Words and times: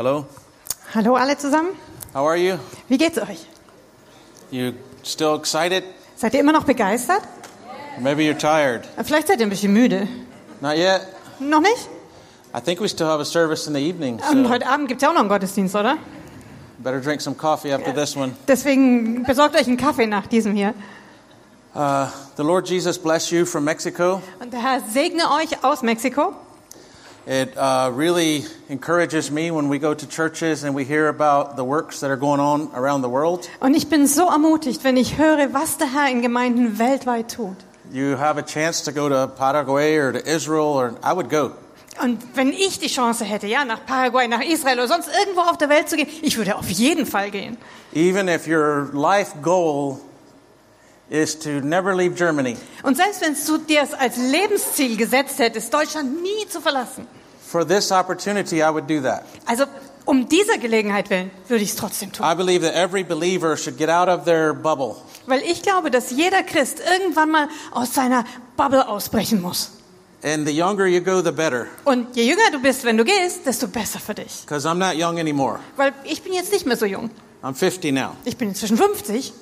Hello. 0.00 0.24
Hallo 0.94 1.14
alle 1.14 1.36
zusammen. 1.36 1.76
How 2.14 2.26
are 2.26 2.38
you? 2.38 2.56
Wie 2.88 2.96
geht's 2.96 3.18
euch? 3.18 3.44
You 4.50 4.72
still 5.02 5.34
excited? 5.34 5.84
Seid 6.16 6.32
ihr 6.32 6.40
immer 6.40 6.52
noch 6.52 6.64
begeistert? 6.64 7.20
Maybe 7.98 8.22
you're 8.22 8.38
tired. 8.38 8.88
Vielleicht 9.04 9.28
seid 9.28 9.40
ihr 9.40 9.46
ein 9.46 9.50
bisschen 9.50 9.74
müde. 9.74 10.08
Not 10.62 10.78
yet. 10.78 11.02
Noch 11.38 11.60
nicht? 11.60 11.90
I 12.56 12.62
think 12.62 12.80
we 12.80 12.88
still 12.88 13.08
have 13.08 13.20
a 13.20 13.26
service 13.26 13.66
in 13.66 13.74
the 13.74 13.80
evening, 13.80 14.18
Und 14.26 14.44
so 14.44 14.48
heute 14.48 14.66
Abend 14.66 14.88
gibt's 14.88 15.02
ja 15.02 15.10
auch 15.10 15.12
noch 15.12 15.20
einen 15.20 15.28
Gottesdienst, 15.28 15.76
oder? 15.76 15.98
better 16.78 17.02
drink 17.02 17.20
some 17.20 17.36
coffee 17.36 17.70
after 17.70 17.92
this 17.92 18.16
one. 18.16 18.32
Deswegen 18.48 19.24
besorgt 19.24 19.54
euch 19.54 19.66
einen 19.66 19.76
Kaffee 19.76 20.06
nach 20.06 20.26
diesem 20.26 20.54
hier. 20.54 20.72
Uh, 21.74 22.06
the 22.38 22.42
Lord 22.42 22.66
Jesus 22.70 22.96
bless 22.96 23.30
you 23.30 23.44
from 23.44 23.64
Mexico. 23.64 24.22
Und 24.40 24.50
der 24.54 24.62
Herr 24.62 24.80
segne 24.80 25.30
euch 25.30 25.62
aus 25.62 25.82
Mexiko. 25.82 26.32
It 27.30 27.56
uh, 27.56 27.92
really 27.94 28.44
encourages 28.68 29.30
me 29.30 29.52
when 29.52 29.68
we 29.68 29.78
go 29.78 29.94
to 29.94 30.08
churches 30.08 30.64
and 30.64 30.74
we 30.74 30.84
hear 30.84 31.06
about 31.06 31.54
the 31.54 31.62
works 31.62 32.00
that 32.00 32.10
are 32.10 32.16
going 32.16 32.40
on 32.40 32.72
around 32.74 33.02
the 33.02 33.08
world. 33.08 33.48
Und 33.60 33.76
ich 33.76 33.88
bin 33.88 34.08
so 34.08 34.28
ermutigt, 34.28 34.82
wenn 34.82 34.96
ich 34.96 35.16
höre, 35.16 35.54
was 35.54 35.78
der 35.78 35.92
Herr 35.94 36.10
in 36.10 36.22
Gemeinden 36.22 36.80
weltweit 36.80 37.32
tut. 37.32 37.54
You 37.92 38.16
have 38.16 38.36
a 38.36 38.42
chance 38.42 38.82
to 38.82 38.90
go 38.90 39.08
to 39.08 39.28
Paraguay 39.28 39.96
or 39.96 40.12
to 40.12 40.18
Israel, 40.18 40.74
or 40.74 40.96
I 41.04 41.12
would 41.12 41.30
go. 41.30 41.52
Und 42.02 42.18
wenn 42.34 42.52
ich 42.52 42.80
die 42.80 42.88
Chance 42.88 43.24
hätte, 43.24 43.46
ja, 43.46 43.64
nach 43.64 43.86
Paraguay, 43.86 44.26
nach 44.26 44.42
Israel 44.42 44.80
oder 44.80 44.88
sonst 44.88 45.08
irgendwo 45.16 45.42
auf 45.42 45.56
der 45.56 45.68
Welt 45.68 45.88
zu 45.88 45.96
gehen, 45.96 46.08
ich 46.22 46.36
würde 46.36 46.56
auf 46.56 46.68
jeden 46.68 47.06
Fall 47.06 47.30
gehen. 47.30 47.58
Even 47.94 48.26
if 48.26 48.48
your 48.48 48.90
life 48.92 49.36
goal 49.40 50.00
is 51.08 51.38
to 51.38 51.60
never 51.60 51.94
leave 51.94 52.16
Germany, 52.16 52.56
Und 52.82 52.96
selbst 52.96 53.20
wenn 53.20 53.36
du 53.46 53.58
dir 53.64 53.82
es 53.82 53.94
als 53.94 54.16
Lebensziel 54.16 54.96
gesetzt 54.96 55.38
hättest, 55.38 55.72
Deutschland 55.72 56.20
nie 56.24 56.48
zu 56.48 56.60
verlassen. 56.60 57.06
For 57.50 57.66
this 57.66 57.90
opportunity, 57.90 58.62
I 58.62 58.70
would 58.70 58.86
do 58.86 59.00
that. 59.02 59.24
Also 59.46 59.64
um 60.04 60.28
dieser 60.28 60.58
Gelegenheit 60.58 61.10
willen 61.10 61.30
würde 61.48 61.64
ich 61.64 61.70
es 61.70 61.76
trotzdem 61.76 62.12
tun. 62.12 62.24
I 62.24 62.34
believe 62.34 62.64
that 62.64 62.74
every 62.74 63.02
believer 63.02 63.56
should 63.56 63.76
get 63.76 63.88
out 63.88 64.08
of 64.08 64.24
their 64.24 64.54
bubble 64.54 64.96
Weil 65.26 65.42
ich 65.42 65.62
glaube, 65.62 65.90
dass 65.90 66.10
jeder 66.10 66.42
Christ 66.42 66.80
irgendwann 66.80 67.30
mal 67.30 67.48
aus 67.72 67.94
seiner 67.94 68.24
Bubble 68.56 68.88
ausbrechen 68.88 69.40
muss. 69.42 69.72
And 70.22 70.46
the 70.46 70.52
younger 70.52 70.86
you 70.86 71.00
go, 71.00 71.22
the 71.22 71.32
better. 71.32 71.66
Und 71.84 72.14
je 72.14 72.24
jünger 72.24 72.50
du 72.52 72.60
bist, 72.60 72.84
wenn 72.84 72.96
du 72.96 73.04
gehst, 73.04 73.46
desto 73.46 73.68
besser 73.68 73.98
für 73.98 74.14
dich. 74.14 74.42
Because 74.42 74.68
I'm 74.68 74.74
not 74.74 74.94
young 74.94 75.18
anymore. 75.18 75.60
Weil 75.76 75.92
ich 76.04 76.22
bin 76.22 76.32
jetzt 76.32 76.52
nicht 76.52 76.66
mehr 76.66 76.76
so 76.76 76.86
jung. 76.86 77.10
I'm 77.42 77.54
50 77.54 77.92
now. 77.92 78.16
Ich 78.24 78.36
bin 78.36 78.50
inzwischen 78.50 78.76
50. 78.76 79.32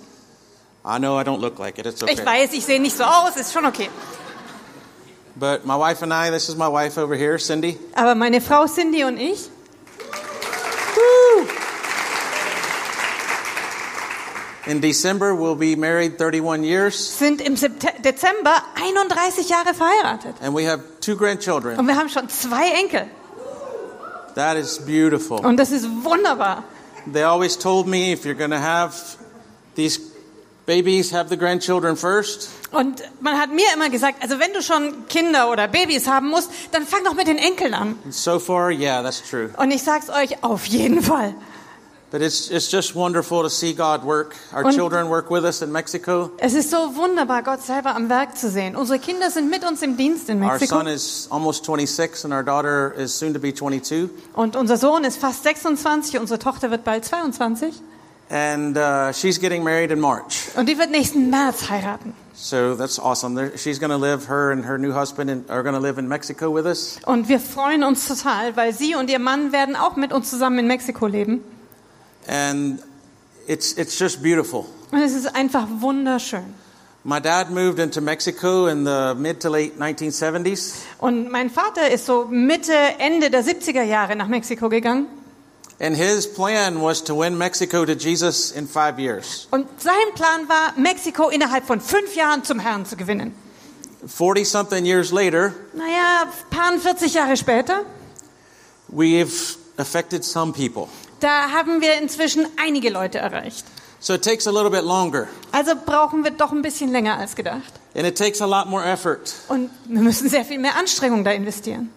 I 0.85 0.99
know 0.99 1.21
I 1.21 1.25
don't 1.25 1.41
look 1.41 1.59
like 1.59 1.79
it. 1.79 1.87
It's 1.87 2.03
okay. 2.03 2.13
Ich 2.13 2.25
weiß, 2.25 2.53
ich 2.53 2.65
sehe 2.65 2.81
nicht 2.81 2.97
so 2.97 3.05
aus, 3.05 3.37
ist 3.37 3.53
schon 3.53 3.67
okay. 3.67 3.91
But 5.39 5.65
my 5.65 5.77
wife 5.77 6.03
and 6.03 6.13
I, 6.13 6.31
this 6.31 6.49
is 6.49 6.57
my 6.57 6.69
wife 6.69 6.99
over 6.99 7.15
here, 7.15 7.39
Cindy. 7.39 7.79
Aber 7.95 8.15
meine 8.17 8.41
Frau 8.41 8.67
Cindy 8.67 9.05
und 9.05 9.19
ich, 9.19 9.49
In 14.67 14.81
December, 14.83 15.35
we'll 15.35 15.55
be 15.55 15.77
married 15.77 16.19
31 16.19 16.63
years, 16.63 16.95
sind 17.19 17.41
im 17.41 17.55
Dezember 17.55 18.63
31 18.75 19.49
Jahre 19.49 19.73
verheiratet. 19.73 20.35
and 20.43 20.55
we 20.55 20.65
have 20.67 20.83
two 21.01 21.17
grandchildren. 21.17 21.79
Und 21.79 21.87
wir 21.87 21.97
haben 21.97 22.11
schon 22.11 22.29
zwei 22.29 22.69
Enkel. 22.73 23.09
That 24.35 24.59
is 24.59 24.79
beautiful. 24.79 25.39
Und 25.39 25.57
das 25.59 25.71
ist 25.71 25.87
wunderbar. 26.05 26.65
They 27.11 27.23
always 27.23 27.57
told 27.57 27.87
me 27.87 28.13
if 28.13 28.25
you're 28.27 28.35
going 28.37 28.51
to 28.51 28.59
have 28.61 28.95
these 29.75 29.99
babies, 30.69 31.13
have 31.13 31.29
the 31.31 31.37
grandchildren 31.37 31.97
first. 31.97 32.51
Und 32.71 33.03
man 33.21 33.39
hat 33.41 33.51
mir 33.51 33.65
immer 33.75 33.89
gesagt, 33.89 34.23
also 34.23 34.39
wenn 34.39 34.53
du 34.53 34.63
schon 34.63 35.07
Kinder 35.09 35.51
oder 35.51 35.67
Babys 35.67 36.07
haben 36.07 36.29
musst, 36.29 36.51
dann 36.73 36.85
fang 36.87 37.03
doch 37.05 37.15
mit 37.15 37.27
den 37.27 37.39
Enkeln 37.39 37.73
an. 37.75 37.99
And 38.05 38.15
so 38.15 38.39
far, 38.39 38.71
yeah, 38.71 39.03
that's 39.03 39.23
true. 39.29 39.49
Und 39.57 39.71
ich 39.71 39.83
sag's 39.83 40.11
euch 40.11 40.45
auf 40.45 40.67
jeden 40.67 41.03
Fall. 41.03 41.35
But 42.11 42.23
it's, 42.23 42.51
it's 42.51 42.71
just 42.71 42.95
wonderful 42.95 43.43
to 43.43 43.49
see 43.51 43.75
God 43.75 44.03
work. 44.03 44.35
Our 44.55 44.65
Und- 44.67 44.75
children 44.75 45.09
work 45.11 45.31
with 45.31 45.45
us 45.45 45.61
in 45.63 45.71
Mexico. 45.73 46.31
Es 46.39 46.55
ist 46.55 46.71
so 46.71 46.97
wunderbar, 46.97 47.43
Gott 47.43 47.63
selber 47.63 47.95
am 47.95 48.09
Werk 48.09 48.37
zu 48.39 48.49
sehen. 48.51 48.77
Unsere 48.77 48.99
Kinder 48.99 49.31
sind 49.31 49.51
mit 49.51 49.63
uns 49.63 49.83
im 49.83 49.97
Dienst 49.99 50.29
in 50.31 50.43
Our 50.43 50.53
Mexiko. 50.53 50.77
son 50.79 50.87
is 50.87 51.29
almost 51.31 51.65
26, 51.67 52.25
and 52.25 52.33
our 52.35 52.43
daughter 52.43 52.95
is 52.97 53.19
soon 53.19 53.35
to 53.35 53.41
be 53.41 53.53
22. 53.55 54.09
Und 54.35 54.57
unser 54.57 54.77
Sohn 54.79 55.05
ist 55.05 55.19
fast 55.19 55.43
26, 55.43 56.19
unsere 56.19 56.39
Tochter 56.39 56.71
wird 56.71 56.85
bald 56.85 57.05
22. 57.05 57.75
And 58.31 58.77
uh, 58.77 59.13
she's 59.13 59.39
getting 59.39 59.65
married 59.65 59.91
in 59.91 60.01
March. 60.01 60.51
Und 60.55 60.69
die 60.69 60.77
wird 60.77 60.91
nächsten 60.91 61.31
März 61.31 61.71
heiraten. 61.71 62.15
So 62.35 62.77
that's 62.77 62.99
awesome. 63.01 63.57
She's 63.57 63.81
going 63.81 63.91
to 63.91 63.97
live, 63.97 64.29
her 64.29 64.53
and 64.53 64.65
her 64.65 64.79
new 64.79 64.93
husband 64.93 65.31
in, 65.31 65.45
are 65.49 65.63
going 65.63 65.75
to 65.75 65.81
live 65.81 65.99
in 65.99 66.07
Mexico 66.09 66.51
with 66.55 66.67
us. 66.67 66.99
Und 67.05 67.29
wir 67.29 67.41
freuen 67.41 67.83
uns 67.83 68.07
total, 68.07 68.55
weil 68.57 68.73
sie 68.73 68.95
und 68.95 69.11
ihr 69.11 69.19
Mann 69.19 69.51
werden 69.53 69.75
auch 69.75 69.97
mit 69.97 70.13
uns 70.13 70.31
zusammen 70.31 70.61
in 70.61 70.67
Mexiko 70.67 71.07
leben. 71.07 71.43
And 72.29 72.81
it's, 73.47 73.73
it's 73.73 73.99
just 73.99 74.23
beautiful. 74.23 74.67
Und 74.93 75.03
es 75.03 75.15
ist 75.15 75.35
einfach 75.35 75.67
wunderschön. 75.81 76.55
My 77.05 77.21
dad 77.21 77.51
moved 77.51 77.79
into 77.79 78.01
Mexico 78.01 78.67
in 78.67 78.85
the 78.85 79.15
mid 79.17 79.41
to 79.41 79.49
late 79.49 79.73
1970s. 79.79 80.75
Und 80.99 81.31
mein 81.31 81.49
Vater 81.49 81.91
ist 81.91 82.07
so 82.07 82.27
Mitte, 82.27 82.75
Ende 82.99 83.31
der 83.31 83.43
70er 83.43 83.83
Jahre 83.83 84.15
nach 84.15 84.29
Mexiko 84.29 84.69
gegangen. 84.69 85.07
And 85.81 85.97
his 85.97 86.27
plan 86.27 86.81
was 86.83 87.05
to 87.05 87.15
win 87.15 87.39
Mexico 87.39 87.85
to 87.85 87.93
Jesus 87.93 88.51
in 88.51 88.67
five 88.67 88.99
years. 88.99 89.47
Und 89.53 89.69
sein 89.81 89.95
Plan 90.15 90.49
war, 90.49 90.73
Mexiko 90.77 91.29
innerhalb 91.29 91.67
von 91.67 91.81
fünf 91.81 92.17
Jahren 92.17 92.43
zum 92.43 92.59
Herrn 92.59 92.85
zu 92.85 92.97
gewinnen. 92.97 93.33
40 94.07 94.49
something 94.49 94.85
years 94.85 95.13
later, 95.13 95.53
Naja, 95.75 96.27
paar 96.51 96.77
40 96.79 97.15
Jahre 97.15 97.37
später, 97.37 97.85
we've 98.93 99.57
affected 99.77 100.25
some 100.25 100.53
people. 100.53 100.89
da 101.21 101.51
haben 101.53 101.81
wir 101.81 101.95
inzwischen 102.01 102.47
einige 102.57 102.91
Leute 102.91 103.19
erreicht. 103.19 103.65
So 104.01 104.15
it 104.15 104.23
takes 104.23 104.47
a 104.47 104.51
little 104.51 104.71
bit 104.71 104.85
longer. 104.85 105.27
Also 105.53 105.73
brauchen 105.75 106.23
wir 106.23 106.31
doch 106.31 106.53
ein 106.53 106.63
bisschen 106.63 106.91
länger 106.91 107.19
als 107.19 107.35
gedacht. 107.35 107.73
And 107.97 108.07
it 108.07 108.17
takes 108.17 108.41
a 108.41 108.47
lot 108.47 108.69
more 108.69 108.85
effort. 108.85 109.35
Und 109.49 109.71
wir 109.87 110.01
müssen 110.01 110.29
sehr 110.29 110.45
viel 110.45 110.59
mehr 110.59 110.77
Anstrengung 110.77 111.25
da 111.25 111.33
investieren. 111.33 111.91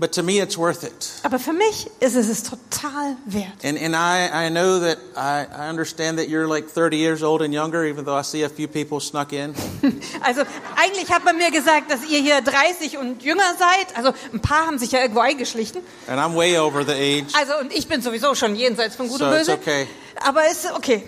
But 0.00 0.12
to 0.12 0.22
me, 0.22 0.38
it's 0.38 0.56
worth 0.56 0.84
it. 0.84 1.10
Aber 1.24 1.40
für 1.40 1.52
mich 1.52 1.90
ist 1.98 2.14
es 2.14 2.28
es 2.28 2.44
total 2.44 3.16
wert. 3.26 3.64
And, 3.64 3.76
and 3.76 3.96
I, 3.96 4.46
I 4.46 4.48
know 4.48 4.78
that 4.78 4.98
I, 5.16 5.44
I 5.52 5.68
understand 5.68 6.18
that 6.20 6.28
you're 6.28 6.46
like 6.46 6.68
30 6.68 6.96
years 6.96 7.20
old 7.24 7.42
and 7.42 7.52
younger, 7.52 7.84
even 7.84 8.04
though 8.04 8.14
I 8.16 8.22
see 8.22 8.44
a 8.44 8.48
few 8.48 8.68
people 8.68 9.00
snuck 9.00 9.32
in. 9.32 9.54
Also 10.22 10.42
eigentlich 10.76 11.10
hat 11.10 11.24
man 11.24 11.36
mir 11.36 11.50
gesagt, 11.50 11.90
dass 11.90 12.04
ihr 12.08 12.20
hier 12.20 12.40
30 12.42 12.98
und 12.98 13.22
jünger 13.24 13.54
seid. 13.58 13.96
Also 13.96 14.12
ein 14.32 14.40
paar 14.40 14.66
haben 14.66 14.78
sich 14.78 14.92
ja 14.92 15.00
irgendwo 15.00 15.20
eingeschlichen. 15.20 15.82
And 16.06 16.20
I'm 16.20 16.36
way 16.36 16.56
over 16.58 16.84
the 16.84 16.92
age. 16.92 17.34
Also 17.34 17.58
und 17.58 17.72
ich 17.72 17.88
bin 17.88 18.00
sowieso 18.00 18.36
schon 18.36 18.54
jenseits 18.54 18.94
von 18.94 19.08
Gut 19.08 19.18
So 19.18 19.24
und 19.26 19.32
it's 19.32 19.46
Böse. 19.48 19.58
okay. 19.60 19.88
Aber 20.24 20.48
ist 20.48 20.70
okay. 20.76 21.02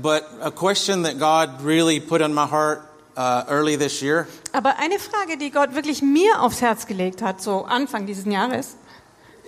But 0.00 0.24
a 0.40 0.50
question 0.50 1.02
that 1.02 1.18
God 1.18 1.62
really 1.62 2.00
put 2.00 2.22
on 2.22 2.32
my 2.32 2.46
heart 2.46 2.80
uh, 3.16 3.44
early 3.48 3.76
this 3.76 4.00
year 4.00 4.26
Aber 4.52 4.78
eine 4.78 4.98
Frage, 4.98 5.36
die 5.36 5.50
Gott 5.50 5.74
wirklich 5.74 6.02
mir 6.02 6.40
aufs 6.40 6.60
Herz 6.60 6.86
gelegt 6.86 7.22
hat, 7.22 7.42
so 7.42 7.64
Anfang 7.64 8.06
dieses 8.06 8.24
Jahres, 8.24 8.76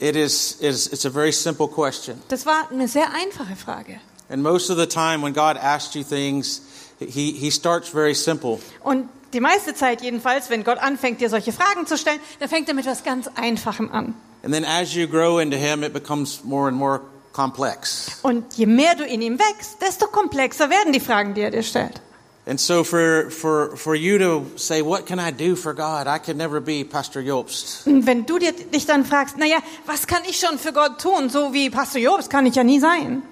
it 0.00 0.16
is, 0.16 0.52
is 0.60 0.86
it's 0.86 1.06
a 1.06 1.10
very 1.10 1.32
simple 1.32 1.68
question. 1.68 2.20
das 2.28 2.46
war 2.46 2.68
eine 2.70 2.88
sehr 2.88 3.12
einfache 3.12 3.56
Frage. 3.56 4.00
And 4.30 4.42
most 4.42 4.70
of 4.70 4.78
the 4.78 4.86
time, 4.86 5.22
when 5.22 5.34
God 5.34 5.56
asks 5.56 5.94
you 5.94 6.02
things, 6.02 6.62
he, 6.98 7.32
he 7.32 7.50
starts 7.50 7.88
very 7.88 8.14
simple. 8.14 8.58
Und 8.82 9.08
die 9.34 9.40
meiste 9.40 9.74
Zeit 9.74 10.00
jedenfalls, 10.00 10.48
wenn 10.48 10.64
Gott 10.64 10.78
anfängt, 10.78 11.20
dir 11.20 11.28
solche 11.28 11.52
Fragen 11.52 11.86
zu 11.86 11.98
stellen, 11.98 12.20
dann 12.38 12.48
fängt 12.48 12.68
er 12.68 12.74
mit 12.74 12.86
was 12.86 13.04
ganz 13.04 13.28
Einfachem 13.34 13.90
an. 13.92 14.14
And 14.42 14.52
then 14.52 14.64
as 14.64 14.94
you 14.94 15.06
grow 15.06 15.40
into 15.40 15.56
Him, 15.56 15.82
it 15.82 15.92
becomes 15.92 16.44
more 16.44 16.68
and 16.68 16.76
more 16.76 17.00
complex. 17.32 18.18
Und 18.22 18.54
je 18.54 18.66
mehr 18.66 18.94
du 18.94 19.04
in 19.04 19.20
ihm 19.22 19.38
wächst, 19.38 19.80
desto 19.82 20.06
komplexer 20.06 20.70
werden 20.70 20.92
die 20.92 21.00
Fragen, 21.00 21.34
die 21.34 21.42
er 21.42 21.50
dir 21.50 21.62
stellt. 21.62 22.00
And 22.46 22.60
so 22.60 22.84
for, 22.84 23.30
for, 23.30 23.74
for 23.76 23.94
you 23.94 24.18
to 24.18 24.46
say, 24.56 24.82
what 24.82 25.06
can 25.06 25.18
I 25.18 25.30
do 25.30 25.56
for 25.56 25.72
God? 25.72 26.06
I 26.06 26.18
could 26.18 26.36
never 26.36 26.60
be 26.60 26.84
Pastor 26.84 27.22
Jobst. 27.22 27.86
Wenn 27.86 28.26
du 28.26 28.38
dir, 28.38 28.52
dich 28.52 28.84
dann 28.84 29.06
fragst, 29.06 29.38
naja, 29.38 29.62
was 29.86 30.06
kann 30.06 30.22
ich 30.28 30.38
schon 30.38 30.58
für 30.58 30.72
Gott 30.72 31.00
tun? 31.00 31.30
So 31.30 31.54
wie 31.54 31.70
Pastor 31.70 32.02
Jobs 32.02 32.28
kann 32.28 32.44
ich 32.44 32.54
ja 32.54 32.62
nie 32.62 32.80
sein. 32.80 33.22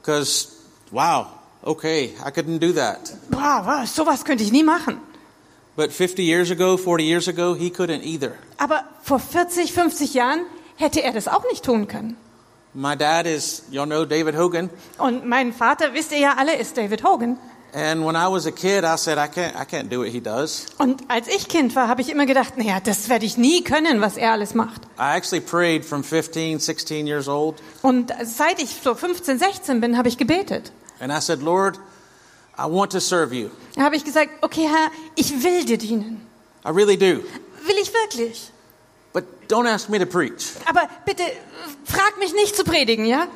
Because, 0.00 0.48
wow, 0.90 1.26
okay, 1.62 2.14
I 2.24 2.30
couldn't 2.30 2.60
do 2.60 2.72
that. 2.72 3.12
Was, 3.28 3.94
sowas 3.94 4.24
könnte 4.24 4.42
ich 4.42 4.52
nie 4.52 4.64
machen. 4.64 5.00
But 5.76 5.92
50 5.92 6.24
years 6.24 6.50
ago, 6.50 6.78
40 6.78 7.04
years 7.04 7.28
ago, 7.28 7.52
he 7.52 7.68
couldn't 7.68 8.02
either. 8.04 8.32
Aber 8.56 8.84
vor 9.02 9.18
40, 9.18 9.70
50 9.74 10.14
Jahren 10.14 10.46
hätte 10.76 11.02
er 11.02 11.12
das 11.12 11.28
auch 11.28 11.44
nicht 11.50 11.62
tun 11.62 11.88
können. 11.88 12.16
My 12.72 12.96
dad 12.96 13.26
is, 13.26 13.64
y'all 13.70 13.86
know 13.86 14.06
David 14.06 14.34
Hogan. 14.36 14.70
Und 14.96 15.26
mein 15.26 15.52
Vater, 15.52 15.92
wisst 15.92 16.12
ihr 16.12 16.18
ja 16.18 16.34
alle, 16.38 16.56
ist 16.56 16.78
David 16.78 17.04
Hogan. 17.04 17.38
And 17.76 18.06
when 18.06 18.16
I 18.16 18.26
was 18.26 18.46
a 18.46 18.52
kid, 18.52 18.84
I 18.84 18.96
said, 18.96 19.18
I 19.18 19.26
can't, 19.26 19.54
I 19.54 19.66
can't 19.66 19.90
do 19.90 19.98
what 19.98 20.08
he 20.08 20.18
does. 20.18 20.64
Und 20.78 21.02
als 21.10 21.28
ich 21.28 21.46
Kind 21.46 21.76
war, 21.76 21.88
habe 21.88 22.00
ich 22.00 22.08
immer 22.08 22.24
gedacht, 22.24 22.56
naja, 22.56 22.80
das 22.80 23.10
werde 23.10 23.26
ich 23.26 23.36
nie 23.36 23.62
können, 23.64 24.00
was 24.00 24.16
er 24.16 24.32
alles 24.32 24.54
macht. 24.54 24.84
I 24.98 25.14
actually 25.14 25.42
prayed 25.42 25.84
from 25.84 26.02
15, 26.02 26.58
16 26.58 27.06
years 27.06 27.28
old. 27.28 27.56
Und 27.82 28.14
seit 28.24 28.62
ich 28.62 28.80
so 28.82 28.94
15, 28.94 29.38
16 29.38 29.82
bin, 29.82 29.98
habe 29.98 30.08
ich 30.08 30.16
gebetet. 30.16 30.72
And 31.00 31.12
I 31.12 31.20
said, 31.20 31.42
Lord, 31.42 31.78
I 32.58 32.62
want 32.62 32.92
to 32.92 32.98
serve 32.98 33.34
you. 33.34 33.50
Da 33.74 33.82
habe 33.82 33.96
ich 33.96 34.04
gesagt, 34.04 34.30
okay 34.40 34.66
Herr, 34.66 34.90
ich 35.14 35.42
will 35.44 35.66
dir 35.66 35.76
dienen. 35.76 36.26
I 36.64 36.70
really 36.70 36.96
do. 36.96 37.22
Will 37.66 37.76
ich 37.82 37.92
wirklich. 37.92 38.52
But 39.12 39.24
don't 39.48 39.70
ask 39.70 39.90
me 39.90 39.98
to 39.98 40.06
preach. 40.06 40.52
Aber 40.64 40.88
bitte 41.04 41.24
äh, 41.24 41.34
frag 41.84 42.18
mich 42.18 42.32
nicht 42.32 42.56
zu 42.56 42.64
predigen, 42.64 43.04
ja? 43.04 43.28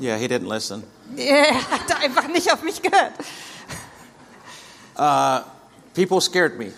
Yeah, 0.00 0.16
he 0.18 0.26
didn't 0.26 0.48
listen. 0.48 0.82
Er 1.16 1.54
hat 1.70 2.02
einfach 2.02 2.28
nicht 2.28 2.52
auf 2.52 2.62
mich 2.62 2.82
gehört. 2.82 3.12
People 5.94 6.20
scared 6.20 6.58
me. 6.58 6.72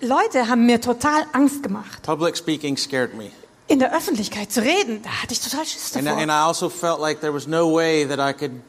Leute 0.00 0.48
haben 0.48 0.66
mir 0.66 0.80
total 0.80 1.24
Angst 1.32 1.62
gemacht. 1.62 2.02
Public 2.02 2.36
speaking 2.36 2.76
scared 2.76 3.14
me. 3.14 3.30
In 3.66 3.78
der 3.78 3.94
Öffentlichkeit 3.96 4.52
zu 4.52 4.60
reden, 4.62 5.02
da 5.02 5.22
hatte 5.22 5.32
ich 5.32 5.40
total 5.40 5.64
Schiss 5.64 5.94
And, 5.96 6.06
davor. 6.06 6.20
and 6.20 6.30
I 6.30 6.34
also 6.46 6.68
felt 6.68 7.00
like 7.00 7.20
there 7.20 7.32
was 7.32 7.46
no 7.46 7.72
way 7.74 8.04
that 8.06 8.18
I 8.18 8.32
could 8.36 8.60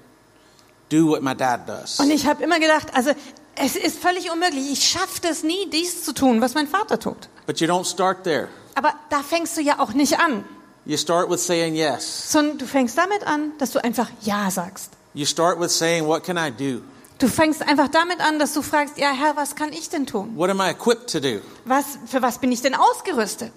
do 0.89 1.07
what 1.09 1.21
my 1.21 1.35
dad 1.35 1.67
does. 1.67 1.99
Und 1.99 2.11
ich 2.11 2.25
habe 2.25 2.41
immer 2.43 2.59
gedacht, 2.59 2.87
also 2.93 3.11
es 3.55 3.75
ist 3.75 3.99
völlig 3.99 4.31
unmöglich. 4.31 4.71
Ich 4.71 4.87
schaffe 4.87 5.27
es 5.29 5.43
nie, 5.43 5.69
dies 5.69 6.03
zu 6.05 6.13
tun, 6.13 6.39
was 6.41 6.53
mein 6.53 6.67
Vater 6.67 6.97
tut. 6.99 7.27
But 7.45 7.59
you 7.59 7.67
don't 7.67 7.85
start 7.85 8.23
there. 8.23 8.47
Aber 8.75 8.93
da 9.09 9.21
fängst 9.21 9.57
du 9.57 9.61
ja 9.61 9.79
auch 9.79 9.93
nicht 9.93 10.19
an, 10.19 10.45
You 10.85 10.97
start 10.97 11.29
with 11.29 11.39
saying 11.39 11.75
yes. 11.75 12.31
sondern 12.31 12.59
du 12.59 12.65
fängst 12.67 12.95
damit 12.97 13.25
an, 13.25 13.53
dass 13.57 13.71
du 13.71 13.83
einfach 13.83 14.09
Ja 14.21 14.51
sagst. 14.51 14.91
You 15.15 15.25
start 15.25 15.59
with 15.59 15.71
saying, 15.71 16.05
What 16.05 16.23
can 16.23 16.37
I 16.37 16.51
do? 16.51 16.81
Du 17.17 17.27
fängst 17.27 17.61
einfach 17.61 17.87
damit 17.87 18.19
an, 18.19 18.39
dass 18.39 18.53
du 18.53 18.61
fragst, 18.61 18.97
ja 18.97 19.11
Herr, 19.11 19.35
was 19.37 19.55
kann 19.55 19.71
ich 19.71 19.89
denn 19.89 20.05
tun? 20.05 20.33
What 20.35 20.49
am 20.49 20.59
I 20.59 20.69
equipped 20.71 21.09
to 21.11 21.19
do? 21.19 21.39
Was, 21.63 21.97
für 22.05 22.21
was 22.21 22.39
bin 22.39 22.51
ich 22.51 22.61
denn 22.61 22.75
ausgerüstet? 22.75 23.51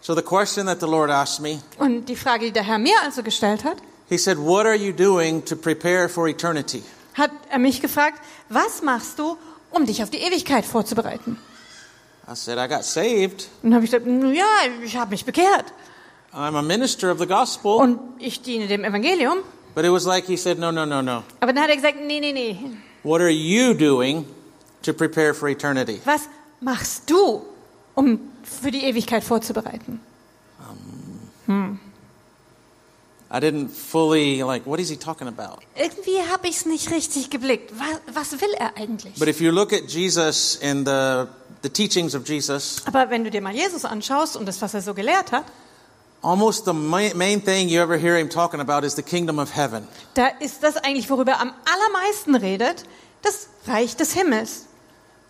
So 0.00 0.14
the 0.16 0.22
question 0.22 0.66
that 0.66 0.80
the 0.80 0.86
Lord 0.86 1.08
asked 1.10 1.40
me, 1.40 1.60
Und 1.78 2.06
die 2.06 2.16
Frage, 2.16 2.46
die 2.46 2.52
der 2.52 2.64
Herr 2.64 2.78
mir 2.78 2.96
also 3.04 3.22
gestellt 3.22 3.64
hat, 3.64 3.76
He 4.08 4.18
said, 4.18 4.36
What 4.36 4.66
are 4.66 4.74
you 4.74 4.92
doing 4.92 5.44
to 5.44 5.56
prepare 5.56 6.08
for 6.08 6.26
eternity? 6.28 6.82
hat 7.14 7.30
er 7.50 7.58
mich 7.58 7.80
gefragt, 7.80 8.20
was 8.48 8.82
machst 8.82 9.18
du, 9.18 9.38
um 9.70 9.86
dich 9.86 10.02
auf 10.02 10.10
die 10.10 10.18
Ewigkeit 10.18 10.66
vorzubereiten? 10.66 11.38
I 12.28 12.34
said, 12.34 12.58
I 12.58 12.68
got 12.68 12.84
saved. 12.84 13.48
Und 13.62 13.74
habe 13.74 13.84
ich 13.84 13.90
gesagt, 13.90 14.06
"Nun 14.06 14.34
ja, 14.34 14.44
ich 14.84 14.96
habe 14.96 15.10
mich 15.10 15.24
bekehrt 15.24 15.66
I'm 16.34 16.56
a 16.56 16.62
minister 16.62 17.10
of 17.10 17.18
the 17.18 17.26
gospel. 17.26 17.76
und 17.76 17.98
ich 18.18 18.40
diene 18.42 18.66
dem 18.66 18.84
Evangelium. 18.84 19.38
But 19.74 19.84
it 19.84 19.90
was 19.90 20.04
like 20.06 20.26
He 20.26 20.36
said, 20.36 20.58
No, 20.58 20.70
no, 20.70 20.84
no, 20.84 21.02
no. 21.02 21.24
Aber 21.40 21.52
dann 21.52 21.62
hat 21.64 21.70
er 21.70 21.76
gesagt, 21.76 21.98
nee, 22.00 22.20
nee, 22.20 22.32
nee, 22.32 22.56
What 23.02 23.20
are 23.20 23.30
you 23.30 23.74
doing 23.74 24.24
to 24.82 24.92
prepare 24.92 25.34
for 25.34 25.48
eternity? 25.48 26.00
was 26.04 26.22
machst 26.60 27.10
du, 27.10 27.42
um 27.94 28.18
für 28.42 28.70
die 28.70 28.84
Ewigkeit 28.84 29.24
vorzubereiten? 29.24 30.00
I 33.34 33.40
didn't 33.40 33.70
fully, 33.70 34.42
like, 34.42 34.66
what 34.66 34.78
is 34.78 34.90
He 34.90 34.96
talking 34.96 35.26
about? 35.26 35.60
Irgendwie 35.74 36.20
habe 36.30 36.48
ich 36.48 36.56
es 36.56 36.66
nicht 36.66 36.90
richtig 36.90 37.30
geblickt. 37.30 37.72
Was, 37.78 38.32
was 38.32 38.40
will 38.42 38.52
er 38.58 38.76
eigentlich? 38.76 39.18
But 39.18 39.28
if 39.28 39.40
you 39.40 39.50
look 39.50 39.72
at 39.72 39.88
Jesus 39.90 40.58
and 40.62 40.86
the, 40.86 41.26
the 41.62 41.70
teachings 41.70 42.14
of 42.14 42.28
Jesus, 42.28 42.82
Aber 42.84 43.08
wenn 43.08 43.24
du 43.24 43.30
dir 43.30 43.40
mal 43.40 43.54
Jesus 43.54 43.86
anschaust 43.86 44.36
und 44.36 44.46
das, 44.46 44.60
was 44.60 44.74
er 44.74 44.82
so 44.82 44.92
gelehrt 44.92 45.32
hat, 45.32 45.44
almost 46.22 46.64
the 46.64 46.72
main, 46.72 47.40
thing 47.42 47.68
you 47.68 47.80
ever 47.80 47.96
hear 47.98 48.16
Him 48.16 48.28
talking 48.28 48.60
about 48.60 48.84
is 48.84 48.94
the 48.94 49.02
kingdom 49.02 49.38
of 49.38 49.50
heaven. 49.54 49.86
da 50.14 50.28
ist 50.40 50.62
das 50.62 50.76
eigentlich, 50.76 51.10
worüber 51.10 51.32
er 51.32 51.40
am 51.40 51.52
allermeisten 51.64 52.34
redet, 52.34 52.84
das 53.22 53.48
Reich 53.66 53.96
des 53.96 54.12
Himmels. 54.12 54.66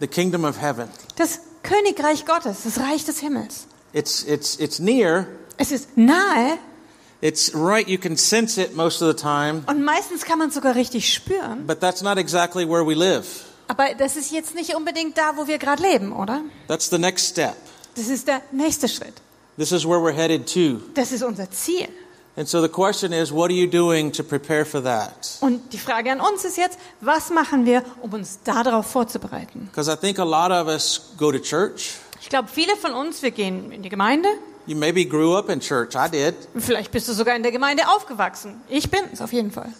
The 0.01 0.07
kingdom 0.07 0.45
of 0.45 0.61
heaven. 0.61 0.89
Das 1.17 1.41
Königreich 1.63 2.25
Gottes, 2.27 2.63
das 2.65 2.79
Reich 2.81 3.05
des 3.05 3.21
Himmels. 3.21 3.67
It's, 3.93 4.23
it's, 4.23 4.57
it's 4.59 4.79
near, 4.79 5.27
Es 5.59 5.71
ist 5.71 5.97
nahe 5.97 6.59
it's 7.21 7.53
right, 7.55 7.87
you 7.89 7.99
can 7.99 8.17
sense 8.17 8.59
it 8.61 8.75
most 8.75 9.01
of 9.03 9.09
the 9.09 9.15
time, 9.23 9.63
und 9.67 9.85
meistens 9.85 10.25
kann 10.25 10.39
man 10.39 10.49
es 10.49 10.55
sogar 10.55 10.75
richtig 10.75 11.13
spüren. 11.13 11.67
but 11.67 11.81
that's 11.81 12.03
not 12.03 12.19
exactly 12.19 12.67
where 12.69 12.85
we 12.87 12.95
live. 12.95 13.27
Aber 13.69 13.95
das 13.97 14.17
ist 14.17 14.33
jetzt 14.33 14.55
nicht 14.55 14.75
unbedingt 14.75 15.17
da, 15.17 15.37
wo 15.37 15.47
wir 15.47 15.59
gerade 15.59 15.83
leben, 15.83 16.13
oder? 16.13 16.43
That's 16.69 16.91
the 16.91 16.99
next 16.99 17.29
step. 17.29 17.55
Das 17.95 18.09
ist 18.09 18.27
der 18.27 18.43
nächste 18.51 18.89
Schritt. 18.89 19.15
This 19.57 19.73
is 19.73 19.87
where 19.87 20.01
we're 20.01 20.15
headed 20.15 20.47
to. 20.55 20.81
Das 20.95 21.13
ist 21.13 21.23
unser 21.23 21.51
Ziel. 21.51 21.89
And 22.35 22.49
so 22.49 22.63
the 22.63 22.69
question 22.69 23.13
is, 23.13 23.31
what 23.31 23.51
are 23.51 23.55
you 23.55 23.67
doing 23.67 24.11
to 24.13 24.23
prepare 24.23 24.65
for 24.65 24.83
that? 24.83 25.37
Und 25.41 25.73
die 25.73 25.79
Frage 25.79 26.11
an 26.11 26.21
uns 26.21 26.45
ist 26.47 26.57
jetzt, 26.57 26.79
was 27.03 27.29
machen 27.29 27.67
wir, 27.67 27.83
um 28.01 28.15
uns 28.15 28.39
darauf 28.43 28.87
vorzubereiten? 28.87 29.69
Because 29.71 29.93
I 29.93 29.97
think 29.97 30.19
a 30.19 30.25
lot 30.25 30.51
of 30.51 30.67
us 30.67 31.13
go 31.19 31.31
to 31.31 31.39
church. 31.39 31.97
Ich 32.23 32.31
glaube, 32.31 32.49
viele 32.49 32.75
von 32.77 32.95
uns, 32.95 33.23
wir 33.23 33.33
gehen 33.33 33.71
in 33.71 33.83
die 33.83 33.91
Gemeinde. 33.91 34.29
You 34.67 34.77
maybe 34.77 35.05
grew 35.05 35.37
up 35.37 35.51
in 35.51 35.61
church. 35.61 35.95
I 35.95 36.09
did. 36.09 36.35
Vielleicht 36.57 36.91
bist 36.91 37.09
du 37.09 37.13
sogar 37.13 37.37
in 37.37 37.43
der 37.43 37.53
Gemeinde 37.53 37.83
aufgewachsen. 37.89 38.63
Ich 38.69 38.91
bin 38.91 39.01
es 39.13 39.21
auf 39.21 39.33
jeden 39.33 39.51
Fall. 39.51 39.73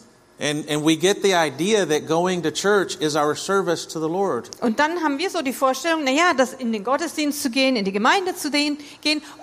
And, 0.43 0.69
and 0.69 0.85
we 0.85 0.97
get 0.97 1.23
the 1.23 1.35
idea 1.35 1.87
that 1.87 2.09
going 2.09 2.43
to 2.43 2.51
church 2.51 2.97
is 3.01 3.15
our 3.15 3.37
service 3.37 3.87
to 3.87 4.01
the 4.01 4.09
Lord. 4.09 4.51
Und 4.61 4.81
dann 4.81 5.01
haben 5.05 5.17
wir 5.19 5.31
so 5.31 5.41
die 5.41 5.53
Vorstellung, 5.53 6.03
naja, 6.03 6.35
dass 6.37 6.53
in 6.53 6.73
den 6.73 6.83
Gottesdienst 6.83 7.41
zu 7.45 7.49
gehen, 7.49 7.77
in 7.77 7.85
die 7.85 7.93
Gemeinde 7.93 8.35
zu 8.35 8.51
gehen, 8.51 8.77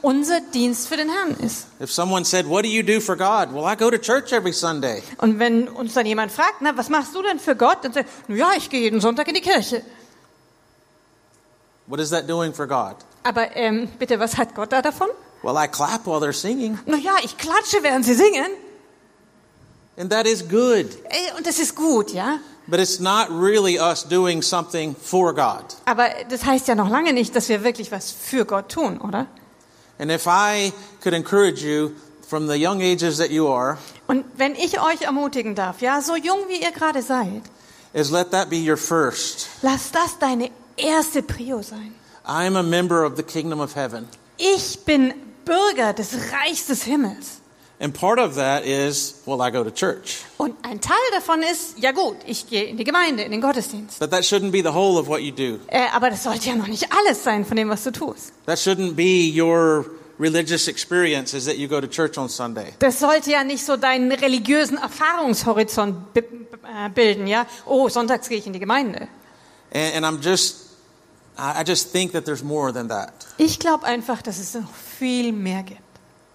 unser 0.01 0.42
Dienst 0.42 0.90
für 0.90 0.98
den 0.98 1.10
Herrn 1.10 1.38
ist. 1.40 1.68
If 1.80 1.90
someone 1.90 2.25
said, 2.25 2.46
What 2.50 2.66
do 2.66 2.68
you 2.69 2.84
do 2.84 3.00
for 3.00 3.16
God? 3.16 3.54
Well, 3.54 3.63
I 3.63 3.78
go 3.78 3.90
to 3.90 3.98
church 3.98 4.34
every 4.34 4.51
Sunday. 4.51 5.01
Und 5.19 5.40
wenn 5.40 5.69
uns 5.69 5.94
dann 5.94 6.06
jemand 6.06 6.34
fragt, 6.34 6.56
na, 6.60 6.75
was 6.75 6.90
machst 6.90 7.16
du 7.16 7.22
denn 7.22 7.40
für 7.40 7.56
Gott? 7.56 7.78
Dann 7.84 7.94
sagt, 7.94 8.10
ja, 8.28 8.50
ich 8.57 8.69
gehe 8.69 8.81
jeden 8.81 9.00
Sonntag 9.00 9.30
in 9.30 9.36
die 9.36 9.42
Kirche. 9.42 9.81
What 11.88 12.01
is 12.01 12.10
that 12.10 12.30
doing 12.30 12.54
for 12.54 12.68
God? 12.68 12.98
Aber 13.24 13.56
ähm, 13.56 13.88
bitte, 14.00 14.19
was 14.19 14.38
hat 14.38 14.54
Gott 14.54 14.74
da 14.74 14.81
davon? 14.81 15.07
Well, 15.44 15.56
I 15.56 15.68
clap 15.68 16.06
while 16.06 16.19
they're 16.19 16.34
singing, 16.34 16.78
Na 16.86 16.98
ja, 16.98 17.16
ich 17.24 17.38
klatsche, 17.38 17.84
während 17.84 18.04
sie 18.04 18.16
singen. 18.16 18.51
And 20.00 20.10
that 20.12 20.25
is 20.25 20.42
good. 20.48 20.88
Und 21.38 21.46
das 21.46 21.60
ist 21.60 21.75
gut, 21.75 22.12
ja. 22.13 22.40
But 22.68 22.80
it's 22.80 23.00
not 23.00 23.30
really 23.30 23.80
us 23.80 24.04
doing 24.04 24.42
something 24.42 24.96
for 24.96 25.34
God. 25.34 25.63
Aber 25.86 26.07
das 26.30 26.46
heißt 26.46 26.68
ja 26.68 26.75
noch 26.75 26.90
lange 26.90 27.13
nicht, 27.13 27.36
dass 27.36 27.50
wir 27.50 27.63
wirklich 27.63 27.92
was 27.92 28.12
für 28.12 28.46
Gott 28.46 28.69
tun, 28.72 29.00
oder? 29.01 29.28
And 30.00 30.12
if 30.12 30.25
I 30.28 30.72
could 31.04 31.13
encourage 31.13 31.62
you 31.63 31.92
from 32.28 32.48
the 32.48 32.56
young 32.63 32.81
ages 32.81 33.18
that 33.18 33.31
you 33.31 33.48
are, 33.48 33.78
Und 34.07 34.24
wenn 34.38 34.56
ich 34.56 34.80
euch 34.80 35.01
ermutigen 35.01 35.56
darf, 35.56 35.81
ja, 35.81 36.01
so 36.01 36.16
jung 36.16 36.48
wie 36.48 36.62
ihr 36.62 36.72
gerade 36.72 37.01
seid, 37.01 37.42
is 37.94 38.12
let 38.12 38.31
that 38.31 38.50
be 38.50 38.57
your 38.57 38.78
first. 38.78 39.48
lass 39.63 39.92
das 39.92 40.19
deine 40.19 40.51
erste 40.78 41.24
Prio 41.24 41.62
sein. 41.63 41.94
I 42.24 42.46
am 42.46 42.56
a 42.56 42.62
member 42.63 43.04
of 43.06 43.18
the 43.18 43.24
kingdom 43.24 43.60
of 43.60 43.75
heaven. 43.75 44.07
Ich 44.38 44.86
bin 44.86 45.13
Bürger 45.44 45.94
des 45.94 46.13
Reichs 46.31 46.68
des 46.68 46.84
Himmels. 46.84 47.38
And 47.81 47.93
part 47.93 48.19
of 48.19 48.35
that 48.35 48.65
is, 48.65 49.21
well, 49.25 49.41
I 49.41 49.51
go 49.51 49.63
to 49.63 49.71
church. 49.71 50.25
Und 50.37 50.53
ein 50.63 50.81
Teil 50.81 50.97
davon 51.13 51.41
ist, 51.41 51.79
ja 51.79 51.93
gut, 51.93 52.17
ich 52.25 52.49
gehe 52.49 52.65
in 52.65 52.75
die 52.75 52.83
Gemeinde, 52.83 53.23
in 53.23 53.31
den 53.31 53.39
Gottesdienst. 53.39 53.99
But 53.99 54.11
that 54.11 54.23
shouldn't 54.25 54.51
be 54.51 54.61
the 54.61 54.73
whole 54.73 54.99
of 54.99 55.07
what 55.07 55.21
you 55.21 55.31
do. 55.31 55.59
Äh, 55.67 55.88
aber 55.93 56.09
das 56.09 56.24
sollte 56.24 56.50
ja 56.50 56.55
noch 56.55 56.67
nicht 56.67 56.91
alles 56.91 57.24
sein 57.24 57.45
von 57.45 57.55
dem, 57.55 57.69
was 57.69 57.83
du 57.83 57.91
tust. 57.91 58.33
That 58.48 58.57
shouldn't 58.57 58.95
be 58.95 59.31
your 59.33 59.86
religious 60.19 60.67
experience 60.67 61.33
is 61.33 61.45
that 61.45 61.55
you 61.55 61.69
go 61.69 61.79
to 61.79 61.88
church 61.88 62.17
on 62.17 62.27
Sunday. 62.27 62.74
Das 62.79 63.00
sollte 63.00 63.31
ja 63.31 63.45
nicht 63.45 63.65
so 63.65 63.77
deinen 63.77 64.12
religiösen 64.12 64.77
Erfahrungshorizont 64.77 65.95
äh, 66.15 66.89
bilden, 66.93 67.27
ja. 67.27 67.45
Oh, 67.65 67.88
sonntags 67.88 68.27
gehe 68.27 68.39
ich 68.39 68.45
in 68.45 68.51
die 68.51 68.59
Gemeinde. 68.59 69.07
And, 69.74 69.95
and 69.95 70.05
I'm 70.05 70.21
just, 70.21 70.71
I 71.38 71.62
I 71.62 71.63
just 71.65 71.93
think 71.93 72.12
that 72.12 72.25
there's 72.25 72.43
more 72.43 72.74
than 72.74 72.89
that. 72.89 73.13
Ich 73.38 73.57
glaube 73.57 73.86
einfach, 73.86 74.21
dass 74.21 74.38
es 74.38 74.53
noch 74.53 74.74
viel 75.00 75.31
mehr 75.31 75.63
gibt. 75.63 75.79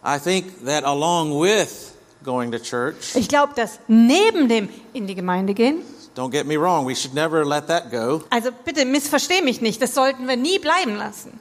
I 0.05 0.19
think 0.19 0.65
that 0.67 0.85
along 0.85 1.39
with 1.41 1.93
going 2.25 2.53
to 2.53 2.59
church, 2.59 3.15
Ich 3.15 3.29
glaube, 3.29 3.55
dass 3.55 3.79
neben 3.89 4.49
dem 4.49 4.69
in 4.93 5.07
die 5.07 5.15
Gemeinde 5.15 5.55
gehen, 5.55 5.79
don't 6.15 6.31
get 6.31 6.47
me 6.47 6.57
wrong, 6.57 6.87
we 6.87 6.95
should 6.95 7.15
never 7.15 7.45
let 7.45 7.69
that 7.69 7.91
go, 7.91 8.23
also 8.31 8.51
bitte 8.65 8.85
missversteh 8.85 9.43
mich 9.43 9.61
nicht, 9.61 9.81
das 9.81 9.95
sollten 9.95 10.27
wir 10.29 10.37
nie 10.37 10.59
bleiben 10.59 10.97
lassen. 10.97 11.39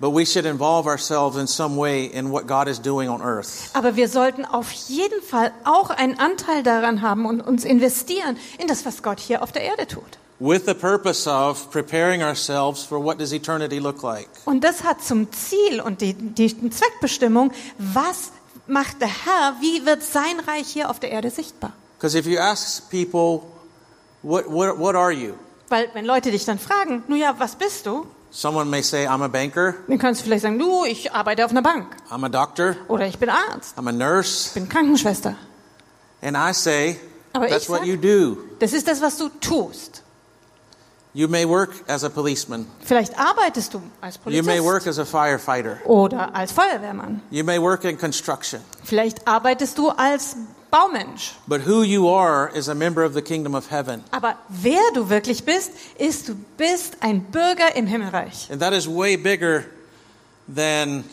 but 0.00 0.10
we 0.10 0.24
should 0.26 0.44
involve 0.44 0.86
ourselves 0.88 1.36
in 1.36 1.46
some 1.46 1.76
way 1.76 2.04
in 2.06 2.30
what 2.30 2.46
God 2.46 2.68
is 2.68 2.80
doing 2.80 3.08
on 3.08 3.22
earth. 3.22 3.70
Aber 3.74 3.94
wir 3.96 4.08
sollten 4.08 4.44
auf 4.44 4.70
jeden 4.88 5.22
Fall 5.22 5.52
auch 5.64 5.88
einen 5.90 6.18
Anteil 6.18 6.62
daran 6.62 7.00
haben 7.00 7.26
und 7.26 7.40
uns 7.40 7.64
investieren 7.64 8.36
in 8.58 8.66
das, 8.68 8.84
was 8.84 9.02
Gott 9.02 9.20
hier 9.20 9.42
auf 9.42 9.52
der 9.52 9.62
Erde 9.62 9.86
tut. 9.86 10.18
With 10.40 10.66
the 10.66 10.74
purpose 10.74 11.28
of 11.30 11.70
preparing 11.70 12.22
ourselves 12.22 12.82
for 12.84 12.98
what 13.02 13.18
does 13.20 13.32
eternity 13.32 13.78
look 13.78 14.02
like. 14.02 14.28
Und 14.46 14.64
das 14.64 14.82
hat 14.82 15.02
zum 15.02 15.28
Ziel 15.32 15.80
und 15.80 16.00
die, 16.00 16.12
die 16.14 16.70
Zweckbestimmung, 16.70 17.52
was 17.78 18.32
macht 18.66 19.00
der 19.00 19.08
Herr, 19.08 19.54
wie 19.60 19.86
wird 19.86 20.02
sein 20.02 20.40
Reich 20.46 20.66
hier 20.68 20.90
auf 20.90 20.98
der 20.98 21.10
Erde 21.12 21.30
sichtbar? 21.30 21.72
Because 21.98 22.18
if 22.18 22.26
you 22.26 22.38
ask 22.38 22.90
people, 22.90 23.46
what, 24.22 24.50
what, 24.50 24.78
what 24.78 24.94
are 24.96 25.12
you? 25.12 25.34
Weil 25.68 25.88
wenn 25.94 26.04
Leute 26.04 26.30
dich 26.30 26.44
dann 26.44 26.58
fragen, 26.58 27.04
nun 27.06 27.18
ja, 27.18 27.34
was 27.38 27.54
bist 27.54 27.86
du? 27.86 28.06
Someone 28.30 28.68
may 28.68 28.82
say, 28.82 29.06
I'm 29.06 29.22
a 29.22 29.28
banker, 29.28 29.74
Dann 29.86 29.98
kannst 29.98 30.20
du 30.20 30.24
vielleicht 30.24 30.42
sagen, 30.42 30.58
du, 30.58 30.84
ich 30.84 31.12
arbeite 31.12 31.44
auf 31.44 31.52
einer 31.52 31.62
Bank. 31.62 31.86
I'm 32.10 32.24
a 32.26 32.28
doctor, 32.28 32.74
Oder 32.88 33.06
ich 33.06 33.18
bin 33.18 33.30
Arzt, 33.30 33.78
I'm 33.78 33.88
a 33.88 33.92
nurse, 33.92 34.48
ich 34.48 34.54
bin 34.54 34.68
Krankenschwester. 34.68 35.36
and 36.20 36.36
I 36.36 36.52
say, 36.52 36.98
Aber 37.32 37.46
that's 37.46 37.64
ich 37.64 37.68
what 37.70 37.78
sag- 37.80 37.86
you 37.86 37.96
do. 37.96 38.36
Das 38.58 38.72
ist 38.72 38.88
das, 38.88 39.00
was 39.00 39.16
du 39.16 39.28
tust. 39.40 40.02
You 41.16 41.28
may 41.28 41.46
work 41.46 41.70
as 41.86 42.02
a 42.02 42.08
policeman. 42.08 42.66
Vielleicht 42.84 43.16
arbeitest 43.16 43.72
du 43.72 43.80
als 44.00 44.18
You 44.26 44.42
may 44.42 44.60
work 44.60 44.82
Polizist 44.82 44.98
as 44.98 44.98
a 44.98 45.04
firefighter. 45.04 45.78
oder 45.84 46.34
als 46.34 46.50
Feuerwehrmann. 46.50 47.22
You 47.30 47.44
may 47.44 47.60
work 47.60 47.84
in 47.84 47.96
construction. 47.96 48.60
Vielleicht 48.82 49.26
arbeitest 49.26 49.78
du 49.78 49.90
als 49.90 50.36
Baumensch. 50.72 51.34
But 51.46 51.64
who 51.64 51.84
you 51.84 52.08
are 52.08 52.50
is 52.52 52.68
a 52.68 52.74
member 52.74 53.04
of 53.06 53.14
the 53.14 53.22
kingdom 53.22 53.54
of 53.54 53.70
heaven. 53.70 54.02
Aber 54.10 54.34
wer 54.48 54.82
du 54.92 55.08
wirklich 55.08 55.44
bist, 55.44 55.70
ist, 55.98 56.28
du 56.28 56.34
bist 56.56 56.96
ein 57.00 57.22
Bürger 57.30 57.76
im 57.76 57.86
Himmelreich. 57.86 58.48
And 58.50 58.60
that 58.60 58.72
is 58.72 58.88
way 58.88 59.16
bigger 59.16 59.66
than 60.52 61.04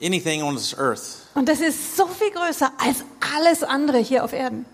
anything 0.00 0.42
on 0.42 0.54
this 0.54 0.78
earth. 0.78 1.26
Und 1.34 1.48
das 1.48 1.60
ist 1.60 1.96
so 1.96 2.06
viel 2.06 2.30
größer 2.30 2.70
als 2.78 3.04
alles 3.36 3.64
andere 3.64 3.98
hier 3.98 4.22
auf 4.22 4.32
Erden. 4.32 4.64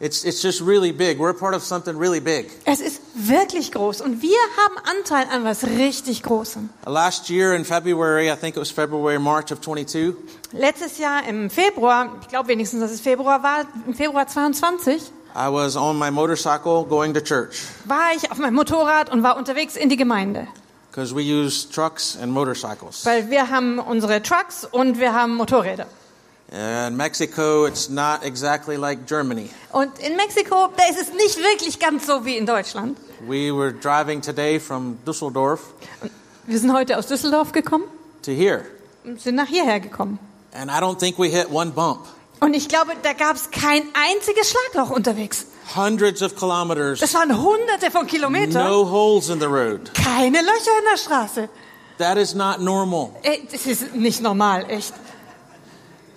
It's, 0.00 0.24
it's 0.24 0.42
just 0.42 0.60
really 0.60 0.92
big. 0.92 1.18
We're 1.20 1.32
part 1.32 1.54
of 1.54 1.62
something 1.62 1.96
really 1.96 2.20
big. 2.20 2.50
Es 2.64 2.80
ist 2.80 3.00
wirklich 3.14 3.70
groß 3.70 4.00
und 4.00 4.22
wir 4.22 4.36
haben 4.56 4.76
Anteil 4.98 5.26
an 5.30 5.44
was 5.44 5.62
richtig 5.64 6.22
Großem. 6.24 6.68
Last 6.84 7.30
year 7.30 7.54
in 7.54 7.64
February, 7.64 8.28
I 8.30 8.34
think 8.34 8.56
it 8.56 8.60
was 8.60 8.70
February, 8.70 9.18
March 9.20 9.52
of 9.52 9.60
22, 9.60 10.14
Letztes 10.52 10.98
Jahr 10.98 11.26
im 11.28 11.48
Februar, 11.48 12.10
ich 12.22 12.28
glaube 12.28 12.48
wenigstens, 12.48 12.80
dass 12.80 12.90
es 12.90 13.00
Februar 13.00 13.42
war, 13.42 13.66
im 13.86 13.94
Februar 13.94 14.26
22, 14.26 15.00
I 15.36 15.48
was 15.50 15.76
on 15.76 15.96
my 15.98 16.10
motorcycle 16.10 16.84
going 16.84 17.14
to 17.14 17.20
church 17.20 17.62
war 17.84 18.12
ich 18.16 18.30
auf 18.30 18.38
meinem 18.38 18.54
Motorrad 18.54 19.10
und 19.12 19.22
war 19.22 19.36
unterwegs 19.36 19.76
in 19.76 19.88
die 19.88 19.96
Gemeinde. 19.96 20.48
because 20.90 21.12
we 21.14 21.22
use 21.22 21.64
trucks 21.68 22.16
and 22.20 22.32
motorcycles. 22.32 23.04
Weil 23.06 23.30
wir 23.30 23.48
haben 23.50 23.78
unsere 23.78 24.22
Trucks 24.22 24.64
und 24.64 24.98
wir 24.98 25.12
haben 25.12 25.34
Motorräder. 25.34 25.86
In 26.52 26.96
Mexico, 26.96 27.64
it's 27.66 27.88
not 27.88 28.22
exactly 28.24 28.76
like 28.76 29.06
Germany. 29.06 29.50
Und 29.72 29.98
in 29.98 30.14
Mexiko, 30.16 30.68
da 30.76 30.84
ist 30.88 31.00
es 31.00 31.12
nicht 31.12 31.38
wirklich 31.38 31.78
ganz 31.80 32.06
so 32.06 32.24
wie 32.24 32.36
in 32.36 32.46
Deutschland. 32.46 32.96
We 33.26 33.50
were 33.52 33.72
driving 33.72 34.20
today 34.20 34.60
from 34.60 34.98
Dusseldorf 35.04 35.60
Wir 36.46 36.58
sind 36.58 36.72
heute 36.72 36.98
aus 36.98 37.06
Düsseldorf 37.06 37.52
gekommen 37.52 37.84
to 38.22 38.30
here, 38.30 38.64
und 39.04 39.20
sind 39.20 39.34
nach 39.36 39.48
hierher 39.48 39.80
gekommen. 39.80 40.18
and 40.52 40.70
I 40.70 40.74
don't 40.74 40.98
think 40.98 41.18
we 41.18 41.28
hit 41.28 41.50
one 41.50 41.70
bump. 41.72 42.00
Und 42.40 42.54
ich 42.54 42.68
glaube, 42.68 42.92
da 43.02 43.14
gab 43.14 43.34
es 43.36 43.50
kein 43.50 43.82
einziges 43.94 44.50
Schlagloch 44.50 44.90
unterwegs. 44.94 45.46
Hundreds 45.74 46.20
of 46.22 46.36
kilometers, 46.36 47.00
Das 47.00 47.14
waren 47.14 47.32
hunderte 47.42 47.90
von 47.90 48.06
Kilometern. 48.06 48.68
no 48.68 48.88
holes 48.88 49.28
in 49.30 49.40
the 49.40 49.46
road. 49.46 49.90
Keine 49.94 50.38
Löcher 50.42 50.78
in 50.78 50.84
der 50.92 50.98
Straße. 50.98 51.48
That 51.98 52.18
is 52.18 52.34
not 52.34 52.60
normal. 52.60 53.10
Ey, 53.22 53.48
das 53.50 53.64
ist 53.66 53.94
nicht 53.94 54.20
normal, 54.20 54.66
echt. 54.68 54.92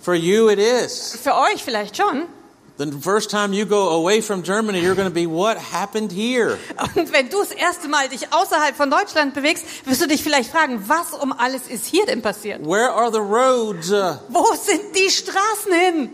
For 0.08 0.16
you, 0.16 0.48
it 0.48 0.58
is. 0.58 1.20
Für 1.22 1.36
euch 1.36 1.62
vielleicht 1.62 1.98
schon. 1.98 2.30
The 2.78 2.90
first 3.02 3.30
time 3.30 3.52
you 3.52 3.66
go 3.66 3.90
away 3.90 4.22
from 4.22 4.42
Germany, 4.42 4.80
you're 4.80 4.96
going 4.96 5.10
to 5.10 5.14
be, 5.14 5.28
what 5.28 5.58
happened 5.58 6.14
here? 6.14 6.58
Und 6.96 7.12
wenn 7.12 7.28
du 7.28 7.40
das 7.40 7.52
erste 7.52 7.90
Mal 7.90 8.08
dich 8.08 8.32
außerhalb 8.32 8.74
von 8.74 8.90
Deutschland 8.90 9.34
bewegst, 9.34 9.66
wirst 9.84 10.02
du 10.02 10.08
dich 10.08 10.24
vielleicht 10.24 10.50
fragen, 10.50 10.82
was 10.88 11.12
um 11.12 11.34
alles 11.34 11.68
ist 11.68 11.86
hier 11.88 12.06
denn 12.06 12.22
passiert? 12.22 12.66
Where 12.66 12.90
are 12.90 13.12
the 13.12 13.20
roads? 13.20 13.92
Uh, 13.92 14.16
Wo 14.30 14.46
sind 14.56 14.96
die 14.96 15.10
Straßen 15.10 15.74
hin? 15.74 16.14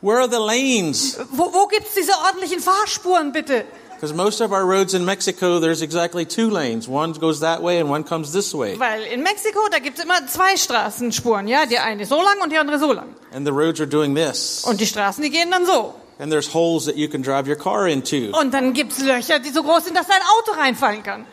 where 0.00 0.20
are 0.20 0.30
the 0.30 0.38
lanes? 0.38 1.18
Wo, 1.32 1.52
wo 1.52 1.66
gibt's 1.66 1.92
diese 1.92 2.12
ordentlichen 2.24 2.60
Fahrspuren, 2.60 3.32
bitte? 3.32 3.66
Because 4.00 4.14
most 4.14 4.40
of 4.40 4.50
our 4.50 4.64
roads 4.64 4.94
in 4.94 5.04
Mexico, 5.04 5.58
there's 5.58 5.82
exactly 5.82 6.24
two 6.24 6.48
lanes. 6.48 6.88
One 6.88 7.12
goes 7.12 7.40
that 7.40 7.60
way 7.60 7.80
and 7.80 7.90
one 7.90 8.02
comes 8.02 8.32
this 8.32 8.54
way. 8.54 8.78
Weil 8.78 9.02
in 9.02 9.22
Mexiko, 9.22 9.68
da 9.70 9.78
gibt's 9.78 10.00
immer 10.02 10.26
zwei 10.26 10.56
Straßenspuren, 10.56 11.46
ja? 11.46 11.66
Die 11.66 11.78
eine 11.78 12.06
so 12.06 12.16
lang 12.22 12.40
und 12.42 12.50
die 12.50 12.56
andere 12.56 12.78
so 12.78 12.94
lang. 12.94 13.14
And 13.34 13.46
the 13.46 13.52
roads 13.52 13.78
are 13.78 13.86
doing 13.86 14.14
this. 14.14 14.64
Und 14.64 14.80
die 14.80 14.86
Straßen, 14.86 15.22
die 15.22 15.28
gehen 15.28 15.50
dann 15.50 15.66
so. 15.66 15.94
And 16.18 16.32
there's 16.32 16.54
holes 16.54 16.86
that 16.86 16.96
you 16.96 17.08
can 17.08 17.20
drive 17.20 17.46
your 17.46 17.56
car 17.56 17.88
into. 17.88 18.30
Und 18.32 18.54
dann 18.54 18.72
gibt's 18.72 19.00
Löcher, 19.00 19.38
die 19.38 19.50
so 19.50 19.62
groß 19.62 19.84
sind, 19.84 19.98
dass 19.98 20.06
dein 20.06 20.22
Auto 20.38 20.58
reinfallen 20.58 21.02
kann. 21.02 21.26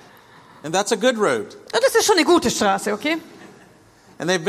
And 0.63 0.75
that's 0.75 0.91
a 0.91 0.97
good 0.97 1.17
road. 1.17 1.55
Und 1.73 1.81
das 1.81 1.95
ist 1.95 2.05
schon 2.05 2.17
eine 2.17 2.25
gute 2.25 2.51
Straße, 2.51 2.91
okay? 2.91 3.15
Und 4.19 4.29
in 4.29 4.43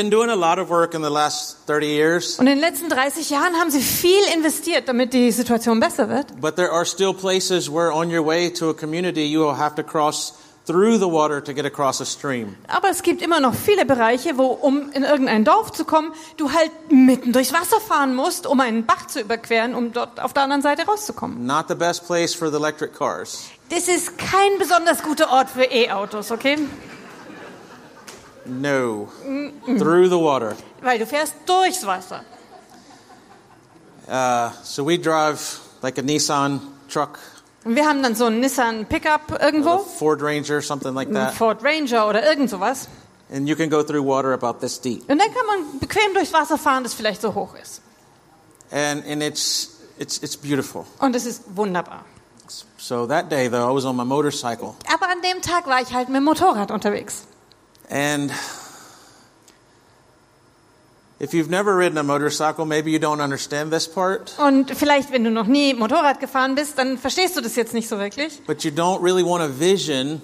den 2.46 2.58
letzten 2.58 2.88
30 2.88 3.30
Jahren 3.30 3.54
haben 3.56 3.70
sie 3.70 3.80
viel 3.80 4.22
investiert, 4.34 4.88
damit 4.88 5.12
die 5.12 5.30
Situation 5.30 5.78
besser 5.78 6.08
wird. 6.08 6.40
But 6.40 6.56
there 6.56 6.72
are 6.72 6.86
still 6.86 7.12
places 7.12 7.70
where 7.70 7.92
on 7.92 8.10
your 8.10 8.24
way 8.24 8.50
to 8.54 8.70
a 8.70 8.74
community, 8.74 9.26
you 9.26 9.40
will 9.40 9.58
have 9.58 9.74
to 9.74 9.82
cross 9.82 10.32
through 10.68 10.98
the 10.98 11.10
water 11.10 11.42
to 11.42 11.52
get 11.54 11.64
across 11.64 12.00
a 12.00 12.04
stream. 12.04 12.56
Aber 12.68 12.90
es 12.90 13.02
gibt 13.02 13.22
immer 13.22 13.40
noch 13.40 13.54
viele 13.54 13.86
Bereiche, 13.86 14.36
wo, 14.36 14.46
um 14.46 14.90
in 14.92 15.02
irgendein 15.02 15.44
Dorf 15.44 15.72
zu 15.72 15.84
kommen, 15.84 16.12
du 16.36 16.52
halt 16.52 16.70
mitten 16.90 17.32
durchs 17.32 17.52
Wasser 17.54 17.80
fahren 17.80 18.14
musst, 18.14 18.46
um 18.46 18.60
einen 18.60 18.84
Bach 18.84 19.06
zu 19.06 19.20
überqueren, 19.20 19.74
um 19.74 19.92
dort 19.92 20.20
auf 20.20 20.34
der 20.34 20.42
anderen 20.42 20.62
Seite 20.62 20.84
rauszukommen. 20.86 21.46
Not 21.46 21.68
the 21.68 21.74
best 21.74 22.06
place 22.06 22.34
for 22.34 22.50
the 22.50 22.56
electric 22.56 22.92
cars. 22.92 23.48
Das 23.70 23.88
ist 23.88 24.18
kein 24.18 24.58
besonders 24.58 25.02
guter 25.02 25.30
Ort 25.30 25.50
für 25.50 25.64
E-Autos, 25.64 26.30
okay? 26.30 26.58
No. 28.48 29.08
Through 29.66 30.08
the 30.08 30.18
water. 30.18 30.56
Weil 30.80 30.98
du 30.98 31.06
fährst 31.06 31.34
durchs 31.46 31.84
Wasser. 31.86 32.24
Uh, 34.08 34.50
so 34.62 34.84
we 34.84 34.98
drive 34.98 35.60
like 35.82 35.98
a 35.98 36.02
Nissan 36.02 36.60
truck, 36.88 37.18
Und 37.64 37.76
wir 37.76 37.86
haben 37.86 38.02
dann 38.02 38.14
so 38.14 38.24
einen 38.24 38.40
Nissan 38.40 38.86
Pickup 38.86 39.42
irgendwo, 39.42 39.78
Ford 39.78 40.22
Ranger, 40.22 40.62
something 40.62 40.94
like 40.94 41.12
that. 41.12 41.34
Ford 41.34 41.62
Ranger 41.62 42.08
oder 42.08 42.26
irgend 42.26 42.48
sowas. 42.48 42.88
And 43.30 43.46
you 43.46 43.54
can 43.54 43.68
go 43.68 43.82
through 43.82 44.02
water 44.02 44.32
about 44.32 44.60
this 44.60 44.80
deep. 44.80 45.02
Und 45.10 45.18
dann 45.18 45.28
kann 45.34 45.46
man 45.46 45.78
bequem 45.78 46.14
durchs 46.14 46.32
Wasser 46.32 46.56
fahren, 46.56 46.82
das 46.82 46.94
vielleicht 46.94 47.20
so 47.20 47.34
hoch 47.34 47.54
ist. 47.62 47.82
And, 48.70 49.06
and 49.06 49.22
it's, 49.22 49.76
it's, 49.98 50.18
it's 50.22 50.36
beautiful. 50.36 50.86
Und 50.98 51.14
es 51.14 51.26
ist 51.26 51.42
wunderbar. 51.54 52.06
So 52.78 53.06
that 53.06 53.28
day, 53.30 53.48
though, 53.48 53.68
I 53.68 53.74
was 53.74 53.84
on 53.84 53.96
my 53.96 54.04
motorcycle. 54.04 54.74
Aber 54.90 55.10
an 55.10 55.20
dem 55.20 55.42
Tag 55.42 55.66
war 55.66 55.82
ich 55.82 55.92
halt 55.92 56.08
mit 56.08 56.16
dem 56.16 56.24
Motorrad 56.24 56.70
unterwegs. 56.70 57.27
And 57.90 58.30
if 61.20 61.32
you've 61.34 61.50
never 61.50 61.76
ridden 61.76 61.98
a 61.98 62.02
motorcycle, 62.02 62.64
maybe 62.64 62.90
you 62.90 62.98
don't 62.98 63.20
understand 63.22 63.72
this 63.72 63.88
part, 63.88 64.34
Und 64.38 64.70
vielleicht, 64.76 65.10
wenn 65.12 65.24
du 65.24 65.30
noch 65.30 65.46
nie 65.46 65.74
Motorrad 65.74 66.20
gefahren 66.20 66.54
bist, 66.54 66.78
dann 66.78 66.98
verstehst 66.98 67.36
du 67.36 67.40
das 67.40 67.56
jetzt 67.56 67.74
nicht 67.74 67.88
so 67.88 67.98
wirklich. 67.98 68.40
but 68.46 68.62
you 68.64 68.70
don't 68.70 69.02
really 69.02 69.24
want 69.24 69.42
a 69.42 69.48
vision 69.48 70.20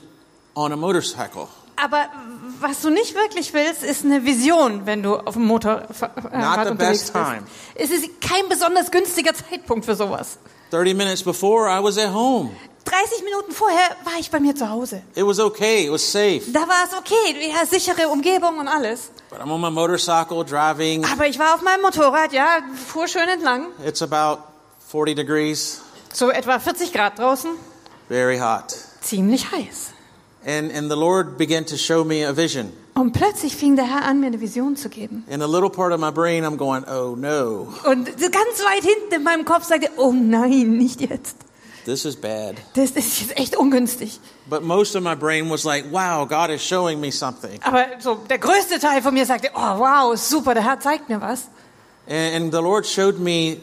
on 0.55 0.73
a 0.73 0.77
motorcycle. 0.77 1.49
Aber 1.77 2.07
was 2.61 2.83
du 2.83 2.91
nicht 2.91 3.15
wirklich 3.17 3.53
willst, 3.53 3.83
ist 3.83 4.05
eine 4.05 4.25
Vision, 4.25 4.87
wenn 4.87 5.03
du 5.03 5.17
auf 5.17 5.35
dem 5.35 5.45
Motorrad 5.47 5.89
Not 5.91 6.01
the 6.65 6.71
unterwegs 6.71 6.77
best 6.77 7.13
bist. 7.13 7.13
time. 7.13 7.43
Es 7.75 7.91
ist 7.91 8.21
kein 8.21 8.49
besonders 8.49 8.91
günstiger 8.93 9.35
Zeitpunkt 9.35 9.85
für 9.85 9.97
sowas. 9.97 10.39
30 10.71 10.95
minutes 10.95 11.23
before, 11.25 11.69
I 11.69 11.83
was 11.83 11.99
at 11.99 12.13
home. 12.15 12.51
30 12.85 13.25
Minuten 13.25 13.53
vorher 13.53 13.97
war 14.05 14.19
ich 14.21 14.31
bei 14.31 14.41
mir 14.41 14.55
zu 14.55 14.69
Hause. 14.69 15.03
It 15.15 15.25
was 15.27 15.39
okay, 15.41 15.87
it 15.87 15.93
was 15.93 16.03
safe. 16.11 16.43
Da 16.53 16.61
war 16.69 16.85
es 16.87 16.97
okay, 16.97 17.49
ja, 17.49 17.65
sichere 17.67 18.09
Umgebung 18.09 18.59
und 18.59 18.69
alles. 18.69 19.11
But 19.31 19.41
I'm 19.41 19.51
on 19.51 19.61
my 19.61 19.71
motorcycle 19.71 20.45
driving. 20.45 21.05
Aber 21.05 21.27
ich 21.27 21.39
war 21.39 21.55
auf 21.55 21.63
meinem 21.63 21.83
Motorrad, 21.83 22.33
ja, 22.33 22.59
fuhr 22.87 23.09
schön 23.09 23.29
entlang. 23.29 23.69
It's 23.87 24.03
about 24.03 24.43
40 24.91 25.17
degrees, 25.17 25.81
So 26.13 26.31
etwa 26.31 26.59
40 26.59 26.93
Grad 26.93 27.19
draußen. 27.19 27.51
very 28.09 28.39
hot. 28.39 28.75
Ziemlich 29.01 29.51
heiß. 29.51 29.91
And, 30.47 30.71
and 30.77 30.91
the 30.91 30.97
Lord 30.97 31.39
began 31.39 31.65
to 31.67 31.77
show 31.77 32.05
me 32.05 32.27
a 32.27 32.37
vision. 32.37 32.71
Und 32.95 33.13
plötzlich 33.13 33.57
fing 33.57 33.75
der 33.77 33.87
Herr 33.87 34.05
an, 34.05 34.21
mir 34.21 34.27
eine 34.27 34.41
Vision 34.41 34.77
zu 34.77 34.89
geben. 34.89 35.25
In 35.29 35.43
a 35.43 35.47
little 35.47 35.71
part 35.71 35.93
of 35.93 35.99
my 35.99 36.13
brain, 36.13 36.45
I'm 36.45 36.57
going, 36.57 36.85
oh 36.85 37.17
no, 37.17 37.73
Und 37.85 38.05
ganz 38.07 38.61
weit 38.63 38.85
hinten 38.85 39.15
in 39.15 39.23
meinem 39.25 39.45
Kopf 39.45 39.65
sagte, 39.65 39.89
oh 39.97 40.13
nein, 40.13 40.77
nicht 40.77 41.01
jetzt. 41.01 41.37
This 41.85 42.05
is 42.05 42.17
bad. 42.17 42.57
Das 42.75 42.91
ist 42.91 43.21
jetzt 43.21 43.39
echt 43.39 43.57
ungünstig. 43.57 44.21
But 44.47 44.63
most 44.63 44.97
of 44.97 45.03
my 45.03 45.15
brain 45.15 45.51
was 45.51 45.65
like, 45.65 45.85
wow, 45.91 46.27
God 46.27 46.51
is 46.51 46.63
showing 46.63 47.01
me 47.01 47.11
something. 47.11 47.61
Aber 47.63 47.87
so 48.01 48.17
der 48.29 48.39
größte 48.39 48.79
Teil 48.79 49.03
von 49.03 49.15
mir 49.15 49.27
sagte, 49.27 49.51
oh 49.55 49.79
wow, 49.79 50.17
super, 50.17 50.55
der 50.55 50.65
Herr 50.65 50.81
zeigt 50.81 51.09
mir 51.09 51.21
was. 51.21 51.49
And, 52.07 52.35
and 52.35 52.53
the 52.53 52.61
Lord 52.61 52.87
showed 52.87 53.19
me 53.19 53.59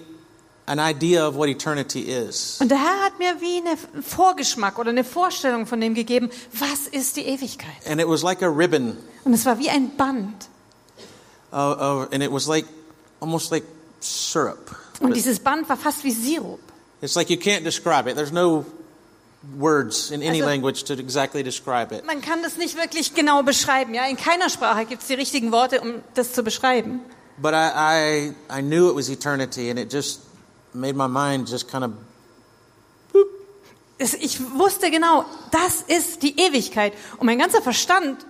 an 0.67 0.79
idea 0.79 1.27
of 1.27 1.35
what 1.35 1.49
eternity 1.49 2.01
is. 2.01 2.59
Und 2.61 2.69
der 2.69 2.79
Herr 2.79 3.05
hat 3.05 3.19
mir 3.19 3.41
wie 3.41 3.57
einen 3.57 3.77
Vorgeschmack 4.03 4.79
oder 4.79 4.89
eine 4.89 5.03
Vorstellung 5.03 5.65
von 5.65 5.81
dem 5.81 5.93
gegeben, 5.93 6.29
was 6.53 6.87
ist 6.87 7.17
die 7.17 7.25
Ewigkeit? 7.25 7.87
And 7.87 7.99
it 7.99 8.07
was 8.07 8.23
like 8.23 8.41
a 8.41 8.47
ribbon, 8.47 8.97
Und 9.25 9.33
es 9.33 9.45
war 9.45 9.59
wie 9.59 9.69
ein 9.69 9.95
Band. 9.97 10.47
uh, 11.51 11.55
uh, 11.55 12.07
and 12.11 12.23
it 12.23 12.31
was 12.31 12.47
like 12.47 12.65
almost 13.19 13.51
like 13.51 13.63
syrup. 13.99 14.75
Und 14.99 15.15
dieses 15.15 15.39
Band 15.39 15.67
war 15.67 15.77
fast 15.77 16.03
wie 16.03 16.11
Sirup. 16.11 16.59
It's 17.01 17.15
like 17.15 17.29
you 17.29 17.37
can't 17.37 17.63
describe 17.63 18.07
it. 18.07 18.15
There's 18.15 18.31
no 18.31 18.65
words 19.57 20.11
in 20.11 20.21
any 20.21 20.41
Also- 20.41 20.45
language 20.45 20.83
to 20.85 20.93
exactly 20.93 21.41
describe 21.43 21.91
it. 21.91 22.05
Man 22.05 22.21
kann 22.21 22.43
das 22.43 22.57
nicht 22.57 22.75
wirklich 22.77 23.13
genau 23.15 23.41
beschreiben. 23.43 23.93
Ja? 23.95 24.05
In 24.05 24.17
keiner 24.17 24.49
Sprache 24.49 24.85
gibt 24.85 25.01
es 25.01 25.07
die 25.07 25.15
richtigen 25.15 25.51
Worte, 25.51 25.81
um 25.81 26.03
das 26.13 26.33
zu 26.33 26.43
beschreiben. 26.43 26.99
But 27.37 27.53
I, 27.53 27.71
I, 27.73 28.33
I 28.59 28.61
knew 28.61 28.89
it 28.89 28.95
was 28.95 29.09
eternity, 29.09 29.69
and 29.71 29.79
it 29.79 29.91
just 29.91 30.21
made 30.73 30.95
my 30.95 31.07
mind 31.07 31.49
just 31.49 31.67
kind 31.67 31.83
of 31.83 31.91
Ich 33.97 34.39
wusste 34.55 34.89
genau, 34.89 35.25
das 35.51 35.83
ist 35.87 36.23
die 36.23 36.39
Ewigkeit. 36.39 36.93
Und 37.17 37.25
mein 37.27 37.37
ganzer 37.37 37.61
Verstand 37.61 38.25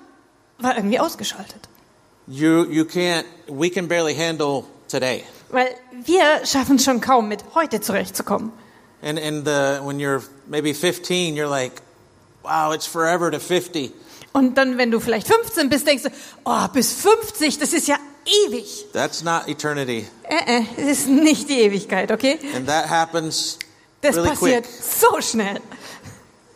war 0.60 0.76
irgendwie 0.76 1.00
ausgeschaltet. 1.00 1.68
you 2.28 2.66
you 2.70 2.84
can't 2.86 3.26
we 3.48 3.70
can 3.70 3.88
barely 3.88 4.14
handle 4.16 4.64
today. 4.90 5.24
Weil 5.52 5.76
wir 6.06 6.46
schaffen 6.46 6.80
schon 6.80 7.02
kaum, 7.02 7.28
mit 7.28 7.44
heute 7.56 7.82
zurechtzukommen. 7.82 8.52
And 9.04 9.20
and 9.20 9.46
the 9.46 9.80
when 9.84 10.00
you're 10.00 10.22
maybe 10.48 10.74
15, 10.74 11.36
you're 11.36 11.50
like, 11.50 11.82
wow, 12.44 12.74
it's 12.74 12.86
forever 12.86 13.32
to 13.32 13.40
50. 13.40 13.92
Und 14.34 14.58
dann, 14.58 14.78
wenn 14.78 14.92
du 14.92 15.00
vielleicht 15.00 15.28
15 15.28 15.70
bist, 15.70 15.86
denkst 15.88 16.04
du, 16.04 16.10
oh, 16.46 16.68
bis 16.72 16.94
50, 16.94 17.58
das 17.58 17.74
ist 17.74 17.88
ja 17.88 17.98
ewig. 18.48 18.86
That's 18.94 19.24
not 19.24 19.48
eternity. 19.48 20.08
Äh, 20.24 20.60
äh, 20.60 20.64
es 20.78 21.00
ist 21.00 21.08
nicht 21.10 21.50
die 21.50 21.60
Ewigkeit, 21.60 22.12
okay? 22.12 22.40
And 22.56 22.68
that 22.68 22.90
happens 22.90 23.60
Das 24.02 24.16
really 24.16 24.30
passiert 24.30 24.64
quick. 24.66 24.84
so 24.84 25.22
schnell. 25.22 25.60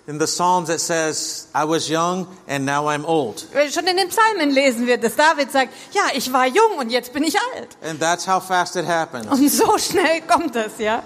In 0.07 0.19
the 0.19 0.27
Psalms, 0.27 0.69
it 0.69 0.79
says, 0.81 1.47
I 1.55 1.65
was 1.65 1.89
young 1.89 2.27
and 2.47 2.63
now 2.63 2.85
I'm 2.87 3.05
old. 3.05 3.43
Schon 3.71 3.87
in 3.87 3.97
den 3.97 4.09
Psalmen 4.09 4.51
lesen 4.51 4.85
wir, 4.85 4.97
dass 4.99 5.15
David 5.15 5.51
sagt, 5.51 5.73
ja, 5.93 6.03
ich 6.13 6.31
war 6.31 6.45
jung 6.45 6.77
und 6.77 6.91
jetzt 6.91 7.11
bin 7.11 7.23
ich 7.23 7.35
alt. 7.55 7.69
And 7.83 7.99
that's 7.99 8.27
how 8.27 8.39
fast 8.39 8.75
it 8.75 8.85
happens. 8.85 9.25
Und 9.27 9.49
so 9.49 9.77
schnell 9.79 10.21
kommt 10.27 10.55
das, 10.55 10.77
ja. 10.77 11.01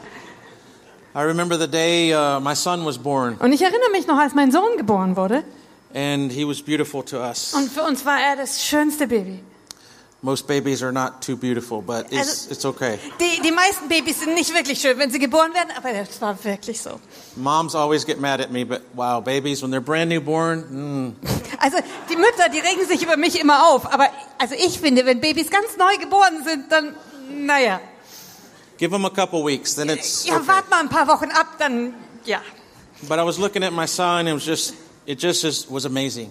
I 1.15 1.21
remember 1.21 1.57
the 1.57 1.67
day 1.67 2.13
uh, 2.13 2.39
my 2.41 2.53
son 2.55 2.85
was 2.85 2.97
born, 2.97 3.37
Und 3.39 3.53
ich 3.53 3.61
erinnere 3.61 3.89
mich 3.91 4.05
noch, 4.05 4.17
als 4.19 4.35
mein 4.35 4.51
Sohn 4.51 4.75
geboren 4.77 5.15
wurde. 5.15 5.43
and 5.95 6.31
he 6.31 6.45
was 6.45 6.61
beautiful 6.61 7.01
to 7.03 7.17
us. 7.19 7.53
Und 7.53 7.71
für 7.71 7.83
uns 7.83 8.05
war 8.05 8.19
er 8.19 8.35
das 8.35 8.61
schönste 8.63 9.07
Baby. 9.07 9.39
Most 10.21 10.47
babies 10.47 10.83
are 10.83 10.91
not 10.91 11.21
too 11.21 11.37
beautiful, 11.37 11.81
but 11.81 12.07
it's, 12.11 12.17
Also- 12.17 12.51
it's 12.51 12.65
okay. 12.65 12.99
Die, 13.21 13.41
die 13.41 13.51
meisten 13.53 13.87
Babys 13.87 14.19
sind 14.19 14.33
nicht 14.33 14.53
wirklich 14.53 14.77
schön, 14.81 14.97
wenn 14.97 15.09
sie 15.09 15.19
geboren 15.19 15.53
werden, 15.53 15.69
aber 15.77 15.93
das 15.93 16.19
war 16.19 16.35
wirklich 16.43 16.81
so. 16.81 16.99
Moms 17.37 17.73
always 17.73 18.05
get 18.05 18.19
mad 18.19 18.41
at 18.41 18.51
me, 18.51 18.65
but 18.65 18.81
wow, 18.95 19.23
babies, 19.23 19.61
when 19.61 19.71
they're 19.71 19.79
brand 19.79 20.09
new 20.09 20.19
born, 20.19 20.65
mm, 20.69 21.15
Also 21.61 21.77
die 22.09 22.17
Mütter, 22.17 22.49
die 22.49 22.59
regen 22.59 22.85
sich 22.85 23.01
über 23.01 23.15
mich 23.15 23.39
immer 23.39 23.69
auf. 23.69 23.85
Aber 23.93 24.09
also 24.37 24.55
ich 24.55 24.77
finde, 24.79 25.05
wenn 25.05 25.21
Babys 25.21 25.49
ganz 25.49 25.77
neu 25.77 25.97
geboren 25.97 26.43
sind, 26.43 26.69
dann, 26.69 26.95
naja. 27.45 27.79
give 28.77 28.91
them 28.91 29.05
a 29.05 29.09
couple 29.09 29.41
weeks, 29.45 29.73
then 29.75 29.89
it's 29.89 30.25
Ja, 30.25 30.35
okay. 30.37 30.47
wart 30.47 30.69
mal 30.69 30.81
ein 30.81 30.89
paar 30.89 31.07
Wochen 31.07 31.31
ab, 31.31 31.47
dann, 31.59 31.93
ja. 32.25 32.41
But 33.07 33.19
I 33.19 33.23
was 33.25 33.37
looking 33.37 33.63
at 33.63 33.71
my 33.71 33.85
son, 33.87 34.27
it 34.27 34.33
was 34.33 34.45
just, 34.45 34.73
it 35.05 35.21
just 35.21 35.69
was 35.71 35.85
amazing. 35.85 36.29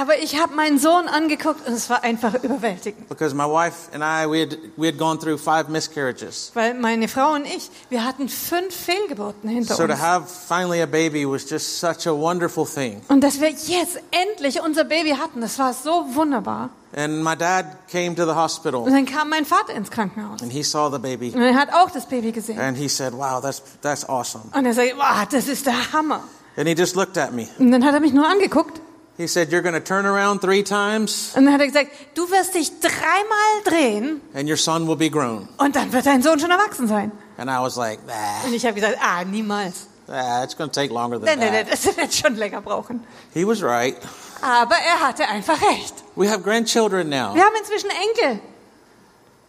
Aber 0.00 0.16
ich 0.22 0.40
habe 0.40 0.54
meinen 0.54 0.78
Sohn 0.78 1.08
angeguckt 1.08 1.66
und 1.66 1.72
es 1.74 1.90
war 1.90 2.04
einfach 2.04 2.34
überwältigend. 2.44 3.08
Because 3.08 3.34
my 3.34 3.44
wife 3.44 3.90
and 3.92 4.00
I, 4.04 4.30
we 4.30 4.42
had, 4.42 4.56
we 4.76 4.86
had 4.86 4.96
gone 4.96 5.18
through 5.18 5.38
five 5.38 5.68
miscarriages. 5.68 6.52
Weil 6.54 6.74
meine 6.74 7.08
Frau 7.08 7.32
und 7.32 7.44
ich, 7.46 7.68
wir 7.90 8.04
hatten 8.04 8.28
fünf 8.28 8.72
Fehlgeburten 8.74 9.48
hinter 9.50 9.74
So 9.74 9.86
to 9.86 9.92
uns. 9.94 10.00
have 10.00 10.26
finally 10.28 10.80
a 10.82 10.86
baby 10.86 11.24
was 11.26 11.50
just 11.50 11.80
such 11.80 12.06
a 12.06 12.12
wonderful 12.12 12.64
thing. 12.64 13.00
Und 13.08 13.22
dass 13.24 13.40
wir 13.40 13.48
jetzt 13.50 13.98
endlich 14.12 14.60
unser 14.62 14.84
Baby 14.84 15.16
hatten, 15.20 15.40
das 15.40 15.58
war 15.58 15.72
so 15.74 16.04
wunderbar. 16.14 16.70
And 16.96 17.24
my 17.24 17.34
dad 17.36 17.66
came 17.90 18.14
to 18.14 18.22
the 18.24 18.30
Und 18.30 18.36
hospital 18.36 18.84
dann 18.84 19.04
kam 19.04 19.28
mein 19.30 19.44
Vater 19.44 19.74
ins 19.74 19.90
Krankenhaus. 19.90 20.40
and 20.42 20.52
he 20.52 20.62
saw 20.62 20.88
the 20.90 20.98
baby 21.00 21.32
Und 21.34 21.42
er 21.42 21.54
hat 21.56 21.70
auch 21.74 21.90
das 21.90 22.06
Baby 22.06 22.30
gesehen. 22.30 22.60
and 22.60 22.76
he 22.78 22.88
said, 22.88 23.12
wow, 23.14 23.42
that's, 23.42 23.62
that's 23.82 24.08
awesome. 24.08 24.44
Und 24.54 24.64
er 24.64 24.74
sagte, 24.74 24.94
wow, 24.96 25.26
das 25.28 25.48
ist 25.48 25.66
der 25.66 25.92
Hammer. 25.92 26.22
And 26.56 26.68
he 26.68 26.74
just 26.74 26.94
looked 26.94 27.18
at 27.18 27.32
me. 27.32 27.48
Und 27.58 27.72
dann 27.72 27.84
hat 27.84 27.94
er 27.94 28.00
mich 28.00 28.12
nur 28.12 28.26
angeguckt. 28.28 28.80
He 29.18 29.26
said, 29.26 29.50
you're 29.50 29.62
going 29.62 29.74
to 29.74 29.80
turn 29.80 30.06
around 30.06 30.40
three 30.40 30.62
times 30.62 31.32
Und 31.36 31.44
dann 31.44 31.52
hat 31.54 31.60
er 31.60 31.66
gesagt, 31.66 31.90
du 32.14 32.30
wirst 32.30 32.54
dich 32.54 32.70
dreimal 32.80 33.62
drehen 33.64 34.20
and 34.32 34.48
your 34.48 34.56
son 34.56 34.86
will 34.86 34.96
be 34.96 35.10
grown. 35.10 35.48
und 35.58 35.74
dann 35.76 35.92
wird 35.92 36.06
dein 36.06 36.22
Sohn 36.22 36.38
schon 36.38 36.50
erwachsen 36.52 36.86
sein. 36.86 37.10
And 37.36 37.50
I 37.50 37.58
was 37.60 37.76
like, 37.76 37.98
nah, 38.06 38.44
Und 38.46 38.54
ich 38.54 38.64
habe 38.64 38.74
gesagt, 38.74 38.96
ah, 39.00 39.24
niemals. 39.24 39.88
nah 40.06 40.42
it's 40.44 40.56
going 40.56 40.70
to 40.70 40.80
take 40.80 40.92
longer 40.94 41.18
than 41.18 41.26
Nein, 41.26 41.38
nein, 41.40 41.52
nein, 41.52 41.66
that. 41.66 41.72
das 41.84 41.96
wird 41.96 42.14
schon 42.14 42.36
länger 42.36 42.60
brauchen. 42.60 43.02
He 43.34 43.44
was 43.44 43.60
right. 43.62 43.96
Aber 44.40 44.76
er 44.76 45.00
hatte 45.00 45.26
einfach 45.26 45.60
recht. 45.62 45.94
We 46.14 46.28
have 46.30 46.42
grandchildren 46.42 47.08
now 47.08 47.34
Wir 47.34 47.42
haben 47.42 47.56
inzwischen 47.58 47.90
Enkel 47.90 48.40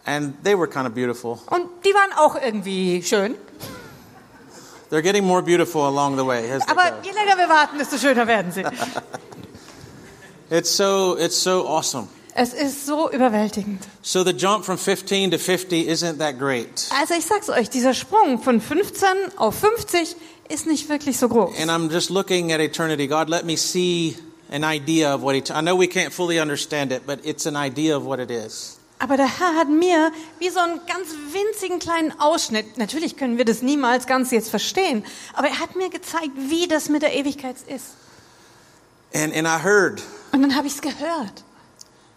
and 0.04 0.42
they 0.42 0.58
were 0.58 0.66
kind 0.68 0.86
of 0.88 0.94
beautiful. 0.94 1.38
und 1.48 1.68
die 1.84 1.94
waren 1.94 2.12
auch 2.18 2.34
irgendwie 2.42 3.02
schön. 3.04 3.36
They're 4.90 5.02
getting 5.02 5.24
more 5.24 5.40
beautiful 5.40 5.82
along 5.84 6.16
the 6.16 6.26
way. 6.26 6.50
Aber 6.66 6.98
je 7.04 7.12
länger 7.12 7.38
wir 7.38 7.48
warten, 7.48 7.78
desto 7.78 7.96
schöner 7.96 8.26
werden 8.26 8.50
sie. 8.50 8.64
It's 10.50 10.76
so, 10.76 11.16
it's 11.16 11.40
so 11.40 11.66
awesome. 11.66 12.08
Es 12.34 12.52
ist 12.52 12.86
so 12.86 13.10
überwältigend. 13.10 13.86
So 14.02 14.24
the 14.24 14.32
jump 14.32 14.64
from 14.64 14.78
15 14.78 15.32
to 15.32 15.38
50 15.38 15.88
isn't 15.88 16.18
that 16.18 16.38
great. 16.38 16.88
Also 16.98 17.14
ich 17.14 17.24
sag's 17.24 17.48
euch, 17.48 17.70
dieser 17.70 17.94
Sprung 17.94 18.40
von 18.42 18.60
15 18.60 19.08
auf 19.36 19.54
50 19.56 20.16
ist 20.48 20.66
nicht 20.66 20.88
wirklich 20.88 21.18
so 21.18 21.28
groß. 21.28 21.56
And 21.60 21.70
I'm 21.70 21.92
just 21.92 22.10
looking 22.10 22.52
at 22.52 22.60
eternity. 22.60 23.06
God, 23.06 23.28
let 23.28 23.44
me 23.44 23.56
see 23.56 24.16
an 24.50 24.64
idea 24.64 25.14
of 25.14 25.22
what 25.22 25.34
it, 25.34 25.50
I 25.50 25.60
know 25.60 25.78
we 25.78 25.86
can't 25.86 26.10
fully 26.10 26.40
understand 26.40 26.92
it, 26.92 27.06
but 27.06 27.24
it's 27.24 27.46
an 27.46 27.56
idea 27.56 27.96
of 27.96 28.04
what 28.04 28.18
it 28.18 28.30
is. 28.30 28.76
Aber 28.98 29.16
der 29.16 29.38
Herr 29.38 29.54
hat 29.54 29.68
mir 29.70 30.12
wie 30.38 30.50
so 30.50 30.60
einen 30.60 30.80
ganz 30.86 31.08
winzigen 31.32 31.78
kleinen 31.78 32.12
Ausschnitt, 32.20 32.76
natürlich 32.76 33.16
können 33.16 33.38
wir 33.38 33.46
das 33.46 33.62
niemals 33.62 34.06
ganz 34.06 34.30
jetzt 34.30 34.50
verstehen, 34.50 35.04
aber 35.32 35.48
er 35.48 35.58
hat 35.58 35.74
mir 35.74 35.88
gezeigt, 35.88 36.32
wie 36.36 36.68
das 36.68 36.90
mit 36.90 37.02
der 37.02 37.14
Ewigkeit 37.14 37.56
ist. 37.66 37.94
And, 39.12 39.34
and 39.34 39.46
I 39.46 39.58
heard, 39.62 40.02
Und 40.32 40.42
dann 40.42 40.54
habe 40.56 40.66
ich's 40.68 40.80
gehört. 40.80 41.42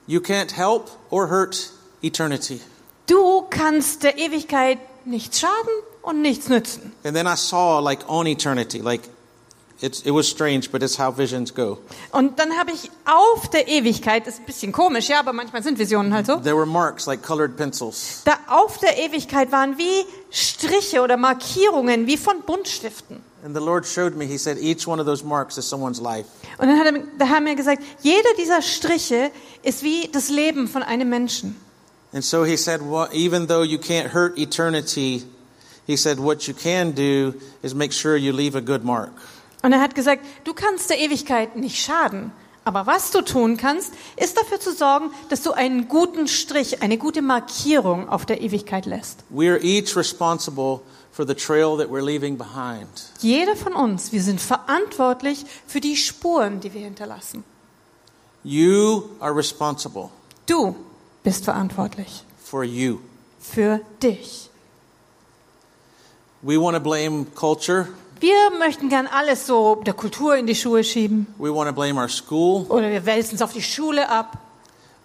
you 0.08 0.20
can't 0.20 0.52
help 0.52 0.90
or 1.10 1.28
hurt 1.30 1.72
eternity. 2.02 2.62
Du 3.08 3.44
kannst 3.50 4.04
der 4.04 4.18
Ewigkeit 4.18 4.80
nichts 5.06 5.40
schaden 5.40 5.74
und 6.02 6.22
nichts 6.22 6.50
nützen. 6.50 6.94
And 7.04 7.16
then 7.16 7.26
I 7.28 7.36
saw 7.36 7.80
like 7.80 8.08
on 8.08 8.28
eternity, 8.28 8.80
like 8.80 9.02
it's, 9.82 10.02
it 10.06 10.12
was 10.14 10.28
strange, 10.30 10.70
but 10.72 10.82
it's 10.84 10.98
how 11.00 11.12
visions 11.18 11.54
go. 11.54 11.80
Und 12.12 12.40
dann 12.40 12.58
habe 12.58 12.72
ich 12.72 12.90
auf 13.06 13.50
der 13.50 13.68
Ewigkeit, 13.68 14.28
ist 14.28 14.40
ein 14.40 14.46
bisschen 14.46 14.72
komisch, 14.72 15.10
ja, 15.10 15.20
aber 15.20 15.34
manchmal 15.34 15.64
sind 15.64 15.80
Visionen 15.80 16.14
halt 16.14 16.28
so. 16.28 16.38
There 16.38 16.56
were 16.56 16.66
marks 16.66 17.06
like 17.08 17.24
colored 17.24 17.58
pencils. 17.58 18.22
Da 18.26 18.38
auf 18.48 18.78
der 18.78 18.98
Ewigkeit 19.00 19.52
waren 19.52 19.78
wie 19.78 20.06
Striche 20.32 21.02
oder 21.02 21.18
Markierungen, 21.18 22.08
wie 22.08 22.18
von 22.18 22.42
Buntstiften. 22.46 23.22
And 23.44 23.54
the 23.54 23.60
Lord 23.60 23.86
showed 23.86 24.16
me, 24.16 24.26
He 24.26 24.38
said, 24.38 24.58
each 24.58 24.88
one 24.88 25.02
of 25.02 25.06
those 25.06 25.22
marks 25.22 25.58
is 25.58 25.66
someone's 25.66 26.00
life. 26.00 26.28
Und 26.58 26.68
dann 26.68 26.80
hat 26.80 26.86
er, 26.86 27.00
der 27.20 27.28
Herr 27.28 27.42
mir 27.42 27.56
gesagt, 27.56 27.84
jeder 28.02 28.30
dieser 28.38 28.62
Striche 28.62 29.32
ist 29.64 29.84
wie 29.84 30.08
das 30.12 30.30
Leben 30.30 30.70
von 30.70 30.82
einem 30.82 31.10
Menschen. 31.10 31.58
And 32.14 32.24
so 32.24 32.46
He 32.46 32.56
said, 32.56 32.82
well, 32.82 33.10
even 33.12 33.48
though 33.48 33.64
you 33.64 33.78
can't 33.80 34.14
hurt 34.14 34.38
eternity, 34.38 35.24
He 35.86 35.98
said, 35.98 36.20
what 36.20 36.48
you 36.48 36.54
can 36.54 36.94
do 36.94 37.34
is 37.62 37.76
make 37.76 37.92
sure 37.92 38.16
you 38.16 38.32
leave 38.32 38.56
a 38.56 38.62
good 38.62 38.86
mark. 38.86 39.12
Und 39.62 39.74
er 39.74 39.82
hat 39.82 39.94
gesagt, 39.94 40.24
du 40.46 40.54
kannst 40.54 40.90
der 40.90 41.00
Ewigkeit 41.00 41.58
nicht 41.58 41.84
schaden. 41.84 42.32
Aber 42.66 42.86
was 42.88 43.12
du 43.12 43.22
tun 43.22 43.58
kannst, 43.58 43.92
ist 44.16 44.38
dafür 44.38 44.60
zu 44.60 44.74
sorgen, 44.74 45.12
dass 45.28 45.42
du 45.42 45.52
einen 45.52 45.90
guten 45.90 46.30
Strich, 46.30 46.82
eine 46.82 46.98
gute 46.98 47.22
Markierung 47.22 48.08
auf 48.08 48.26
der 48.26 48.40
Ewigkeit 48.40 48.86
lässt. 48.86 49.20
We 49.30 49.50
are 49.50 49.60
each 49.62 49.98
responsible 49.98 50.80
for 51.14 51.26
the 51.26 51.34
trail 51.36 51.78
that 51.78 51.90
we're 51.90 52.02
leaving 52.04 52.38
behind. 52.38 52.88
Jeder 53.22 53.56
von 53.56 53.74
uns, 53.74 54.12
wir 54.12 54.22
sind 54.22 54.42
verantwortlich 54.42 55.46
für 55.68 55.80
die 55.80 55.96
Spuren, 55.96 56.60
die 56.60 56.74
wir 56.74 56.82
hinterlassen. 56.82 57.44
You 58.44 59.04
are 59.22 59.34
responsible 59.34 60.10
Du 60.48 60.76
bist 61.24 61.46
verantwortlich 61.46 62.26
for 62.44 62.64
you. 62.66 63.00
für 63.40 63.80
dich. 64.02 64.50
We 66.42 66.58
want 66.60 66.76
to 66.76 66.82
blame 66.82 67.26
culture. 67.36 67.88
Wir 68.20 68.52
möchten 68.58 68.90
gern 68.90 69.08
alles 69.08 69.48
so 69.48 69.76
der 69.86 69.94
Kultur 69.94 70.36
in 70.36 70.46
die 70.48 70.56
Schuhe 70.56 70.84
schieben 70.84 71.28
We 71.38 71.54
want 71.54 71.70
to 71.70 71.74
blame 71.74 72.00
our 72.00 72.10
school. 72.10 72.66
oder 72.70 72.90
wir 72.90 73.06
wälzen 73.06 73.36
es 73.36 73.42
auf 73.42 73.54
die 73.54 73.62
Schule 73.62 74.10
ab. 74.10 74.38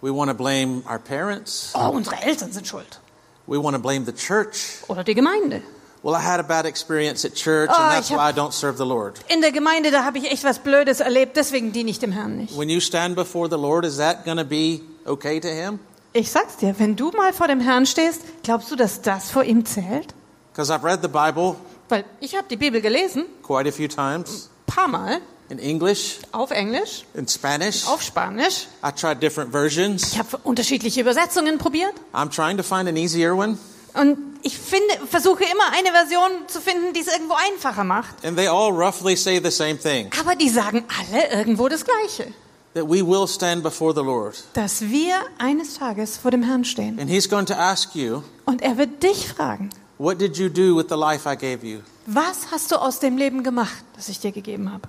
We 0.00 0.10
want 0.14 0.30
to 0.30 0.36
blame 0.36 0.82
our 0.90 0.98
parents. 0.98 1.72
Oh, 1.74 1.90
unsere 1.90 2.16
Eltern 2.22 2.50
sind 2.52 2.66
schuld 2.66 3.00
We 3.46 3.62
want 3.62 3.76
to 3.76 3.80
blame 3.82 4.04
the 4.04 4.12
church. 4.12 4.82
oder 4.88 5.04
die 5.04 5.14
Gemeinde. 5.14 5.62
Well, 6.02 6.14
I 6.14 6.20
had 6.24 6.38
a 6.38 6.44
bad 6.44 6.64
experience 6.64 7.24
at 7.26 7.34
church, 7.34 7.70
Oh, 7.72 7.76
and 7.82 7.92
that's 7.92 8.10
why 8.10 8.28
I 8.30 8.32
don't 8.32 8.52
serve 8.52 8.76
the 8.76 8.84
Lord. 8.86 9.18
In 9.28 9.40
der 9.40 9.50
Gemeinde, 9.50 9.90
da 9.90 10.04
habe 10.04 10.18
ich 10.18 10.30
echt 10.30 10.44
was 10.44 10.60
Blödes 10.60 11.00
erlebt, 11.00 11.36
deswegen 11.36 11.72
diene 11.72 11.90
ich 11.90 11.98
dem 11.98 12.12
Herrn 12.12 12.36
nicht. 12.36 12.56
When 12.56 12.68
you 12.68 12.80
stand 12.80 13.16
before 13.16 13.48
the 13.50 13.56
Lord, 13.56 13.84
is 13.84 13.96
that 13.96 14.24
going 14.24 14.38
to 14.38 14.44
be 14.44 14.80
okay 15.06 15.40
to 15.40 15.48
Him? 15.48 15.80
Ich 16.12 16.30
sag's 16.30 16.56
dir, 16.56 16.74
wenn 16.78 16.94
du 16.96 17.10
mal 17.10 17.32
vor 17.32 17.48
dem 17.48 17.60
Herrn 17.60 17.84
stehst, 17.84 18.22
glaubst 18.44 18.70
du, 18.70 18.76
dass 18.76 19.02
das 19.02 19.30
vor 19.30 19.42
ihm 19.44 19.64
zählt? 19.66 20.14
Because 20.52 20.72
I've 20.72 20.84
read 20.84 21.00
the 21.02 21.08
Bible 21.08 21.56
Weil 21.88 22.04
ich 22.20 22.34
habe 22.36 22.46
die 22.48 22.56
Bibel 22.56 22.80
gelesen, 22.80 23.24
quite 23.42 23.68
a 23.68 23.72
few 23.72 23.88
times 23.88 24.50
paar 24.66 24.88
Mal, 24.88 25.20
in 25.48 25.58
English, 25.58 26.18
auf 26.32 26.50
Englisch, 26.50 27.04
in 27.14 27.26
Spanish. 27.26 27.86
auf 27.86 28.02
Spanisch. 28.02 28.66
I 28.84 28.90
tried 28.92 29.20
different 29.22 29.50
versions. 29.52 30.12
Ich 30.12 30.18
habe 30.18 30.36
unterschiedliche 30.44 31.00
Übersetzungen 31.00 31.58
probiert 31.58 31.94
I'm 32.12 32.30
trying 32.30 32.56
to 32.56 32.62
find 32.62 32.88
an 32.88 32.96
easier 32.96 33.34
one, 33.36 33.58
und 34.00 34.18
ich 34.42 34.56
finde, 34.58 34.94
versuche 35.10 35.44
immer 35.44 35.72
eine 35.72 35.90
Version 35.90 36.30
zu 36.48 36.60
finden, 36.60 36.92
die 36.94 37.00
es 37.00 37.08
irgendwo 37.08 37.34
einfacher 37.34 37.84
macht. 37.84 38.24
and 38.24 38.36
they 38.36 38.46
all 38.48 38.70
roughly 38.72 39.16
say 39.16 39.40
the 39.42 39.50
same 39.50 39.78
thing 39.78 40.10
Aber 40.20 40.36
die 40.36 40.48
sagen 40.48 40.84
alle 41.00 41.30
irgendwo 41.32 41.68
das 41.68 41.84
Gleiche. 41.84 42.32
that 42.74 42.84
we 42.88 43.02
will 43.04 43.26
stand 43.26 43.62
before 43.62 43.92
the 43.94 44.02
Lord. 44.02 44.36
Dass 44.54 44.80
wir 44.82 45.16
eines 45.38 45.74
Tages 45.74 46.16
vor 46.16 46.30
dem 46.30 46.42
Herrn 46.42 46.64
stehen. 46.64 46.98
And 47.00 47.10
He's 47.10 47.28
going 47.28 47.46
to 47.46 47.54
ask 47.54 47.94
you, 47.94 48.22
Und 48.46 48.62
er 48.62 48.76
wird 48.78 49.02
dich 49.02 49.28
fragen, 49.28 49.70
What 49.98 50.20
did 50.20 50.36
you 50.36 50.48
do 50.48 50.76
with 50.76 50.86
the 50.90 50.94
life 50.96 51.28
I 51.28 51.36
gave 51.36 51.66
you? 51.66 51.80
was 52.06 52.50
hast 52.52 52.70
du 52.70 52.76
aus 52.76 53.00
dem 53.00 53.16
Leben 53.18 53.42
gemacht, 53.42 53.84
das 53.96 54.08
ich 54.08 54.20
dir 54.20 54.30
gegeben 54.32 54.72
habe? 54.72 54.88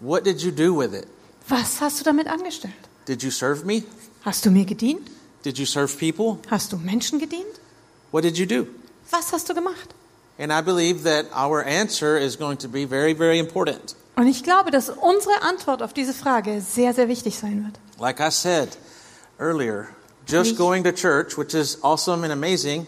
What 0.00 0.24
did 0.26 0.42
you 0.42 0.50
do 0.50 0.72
with 0.78 0.92
it? 0.92 1.06
Was 1.48 1.80
hast 1.80 2.00
du 2.00 2.04
damit 2.04 2.26
angestellt? 2.26 2.74
Did 3.06 3.22
you 3.22 3.30
serve 3.30 3.64
me? 3.64 3.84
Hast 4.22 4.44
du 4.44 4.50
mir 4.50 4.64
gedient? 4.64 5.10
Did 5.44 5.58
you 5.58 5.66
serve 5.66 5.96
people? 5.98 6.38
Hast 6.50 6.72
du 6.72 6.76
Menschen 6.78 7.18
gedient? 7.18 7.44
What 8.12 8.24
did 8.24 8.38
you 8.38 8.46
do? 8.46 8.66
Was 9.10 9.32
hast 9.32 9.48
du 9.48 9.54
gemacht? 9.54 9.94
And 10.38 10.50
I 10.52 10.62
believe 10.62 11.04
that 11.04 11.26
our 11.34 11.64
answer 11.64 12.16
is 12.18 12.36
going 12.36 12.58
to 12.58 12.68
be 12.68 12.86
very, 12.86 13.14
very 13.14 13.38
important. 13.38 13.94
Und 14.16 14.26
ich 14.28 14.42
glaube, 14.42 14.70
dass 14.70 14.88
unsere 14.88 15.42
Antwort 15.42 15.82
auf 15.82 15.92
diese 15.92 16.14
Frage 16.14 16.60
sehr, 16.60 16.94
sehr 16.94 17.08
wichtig 17.08 17.36
sein 17.38 17.64
wird. 17.64 17.78
Like 18.00 18.20
I 18.20 18.30
said 18.30 18.68
earlier, 19.38 19.88
just 20.26 20.52
Wie- 20.52 20.56
going 20.56 20.84
to 20.84 20.92
church, 20.92 21.36
which 21.36 21.54
is 21.54 21.82
awesome 21.82 22.24
and 22.24 22.32
amazing, 22.32 22.86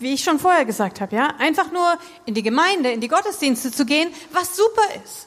wie 0.00 0.14
ich 0.14 0.24
schon 0.24 0.38
vorher 0.40 0.64
gesagt 0.64 1.00
habe, 1.00 1.14
ja, 1.14 1.34
einfach 1.38 1.70
nur 1.70 1.96
in 2.26 2.34
die 2.34 2.42
Gemeinde, 2.42 2.90
in 2.90 3.00
die 3.00 3.08
Gottesdienste 3.08 3.70
zu 3.70 3.84
gehen, 3.86 4.10
was 4.32 4.56
super 4.56 4.82
ist, 5.04 5.26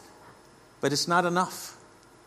But 0.81 0.91
it's 0.91 1.07
not 1.07 1.23
enough. 1.25 1.73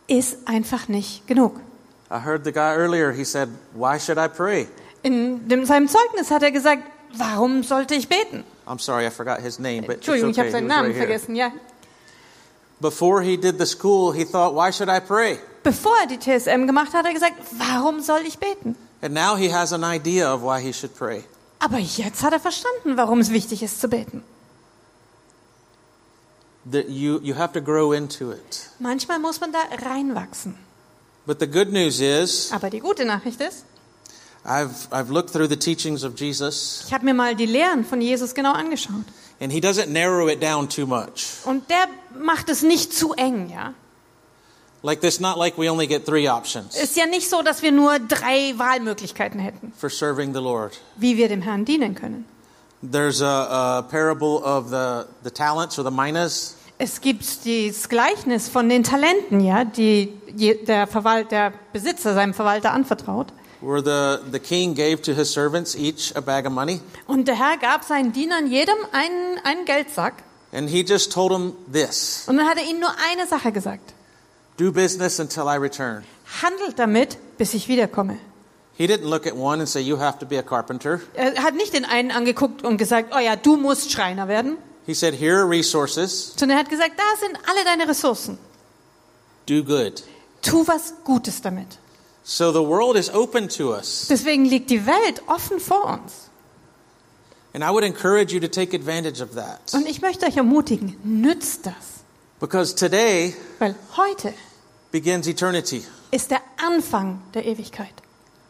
ist 0.06 0.38
einfach 0.48 0.88
nicht 0.88 1.26
genug. 1.26 1.60
I 2.10 2.18
heard 2.18 2.44
the 2.44 2.52
guy 2.52 2.74
earlier, 2.74 3.12
he 3.12 3.24
said, 3.24 3.48
Why 3.74 3.98
should 3.98 4.18
I 4.18 4.28
pray? 4.28 4.66
In 5.02 5.46
dem, 5.48 5.66
seinem 5.66 5.88
Zeugnis 5.88 6.30
hat 6.30 6.42
er 6.42 6.50
gesagt, 6.50 6.82
warum 7.16 7.62
sollte 7.62 7.94
ich 7.94 8.08
beten? 8.08 8.44
I'm 8.66 8.78
sorry, 8.78 9.06
I 9.06 9.10
forgot 9.10 9.40
his 9.40 9.58
name, 9.58 9.82
but 9.82 9.96
Entschuldigung, 9.96 10.30
ich 10.30 10.38
okay. 10.38 10.48
habe 10.48 10.50
seinen 10.50 10.66
Namen 10.66 10.90
right 10.90 10.96
vergessen, 10.96 11.36
ja. 11.36 11.52
Before 12.80 13.22
he 13.22 13.36
did 13.36 13.58
the 13.58 13.66
school, 13.66 14.12
he 14.12 14.24
thought, 14.24 14.54
Why 14.54 14.70
should 14.70 14.88
I 14.88 15.00
pray? 15.00 15.38
Bevor 15.62 15.96
er 16.00 16.06
die 16.06 16.18
TSM 16.18 16.66
gemacht 16.66 16.94
hat, 16.94 17.04
hat 17.04 17.06
er 17.06 17.12
gesagt, 17.12 17.34
warum 17.58 18.00
soll 18.00 18.20
ich 18.26 18.38
beten? 18.38 18.76
And 19.02 19.14
now 19.14 19.36
he 19.36 19.52
has 19.52 19.72
an 19.72 19.84
idea 19.84 20.32
of 20.32 20.42
why 20.42 20.60
he 20.60 20.72
should 20.72 20.94
pray. 20.96 21.24
Aber 21.58 21.78
jetzt 21.78 22.22
hat 22.22 22.32
er 22.32 22.40
verstanden, 22.40 22.96
warum 22.96 23.18
es 23.18 23.30
wichtig 23.30 23.62
ist 23.62 23.80
zu 23.80 23.88
beten. 23.88 24.22
That 26.70 26.88
you, 26.88 27.20
you 27.22 27.34
have 27.36 27.52
to 27.52 27.60
grow 27.60 27.92
into 27.92 28.30
it. 28.30 28.70
Manchmal 28.78 29.18
muss 29.18 29.40
man 29.40 29.52
da 29.52 29.58
reinwachsen. 29.84 30.56
But 31.28 31.40
the 31.40 31.46
good 31.46 31.70
news 31.72 32.00
is, 32.00 32.50
Aber 32.52 32.70
die 32.70 32.80
gute 32.80 33.04
Nachricht 33.04 33.38
ist, 33.42 33.64
I've, 34.46 34.88
I've 34.90 35.10
looked 35.12 35.30
through 35.30 35.48
the 35.48 35.58
teachings 35.58 36.02
of 36.02 36.18
Jesus, 36.18 36.84
ich 36.86 36.92
habe 36.94 37.04
mir 37.04 37.12
mal 37.12 37.36
die 37.36 37.44
Lehren 37.44 37.84
von 37.84 38.00
Jesus 38.00 38.34
genau 38.34 38.52
angeschaut. 38.54 39.04
and 39.40 39.52
he 39.52 39.60
doesn't 39.60 39.88
narrow 39.88 40.28
it 40.28 40.40
down 40.42 40.66
too 40.68 40.86
much. 40.86 41.26
Und 41.44 41.68
der 41.68 41.86
macht 42.18 42.48
es 42.48 42.62
nicht 42.62 42.94
zu 42.94 43.12
eng, 43.12 43.50
ja. 43.50 43.74
Like 44.82 45.00
this, 45.02 45.20
not 45.20 45.36
like 45.36 45.58
we 45.58 45.68
only 45.70 45.86
get 45.86 46.06
three 46.06 46.28
options 46.28 46.76
Ist 46.80 46.96
ja 46.96 47.04
nicht 47.04 47.28
so, 47.28 47.42
dass 47.42 47.60
wir 47.62 47.72
nur 47.72 47.98
drei 47.98 48.54
Wahlmöglichkeiten 48.56 49.38
hätten, 49.38 49.72
for 49.76 49.90
serving 49.90 50.32
the 50.32 50.40
Lord. 50.40 50.80
wie 50.96 51.18
wir 51.18 51.28
dem 51.28 51.42
Herrn 51.42 51.64
dienen 51.66 51.94
können. 51.94 52.24
There's 52.80 53.20
a, 53.20 53.78
a 53.78 53.82
parable 53.82 54.40
of 54.42 54.70
the, 54.70 55.04
the 55.24 55.30
talents 55.30 55.78
or 55.78 55.84
the 55.84 55.90
minas, 55.90 56.54
Es 56.78 57.00
gibt 57.00 57.22
das 57.44 57.88
Gleichnis 57.88 58.48
von 58.48 58.68
den 58.68 58.84
Talenten, 58.84 59.40
ja, 59.40 59.64
die 59.64 60.12
der, 60.66 60.86
Verwalt, 60.86 61.32
der 61.32 61.52
Besitzer 61.72 62.14
seinem 62.14 62.34
Verwalter 62.34 62.72
anvertraut. 62.72 63.32
where 63.60 63.82
the, 63.82 64.22
the 64.30 64.38
king 64.38 64.72
gave 64.74 65.02
to 65.02 65.12
his 65.12 65.32
servants 65.32 65.74
each 65.74 66.14
a 66.14 66.20
bag 66.20 66.46
of 66.46 66.52
money. 66.52 66.80
Und 67.08 67.26
der 67.26 67.36
Herr 67.36 67.56
gab 67.56 67.82
seinen 67.82 68.12
Dienern 68.12 68.46
jedem 68.46 68.76
einen, 68.92 69.38
einen 69.42 69.64
Geldsack. 69.64 70.14
And 70.52 70.70
he 70.70 70.82
just 70.82 71.12
told 71.12 71.32
them 71.32 71.52
this 71.70 72.24
Und 72.28 72.36
dann 72.36 72.46
hat 72.46 72.56
er 72.56 72.64
ihnen 72.64 72.78
nur 72.80 72.90
eine 73.10 73.26
Sache 73.26 73.50
gesagt. 73.50 73.92
do 74.56 74.70
business 74.72 75.18
until 75.18 75.44
I 75.48 75.56
return. 75.56 76.04
Handelt 76.42 76.78
damit, 76.78 77.18
bis 77.38 77.54
ich 77.54 77.66
wiederkomme. 77.68 78.18
He 78.76 78.86
didn't 78.86 79.08
look 79.08 79.26
at 79.26 79.34
one 79.34 79.58
and 79.58 79.68
say, 79.68 79.80
You 79.80 79.98
have 79.98 80.20
to 80.20 80.26
be 80.26 80.38
a 80.38 80.42
carpenter. 80.42 81.00
Er 81.14 81.42
hat 81.42 81.54
nicht 81.54 81.74
den 81.74 81.84
einen 81.84 82.12
angeguckt 82.12 82.62
und 82.64 82.76
gesagt, 82.76 83.12
oh 83.12 83.18
ja, 83.18 83.34
du 83.34 83.56
musst 83.56 83.90
Schreiner 83.90 84.28
werden. 84.28 84.56
He 84.88 84.94
said, 84.94 85.12
Here 85.14 85.36
are 85.40 85.46
resources, 85.46 86.32
Sondern 86.34 86.56
er 86.56 86.64
hat 86.64 86.70
gesagt, 86.70 86.92
da 86.98 87.14
sind 87.20 87.38
alle 87.46 87.62
deine 87.62 87.86
Ressourcen. 87.86 88.38
do 89.46 89.62
good. 89.62 90.02
Tu 90.40 90.66
was 90.66 90.94
Gutes 91.04 91.42
damit. 91.42 91.76
So 92.24 92.50
the 92.52 92.62
world 92.62 92.96
is 92.96 93.10
open 93.10 93.48
to 93.50 93.74
us. 93.74 94.06
Deswegen 94.08 94.46
liegt 94.46 94.70
die 94.70 94.86
Welt 94.86 95.20
offen 95.26 95.60
vor 95.60 95.84
uns. 95.86 96.30
And 97.52 97.62
I 97.62 97.70
would 97.70 97.84
encourage 97.84 98.32
you 98.32 98.40
to 98.40 98.48
take 98.48 98.72
advantage 98.74 99.20
of 99.20 99.34
that. 99.34 99.74
Und 99.74 99.86
ich 99.86 100.00
möchte 100.00 100.24
euch 100.24 100.38
ermutigen, 100.38 100.96
nützt 101.04 101.66
das. 101.66 101.74
Because 102.40 102.74
today 102.74 103.34
Weil 103.58 103.74
heute 103.98 104.32
begins 104.90 105.26
eternity. 105.26 105.84
ist 106.12 106.30
der 106.30 106.40
Anfang 106.56 107.20
der 107.34 107.44
Ewigkeit. 107.44 107.92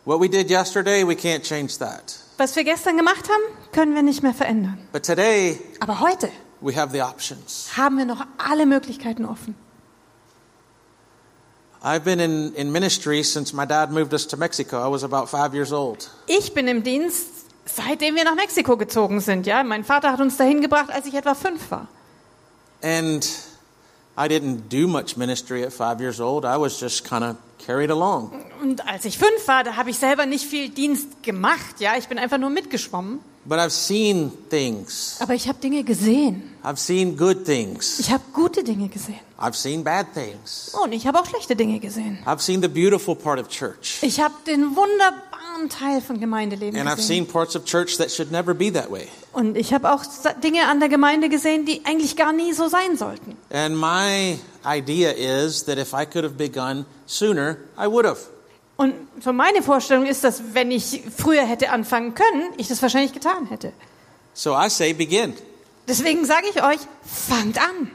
What 0.05 0.21
we 0.21 0.29
did 0.29 0.51
yesterday, 0.51 1.03
we 1.05 1.15
can't 1.17 1.43
change 1.43 1.79
that. 1.79 2.17
Was 2.39 2.55
wir 2.55 2.63
gestern 2.65 2.97
gemacht 2.97 3.29
haben, 3.29 3.73
können 3.73 3.95
wir 3.95 4.03
nicht 4.03 4.23
mehr 4.23 4.33
verändern. 4.33 4.79
But 4.93 5.05
today, 5.05 5.61
Aber 5.81 6.01
heute 6.01 6.31
we 6.61 6.75
have 6.77 6.93
the 6.93 7.03
options. 7.03 7.69
haben 7.77 7.99
wir 7.99 8.05
noch 8.05 8.25
alle 8.39 8.65
Möglichkeiten 8.65 9.25
offen. 9.25 9.55
I've 11.83 12.01
been 12.05 12.19
in, 12.21 12.55
in 12.55 12.73
ministry 12.73 13.23
since 13.23 13.55
my 13.55 13.65
dad 13.67 13.91
moved 13.91 14.13
us 14.13 14.27
to 14.29 14.37
Mexico. 14.37 14.79
I 14.85 14.91
was 14.91 15.05
about 15.05 15.27
five 15.29 15.55
years 15.55 15.73
old. 15.73 16.11
Ich 16.27 16.53
bin 16.55 16.67
im 16.69 16.83
Dienst, 16.83 17.29
seitdem 17.67 18.15
wir 18.17 18.25
nach 18.25 18.35
Mexiko 18.35 18.77
gezogen 18.77 19.21
sind. 19.21 19.47
Ja, 19.47 19.63
mein 19.63 19.85
Vater 19.85 20.11
hat 20.13 20.21
uns 20.21 20.37
dahin 20.37 20.61
gebracht, 20.61 20.91
als 20.91 21.07
ich 21.07 21.15
etwa 21.15 21.35
fünf 21.35 21.71
war. 21.71 21.87
And 22.83 23.25
I 24.17 24.23
didn't 24.29 24.69
do 24.69 24.89
much 24.89 25.17
ministry 25.17 25.65
at 25.65 25.73
five 25.73 26.01
years 26.01 26.21
old. 26.21 26.45
I 26.45 26.57
was 26.57 26.81
just 26.81 27.05
kind 27.09 27.23
of 27.25 27.37
carried 27.65 27.91
along. 27.91 28.33
Und 28.63 28.87
als 28.89 29.05
ich 29.05 29.19
fünf 29.19 29.47
war, 29.47 29.65
da 29.65 29.77
habe 29.77 29.91
ich 29.91 29.99
selber 29.99 30.27
nicht 30.27 30.45
viel 30.45 30.69
Dienst 30.69 31.23
gemacht. 31.23 31.77
Ja, 31.81 31.97
ich 31.97 32.09
bin 32.09 32.19
einfach 32.19 32.39
nur 32.39 32.51
mitgeschwommen. 32.51 33.21
But 33.45 33.59
I've 33.59 33.71
seen 33.71 34.31
things. 34.51 35.17
Aber 35.21 35.33
ich 35.33 35.49
habe 35.49 35.59
Dinge 35.59 35.83
gesehen. 35.83 36.43
I've 36.63 36.77
seen 36.77 37.17
good 37.17 37.45
things. 37.47 37.99
Ich 37.99 38.11
habe 38.11 38.23
gute 38.35 38.63
Dinge 38.63 38.89
gesehen. 38.89 39.21
I've 39.39 39.55
seen 39.55 39.83
bad 39.83 40.13
things. 40.13 40.75
Und 40.85 40.93
ich 40.93 41.07
habe 41.07 41.19
auch 41.19 41.25
schlechte 41.25 41.57
Dinge 41.57 41.79
gesehen. 41.79 42.19
I've 42.27 42.41
seen 42.41 42.61
the 42.61 42.69
beautiful 42.69 43.15
part 43.15 43.41
of 43.41 43.49
church. 43.49 44.01
Ich 44.03 44.21
habe 44.21 44.35
den 44.47 44.77
wunderbaren 44.77 45.71
Teil 45.71 46.03
von 46.03 46.21
Gemeindeleben 46.21 46.79
And 46.79 46.91
I've 46.91 46.97
gesehen. 46.97 47.25
seen 47.25 47.27
parts 47.27 47.57
of 47.57 47.65
church 47.65 47.97
that 47.97 48.11
should 48.11 48.31
never 48.31 48.53
be 48.53 48.71
that 48.73 48.91
way. 48.91 49.09
Und 49.33 49.57
ich 49.57 49.73
habe 49.73 49.93
auch 49.95 50.03
Dinge 50.43 50.67
an 50.69 50.81
der 50.81 50.91
Gemeinde 50.91 51.31
gesehen, 51.31 51.65
die 51.65 51.81
eigentlich 51.87 52.17
gar 52.17 52.33
nie 52.35 52.53
so 52.53 52.69
sein 52.69 52.99
sollten. 52.99 53.37
And 53.51 53.77
my 53.79 54.39
idea 54.67 55.13
is 55.13 55.65
that 55.65 55.79
if 55.79 55.95
I 55.95 56.05
could 56.05 56.25
have 56.25 56.35
begun 56.37 56.85
sooner, 57.07 57.57
I 57.83 57.87
would 57.87 58.05
have. 58.05 58.19
Und 58.81 58.95
so 59.21 59.33
meine 59.33 59.61
Vorstellung 59.61 60.07
ist, 60.07 60.23
dass 60.23 60.55
wenn 60.55 60.71
ich 60.71 61.03
früher 61.17 61.43
hätte 61.45 61.71
anfangen 61.71 62.15
können, 62.15 62.45
ich 62.59 62.69
das 62.69 62.81
wahrscheinlich 62.81 63.13
getan 63.13 63.47
hätte. 63.47 63.73
So 64.35 64.57
I 64.57 64.71
say 64.71 64.93
begin. 64.93 65.35
Deswegen 65.89 66.25
sage 66.25 66.47
ich 66.55 66.63
euch, 66.63 66.79
fangt 67.05 67.59
an. 67.59 67.91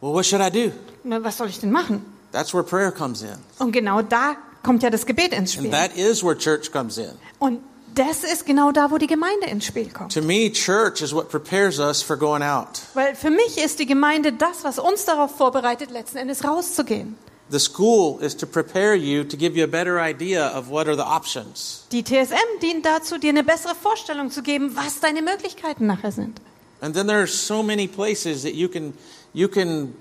Well, 0.00 0.12
what 0.12 0.24
should 0.24 0.40
I 0.40 0.48
do? 0.50 0.72
Na, 1.02 1.22
Was 1.24 1.38
soll 1.38 1.48
ich 1.48 1.58
denn 1.58 1.72
machen? 1.72 2.04
That's 2.30 2.54
where 2.54 2.62
prayer 2.62 2.92
comes 2.92 3.22
in. 3.22 3.34
Und 3.58 3.72
genau 3.72 4.00
da 4.00 4.36
kommt 4.62 4.84
ja 4.84 4.90
das 4.90 5.06
Gebet 5.06 5.32
ins 5.32 5.56
And 5.56 5.66
Spiel. 5.66 5.70
that 5.72 5.96
is 5.96 6.22
where 6.22 6.38
church 6.38 6.70
comes 6.70 6.98
in. 6.98 7.10
Und 7.40 7.60
das 7.96 8.22
ist 8.22 8.46
genau 8.46 8.70
da, 8.70 8.92
wo 8.92 8.98
die 8.98 9.08
Gemeinde 9.08 9.46
ins 9.48 9.64
Spiel 9.66 9.90
kommt. 9.90 10.14
To 10.14 10.22
me, 10.22 10.52
church 10.52 11.02
is 11.02 11.12
what 11.12 11.30
prepares 11.30 11.80
us 11.80 12.00
for 12.00 12.16
going 12.16 12.42
out. 12.44 12.80
Weil 12.94 13.16
für 13.16 13.30
mich 13.30 13.58
ist 13.58 13.80
die 13.80 13.86
Gemeinde 13.86 14.32
das, 14.32 14.62
was 14.62 14.78
uns 14.78 15.04
darauf 15.04 15.36
vorbereitet, 15.36 15.90
letzten 15.90 16.18
Endes 16.18 16.44
rauszugehen. 16.44 17.16
The 17.52 17.60
school 17.60 18.18
is 18.20 18.34
to 18.36 18.46
prepare 18.46 18.94
you 18.94 19.24
to 19.24 19.36
give 19.36 19.58
you 19.58 19.64
a 19.64 19.68
better 19.68 20.00
idea 20.00 20.46
of 20.46 20.70
what 20.70 20.88
are 20.88 20.96
the 20.96 21.04
options. 21.04 21.84
Die 21.92 22.02
TSM 22.02 22.60
dient 22.62 22.86
dazu, 22.86 23.18
dir 23.18 23.28
eine 23.28 23.44
bessere 23.44 23.74
Vorstellung 23.74 24.30
zu 24.30 24.42
geben, 24.42 24.74
was 24.74 25.00
deine 25.00 25.20
Möglichkeiten 25.20 25.86
nachher 25.86 26.12
sind. 26.12 26.40
And 26.80 26.94
then 26.94 27.06
there 27.06 27.20
are 27.20 27.26
so 27.26 27.62
many 27.62 27.86
places 27.86 28.42
that 28.44 28.54
you 28.54 28.68
can 28.68 28.94
you 29.34 29.48
can 29.48 29.92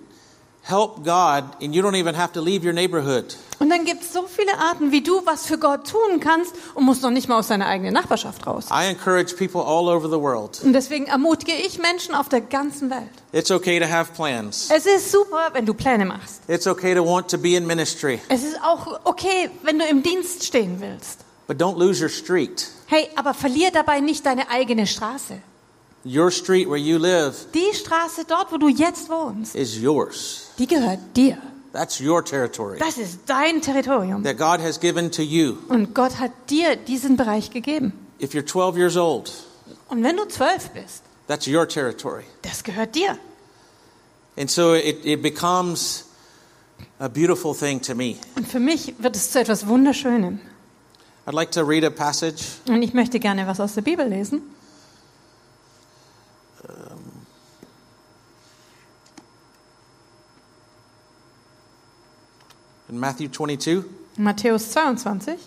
help 0.64 1.04
God 1.04 1.44
and 1.62 1.74
you 1.76 1.82
don't 1.82 1.96
even 1.96 2.16
have 2.16 2.34
to 2.34 2.42
leave 2.42 2.64
your 2.66 2.74
neighborhood. 2.74 3.36
Und 3.60 3.70
dann 3.70 3.86
gibt 3.86 4.02
es 4.02 4.12
so 4.12 4.26
viele 4.26 4.58
Arten, 4.58 4.92
wie 4.92 5.02
du 5.04 5.22
was 5.26 5.46
für 5.46 5.60
Gott 5.60 5.88
tun 5.88 6.20
kannst 6.20 6.54
und 6.74 6.84
musst 6.84 7.04
noch 7.04 7.12
nicht 7.12 7.30
mal 7.30 7.38
aus 7.38 7.48
deiner 7.48 7.68
eigenen 7.68 7.94
Nachbarschaft 7.94 8.48
raus. 8.48 8.66
I 8.72 8.86
encourage 8.90 9.36
people 9.36 9.62
all 9.62 9.88
over 9.88 10.10
the 10.10 10.20
world. 10.20 10.60
Und 10.64 10.74
deswegen 10.74 11.06
ermutige 11.06 11.54
ich 11.54 11.78
Menschen 11.78 12.16
auf 12.16 12.28
der 12.28 12.42
ganzen 12.42 12.90
Welt. 12.90 13.10
It's 13.34 13.52
okay 13.52 13.80
to 13.80 13.86
have 13.88 14.14
plans. 14.14 14.70
Es 14.74 14.88
ist 14.88 15.12
super, 15.12 15.50
wenn 15.54 15.66
du 15.68 15.76
Pläne 15.76 16.06
machst. 16.06 16.42
It's 16.48 16.66
okay 16.66 16.96
to 16.96 17.06
want 17.06 17.30
to 17.30 17.38
be 17.38 17.56
in 17.56 17.68
ministry, 17.68 18.20
Es 18.30 18.44
ist 18.44 18.58
auch 18.64 19.00
okay, 19.04 19.52
wenn 19.62 19.78
du 19.78 19.86
im 19.86 20.02
Dienst 20.02 20.44
stehen 20.44 20.78
willst. 20.82 21.20
but 21.48 21.58
don't 21.62 21.78
lose 21.78 22.02
your 22.02 22.10
street. 22.10 22.68
Hey, 22.88 23.10
aber 23.16 23.34
verlier 23.36 23.70
dabei 23.72 24.00
nicht 24.00 24.26
deine 24.26 24.50
eigene 24.50 24.88
Straße. 24.88 25.38
Your 26.04 26.32
street 26.32 26.68
where 26.68 26.78
you 26.80 26.98
live 26.98 27.36
Die 27.54 27.76
Straße 27.76 28.26
dort, 28.28 28.52
wo 28.52 28.58
du 28.58 28.70
jetzt 28.70 29.08
wohnst, 29.10 29.54
is 29.54 29.78
yours. 29.80 30.48
Die 30.62 30.68
gehört 30.68 31.00
dir. 31.16 31.38
That's 31.74 32.00
your 32.02 32.24
territory 32.24 32.78
Das 32.80 32.98
ist 32.98 33.22
dein 33.26 33.62
Territorium. 33.62 34.24
that 34.24 34.38
God 34.38 34.60
has 34.62 34.80
given 34.80 35.10
to 35.12 35.22
you. 35.22 35.56
Und 35.70 35.96
Gott 35.96 36.20
hat 36.20 36.32
dir 36.50 36.76
diesen 36.76 37.18
Bereich 37.18 37.50
gegeben. 37.50 37.94
If 38.22 38.34
you're 38.34 38.46
12 38.46 38.78
years 38.78 38.96
old, 38.98 39.32
Und 39.90 40.04
wenn 40.04 40.18
du 40.18 40.26
zwölf 40.28 40.70
bist, 40.70 41.02
that's 41.28 41.48
your 41.48 41.68
territory. 41.68 42.24
das 42.44 42.64
gehört 42.64 42.94
dir. 42.96 43.18
And 44.38 44.50
so 44.52 44.76
it, 44.76 45.04
it 45.06 45.22
becomes 45.22 46.06
a 47.00 47.08
beautiful 47.08 47.56
thing 47.56 47.82
to 47.82 47.96
me. 47.96 48.18
Und 48.36 48.48
für 48.48 48.60
mich 48.60 48.94
wird 49.00 49.16
es 49.16 49.32
zu 49.32 49.40
etwas 49.40 49.66
Wunderschönem. 49.68 50.40
I'd 51.26 51.34
like 51.34 51.52
to 51.52 51.62
read 51.62 51.84
a 51.86 51.90
passage 51.90 52.44
Und 52.68 52.82
ich 52.84 52.94
möchte 52.94 53.20
gerne 53.20 53.48
was 53.48 53.60
aus 53.60 53.74
der 53.76 53.82
Bibel 53.82 54.08
lesen. 54.08 54.42
In 62.92 63.00
Matthew 63.00 63.30
22. 63.30 63.84
Matthäus 64.18 64.72
22. 64.72 65.38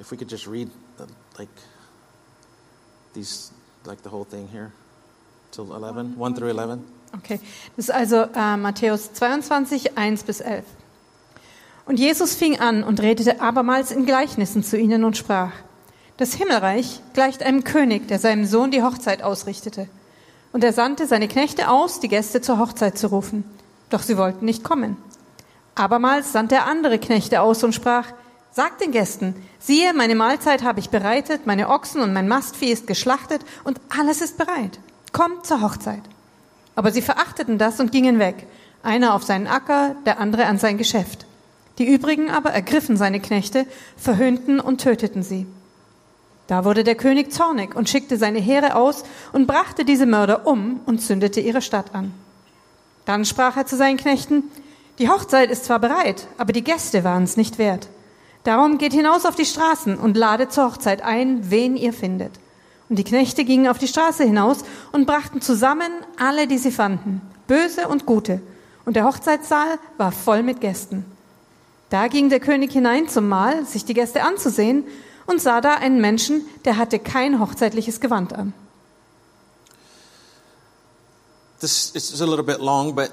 If 0.00 0.10
we 0.10 0.16
could 0.16 0.28
just 0.28 0.46
read 0.46 0.70
the, 0.96 1.06
like 1.38 1.48
these, 3.14 3.50
like 3.84 4.02
the 4.02 4.10
whole 4.10 4.24
thing 4.24 4.48
here 4.48 4.72
till 5.50 5.74
11, 5.74 6.16
1 6.16 6.34
through 6.34 6.50
11. 6.50 6.84
Okay, 7.16 7.40
das 7.76 7.88
ist 7.88 7.94
also 7.94 8.26
äh, 8.34 8.56
Matthäus 8.56 9.12
22, 9.12 9.96
1 9.96 10.24
bis 10.24 10.40
11. 10.40 10.64
Und 11.86 11.98
Jesus 11.98 12.34
fing 12.34 12.58
an 12.58 12.82
und 12.82 13.00
redete 13.00 13.40
abermals 13.40 13.92
in 13.92 14.06
Gleichnissen 14.06 14.64
zu 14.64 14.78
ihnen 14.78 15.04
und 15.04 15.16
sprach, 15.16 15.52
das 16.16 16.34
Himmelreich 16.34 17.00
gleicht 17.12 17.42
einem 17.42 17.62
König, 17.62 18.08
der 18.08 18.18
seinem 18.18 18.46
Sohn 18.46 18.70
die 18.70 18.82
Hochzeit 18.82 19.22
ausrichtete. 19.22 19.88
Und 20.54 20.62
er 20.62 20.72
sandte 20.72 21.08
seine 21.08 21.26
Knechte 21.26 21.68
aus, 21.68 21.98
die 21.98 22.06
Gäste 22.06 22.40
zur 22.40 22.60
Hochzeit 22.60 22.96
zu 22.96 23.08
rufen. 23.08 23.42
Doch 23.90 24.02
sie 24.02 24.16
wollten 24.16 24.44
nicht 24.44 24.62
kommen. 24.62 24.96
Abermals 25.74 26.30
sandte 26.30 26.54
er 26.54 26.66
andere 26.66 27.00
Knechte 27.00 27.40
aus 27.40 27.64
und 27.64 27.74
sprach, 27.74 28.06
Sagt 28.52 28.80
den 28.80 28.92
Gästen, 28.92 29.34
siehe, 29.58 29.92
meine 29.94 30.14
Mahlzeit 30.14 30.62
habe 30.62 30.78
ich 30.78 30.90
bereitet, 30.90 31.44
meine 31.44 31.70
Ochsen 31.70 32.00
und 32.00 32.12
mein 32.12 32.28
Mastvieh 32.28 32.70
ist 32.70 32.86
geschlachtet 32.86 33.44
und 33.64 33.80
alles 33.98 34.20
ist 34.20 34.38
bereit. 34.38 34.78
Kommt 35.10 35.44
zur 35.44 35.60
Hochzeit. 35.60 36.02
Aber 36.76 36.92
sie 36.92 37.02
verachteten 37.02 37.58
das 37.58 37.80
und 37.80 37.90
gingen 37.90 38.20
weg, 38.20 38.46
einer 38.84 39.14
auf 39.14 39.24
seinen 39.24 39.48
Acker, 39.48 39.96
der 40.06 40.20
andere 40.20 40.46
an 40.46 40.58
sein 40.58 40.78
Geschäft. 40.78 41.26
Die 41.78 41.92
übrigen 41.92 42.30
aber 42.30 42.50
ergriffen 42.50 42.96
seine 42.96 43.18
Knechte, 43.18 43.66
verhöhnten 43.96 44.60
und 44.60 44.80
töteten 44.80 45.24
sie. 45.24 45.48
Da 46.46 46.64
wurde 46.64 46.84
der 46.84 46.94
König 46.94 47.32
zornig 47.32 47.74
und 47.74 47.88
schickte 47.88 48.18
seine 48.18 48.38
Heere 48.38 48.76
aus 48.76 49.04
und 49.32 49.46
brachte 49.46 49.84
diese 49.84 50.06
Mörder 50.06 50.46
um 50.46 50.80
und 50.84 51.00
zündete 51.00 51.40
ihre 51.40 51.62
Stadt 51.62 51.94
an. 51.94 52.12
Dann 53.06 53.24
sprach 53.24 53.56
er 53.56 53.66
zu 53.66 53.76
seinen 53.76 53.96
Knechten, 53.96 54.44
die 54.98 55.08
Hochzeit 55.08 55.50
ist 55.50 55.64
zwar 55.64 55.78
bereit, 55.78 56.26
aber 56.38 56.52
die 56.52 56.64
Gäste 56.64 57.02
waren 57.02 57.24
es 57.24 57.36
nicht 57.36 57.58
wert. 57.58 57.88
Darum 58.44 58.76
geht 58.78 58.92
hinaus 58.92 59.24
auf 59.24 59.34
die 59.34 59.46
Straßen 59.46 59.96
und 59.96 60.16
ladet 60.16 60.52
zur 60.52 60.66
Hochzeit 60.66 61.02
ein, 61.02 61.50
wen 61.50 61.76
ihr 61.76 61.92
findet. 61.92 62.32
Und 62.88 62.98
die 62.98 63.04
Knechte 63.04 63.44
gingen 63.44 63.66
auf 63.66 63.78
die 63.78 63.88
Straße 63.88 64.24
hinaus 64.24 64.58
und 64.92 65.06
brachten 65.06 65.40
zusammen 65.40 65.90
alle, 66.18 66.46
die 66.46 66.58
sie 66.58 66.70
fanden, 66.70 67.22
böse 67.46 67.88
und 67.88 68.04
gute. 68.04 68.40
Und 68.84 68.96
der 68.96 69.06
Hochzeitssaal 69.06 69.78
war 69.96 70.12
voll 70.12 70.42
mit 70.42 70.60
Gästen. 70.60 71.06
Da 71.88 72.08
ging 72.08 72.28
der 72.28 72.40
König 72.40 72.72
hinein 72.72 73.08
zum 73.08 73.28
Mahl, 73.28 73.64
sich 73.64 73.86
die 73.86 73.94
Gäste 73.94 74.22
anzusehen, 74.22 74.84
und 75.26 75.40
sah 75.40 75.60
da 75.60 75.74
einen 75.74 76.00
Menschen, 76.00 76.42
der 76.64 76.76
hatte 76.76 76.98
kein 76.98 77.40
hochzeitliches 77.40 78.00
Gewand 78.00 78.32
an. 78.34 78.52
This 81.60 81.92
is 81.94 82.20
a 82.20 82.26
little 82.26 82.44
bit 82.44 82.58
long, 82.60 82.94
but 82.94 83.10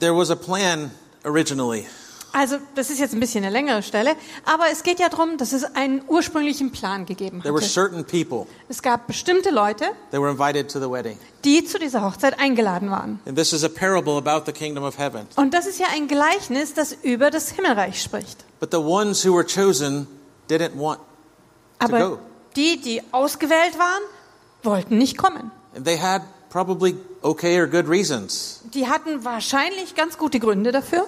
there 0.00 0.14
was 0.14 0.30
a 0.30 0.36
plan 0.36 0.90
originally. 1.24 1.86
Also, 2.32 2.58
das 2.74 2.90
ist 2.90 2.98
jetzt 3.00 3.14
ein 3.14 3.20
bisschen 3.20 3.44
eine 3.44 3.52
längere 3.52 3.82
Stelle, 3.82 4.14
aber 4.44 4.64
es 4.70 4.82
geht 4.82 5.00
ja 5.00 5.08
darum, 5.08 5.38
dass 5.38 5.54
es 5.54 5.64
einen 5.74 6.02
ursprünglichen 6.06 6.70
Plan 6.70 7.06
gegeben 7.06 7.40
There 7.40 7.54
were 7.54 7.62
hatte. 7.62 7.72
certain 7.72 8.04
people 8.04 8.46
Es 8.68 8.82
gab 8.82 9.06
bestimmte 9.06 9.48
Leute, 9.48 9.84
that 10.10 10.20
were 10.20 10.30
invited 10.30 10.70
to 10.70 10.78
the 10.78 10.90
wedding. 10.90 11.18
die 11.46 11.64
zu 11.64 11.78
dieser 11.78 12.02
Hochzeit 12.02 12.38
eingeladen 12.38 12.90
waren. 12.90 13.20
And 13.26 13.38
this 13.38 13.54
is 13.54 13.64
a 13.64 13.70
parable 13.70 14.18
about 14.18 14.44
the 14.44 14.52
kingdom 14.52 14.84
of 14.84 14.98
heaven. 14.98 15.26
Und 15.36 15.54
das 15.54 15.66
ist 15.66 15.78
ja 15.80 15.86
ein 15.94 16.08
Gleichnis, 16.08 16.74
das 16.74 16.92
über 17.02 17.30
das 17.30 17.48
Himmelreich 17.52 18.02
spricht. 18.02 18.44
But 18.60 18.70
the 18.70 18.78
ones 18.80 19.24
who 19.24 19.34
were 19.34 19.46
chosen 19.46 20.06
didn't 20.48 20.74
want 20.76 21.00
to 21.80 21.84
Aber 21.86 21.98
go. 21.98 22.18
die, 22.56 22.80
die 22.80 23.02
ausgewählt 23.12 23.78
waren, 23.78 24.02
wollten 24.62 24.98
nicht 24.98 25.16
kommen. 25.18 25.50
They 25.82 25.98
had 25.98 26.22
probably 26.50 26.96
okay 27.22 27.60
or 27.60 27.66
good 27.66 27.88
reasons. 27.88 28.60
Die 28.74 28.86
hatten 28.88 29.24
wahrscheinlich 29.24 29.94
ganz 29.94 30.16
gute 30.18 30.40
Gründe 30.40 30.72
dafür, 30.72 31.06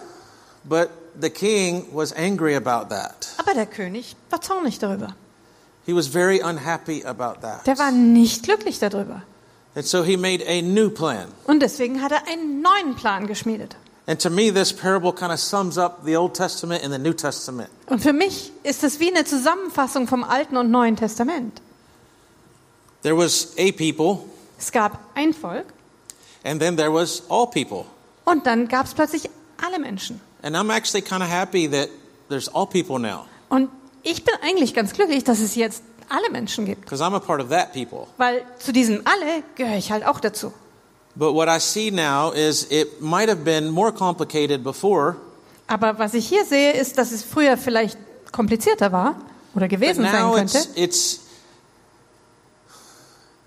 But 0.65 0.91
the 1.21 1.31
king 1.31 1.87
was 1.93 2.13
angry 2.13 2.55
about 2.57 2.89
that. 2.95 3.29
aber 3.39 3.55
der 3.55 3.67
König 3.67 4.17
war 4.31 4.41
zornig 4.41 4.79
darüber. 4.79 5.15
He 5.87 5.95
was 5.95 6.07
very 6.09 6.43
unhappy 6.43 7.03
about 7.05 7.41
that. 7.41 7.67
Der 7.67 7.79
war 7.79 7.91
nicht 7.91 8.43
glücklich 8.43 8.79
darüber. 8.79 9.23
And 9.75 9.87
so 9.87 10.03
he 10.05 10.17
made 10.19 10.45
a 10.47 10.61
new 10.61 10.91
plan. 10.91 11.29
Und 11.45 11.61
deswegen 11.61 12.03
hat 12.03 12.13
er 12.13 12.27
einen 12.27 12.61
neuen 12.61 12.95
Plan 12.97 13.27
geschmiedet. 13.27 13.77
And 14.09 14.19
to 14.21 14.31
me, 14.31 14.51
this 14.51 14.73
parable 14.73 15.13
kind 15.13 15.31
of 15.33 15.39
sums 15.39 15.77
up 15.77 16.03
the 16.03 16.17
Old 16.17 16.35
Testament 16.35 16.83
and 16.83 16.91
the 16.95 16.99
New 16.99 17.13
Testament. 17.13 17.69
Und 17.89 18.01
für 18.03 18.15
mich 18.15 18.51
ist 18.63 18.83
es 18.83 18.99
wie 19.01 19.09
eine 19.15 19.25
Zusammenfassung 19.27 20.09
vom 20.09 20.25
Alten 20.25 20.57
und 20.57 20.71
Neuen 20.71 20.97
Testament. 20.97 21.61
There 23.03 23.15
was 23.17 23.49
a 23.59 23.71
people, 23.71 24.21
Es 24.59 24.73
gab 24.73 24.99
ein 25.15 25.33
Volk 25.35 25.67
and 26.43 26.59
then 26.61 26.77
there 26.77 26.91
was 26.93 27.23
all 27.29 27.47
people. 27.47 27.85
und 28.25 28.47
dann 28.47 28.67
gab 28.67 28.87
es 28.87 28.95
plötzlich 28.95 29.29
alle 29.63 29.79
Menschen. 29.79 30.21
And 30.43 30.57
I'm 30.57 30.71
actually 30.75 31.03
kind 31.03 31.23
of 31.23 31.29
happy 31.29 31.69
that 31.69 31.91
there's 32.31 32.49
all 32.49 32.67
people 32.67 32.99
now, 32.99 33.27
Und 33.51 33.69
ich 34.03 34.25
bin 34.25 34.35
eigentlich 34.43 34.73
ganz 34.75 34.95
glücklich, 34.95 35.23
dass 35.25 35.41
es 35.41 35.55
jetzt 35.55 35.83
alle 36.09 36.31
Menschen 36.31 36.65
gibt. 36.65 36.81
because 36.81 37.03
I'm 37.05 37.15
a 37.15 37.21
part 37.21 37.43
of 37.43 37.51
that 37.51 37.75
people. 37.75 38.07
Weil 38.17 38.43
zu 38.59 38.73
diesem 38.73 39.03
alle 39.05 39.43
gehöre 39.55 39.77
ich 39.77 39.93
halt 39.93 40.07
auch 40.07 40.19
dazu. 40.19 40.53
But 41.19 41.35
what 41.35 41.49
I 41.49 41.59
see 41.59 41.91
now 41.91 42.31
is 42.33 42.69
it 42.71 43.01
might 43.01 43.29
have 43.29 43.43
been 43.45 43.71
more 43.71 43.91
complicated 43.93 44.63
before, 44.63 45.17
Aber 45.67 45.99
was 45.99 46.15
ich 46.15 46.29
hier 46.29 46.45
sehe, 46.45 46.73
ist, 46.73 46.97
dass 46.97 47.11
es 47.11 47.25
früher 47.25 47.57
vielleicht 47.57 47.99
komplizierter 48.33 48.93
war 48.93 49.17
oder 49.55 49.67
but 49.67 49.71
gewesen 49.71 50.05
sein 50.05 50.13
now 50.13 50.35
könnte. 50.35 50.57
it's 50.59 50.71
it's 50.77 51.21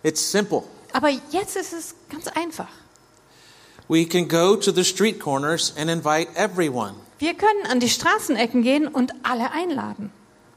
it's 0.04 0.32
simple. 0.32 0.64
Aber 0.92 1.10
jetzt 1.32 1.56
ist 1.56 1.72
es 1.72 1.96
ganz 2.10 2.28
einfach. 2.28 2.68
We 3.88 4.06
can 4.06 4.28
go 4.28 4.56
to 4.58 4.72
the 4.72 4.84
street 4.84 5.20
corners 5.20 5.74
and 5.78 5.90
invite 5.90 6.28
everyone. 6.36 6.94
Wir 7.20 7.36
können 7.36 7.66
an 7.70 7.80
die 7.80 7.90
Straßenecken 7.90 8.64
gehen 8.64 8.88
und 8.88 9.14
alle 9.24 9.52
einladen. 9.52 10.12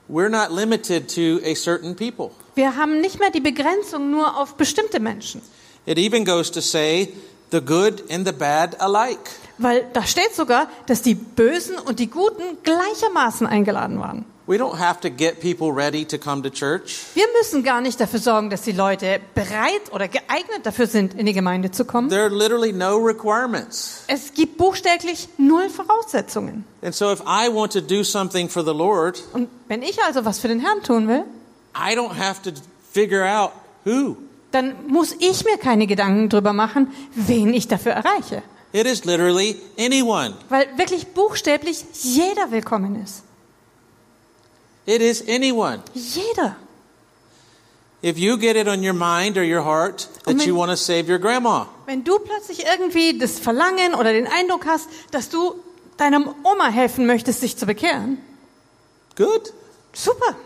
We're 0.09 0.29
not 0.29 0.51
limited 0.51 1.09
to 1.15 1.41
a 1.45 1.55
certain 1.55 1.95
people. 1.95 2.31
Wir 2.57 2.77
haben 2.77 3.01
nicht 3.01 3.21
mehr 3.21 3.31
die 3.31 3.41
Begrenzung 3.41 4.11
nur 4.11 4.37
auf 4.37 4.57
bestimmte 4.57 4.99
Menschen. 4.99 5.41
It 5.87 5.99
even 5.99 6.25
goes 6.25 6.51
to 6.53 6.61
say 6.61 7.09
the 7.51 7.61
good 7.61 8.03
and 8.11 8.27
the 8.27 8.33
bad 8.33 8.77
alike. 8.81 9.31
Weil 9.59 9.87
da 9.93 10.03
steht 10.05 10.35
sogar, 10.35 10.69
dass 10.87 11.03
die 11.03 11.15
Bösen 11.15 11.79
und 11.79 11.99
die 12.01 12.09
Guten 12.11 12.59
gleichermaßen 12.63 13.47
eingeladen 13.47 14.01
waren. 14.01 14.25
We 14.47 14.57
don't 14.57 14.79
have 14.79 15.01
to 15.01 15.09
get 15.09 15.41
people 15.41 15.73
ready 15.73 16.05
to 16.05 16.19
come 16.19 16.43
to 16.43 16.51
church. 16.51 17.07
Wir 17.15 17.25
müssen 17.39 17.63
gar 17.63 17.81
nicht 17.81 17.99
dafür 17.99 18.19
sorgen, 18.19 18.51
dass 18.51 18.61
die 18.61 18.73
Leute 18.73 19.21
bereit 19.35 19.91
oder 19.91 20.07
geeignet 20.07 20.65
dafür 20.65 20.87
sind, 20.87 21.15
in 21.15 21.25
die 21.25 21.33
Gemeinde 21.33 21.71
zu 21.71 21.87
kommen. 21.87 22.11
There 22.11 22.25
are 22.25 22.35
literally 22.35 22.71
no 22.71 22.97
requirements. 22.97 24.05
Es 24.07 24.35
gibt 24.35 24.59
buchstäblich 24.59 25.29
null 25.39 25.71
Voraussetzungen. 25.71 26.65
And 26.83 26.95
so 26.95 27.11
if 27.11 27.21
I 27.21 27.49
want 27.51 27.73
to 27.73 27.81
do 27.81 28.05
something 28.05 28.51
for 28.51 28.63
the 28.63 28.75
Lord, 28.75 29.23
Und 29.33 29.49
wenn 29.69 29.83
ich 29.83 30.03
also 30.03 30.27
was 30.27 30.41
für 30.41 30.49
den 30.49 30.61
Herrn 30.61 30.83
tun 30.83 31.09
will, 31.09 31.25
I 31.75 31.95
don't 31.97 32.15
have 32.19 32.43
to 32.43 32.51
figure 32.93 33.25
out 33.25 33.53
who. 33.87 34.17
Dann 34.55 34.87
muss 34.87 35.15
ich 35.19 35.45
mir 35.45 35.59
keine 35.59 35.87
Gedanken 35.87 36.29
drüber 36.29 36.53
machen, 36.53 36.93
wen 37.15 37.53
ich 37.53 37.67
dafür 37.69 37.93
erreiche. 37.93 38.43
It 38.73 38.87
is 38.87 39.05
literally 39.05 39.61
anyone. 39.79 40.35
Weil 40.49 40.67
wirklich 40.77 41.09
buchstäblich 41.09 41.85
jeder 42.03 42.51
willkommen 42.51 43.03
ist. 43.03 43.23
It 44.87 45.01
is 45.01 45.23
anyone. 45.29 45.83
Jeder. 45.95 46.57
If 48.03 48.19
you 48.19 48.37
get 48.37 48.57
it 48.57 48.69
on 48.69 48.85
your 48.85 48.93
mind 48.93 49.37
or 49.39 49.45
your 49.45 49.65
heart 49.65 50.09
that 50.25 50.35
Amen. 50.35 50.47
you 50.47 50.57
want 50.57 50.71
to 50.71 50.77
save 50.77 51.11
your 51.11 51.19
grandma, 51.19 51.67
Wenn 51.87 52.05
du 52.05 52.19
plötzlich 52.19 52.65
irgendwie 52.67 53.17
das 53.19 53.39
Verlangen 53.39 53.95
oder 53.95 54.13
den 54.13 54.27
Eindruck 54.27 54.67
hast, 54.67 54.89
dass 55.11 55.31
du 55.31 55.55
deinem 55.97 56.29
Oma 56.43 56.69
helfen 56.69 57.07
möchtest, 57.07 57.41
sich 57.41 57.57
zu 57.57 57.65
bekehren, 57.67 58.19
good. 59.17 59.53
super. 59.95 60.37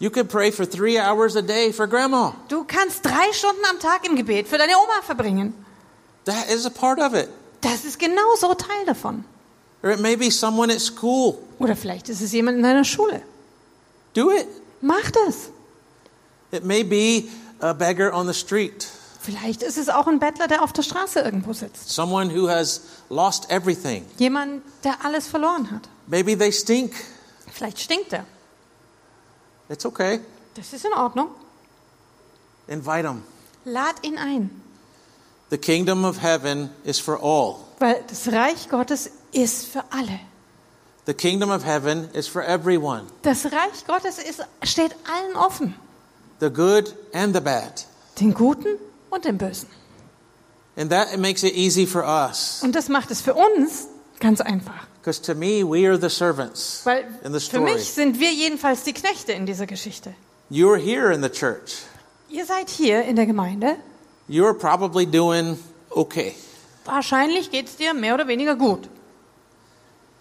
You 0.00 0.10
could 0.10 0.30
pray 0.30 0.50
for 0.50 0.64
three 0.64 0.98
hours 0.98 1.36
a 1.36 1.42
day 1.42 1.72
for 1.72 1.86
grandma. 1.86 2.32
Du 2.48 2.64
kannst 2.64 3.04
drei 3.04 3.32
Stunden 3.32 3.62
am 3.70 3.78
Tag 3.78 4.06
im 4.06 4.16
Gebet 4.16 4.48
für 4.48 4.56
deine 4.56 4.72
Oma 4.78 5.02
verbringen. 5.04 5.52
That 6.24 6.48
is 6.48 6.64
a 6.64 6.70
part 6.70 6.98
of 6.98 7.14
it. 7.14 7.28
Das 7.60 7.84
ist 7.84 7.98
genauso 7.98 8.54
Teil 8.54 8.86
davon. 8.86 9.24
Or 9.82 9.90
it 9.90 10.00
may 10.00 10.16
be 10.16 10.30
someone 10.30 10.72
at 10.72 10.80
school. 10.80 11.38
Oder 11.58 11.76
vielleicht 11.76 12.08
ist 12.08 12.22
es 12.22 12.32
jemand 12.32 12.56
in 12.56 12.62
deiner 12.62 12.84
Schule. 12.84 13.22
Do 14.14 14.30
it. 14.30 14.46
Mach 14.80 15.10
das. 15.10 15.50
It 16.50 16.64
may 16.64 16.82
be 16.82 17.28
a 17.60 17.74
beggar 17.74 18.14
on 18.14 18.26
the 18.26 18.34
street, 18.34 18.88
Vielleicht 19.22 19.62
ist 19.62 19.76
es 19.76 19.90
auch 19.90 20.06
ein 20.06 20.18
Bettler, 20.18 20.48
der 20.48 20.62
auf 20.62 20.72
der 20.72 20.82
Straße 20.82 21.20
irgendwo 21.20 21.52
sitzt. 21.52 21.90
someone 21.90 22.34
who 22.34 22.48
has 22.48 22.80
lost 23.10 23.50
everything. 23.50 24.06
Jemand, 24.16 24.62
der 24.82 25.04
alles 25.04 25.28
verloren 25.28 25.70
hat. 25.70 25.82
Maybe 26.06 26.38
they 26.38 26.50
stink. 26.50 26.94
Vielleicht 27.52 27.78
stinkt 27.80 28.14
er. 28.14 28.24
It's 29.70 29.86
okay. 29.86 30.20
Das 30.54 30.72
ist 30.72 30.84
in 30.84 30.92
Ordnung. 30.92 31.28
Invite 32.66 33.04
them. 33.04 33.22
Lad 33.64 34.04
ihn 34.04 34.18
ein. 34.18 34.50
The 35.50 35.58
kingdom 35.58 36.04
of 36.04 36.20
heaven 36.20 36.70
is 36.84 36.98
for 36.98 37.18
all. 37.22 37.60
Weil 37.78 38.04
das 38.08 38.28
Reich 38.28 38.68
Gottes 38.68 39.10
ist 39.32 39.66
für 39.66 39.84
alle. 39.90 40.20
The 41.06 41.14
kingdom 41.14 41.50
of 41.50 41.64
heaven 41.64 42.08
is 42.12 42.26
for 42.28 42.42
everyone. 42.42 43.06
Das 43.22 43.46
Reich 43.46 43.86
Gottes 43.86 44.18
ist, 44.18 44.44
steht 44.62 44.94
allen 45.08 45.36
offen. 45.36 45.74
The 46.40 46.50
good 46.50 46.94
and 47.12 47.34
the 47.34 47.40
bad. 47.40 47.86
Den 48.18 48.34
Guten 48.34 48.76
und 49.10 49.24
den 49.24 49.38
Bösen. 49.38 49.68
And 50.76 50.90
that 50.90 51.16
makes 51.18 51.42
it 51.42 51.54
easy 51.54 51.86
for 51.86 52.04
us. 52.04 52.60
Und 52.62 52.74
das 52.74 52.88
macht 52.88 53.10
es 53.10 53.20
für 53.20 53.34
uns 53.34 53.86
ganz 54.18 54.40
einfach. 54.40 54.86
Because 55.00 55.18
to 55.22 55.34
me, 55.34 55.64
we 55.64 55.86
are 55.86 55.98
the 55.98 56.10
servants 56.10 56.82
Weil 56.84 57.04
in 57.24 57.32
the 57.32 57.40
für 57.40 57.56
story. 57.56 57.72
mich 57.72 57.90
sind 57.90 58.20
wir 58.20 58.32
jedenfalls 58.32 58.82
die 58.84 58.92
Knechte 58.92 59.32
in 59.32 59.46
dieser 59.46 59.66
Geschichte. 59.66 60.14
You're 60.50 60.76
here 60.78 61.12
in 61.12 61.22
the 61.22 61.30
church. 61.30 61.82
Ihr 62.28 62.44
seid 62.44 62.68
hier 62.68 63.02
in 63.04 63.16
der 63.16 63.26
Gemeinde. 63.26 63.76
You're 64.28 64.54
probably 64.54 65.06
doing 65.06 65.58
okay. 65.90 66.34
Wahrscheinlich 66.84 67.50
geht 67.50 67.66
es 67.66 67.76
dir 67.76 67.94
mehr 67.94 68.14
oder 68.14 68.28
weniger 68.28 68.56
gut. 68.56 68.88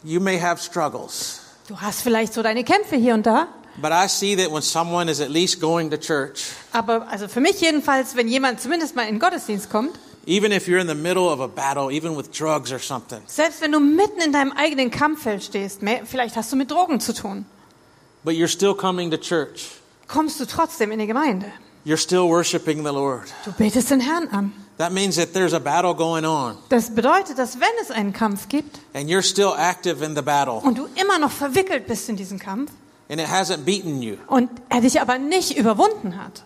You 0.03 0.21
may 0.21 0.39
have 0.39 0.61
struggles. 0.63 1.41
Du 1.67 1.79
hast 1.79 2.01
vielleicht 2.01 2.33
so 2.33 2.41
deine 2.41 2.63
Kämpfe 2.63 2.95
hier 2.95 3.13
und 3.13 3.25
da. 3.25 3.47
But 3.81 3.91
I 3.91 4.07
see 4.07 4.35
that 4.35 4.51
when 4.51 4.61
someone 4.61 5.09
is 5.11 5.19
at 5.21 5.29
least 5.29 5.59
going 5.61 5.89
to 5.91 5.97
church, 5.97 6.51
Aber 6.71 7.07
also 7.09 7.27
für 7.27 7.39
mich 7.41 7.59
jedenfalls, 7.61 8.15
wenn 8.15 8.27
jemand 8.27 8.59
zumindest 8.61 8.95
mal 8.95 9.03
in 9.03 9.15
den 9.15 9.19
Gottesdienst 9.19 9.69
kommt, 9.69 9.97
even 10.25 10.51
if 10.51 10.67
you're 10.67 10.79
in 10.79 10.87
the 10.87 10.95
middle 10.95 11.27
of 11.29 11.39
a 11.39 11.47
battle, 11.47 11.91
even 11.91 12.15
with 12.15 12.31
drugs 12.31 12.71
or 12.71 12.79
something, 12.79 13.21
selbst 13.27 13.61
wenn 13.61 13.71
du 13.71 13.79
mitten 13.79 14.21
in 14.21 14.31
deinem 14.31 14.51
eigenen 14.53 14.91
Kampffeld 14.91 15.43
stehst, 15.43 15.81
vielleicht 16.05 16.35
hast 16.35 16.51
du 16.51 16.55
mit 16.55 16.69
Drogen 16.69 16.99
zu 16.99 17.13
tun, 17.13 17.45
but 18.23 18.35
you're 18.35 18.47
still 18.47 18.73
coming 18.75 19.09
to 19.11 19.17
church, 19.17 19.79
kommst 20.07 20.39
du 20.39 20.45
trotzdem 20.45 20.91
in 20.91 20.99
die 20.99 21.07
Gemeinde. 21.07 21.51
you're 21.85 21.97
still 21.97 22.27
worshiping 22.27 22.83
the 22.83 22.91
Lord. 22.91 23.31
Du 23.45 23.51
betest 23.53 23.89
den 23.89 24.01
Herrn 24.01 24.27
an. 24.29 24.53
That 24.77 24.93
means 24.93 25.17
that 25.17 25.33
there's 25.33 25.53
a 25.53 25.59
battle 25.59 25.93
going 25.93 26.23
on, 26.25 26.57
Das 26.69 26.89
bedeutet, 26.93 27.37
dass 27.37 27.59
wenn 27.59 27.67
es 27.81 27.91
einen 27.91 28.13
Kampf 28.13 28.47
gibt 28.49 28.79
and 28.93 29.09
you're 29.09 29.21
still 29.23 29.53
active 29.57 30.01
in 30.03 30.15
the 30.15 30.21
battle, 30.21 30.55
und 30.61 30.77
du 30.77 30.87
immer 30.95 31.19
noch 31.19 31.31
verwickelt 31.31 31.85
bist 31.87 32.07
in 32.09 32.15
diesen 32.15 32.39
Kampf 32.39 32.71
and 33.09 33.19
it 33.19 33.27
hasn't 33.27 33.65
beaten 33.65 34.01
you. 34.01 34.15
und 34.27 34.49
er 34.69 34.79
dich 34.81 35.01
aber 35.01 35.17
nicht 35.17 35.57
überwunden 35.57 36.15
hat, 36.23 36.43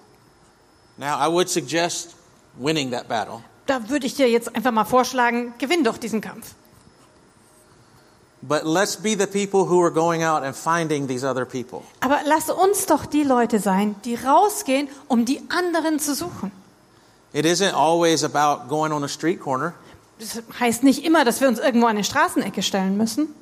Now, 0.98 1.18
I 1.20 1.28
would 1.28 1.50
suggest 1.50 2.16
winning 2.58 2.92
that 2.92 3.08
battle. 3.08 3.42
Da 3.66 3.90
würde 3.90 4.06
ich 4.06 4.16
dir 4.16 4.30
jetzt 4.30 4.56
einfach 4.56 4.72
mal 4.72 4.86
vorschlagen, 4.86 5.54
gewinn 5.58 5.84
doch 5.84 5.98
diesen 5.98 6.22
Kampf. 6.22 6.56
But 8.46 8.66
let's 8.66 8.98
be 8.98 9.16
the 9.16 9.26
people 9.26 9.70
who 9.70 9.82
are 9.82 9.92
going 9.92 10.24
out 10.24 10.44
and 10.44 10.54
finding 10.54 11.08
these 11.08 11.26
other 11.26 11.46
people. 11.46 11.82
Aber 12.02 12.20
lass 12.26 12.50
uns 12.50 12.86
doch 12.86 13.06
die 13.06 13.24
Leute 13.24 13.60
sein, 13.60 13.96
die 14.04 14.16
rausgehen, 14.16 14.90
um 15.08 15.24
die 15.24 15.42
anderen 15.48 15.98
zu 15.98 16.14
suchen. 16.14 16.52
It 17.32 17.46
isn't 17.46 17.74
always 17.74 18.24
about 18.24 18.68
going 18.68 18.92
on 18.92 19.04
a 19.04 19.08
street 19.08 19.40
corner. 19.40 19.74
Das 20.20 20.42
heißt 20.60 20.84
nicht 20.84 21.06
immer, 21.06 21.24
dass 21.24 21.40
wir 21.40 21.48
uns 21.48 21.58
irgendwo 21.58 21.88
an 21.88 21.96
eine 21.96 22.04
Straßenecke 22.04 22.62
stellen 22.64 22.98
müssen. 22.98 23.34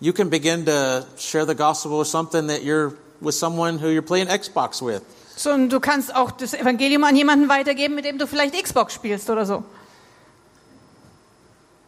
You 0.00 0.12
can 0.12 0.30
begin 0.30 0.64
to 0.64 1.04
share 1.18 1.46
the 1.46 1.54
gospel 1.54 1.98
with 2.00 2.08
something 2.08 2.48
that 2.48 2.62
you're 2.62 2.92
with 3.20 3.34
someone 3.34 3.78
who 3.78 3.88
you're 3.88 4.02
playing 4.02 4.28
Xbox 4.28 4.80
with. 4.82 5.02
Sondern 5.36 5.68
du 5.68 5.80
kannst 5.80 6.14
auch 6.14 6.30
das 6.32 6.54
Evangelium 6.54 7.04
an 7.04 7.14
jemanden 7.14 7.48
weitergeben, 7.48 7.94
mit 7.94 8.04
dem 8.06 8.18
du 8.18 8.26
vielleicht 8.26 8.60
Xbox 8.60 8.94
spielst 8.94 9.30
oder 9.30 9.44
so. 9.46 9.62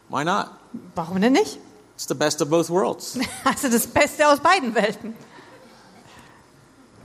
Why 0.07 0.23
not? 0.23 0.47
Warum 0.95 1.19
denn 1.19 1.33
nicht? 1.33 1.57
It's 1.95 2.07
the 2.07 2.13
best 2.13 2.41
of 2.41 2.49
both 2.49 2.69
worlds. 2.69 3.17
Hast 3.43 3.63
du 3.65 3.69
das 3.69 3.87
Beste 3.87 4.27
aus 4.27 4.39
beiden 4.39 4.73
Welten? 4.73 5.15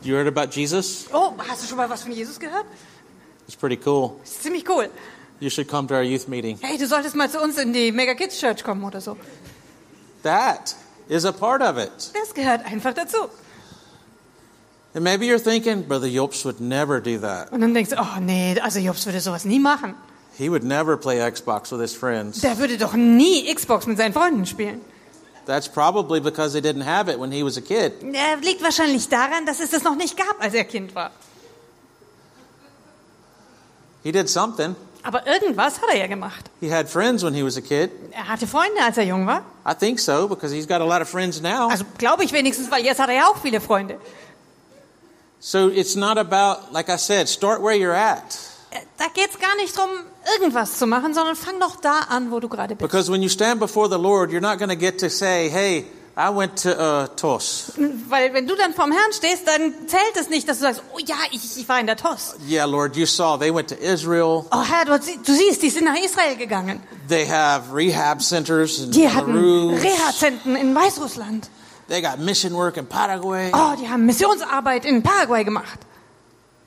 You 0.03 0.15
heard 0.17 0.29
about 0.29 0.53
Jesus? 0.55 1.07
Oh, 1.13 1.33
hast 1.49 1.63
du 1.63 1.67
schon 1.67 1.79
mal 1.79 1.89
was 1.89 2.03
von 2.03 2.13
Jesus 2.13 2.39
gehört? 2.39 2.67
It's 3.47 3.57
pretty 3.57 3.79
cool. 3.87 4.13
Das 4.21 4.33
ist 4.33 4.43
ziemlich 4.43 4.69
cool. 4.69 4.91
You 5.41 5.51
should 5.51 5.67
come 5.69 5.89
to 5.89 5.95
our 5.95 6.03
youth 6.03 6.29
meeting. 6.29 6.59
Hey, 6.61 6.79
du 6.79 6.87
solltest 6.87 7.17
mal 7.17 7.29
zu 7.31 7.41
uns 7.41 7.57
in 7.59 7.73
die 7.73 7.91
Mega 7.91 8.15
Kids 8.15 8.39
Church 8.39 8.63
kommen 8.63 8.85
oder 8.85 9.01
so. 9.01 9.17
That 10.23 10.77
is 11.09 11.25
a 11.25 11.33
part 11.33 11.63
of 11.63 11.77
it. 11.79 11.91
Das 12.15 12.33
gehört 12.35 12.65
einfach 12.65 12.95
dazu. 12.95 13.17
And 14.95 15.03
maybe 15.03 15.27
you're 15.27 15.41
thinking, 15.41 15.83
Brother 15.83 16.07
Yelps 16.07 16.45
would 16.45 16.61
never 16.61 17.01
do 17.01 17.19
that. 17.19 17.51
Und 17.53 17.61
dann 17.61 17.75
denkst 17.75 17.91
du, 17.91 17.97
oh 17.99 18.21
nee, 18.21 18.59
also 18.61 18.79
Jobs 18.79 19.05
würde 19.07 19.21
sowas 19.21 19.45
nie 19.45 19.59
machen. 19.59 19.95
He 20.39 20.49
would 20.49 20.63
never 20.65 20.97
play 20.97 21.19
Xbox 21.31 21.73
with 21.73 21.81
his 21.81 21.95
friends. 21.95 22.41
Der 22.41 22.59
würde 22.59 22.79
doch 22.79 22.95
nie 22.95 23.53
Xbox 23.53 23.87
mit 23.87 23.99
seinen 23.99 24.13
Freunden 24.13 24.47
spielen. 24.47 24.81
That's 25.47 25.69
probably 25.69 26.21
because 26.21 26.53
they 26.53 26.61
didn't 26.61 26.85
have 26.87 27.11
it 27.11 27.19
when 27.21 27.31
he 27.31 27.45
was 27.45 27.59
a 27.59 27.61
kid. 27.61 27.93
Er 28.13 28.37
liegt 28.39 28.63
wahrscheinlich 28.63 29.09
daran, 29.09 29.47
dass 29.47 29.61
es 29.61 29.71
das 29.71 29.83
noch 29.83 29.97
nicht 29.97 30.17
gab, 30.17 30.41
als 30.41 30.55
er 30.55 30.65
Kind 30.65 30.95
war. 30.95 31.11
He 34.03 34.13
did 34.13 34.29
something. 34.29 34.77
Aber 35.03 35.27
irgendwas 35.27 35.83
hat 35.83 35.91
er 35.91 35.99
ja 35.99 36.07
gemacht. 36.07 36.51
He 36.61 36.73
had 36.73 36.89
friends 36.89 37.23
when 37.23 37.35
he 37.35 37.45
was 37.45 37.57
a 37.59 37.61
kid. 37.61 37.91
Er 38.13 38.29
hatte 38.29 38.47
Freunde, 38.47 38.81
als 38.83 38.97
er 38.97 39.05
jung 39.05 39.27
war. 39.27 39.43
I 39.69 39.75
think 39.75 39.99
so 40.01 40.29
because 40.29 40.55
he's 40.55 40.67
got 40.67 40.81
a 40.81 40.85
lot 40.85 41.03
of 41.03 41.09
friends 41.09 41.43
now. 41.43 41.69
Also 41.69 41.85
glaube 41.99 42.25
ich 42.25 42.33
wenigstens, 42.33 42.71
weil 42.71 42.85
jetzt 42.85 43.01
hat 43.01 43.09
er 43.09 43.17
ja 43.17 43.27
auch 43.27 43.37
viele 43.37 43.61
Freunde. 43.61 43.99
So 45.47 45.69
it's 45.69 45.95
not 45.95 46.17
about, 46.17 46.73
like 46.73 46.89
I 46.89 46.97
said, 46.97 47.29
start 47.29 47.61
where 47.61 47.75
you're 47.77 47.93
at. 47.93 48.35
Äh, 48.71 48.79
Da 48.97 49.09
geht's 49.13 49.39
gar 49.39 49.55
nicht 49.57 49.77
drum, 49.77 49.91
irgendwas 50.41 50.79
zu 50.79 50.87
machen, 50.87 51.13
sondern 51.13 51.37
fang 51.37 51.61
doch 51.61 51.77
da 51.83 52.07
an, 52.09 52.31
wo 52.31 52.41
du 52.41 52.49
gerade 52.49 52.75
bist. 52.75 52.81
Because 52.91 53.11
when 53.13 53.21
you 53.23 53.29
stand 53.29 53.61
before 53.61 53.87
the 53.91 53.99
Lord, 53.99 54.31
you're 54.33 54.41
not 54.41 54.57
going 54.59 54.71
to 54.71 54.75
get 54.77 54.99
to 55.01 55.11
say, 55.11 55.51
hey, 55.51 55.85
I 56.17 56.31
went 56.31 56.57
to 56.63 56.71
uh, 56.71 57.09
TOS. 57.17 57.73
Weil 58.09 58.33
wenn 58.33 58.47
du 58.47 58.55
dann 58.57 58.73
vorm 58.73 58.91
Herrn 58.93 59.13
stehst, 59.13 59.47
dann 59.47 59.75
zählt 59.87 60.17
es 60.19 60.31
nicht, 60.31 60.49
dass 60.49 60.61
du 60.61 60.63
sagst, 60.63 60.83
oh 60.95 60.99
ja, 61.05 61.17
ich, 61.31 61.59
ich 61.59 61.69
war 61.69 61.79
in 61.79 61.87
der 61.89 61.99
TOS. 61.99 62.37
Yeah, 62.49 62.65
Lord, 62.65 62.97
you 62.97 63.05
saw 63.05 63.37
they 63.39 63.53
went 63.55 63.69
to 63.69 63.75
Israel. 63.75 64.47
Oh 64.51 64.63
Herr, 64.63 64.87
du, 64.87 64.99
du 64.99 65.33
siehst, 65.35 65.61
die 65.61 65.69
sind 65.69 65.85
nach 65.85 66.03
Israel 66.03 66.37
gegangen. 66.37 66.81
They 67.09 67.27
have 67.29 67.65
rehab 67.71 68.23
centers 68.23 68.79
in 68.79 68.93
Die 68.93 69.11
hatten 69.11 69.35
Belarus. 69.35 69.83
Reha-Zentren 69.83 70.57
in 70.57 70.75
Weißrussland. 70.75 71.51
They 71.89 72.01
got 72.01 72.19
mission 72.19 72.55
work 72.55 72.77
in 72.77 72.87
Paraguay. 72.87 73.51
Oh, 73.53 73.75
die 73.79 73.89
haben 73.89 74.07
Missionsarbeit 74.07 74.85
in 74.85 75.03
Paraguay 75.03 75.45
gemacht. 75.45 75.81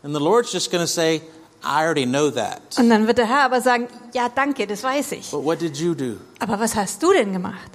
And 0.04 0.14
the 0.14 0.20
Lord's 0.22 0.54
just 0.54 0.72
going 0.72 0.84
to 0.84 0.88
say, 0.88 1.22
I 1.64 1.84
already 1.84 2.06
know 2.06 2.30
that. 2.30 2.78
Und 2.78 2.90
dann 2.90 3.08
wird 3.08 3.18
der 3.18 3.28
Herr 3.28 3.46
aber 3.46 3.62
sagen, 3.62 3.88
ja 4.14 4.30
danke, 4.30 4.68
das 4.68 4.84
weiß 4.84 5.14
ich. 5.14 5.32
But 5.32 5.44
what 5.44 5.60
did 5.60 5.76
you 5.78 5.96
do? 5.96 6.18
Aber 6.40 6.60
was 6.60 6.76
hast 6.76 7.02
du 7.02 7.12
denn 7.14 7.34
gemacht? 7.34 7.72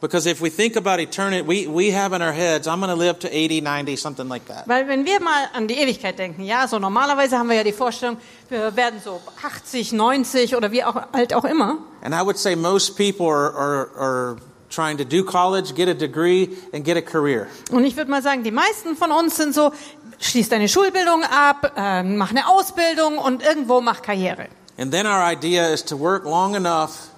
Because 0.00 0.28
if 0.28 0.40
we 0.40 0.48
think 0.48 0.76
about 0.76 1.00
eternity, 1.00 1.42
we, 1.42 1.66
we 1.66 1.90
have 1.90 2.12
in 2.12 2.22
our 2.22 2.32
heads, 2.32 2.68
I'm 2.68 2.78
going 2.78 2.90
to 2.90 2.94
live 2.94 3.18
to 3.20 3.36
80, 3.36 3.62
90, 3.62 3.96
something 3.96 4.28
like 4.28 4.46
that. 4.46 4.68
Weil 4.68 4.86
wenn 4.86 5.04
wir 5.04 5.20
mal 5.20 5.48
an 5.52 5.66
die 5.66 5.74
Ewigkeit 5.74 6.16
denken, 6.16 6.44
ja, 6.44 6.68
so 6.68 6.78
normalerweise 6.78 7.36
haben 7.36 7.48
wir 7.48 7.56
ja 7.56 7.64
die 7.64 7.72
Vorstellung, 7.72 8.16
wir 8.48 8.76
werden 8.76 9.00
so 9.04 9.20
80, 9.42 9.92
90 9.92 10.54
oder 10.54 10.70
wie 10.70 10.84
auch 10.84 10.94
alt 11.10 11.34
auch 11.34 11.44
immer. 11.44 11.78
And 12.00 12.14
I 12.14 12.24
would 12.24 12.38
say 12.38 12.54
most 12.54 12.96
people 12.96 13.26
are, 13.26 13.52
are, 13.56 13.90
are 13.96 14.36
trying 14.70 14.98
to 14.98 15.04
do 15.04 15.24
college, 15.24 15.74
get 15.74 15.88
a 15.88 15.94
degree, 15.94 16.48
and 16.72 16.84
get 16.84 16.96
a 16.96 17.02
career. 17.02 17.48
Und 17.70 17.84
ich 17.84 17.96
würde 17.96 18.10
mal 18.10 18.22
sagen, 18.22 18.42
die 18.42 18.50
meisten 18.50 18.96
von 18.96 19.10
uns 19.12 19.36
sind 19.36 19.54
so, 19.54 19.72
schließ 20.20 20.48
deine 20.48 20.68
Schulbildung 20.68 21.22
ab, 21.24 21.72
äh, 21.76 22.02
mach 22.02 22.30
eine 22.30 22.48
Ausbildung 22.48 23.18
und 23.18 23.42
irgendwo 23.42 23.80
mach 23.80 24.02
Karriere. 24.02 24.48
And 24.78 24.92
then 24.92 25.06
our 25.06 25.22
idea 25.22 25.72
is 25.72 25.84
to 25.86 25.98
work 25.98 26.24
long 26.24 26.54
enough 26.54 27.10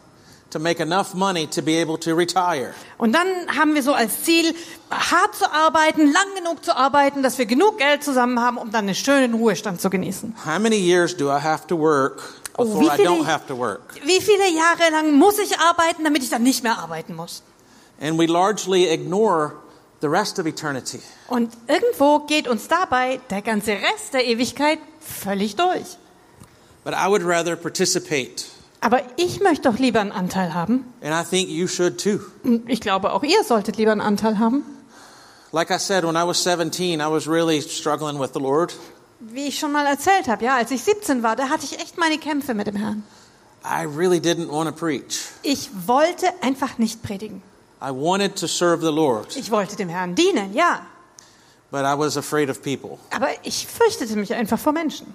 to 0.50 0.58
make 0.58 0.80
enough 0.80 1.14
money 1.14 1.46
to 1.46 1.62
be 1.62 1.80
able 1.80 1.96
to 1.98 2.14
retire. 2.14 2.74
Und 2.98 3.12
dann 3.14 3.26
haben 3.56 3.74
wir 3.74 3.82
so 3.82 3.92
als 3.92 4.22
Ziel, 4.24 4.54
hart 4.90 5.34
zu 5.36 5.50
arbeiten, 5.50 6.12
lang 6.12 6.34
genug 6.36 6.64
zu 6.64 6.76
arbeiten, 6.76 7.22
dass 7.22 7.38
wir 7.38 7.46
genug 7.46 7.78
Geld 7.78 8.02
zusammen 8.02 8.40
haben, 8.40 8.56
um 8.56 8.70
dann 8.70 8.86
einen 8.86 8.94
schönen 8.94 9.34
Ruhestand 9.34 9.80
zu 9.80 9.90
genießen. 9.90 10.34
How 10.44 10.58
many 10.58 10.76
years 10.76 11.16
do 11.16 11.28
I 11.28 11.40
have 11.40 11.66
to 11.68 11.78
work 11.78 12.39
Oh, 12.56 12.64
before 12.64 12.80
wie 12.82 12.86
I 12.86 12.96
viele- 12.96 13.08
don't 13.08 13.26
have 13.26 13.46
to 13.46 13.56
work? 13.56 13.94
Wie 14.04 14.20
viele 14.20 14.48
Jahre 14.50 14.90
lang 14.90 15.12
muss 15.12 15.38
ich 15.38 15.58
arbeiten, 15.58 16.04
damit 16.04 16.22
ich 16.22 16.30
dann 16.30 16.42
nicht 16.42 16.62
mehr 16.62 16.78
arbeiten 16.78 17.14
muss? 17.14 17.42
And 18.00 18.18
we 18.18 18.26
largely 18.26 18.88
ignore 18.92 19.52
the 20.00 20.08
rest 20.08 20.38
of 20.38 20.46
eternity. 20.46 21.00
Und 21.28 21.52
irgendwo 21.68 22.20
geht 22.20 22.48
uns 22.48 22.66
dabei 22.68 23.20
der 23.30 23.42
ganze 23.42 23.72
Rest 23.72 24.14
der 24.14 24.24
Ewigkeit 24.26 24.78
völlig 25.00 25.56
durch. 25.56 25.96
But 26.84 26.94
I 26.94 27.08
would 27.08 27.22
rather 27.24 27.56
participate. 27.56 28.44
Aber 28.80 29.02
ich 29.16 29.40
möchte 29.40 29.70
doch 29.70 29.78
lieber 29.78 30.00
einen 30.00 30.12
Anteil 30.12 30.54
haben. 30.54 30.92
And 31.02 31.12
I 31.14 31.28
think 31.28 31.50
you 31.50 31.66
should 31.68 32.02
too. 32.02 32.20
Und 32.42 32.68
ich 32.70 32.80
glaube, 32.80 33.12
auch 33.12 33.22
ihr 33.22 33.44
solltet 33.44 33.76
lieber 33.76 33.92
einen 33.92 34.00
Anteil 34.00 34.38
haben. 34.38 34.64
Like 35.52 35.70
I 35.70 35.78
said, 35.78 36.04
when 36.04 36.16
I 36.16 36.26
was 36.26 36.42
17, 36.42 37.00
I 37.00 37.04
was 37.10 37.26
really 37.28 37.60
struggling 37.60 38.18
with 38.18 38.30
the 38.32 38.40
Lord. 38.40 38.72
Wie 39.20 39.48
ich 39.48 39.58
schon 39.58 39.72
mal 39.72 39.86
erzählt 39.86 40.28
habe, 40.28 40.44
ja, 40.44 40.56
als 40.56 40.70
ich 40.70 40.82
17 40.82 41.22
war, 41.22 41.36
da 41.36 41.48
hatte 41.50 41.64
ich 41.64 41.78
echt 41.78 41.98
meine 41.98 42.18
Kämpfe 42.18 42.54
mit 42.54 42.66
dem 42.66 42.76
Herrn. 42.76 43.02
I 43.64 43.84
really 43.84 44.18
didn't 44.18 44.48
want 44.50 44.68
to 44.68 44.74
preach. 44.74 45.20
Ich 45.42 45.68
wollte 45.86 46.26
einfach 46.42 46.78
nicht 46.78 47.02
predigen. 47.02 47.42
I 47.82 47.90
wanted 47.90 48.36
to 48.36 48.46
serve 48.46 48.80
the 48.82 48.92
Lord, 48.92 49.36
Ich 49.36 49.50
wollte 49.50 49.76
dem 49.76 49.88
Herrn 49.90 50.14
dienen, 50.14 50.54
ja. 50.54 50.86
but 51.70 51.82
I 51.82 51.94
was 51.98 52.16
afraid 52.16 52.48
of 52.50 52.62
people. 52.62 52.98
Aber 53.10 53.28
ich 53.42 53.66
fürchtete 53.66 54.16
mich 54.16 54.32
einfach 54.34 54.58
vor 54.58 54.72
Menschen. 54.72 55.14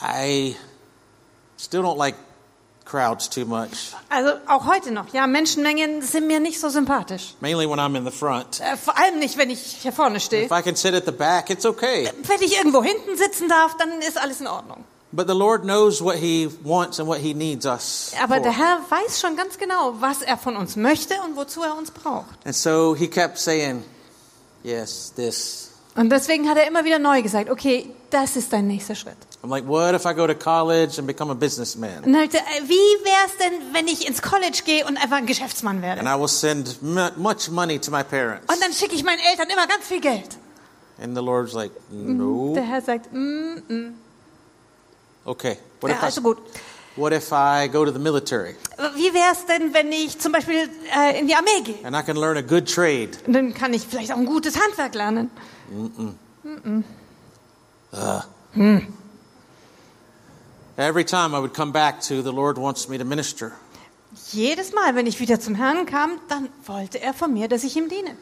I 0.00 0.56
still 1.58 1.80
don't 1.82 1.96
like 1.98 2.14
crowds 2.84 3.28
too 3.30 3.44
much, 3.46 3.92
Also 4.10 4.32
auch 4.46 4.66
heute 4.66 4.90
noch, 4.90 5.12
ja, 5.12 5.26
Menschenmengen 5.26 6.02
sind 6.02 6.26
mir 6.26 6.38
nicht 6.40 6.60
so 6.60 6.68
sympathisch. 6.68 7.34
mainly 7.40 7.68
when 7.68 7.78
I'm 7.80 7.96
in 7.96 8.04
the 8.04 8.10
front. 8.10 8.60
Äh, 8.60 8.76
vor 8.76 8.96
allem 8.98 9.18
nicht, 9.18 9.36
wenn 9.38 9.50
ich 9.50 9.60
hier 9.82 9.92
vorne 9.92 10.20
stehe. 10.20 10.44
If 10.46 10.50
I 10.52 10.62
can 10.62 10.76
sit 10.76 10.94
at 10.94 11.04
the 11.06 11.12
back, 11.12 11.50
it's 11.50 11.64
okay. 11.64 12.10
Wenn 12.26 12.42
ich 12.42 12.56
irgendwo 12.56 12.82
hinten 12.82 13.16
sitzen 13.16 13.48
darf, 13.48 13.76
dann 13.78 14.00
ist 14.00 14.18
alles 14.20 14.40
in 14.40 14.46
Ordnung. 14.46 14.84
But 15.12 15.28
the 15.28 15.34
Lord 15.34 15.62
knows 15.62 16.02
what 16.02 16.16
He 16.16 16.50
wants 16.64 16.98
and 16.98 17.08
what 17.08 17.18
He 17.18 17.34
needs 17.34 17.64
us. 17.66 18.12
Aber 18.22 18.34
for. 18.36 18.42
der 18.42 18.56
Herr 18.58 18.78
weiß 18.88 19.20
schon 19.20 19.36
ganz 19.36 19.56
genau, 19.58 19.94
was 20.00 20.22
er 20.22 20.36
von 20.36 20.56
uns 20.56 20.74
möchte 20.76 21.14
und 21.24 21.36
wozu 21.36 21.62
er 21.62 21.76
uns 21.78 21.90
braucht. 21.92 22.44
And 22.44 22.54
so 22.54 22.94
He 22.96 23.06
kept 23.08 23.38
saying, 23.38 23.84
Yes, 24.64 25.12
this. 25.14 25.70
Und 25.96 26.10
deswegen 26.10 26.48
hat 26.48 26.56
er 26.58 26.66
immer 26.66 26.84
wieder 26.84 26.98
neu 26.98 27.22
gesagt, 27.22 27.48
okay, 27.50 27.88
das 28.10 28.34
ist 28.36 28.52
dein 28.52 28.66
nächster 28.66 28.94
Schritt. 28.96 29.16
I'm 29.44 29.50
like, 29.50 29.66
what 29.68 29.94
if 29.94 30.04
I 30.06 30.12
go 30.14 30.26
to 30.26 30.34
college 30.34 30.98
and 30.98 31.06
become 31.06 31.30
a 31.30 31.34
businessman? 31.34 32.02
Und 32.04 32.14
ich 32.14 32.30
gesagt, 32.30 32.46
äh, 32.48 32.62
wie 32.68 33.04
wär's 33.04 33.36
denn, 33.38 33.52
wenn 33.74 33.86
ich 33.86 34.08
ins 34.08 34.20
College 34.20 34.62
gehe 34.64 34.84
und 34.86 34.96
einfach 34.96 35.18
ein 35.18 35.26
Geschäftsmann 35.26 35.76
And 35.76 35.84
werde? 35.84 36.00
I 36.02 36.18
will 36.20 36.28
send 36.28 36.82
mu- 36.82 37.10
much 37.16 37.48
money 37.50 37.78
to 37.78 37.90
my 37.92 38.02
parents. 38.02 38.52
Und 38.52 38.60
dann 38.62 38.72
schicke 38.72 38.94
ich 38.96 39.04
meinen 39.04 39.20
Eltern 39.30 39.48
immer 39.50 39.66
ganz 39.68 39.86
viel 39.86 40.00
Geld. 40.00 40.36
And 41.00 41.16
the 41.16 41.22
Lord's 41.22 41.52
like, 41.52 41.72
no. 41.90 42.54
Der 42.54 42.64
Herr 42.64 42.80
sagt, 42.82 43.12
mm, 43.12 43.58
mm, 43.68 43.94
Okay. 45.26 45.56
What 45.80 45.90
ja, 45.90 45.96
if 45.96 46.02
I, 46.02 46.06
also 46.06 46.20
gut. 46.22 46.38
What 46.96 47.12
if 47.12 47.30
I 47.32 47.68
go 47.68 47.84
to 47.84 47.90
the 47.92 47.98
military 47.98 48.54
Wie 48.94 49.12
wäre 49.12 49.32
es 49.32 49.44
denn, 49.46 49.74
wenn 49.74 49.90
ich 49.90 50.18
zum 50.20 50.30
Beispiel 50.32 50.68
äh, 50.96 51.18
in 51.18 51.26
die 51.26 51.34
Armee 51.34 51.60
gehe? 51.64 51.84
and 51.84 51.96
I 51.96 52.02
can 52.02 52.16
learn 52.16 52.36
a 52.36 52.40
good 52.40 52.72
trade? 52.72 53.10
Und 53.26 53.32
dann 53.32 53.52
kann 53.54 53.72
ich 53.74 53.82
vielleicht 53.88 54.12
auch 54.12 54.16
ein 54.16 54.26
gutes 54.26 54.58
Handwerk 54.60 54.94
lernen. 54.94 55.30
Every 60.76 61.04
time 61.04 61.34
I 61.34 61.38
would 61.38 61.54
come 61.54 61.72
back 61.72 62.00
to, 62.02 62.22
the 62.22 62.32
Lord 62.32 62.58
wants 62.58 62.88
me 62.88 62.98
to 62.98 63.04
minister. 63.04 63.52
Jedes 64.32 64.72
Mal, 64.72 64.94
wenn 64.94 65.06
ich 65.06 65.18
wieder 65.20 65.40
zum 65.40 65.54
Herrn 65.54 65.86
kam, 65.86 66.20
dann 66.28 66.48
wollte 66.66 67.00
er 67.00 67.14
von 67.14 67.32
mir, 67.32 67.48
dass 67.48 67.64
ich 67.64 67.76
ihm 67.76 67.88
diene. 67.88 68.16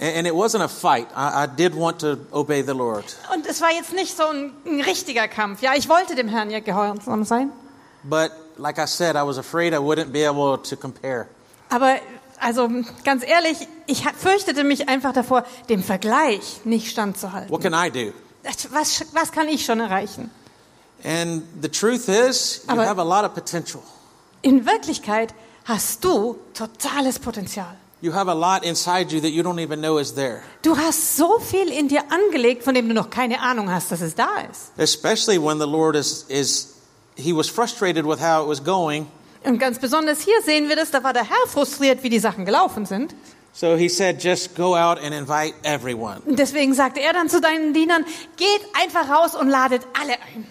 And 0.00 0.26
it 0.26 0.34
wasn't 0.34 0.62
a 0.62 0.68
fight. 0.68 1.06
I, 1.14 1.44
I 1.44 1.46
did 1.46 1.74
want 1.76 2.00
to 2.00 2.18
obey 2.32 2.62
the 2.62 2.74
Lord. 2.74 3.04
Und 3.32 3.46
es 3.46 3.60
war 3.60 3.70
jetzt 3.70 3.92
nicht 3.92 4.16
so 4.16 4.24
ein, 4.26 4.52
ein 4.66 4.80
richtiger 4.80 5.28
Kampf. 5.28 5.62
Ja, 5.62 5.74
ich 5.76 5.88
wollte 5.88 6.16
dem 6.16 6.28
Herrn 6.28 6.50
ja 6.50 6.58
gehorsam 6.58 7.24
sein. 7.24 7.52
But 8.02 8.32
like 8.56 8.78
I 8.78 8.86
said, 8.86 9.14
I 9.14 9.22
was 9.22 9.38
afraid 9.38 9.72
I 9.72 9.78
wouldn't 9.78 10.10
be 10.10 10.26
able 10.26 10.58
to 10.58 10.76
compare. 10.76 11.28
Aber 11.70 11.96
also 12.40 12.68
ganz 13.04 13.24
ehrlich, 13.26 13.56
ich 13.86 14.04
fürchtete 14.16 14.64
mich 14.64 14.88
einfach 14.88 15.12
davor, 15.12 15.44
dem 15.68 15.82
Vergleich 15.82 16.60
nicht 16.64 16.90
standzuhalten. 16.90 17.50
What 17.50 17.62
can 17.62 17.74
I 17.74 17.90
do? 17.90 18.12
Was, 18.70 19.04
was 19.12 19.32
kann 19.32 19.48
ich 19.48 19.64
schon 19.64 19.80
erreichen? 19.80 20.30
And 21.02 21.42
the 21.60 21.68
truth 21.68 22.08
is, 22.08 22.62
you 22.66 22.72
Aber- 22.72 22.86
have 22.86 23.00
a 23.00 23.04
lot 23.04 23.24
of 23.24 23.34
potential. 23.34 23.82
In 24.42 24.66
Wirklichkeit 24.66 25.34
hast 25.64 26.04
du 26.04 26.36
totales 26.54 27.18
Potenzial. 27.18 27.76
You 28.00 28.12
have 28.12 28.28
a 28.30 28.34
lot 28.34 28.64
inside 28.64 29.10
you 29.14 29.20
that 29.22 29.30
you 29.30 29.42
don't 29.42 29.58
even 29.58 29.80
know 29.80 29.98
is 29.98 30.14
there. 30.14 30.42
Du 30.60 30.76
hast 30.76 31.16
so 31.16 31.38
viel 31.38 31.70
in 31.70 31.88
dir 31.88 32.02
angelegt, 32.10 32.62
von 32.62 32.74
dem 32.74 32.86
du 32.86 32.94
noch 32.94 33.08
keine 33.08 33.40
Ahnung 33.40 33.70
hast, 33.70 33.90
dass 33.90 34.02
es 34.02 34.14
da 34.14 34.40
ist. 34.50 34.72
Especially 34.76 35.38
when 35.42 35.58
the 35.58 35.66
Lord 35.66 35.96
is, 35.96 36.26
is 36.28 36.74
he 37.16 37.34
was 37.34 37.48
frustrated 37.48 38.04
with 38.04 38.20
how 38.20 38.42
it 38.42 38.48
was 38.48 38.62
going. 38.62 39.06
Und 39.44 39.58
ganz 39.58 39.78
besonders 39.78 40.20
hier 40.20 40.40
sehen 40.42 40.68
wir 40.68 40.76
das, 40.76 40.90
da 40.90 41.02
war 41.04 41.12
der 41.12 41.28
Herr 41.28 41.46
frustriert, 41.48 42.02
wie 42.02 42.08
die 42.08 42.18
Sachen 42.18 42.44
gelaufen 42.44 42.86
sind. 42.86 43.14
So 43.52 43.76
he 43.76 43.88
said, 43.88 44.22
just 44.22 44.56
go 44.56 44.74
out 44.76 44.98
and 44.98 45.14
invite 45.14 45.54
everyone. 45.62 46.20
Und 46.26 46.38
deswegen 46.38 46.74
sagte 46.74 47.00
er 47.00 47.12
dann 47.12 47.28
zu 47.28 47.40
deinen 47.40 47.72
Dienern, 47.72 48.04
geht 48.36 48.60
einfach 48.82 49.08
raus 49.08 49.36
und 49.36 49.48
ladet 49.48 49.82
alle 50.00 50.14
ein. 50.14 50.46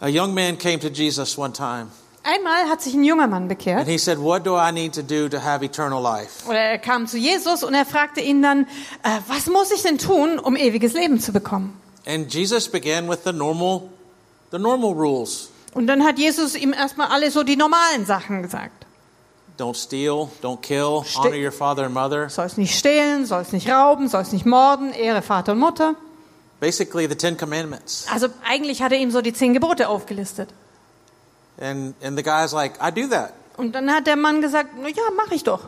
A 0.00 0.08
young 0.08 0.32
man 0.34 0.56
came 0.58 0.78
to 0.78 0.88
Jesus 0.88 1.36
one 1.38 1.52
time 1.52 1.88
Einmal 2.22 2.68
hat 2.68 2.82
sich 2.82 2.92
ein 2.94 3.04
junger 3.04 3.28
Mann 3.28 3.42
and 3.42 3.48
bekehrt. 3.48 3.86
he 3.86 3.98
said, 3.98 4.18
What 4.18 4.44
do 4.44 4.56
I 4.56 4.72
need 4.72 4.92
to 4.94 5.02
do 5.02 5.28
to 5.28 5.40
have 5.40 5.64
eternal 5.64 6.02
life? 6.02 6.48
Oder 6.48 6.58
er 6.58 6.78
kam 6.78 7.06
zu 7.06 7.18
Jesus 7.18 7.62
und 7.62 7.72
er 7.72 7.86
fragte 7.86 8.20
ihn 8.20 8.42
dann, 8.42 8.64
äh, 9.04 9.20
was 9.28 9.46
muss 9.46 9.70
ich 9.70 9.82
denn 9.82 9.96
tun, 9.98 10.40
um 10.40 10.56
ewiges 10.56 10.92
Leben 10.92 11.20
zu 11.20 11.32
bekommen? 11.32 11.80
And 12.04 12.32
Jesus 12.32 12.68
began 12.68 13.08
with 13.08 13.20
the 13.24 13.32
normal, 13.32 13.82
the 14.50 14.58
normal 14.58 14.92
rules. 14.92 15.50
Und 15.76 15.88
dann 15.88 16.04
hat 16.04 16.18
Jesus 16.18 16.54
ihm 16.54 16.72
erstmal 16.72 17.08
alle 17.08 17.30
so 17.30 17.42
die 17.42 17.54
normalen 17.54 18.06
Sachen 18.06 18.42
gesagt. 18.42 18.86
Don't 19.58 19.76
steal, 19.76 20.30
don't 20.42 20.62
kill, 20.62 21.02
Ste- 21.04 21.18
honor 21.18 21.36
your 21.36 21.52
father 21.52 21.84
and 21.84 21.92
mother. 21.92 22.30
Sollst 22.30 22.56
nicht 22.56 22.78
stehlen, 22.78 23.26
sollst 23.26 23.52
nicht 23.52 23.68
rauben, 23.68 24.08
sollst 24.08 24.32
nicht 24.32 24.46
morden, 24.46 24.94
ehre 24.94 25.20
Vater 25.20 25.52
und 25.52 25.58
Mutter. 25.58 25.94
Basically, 26.60 27.06
the 27.06 27.14
Ten 27.14 27.36
Commandments. 27.36 28.06
Also 28.10 28.28
eigentlich 28.42 28.80
hat 28.80 28.92
er 28.92 28.98
ihm 28.98 29.10
so 29.10 29.20
die 29.20 29.34
zehn 29.34 29.52
Gebote 29.52 29.90
aufgelistet. 29.90 30.48
And, 31.60 31.94
and 32.02 32.16
the 32.16 32.22
guy's 32.22 32.52
like, 32.54 32.78
I 32.80 32.90
do 32.90 33.06
that. 33.08 33.34
Und 33.58 33.74
dann 33.74 33.90
hat 33.90 34.06
der 34.06 34.16
Mann 34.16 34.40
gesagt, 34.40 34.70
na 34.80 34.88
ja, 34.88 35.02
mach 35.14 35.30
ich 35.30 35.44
doch. 35.44 35.60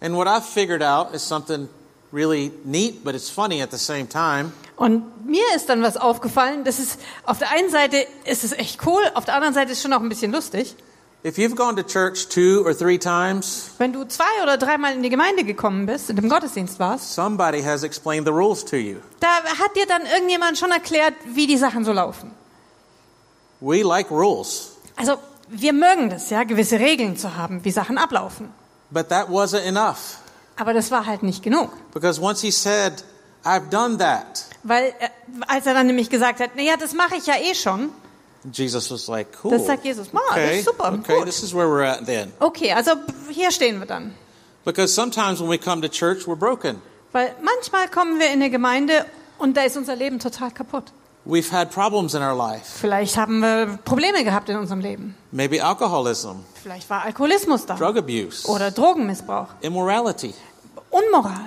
And 0.00 0.16
what 0.16 0.26
I've 0.26 0.42
figured 0.42 0.82
out 0.82 1.14
is 1.14 1.22
something 1.22 1.68
really 2.12 2.50
neat, 2.64 3.04
but 3.04 3.14
it's 3.14 3.30
funny 3.30 3.62
at 3.62 3.70
the 3.70 3.78
same 3.78 4.08
time. 4.08 4.52
Und 4.76 5.26
mir 5.26 5.44
ist 5.54 5.68
dann 5.70 5.82
was 5.82 5.96
aufgefallen, 5.96 6.64
das 6.64 6.78
ist, 6.78 7.00
auf 7.24 7.38
der 7.38 7.50
einen 7.50 7.70
Seite 7.70 8.06
ist 8.26 8.44
es 8.44 8.52
echt 8.52 8.86
cool, 8.86 9.02
auf 9.14 9.24
der 9.24 9.34
anderen 9.34 9.54
Seite 9.54 9.72
ist 9.72 9.78
es 9.78 9.82
schon 9.82 9.92
auch 9.94 10.00
ein 10.00 10.08
bisschen 10.08 10.32
lustig. 10.32 10.74
If 11.24 11.38
you've 11.38 11.56
gone 11.56 11.74
to 11.74 11.82
church 11.82 12.28
two 12.28 12.62
or 12.64 12.76
three 12.76 12.98
times, 12.98 13.70
Wenn 13.78 13.92
du 13.92 14.04
zwei 14.06 14.24
oder 14.42 14.58
dreimal 14.58 14.92
in 14.94 15.02
die 15.02 15.08
Gemeinde 15.08 15.44
gekommen 15.44 15.86
bist, 15.86 16.10
in 16.10 16.16
dem 16.16 16.28
Gottesdienst 16.28 16.78
warst, 16.78 17.14
somebody 17.14 17.62
has 17.62 17.82
explained 17.82 18.26
the 18.26 18.32
rules 18.32 18.64
to 18.64 18.76
you. 18.76 18.98
da 19.18 19.28
hat 19.28 19.74
dir 19.74 19.86
dann 19.86 20.02
irgendjemand 20.06 20.58
schon 20.58 20.70
erklärt, 20.70 21.14
wie 21.34 21.46
die 21.46 21.56
Sachen 21.56 21.84
so 21.84 21.92
laufen. 21.92 22.30
We 23.60 23.82
like 23.82 24.10
rules, 24.10 24.72
Also 24.96 25.16
wir 25.48 25.72
mögen 25.72 26.10
das, 26.10 26.28
ja, 26.30 26.44
gewisse 26.44 26.78
Regeln 26.78 27.16
zu 27.16 27.34
haben, 27.36 27.64
wie 27.64 27.70
Sachen 27.70 27.96
ablaufen. 27.98 28.50
but 28.90 29.08
that 29.08 29.28
wasn't 29.28 29.64
enough. 29.64 30.18
Aber 30.56 30.74
das 30.74 30.90
war 30.90 31.06
halt 31.06 31.22
nicht 31.22 31.42
genug. 31.42 31.70
Because 31.92 32.20
once 32.20 32.40
he 32.42 32.50
said, 32.50 33.02
I've 33.46 33.70
done 33.70 33.96
that, 33.98 34.44
Weil, 34.64 34.88
äh, 34.98 35.08
als 35.46 35.66
er 35.66 35.74
dann 35.74 35.86
nämlich 35.86 36.10
gesagt 36.10 36.40
hat, 36.40 36.56
naja, 36.56 36.74
das 36.76 36.92
mache 36.94 37.14
ich 37.16 37.26
ja 37.26 37.34
eh 37.36 37.54
schon. 37.54 37.90
Jesus 38.52 38.90
was 38.90 39.06
like, 39.08 39.28
cool. 39.42 39.50
Das 39.52 39.66
sagt 39.66 39.84
Jesus, 39.84 40.08
"Ah, 40.12 40.18
das 40.28 40.32
okay, 40.36 40.58
ist 40.60 40.64
super, 40.66 40.92
okay, 40.92 41.16
gut." 41.18 41.24
this 41.26 41.42
is 41.42 41.52
where 41.54 41.66
we're 41.66 41.84
at 41.88 42.06
then. 42.06 42.32
Okay, 42.40 42.72
also 42.72 42.92
hier 43.30 43.50
stehen 43.50 43.78
wir 43.80 43.86
dann. 43.86 44.14
Because 44.64 44.92
sometimes 44.94 45.40
when 45.40 45.48
we 45.48 45.58
come 45.58 45.80
to 45.82 45.88
church, 45.88 46.26
we're 46.26 46.36
broken. 46.36 46.80
Weil 47.12 47.34
manchmal 47.42 47.88
kommen 47.88 48.18
wir 48.20 48.26
in 48.26 48.34
eine 48.34 48.50
Gemeinde 48.50 49.04
und 49.38 49.56
da 49.56 49.62
ist 49.62 49.76
unser 49.76 49.96
Leben 49.96 50.18
total 50.18 50.50
kaputt. 50.50 50.84
We've 51.24 51.50
had 51.50 51.72
problems 51.72 52.14
in 52.14 52.22
our 52.22 52.36
life. 52.36 52.62
Vielleicht 52.80 53.16
haben 53.16 53.40
wir 53.40 53.78
Probleme 53.84 54.22
gehabt 54.22 54.48
in 54.48 54.56
unserem 54.56 54.78
Leben. 54.80 55.16
Maybe 55.32 55.64
alcoholism, 55.64 56.44
Vielleicht 56.62 56.88
war 56.88 57.02
Alkoholismus 57.04 57.66
da. 57.66 57.74
drug 57.74 57.96
abuse, 57.96 58.46
Oder 58.48 58.70
Drogenmissbrauch. 58.70 59.48
immorality. 59.60 60.34
Unmoral. 60.90 61.40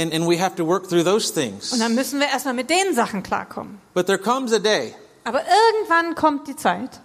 And, 0.00 0.12
and 0.14 0.28
we 0.28 0.38
have 0.40 0.54
to 0.56 0.64
work 0.66 0.88
through 0.88 1.02
those 1.04 1.28
Und 1.30 1.34
things. 1.34 1.76
dann 1.78 1.94
müssen 1.94 2.20
wir 2.20 2.28
erstmal 2.28 2.54
mit 2.54 2.70
den 2.70 2.94
Sachen 2.94 3.22
klarkommen. 3.22 3.80
But 3.94 4.06
there 4.06 4.18
comes 4.18 4.52
a 4.52 4.58
day 4.60 4.94
Aber 5.24 5.40
irgendwann 5.42 6.14
kommt 6.14 6.46
die 6.46 6.54
Zeit, 6.56 7.00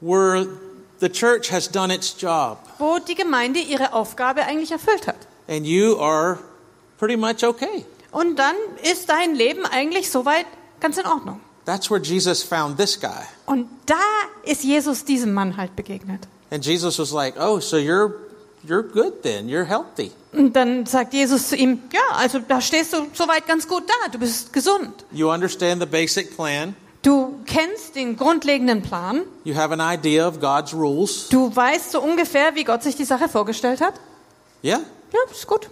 where 0.00 0.46
the 1.00 1.08
church 1.08 1.50
has 1.50 1.68
done 1.70 1.92
its 1.92 2.14
job 2.18 2.58
wo 2.78 2.98
die 2.98 3.14
Gemeinde 3.14 3.58
ihre 3.60 3.92
Aufgabe 3.92 4.42
eigentlich 4.44 4.70
erfüllt 4.70 5.06
hat. 5.06 5.16
and 5.48 5.66
you 5.66 5.98
are 5.98 6.38
pretty 6.98 7.16
much 7.16 7.42
okay. 7.42 7.84
Und 8.12 8.36
dann 8.38 8.54
ist 8.90 9.08
dein 9.08 9.34
Leben 9.34 9.64
eigentlich 9.66 10.10
soweit 10.10 10.46
ganz 10.80 10.98
in 10.98 11.06
Ordnung. 11.06 11.40
That's 11.64 11.90
where 11.90 12.00
Jesus 12.00 12.42
found 12.42 12.78
this 12.78 12.98
guy. 13.00 13.24
Und 13.46 13.68
da 13.86 13.96
ist 14.44 14.62
Jesus 14.64 15.04
diesem 15.04 15.32
Mann 15.34 15.56
halt 15.56 15.74
begegnet. 15.76 16.26
And 16.50 16.64
Jesus 16.64 16.98
was 16.98 17.12
like, 17.12 17.34
"Oh, 17.40 17.60
so 17.60 17.76
you're 17.76 18.14
you're 18.66 18.82
good 18.82 19.22
then. 19.22 19.48
You're 19.48 19.64
healthy. 19.64 20.12
Und 20.32 20.54
dann 20.54 20.86
sagt 20.86 21.12
Jesus 21.12 21.48
zu 21.48 21.56
ihm, 21.56 21.82
ja, 21.92 22.00
also 22.16 22.38
da 22.38 22.60
stehst 22.60 22.92
du 22.92 23.06
soweit 23.14 23.46
ganz 23.48 23.66
gut 23.66 23.82
da, 23.88 24.08
du 24.10 24.18
bist 24.18 24.52
gesund. 24.52 25.04
You 25.12 25.30
understand 25.32 25.80
the 25.82 25.86
basic 25.86 26.36
plan. 26.36 26.76
Du 27.02 27.40
kennst 27.46 27.96
den 27.96 28.16
grundlegenden 28.16 28.82
Plan, 28.82 29.22
You 29.44 29.54
have 29.56 29.72
an 29.72 29.80
idea 29.80 30.28
of 30.28 30.38
God's 30.38 30.72
rules. 30.74 31.28
du 31.30 31.54
weißt 31.54 31.92
so 31.92 32.00
ungefähr, 32.00 32.54
wie 32.54 32.62
Gott 32.64 32.82
sich 32.82 32.94
die 32.94 33.04
Sache 33.06 33.28
vorgestellt 33.28 33.80
hat. 33.80 33.94
Yeah? 34.62 34.80
Ja, 35.12 35.18
ist 35.32 35.46
gut. 35.46 35.68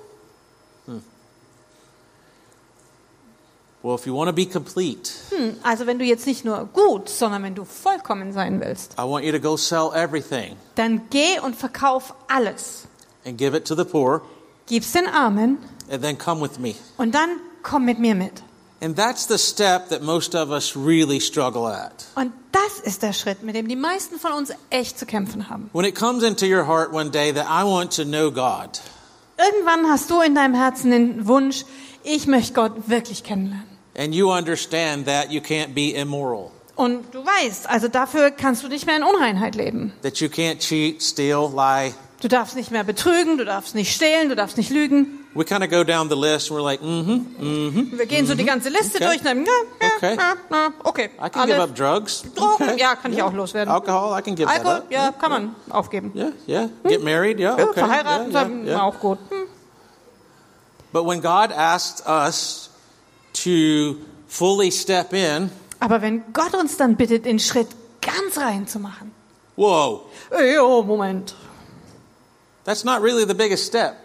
Well, 3.80 3.94
if 3.94 4.06
you 4.06 4.14
want 4.14 4.28
to 4.28 4.32
be 4.32 4.44
complete, 4.44 5.08
Hm, 5.30 5.56
also 5.62 5.86
wenn 5.86 6.00
du 6.00 6.04
jetzt 6.04 6.26
nicht 6.26 6.44
nur 6.44 6.68
gut, 6.72 7.08
sondern 7.08 7.44
wenn 7.44 7.54
du 7.54 7.64
vollkommen 7.64 8.32
sein 8.32 8.60
willst, 8.60 8.94
I 8.98 9.02
want 9.02 9.24
you 9.24 9.30
to 9.30 9.38
go 9.38 9.56
sell 9.56 9.90
everything 9.94 10.56
dann 10.74 11.02
geh 11.10 11.38
und 11.38 11.54
verkauf 11.54 12.12
alles. 12.26 12.88
and 13.24 13.38
give 13.38 13.56
it 13.56 13.64
to 13.68 13.76
the 13.76 13.84
poor 13.84 14.22
Gib's 14.68 14.92
den 14.92 15.06
Armen 15.08 15.58
and 15.90 16.02
then 16.02 16.16
come 16.18 16.40
with 16.42 16.58
me. 16.58 16.74
und 16.96 17.14
dann 17.14 17.30
komm 17.62 17.84
mit 17.84 17.98
mir 17.98 18.14
mit. 18.14 18.42
And 18.80 18.94
that's 18.96 19.26
the 19.26 19.38
step 19.38 19.88
that 19.88 20.02
most 20.02 20.36
of 20.36 20.50
us 20.50 20.76
really 20.76 21.20
struggle 21.20 21.66
at. 21.66 22.04
Und 22.14 22.32
das 22.52 22.78
ist 22.84 23.02
der 23.02 23.12
Schritt, 23.12 23.42
mit 23.42 23.56
dem 23.56 23.66
die 23.66 23.74
meisten 23.74 24.20
von 24.20 24.32
uns 24.32 24.52
echt 24.70 24.98
zu 24.98 25.04
kämpfen 25.06 25.48
haben. 25.50 25.68
When 25.72 25.84
it 25.84 25.96
comes 25.96 26.22
into 26.22 26.46
your 26.46 26.64
heart 26.66 26.92
one 26.92 27.10
day 27.10 27.32
that 27.32 27.46
I 27.46 27.64
want 27.64 27.92
to 27.96 28.04
know 28.04 28.30
God, 28.30 28.80
Irgendwann 29.36 29.88
hast 29.90 30.10
du 30.10 30.20
in 30.20 30.34
deinem 30.34 30.54
Herzen 30.54 30.90
den 30.90 31.26
Wunsch, 31.26 31.64
ich 32.04 32.26
möchte 32.26 32.52
Gott 32.54 32.88
wirklich 32.88 33.24
kennenlernen. 33.24 33.66
and 33.96 34.14
you 34.14 34.30
understand 34.32 35.06
that 35.06 35.30
you 35.32 35.40
can't 35.40 35.74
be 35.74 35.90
immoral, 35.94 36.50
Und 36.76 37.12
du 37.12 37.24
weißt, 37.24 37.68
also 37.68 37.88
dafür 37.88 38.30
kannst 38.30 38.62
du 38.62 38.68
nicht 38.68 38.86
mehr 38.86 38.96
in 38.96 39.02
Unreinheit 39.02 39.56
leben. 39.56 39.92
that 40.02 40.18
you 40.18 40.28
can't 40.28 40.58
cheat, 40.60 41.02
steal, 41.02 41.50
lie. 41.52 41.92
Du 42.20 42.26
darfst 42.26 42.56
nicht 42.56 42.72
mehr 42.72 42.82
betrügen, 42.82 43.38
du 43.38 43.44
darfst 43.44 43.76
nicht 43.76 43.94
stehlen, 43.94 44.28
du 44.28 44.34
darfst 44.34 44.56
nicht 44.56 44.70
lügen. 44.70 45.24
We 45.34 45.44
kind 45.44 45.62
of 45.62 45.70
go 45.70 45.84
down 45.84 46.08
the 46.10 46.16
list 46.16 46.50
and 46.50 46.58
we're 46.58 46.64
like, 46.64 46.82
mm-hmm, 46.82 47.96
Wir 47.96 48.06
gehen 48.06 48.26
so 48.26 48.34
die 48.34 48.44
ganze 48.44 48.70
Liste 48.70 48.96
Okay. 48.96 49.06
durch 49.06 49.18
und 49.20 49.24
dann, 49.24 49.46
Okay. 49.98 50.18
okay. 50.82 51.10
I 51.24 51.28
can 51.30 51.46
give 51.46 51.54
Alles. 51.54 51.70
up 51.70 51.74
drugs. 51.76 52.24
Drogen, 52.34 52.70
Okay. 52.70 52.80
ja, 52.80 52.96
kann 52.96 53.12
ich 53.12 53.22
auch 53.22 53.32
loswerden. 53.32 53.72
Alcohol, 53.72 54.18
I 54.18 54.22
can 54.22 54.34
give 54.34 54.48
that 54.48 54.56
Alkohol, 54.58 54.78
up. 54.78 54.90
ja, 54.90 55.12
kann 55.12 55.30
man 55.30 55.54
aufgeben. 55.70 56.10
Yeah, 56.16 56.32
yeah. 56.48 56.68
Get 56.88 57.04
married, 57.04 57.38
yeah, 57.38 57.54
okay. 57.54 57.72
verheiraten, 57.80 58.32
yeah, 58.32 58.48
yeah, 58.48 58.66
yeah. 58.66 58.82
auch 58.82 58.98
gut. 58.98 59.18
Hm. 59.30 59.46
But 60.92 61.04
when 61.06 61.20
God 61.20 61.52
asked 61.52 62.04
us 62.08 62.70
to 63.44 63.96
fully 64.26 64.72
step 64.72 65.12
in, 65.12 65.50
Aber 65.78 66.02
wenn 66.02 66.24
Gott 66.32 66.54
uns 66.54 66.76
dann 66.76 66.96
bittet, 66.96 67.26
den 67.26 67.38
Schritt 67.38 67.68
ganz 68.00 68.38
rein 68.38 68.66
zu 68.66 68.80
machen. 68.80 69.12
whoa, 69.54 70.00
Jo, 70.52 70.82
Moment. 70.82 71.36
That's 72.68 72.84
not 72.84 73.00
really 73.02 73.24
the 73.26 73.34
biggest 73.34 73.64
step, 73.66 73.96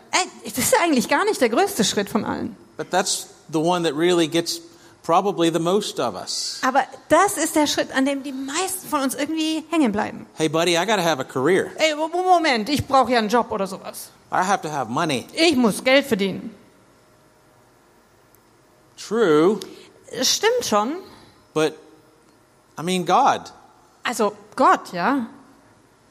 das 0.45 0.57
ist 0.57 0.73
eigentlich 0.81 1.09
gar 1.09 1.25
nicht 1.25 1.41
der 1.41 1.49
größte 1.49 1.83
Schritt 1.83 2.09
von 2.09 2.23
allen. 2.23 2.55
but 2.77 2.89
that's 2.89 3.27
the 3.51 3.59
one 3.59 3.83
that 3.83 3.93
really 3.95 4.27
gets 4.27 4.61
Probably 5.05 5.49
the 5.51 5.59
most 5.59 5.99
of 5.99 6.15
us. 6.15 6.61
Aber 6.65 6.85
das 7.09 7.35
ist 7.37 7.57
der 7.57 7.67
Schritt, 7.67 7.91
an 7.93 8.05
dem 8.05 8.23
die 8.23 8.31
meisten 8.31 8.87
von 8.87 9.01
uns 9.01 9.15
irgendwie 9.15 9.65
hängen 9.69 9.91
bleiben. 9.91 10.25
Hey, 10.35 10.47
buddy, 10.47 10.77
I 10.77 10.85
got 10.85 10.95
to 10.95 11.03
have 11.03 11.19
a 11.19 11.25
career. 11.25 11.71
Ey, 11.75 11.93
Mo- 11.93 12.07
Moment, 12.07 12.69
ich 12.69 12.87
brauche 12.87 13.11
ja 13.11 13.17
einen 13.19 13.27
Job 13.27 13.51
oder 13.51 13.67
sowas. 13.67 14.11
I 14.31 14.37
have 14.37 14.61
to 14.61 14.71
have 14.71 14.89
money. 14.89 15.27
Ich 15.33 15.57
muss 15.57 15.83
Geld 15.83 16.05
verdienen. 16.05 16.55
True, 18.97 19.59
Stimmt 20.21 20.63
schon. 20.63 20.93
but 21.53 21.73
I 22.79 22.81
mean, 22.81 23.03
God, 23.05 23.51
Also 24.05 24.37
Gott, 24.55 24.93
ja. 24.93 25.27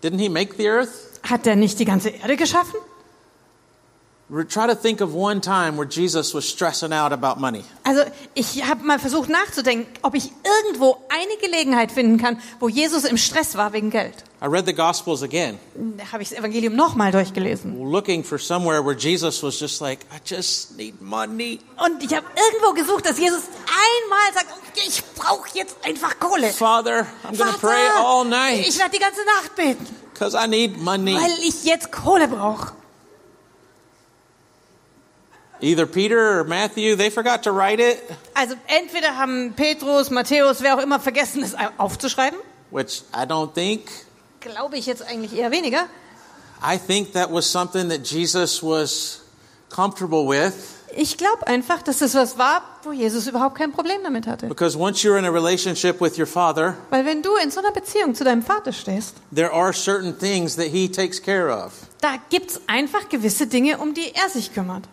didn't 0.03 0.19
He 0.19 0.29
make 0.29 0.55
the 0.59 0.69
earth? 0.69 1.12
Hat 1.33 1.47
der 1.47 1.57
nicht 1.57 1.79
die 1.79 1.87
ganze 1.87 2.11
Erde 2.11 2.37
geschaffen? 2.37 2.79
Try 4.49 4.67
to 4.67 4.75
think 4.75 5.03
of 5.03 5.13
one 5.15 5.43
time 5.43 5.77
where 5.77 5.87
Jesus 5.87 6.33
was 6.33 6.49
stressing 6.49 6.91
out 6.91 7.13
about 7.13 7.39
money. 7.39 7.65
Also 7.85 8.01
ich 8.33 8.65
habe 8.67 8.83
mal 8.83 8.99
versucht 8.99 9.29
nachzudenken, 9.29 9.87
ob 10.01 10.15
ich 10.15 10.33
irgendwo 10.65 10.97
eine 11.11 11.37
Gelegenheit 11.39 11.93
finden 11.93 12.17
kann, 12.17 12.41
wo 12.59 12.71
Jesus 12.71 13.05
im 13.05 13.19
Stress 13.19 13.57
war 13.59 13.75
wegen 13.75 13.91
Geld. 13.91 14.25
I 14.43 14.47
read 14.47 14.65
the 14.65 14.73
Gospels 14.73 15.23
again, 15.23 15.59
Da 15.75 16.13
habe 16.13 16.23
ich 16.23 16.31
das 16.31 16.39
Evangelium 16.39 16.75
nochmal 16.75 17.13
durchgelesen. 17.13 17.79
looking 17.91 18.25
for 18.25 18.39
somewhere 18.39 18.83
where 18.83 18.97
Jesus 18.97 19.43
was 19.43 19.61
just 19.61 19.83
like, 19.83 20.01
I 20.11 20.19
just 20.25 20.79
need 20.79 21.03
money. 21.03 21.61
Und 21.77 22.03
ich 22.03 22.17
habe 22.17 22.25
irgendwo 22.35 22.73
gesucht, 22.73 23.05
dass 23.05 23.19
Jesus 23.19 23.43
einmal 23.67 24.33
sagt, 24.33 24.47
ich 24.89 25.05
brauche 25.15 25.47
jetzt 25.53 25.77
einfach 25.85 26.19
Kohle. 26.19 26.49
Father, 26.49 27.07
I'm 27.31 27.37
going 27.37 27.53
to 27.53 27.59
pray 27.59 27.87
all 28.03 28.25
night 28.25 28.67
ich 28.67 28.79
werde 28.79 28.93
die 28.93 28.99
ganze 28.99 29.21
Nacht 29.27 29.55
beten, 29.57 29.87
because 30.15 30.35
I 30.35 30.49
need 30.49 30.81
money. 30.81 31.15
weil 31.15 31.39
ich 31.47 31.65
jetzt 31.65 31.93
Kohle 31.93 32.29
brauche. 32.29 32.73
Either 35.63 35.87
Peter 35.87 36.41
or 36.41 36.45
Matthew, 36.45 36.97
they 36.97 37.09
forgot 37.11 37.43
to 37.45 37.51
write 37.53 37.81
it, 37.81 37.99
Also 38.35 38.55
entweder 38.67 39.17
haben 39.17 39.53
Petrus, 39.55 40.11
Matthäus, 40.11 40.61
wer 40.61 40.75
auch 40.77 40.83
immer 40.83 40.99
vergessen, 41.01 41.43
es 41.43 41.55
aufzuschreiben. 41.79 42.39
which 42.71 43.03
I 43.15 43.25
don't 43.25 43.55
think. 43.55 43.83
Glaube 44.41 44.77
ich 44.77 44.87
jetzt 44.87 45.03
eigentlich 45.03 45.35
eher 45.39 45.51
weniger. 45.53 45.87
I 46.65 46.79
think 46.79 47.13
that 47.13 47.33
was 47.33 47.47
something 47.51 47.89
that 47.91 48.07
Jesus 48.07 48.63
was 48.63 49.21
comfortable 49.71 50.27
with 50.29 50.53
Ich 50.95 51.17
glaube 51.17 51.47
einfach, 51.47 51.81
dass 51.83 51.99
das 52.01 52.15
was 52.15 52.37
war, 52.39 52.63
wo 52.83 52.93
Jesus 52.93 53.27
überhaupt 53.27 53.57
kein 53.57 53.73
Problem 53.73 54.03
damit 54.03 54.27
hatte. 54.27 54.47
because 54.49 54.77
once 54.77 55.03
you're 55.03 55.17
in 55.19 55.25
a 55.25 55.31
relationship 55.31 56.01
with 56.01 56.19
your 56.19 56.27
Father, 56.27 56.77
Weil 56.91 57.05
wenn 57.07 57.23
du 57.23 57.31
in 57.37 57.51
so 57.51 57.61
einer 57.61 57.71
Beziehung 57.73 58.15
zu 58.15 58.25
deinem 58.25 58.43
Vater 58.43 58.73
stehst, 58.73 59.15
there 59.35 59.53
are 59.53 59.73
certain 59.73 60.19
things 60.19 60.57
that 60.57 60.67
He 60.67 60.89
takes 60.91 61.23
care 61.23 61.49
of. 61.51 61.73
da 62.01 62.17
gibt's 62.31 62.61
einfach 62.67 63.09
gewisse 63.09 63.47
Dinge, 63.47 63.79
um 63.79 63.95
die 63.95 64.13
er 64.15 64.29
sich 64.29 64.53
kümmert. 64.53 64.85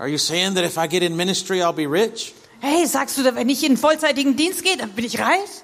Are 0.00 0.08
you 0.08 0.16
saying 0.16 0.54
that 0.54 0.64
if 0.64 0.78
I 0.78 0.86
get 0.86 1.02
in 1.02 1.14
ministry, 1.14 1.60
I'll 1.60 1.74
be 1.74 1.86
rich? 1.86 2.32
Hey, 2.60 2.86
sagst 2.86 3.18
du, 3.18 3.34
wenn 3.34 3.50
ich 3.50 3.62
in 3.62 3.76
vollzeitigen 3.76 4.34
Dienst 4.34 4.64
gehe, 4.64 4.78
dann 4.78 4.90
bin 4.92 5.04
ich 5.04 5.18
reich? 5.20 5.62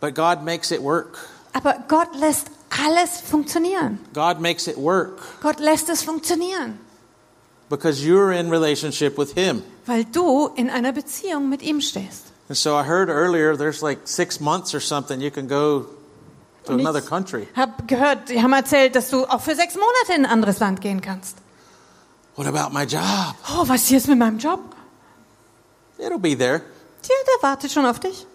But 0.00 0.14
God 0.14 0.44
makes 0.44 0.70
it 0.70 0.82
work. 0.82 1.18
Aber 1.54 1.82
Gott 1.88 2.14
lässt 2.16 2.50
alles 2.68 3.20
funktionieren. 3.22 3.98
God 4.12 4.40
makes 4.40 4.66
it 4.66 4.76
work 4.76 5.20
Gott 5.40 5.58
lässt 5.60 5.88
es 5.88 6.02
funktionieren, 6.02 6.78
because 7.70 8.02
you're 8.04 8.32
in 8.32 8.50
relationship 8.50 9.16
with 9.16 9.32
Him. 9.34 9.62
weil 9.86 10.04
du 10.04 10.48
in 10.56 10.68
einer 10.68 10.92
Beziehung 10.92 11.48
mit 11.48 11.62
ihm 11.62 11.80
stehst. 11.80 12.32
And 12.48 12.58
so 12.58 12.78
I 12.78 12.82
heard 12.82 13.08
earlier 13.08 13.56
there's 13.56 13.80
like 13.80 14.00
six 14.04 14.38
months 14.38 14.74
or 14.74 14.80
something 14.80 15.20
you 15.20 15.30
can 15.30 15.48
go 15.48 15.86
to 16.66 16.72
another 16.74 16.98
ich 16.98 17.06
country. 17.06 17.46
Hab 17.56 17.88
gehört, 17.88 18.28
die 18.28 18.42
haben 18.42 18.52
erzählt, 18.52 18.96
dass 18.96 19.08
du 19.08 19.24
auch 19.24 19.40
für 19.40 19.54
sechs 19.54 19.76
Monate 19.76 20.14
in 20.14 20.26
ein 20.26 20.30
anderes 20.30 20.58
Land 20.58 20.80
gehen 20.82 21.00
kannst. 21.00 21.38
What 22.36 22.46
about 22.46 22.72
my 22.72 22.84
job? 22.84 23.36
Oh, 23.48 23.68
was 23.68 23.82
ist 23.82 23.90
jetzt 23.90 24.08
mit 24.08 24.18
meinem 24.18 24.38
Job? 24.38 24.60
It'll 25.98 26.18
be 26.18 26.36
there. 26.36 26.62
Tja, 27.02 27.14
der 27.26 27.48
wartet 27.48 27.70
schon 27.70 27.86
auf 27.86 28.00
dich. 28.00 28.26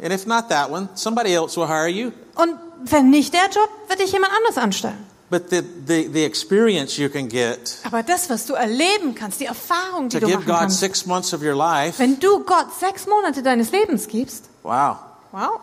And 0.00 0.12
if 0.12 0.26
not 0.26 0.48
that 0.48 0.70
one, 0.70 0.88
somebody 0.94 1.34
else 1.34 1.56
will 1.56 1.66
hire 1.66 1.88
you. 1.88 2.12
Und 2.36 2.54
wenn 2.84 3.10
nicht 3.10 3.34
der 3.34 3.48
Job, 3.50 3.68
wird 3.88 3.98
dich 3.98 4.12
jemand 4.12 4.32
anders 4.32 4.56
anstellen. 4.56 5.06
But 5.30 5.50
the, 5.50 5.62
the, 5.86 6.08
the 6.08 6.24
experience 6.24 6.96
you 6.96 7.10
can 7.10 7.28
get 7.28 7.78
Aber 7.84 8.02
das, 8.02 8.30
was 8.30 8.46
du 8.46 8.54
erleben 8.54 9.14
kannst, 9.14 9.40
die 9.40 9.44
Erfahrung, 9.44 10.08
die 10.08 10.18
to 10.18 10.20
du 10.20 10.26
give 10.26 10.38
machen 10.38 10.46
God 10.46 10.58
kannst, 10.60 10.80
six 10.80 11.04
months 11.04 11.34
of 11.34 11.42
your 11.42 11.54
life, 11.54 11.98
wenn 11.98 12.18
du 12.18 12.42
Gott 12.44 12.66
sechs 12.78 13.06
Monate 13.06 13.42
deines 13.42 13.70
Lebens 13.70 14.08
gibst, 14.08 14.48
wow. 14.62 14.96
wow. 15.32 15.60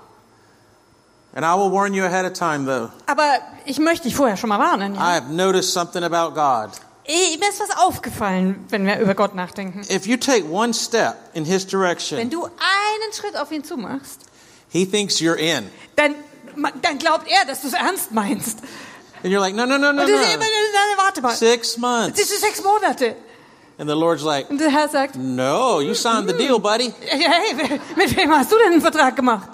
And 1.34 1.44
I 1.44 1.56
will 1.56 1.72
warn 1.72 1.94
you 1.94 2.04
ahead 2.04 2.26
of 2.26 2.34
time 2.34 2.66
though. 2.66 2.90
Aber 3.08 3.40
ich 3.66 3.80
möchte 3.80 4.04
dich 4.04 4.16
vorher 4.16 4.38
schon 4.38 4.50
mal 4.50 4.60
warnen. 4.60 4.94
Ja? 4.96 5.02
I 5.02 5.16
have 5.16 5.34
noticed 5.34 5.74
something 5.74 6.04
about 6.04 6.36
God. 6.36 6.70
Eh, 7.08 7.38
Mir 7.38 7.50
ist 7.50 7.60
was 7.60 7.78
aufgefallen, 7.78 8.66
wenn 8.70 8.86
wir 8.86 9.00
über 9.00 9.14
Gott 9.14 9.36
nachdenken. 9.36 9.82
If 9.90 10.08
you 10.08 10.18
take 10.18 10.46
one 10.50 10.74
step 10.74 11.16
in 11.34 11.46
His 11.46 11.64
Wenn 11.66 11.70
direction, 11.80 12.30
du 12.30 12.46
einen 12.46 13.14
Schritt 13.14 13.38
auf 13.38 13.52
ihn 13.52 13.64
zumachst, 13.64 14.22
He 14.70 14.86
thinks 14.86 15.16
you're 15.20 15.36
in. 15.38 15.70
dann, 15.96 16.16
dann 16.82 16.98
glaubt 16.98 17.28
er, 17.30 17.46
dass 17.46 17.62
du 17.62 17.68
es 17.68 17.74
ernst 17.74 18.12
meinst. 18.12 18.60
And 19.24 19.32
you're 19.34 19.40
like, 19.40 19.56
no, 19.56 19.66
no, 19.66 19.78
no, 19.78 19.92
no, 19.92 20.02
Und 20.02 20.10
das 20.10 20.22
ist 20.22 20.34
immer, 20.34 20.44
no. 20.46 20.98
warte 21.04 21.22
mal, 21.22 21.36
Six 21.36 21.74
das 21.74 21.78
months. 21.78 22.20
ist 22.20 22.42
sechs 22.42 22.64
Monate. 22.64 23.16
And 23.78 23.90
the 23.90 23.96
Lord's 23.96 24.24
like, 24.24 24.50
Und 24.50 24.60
der 24.60 24.70
Herr 24.72 24.88
sagt, 24.90 25.16
no, 25.16 25.82
you 25.82 25.94
signed 25.94 26.28
the 26.30 26.36
deal, 26.36 26.60
buddy. 26.60 26.94
hey, 27.08 27.80
mit 27.96 28.16
wem 28.18 28.32
hast 28.34 28.52
du 28.52 28.58
denn 28.58 28.72
einen 28.74 28.82
Vertrag 28.82 29.16
gemacht? 29.16 29.50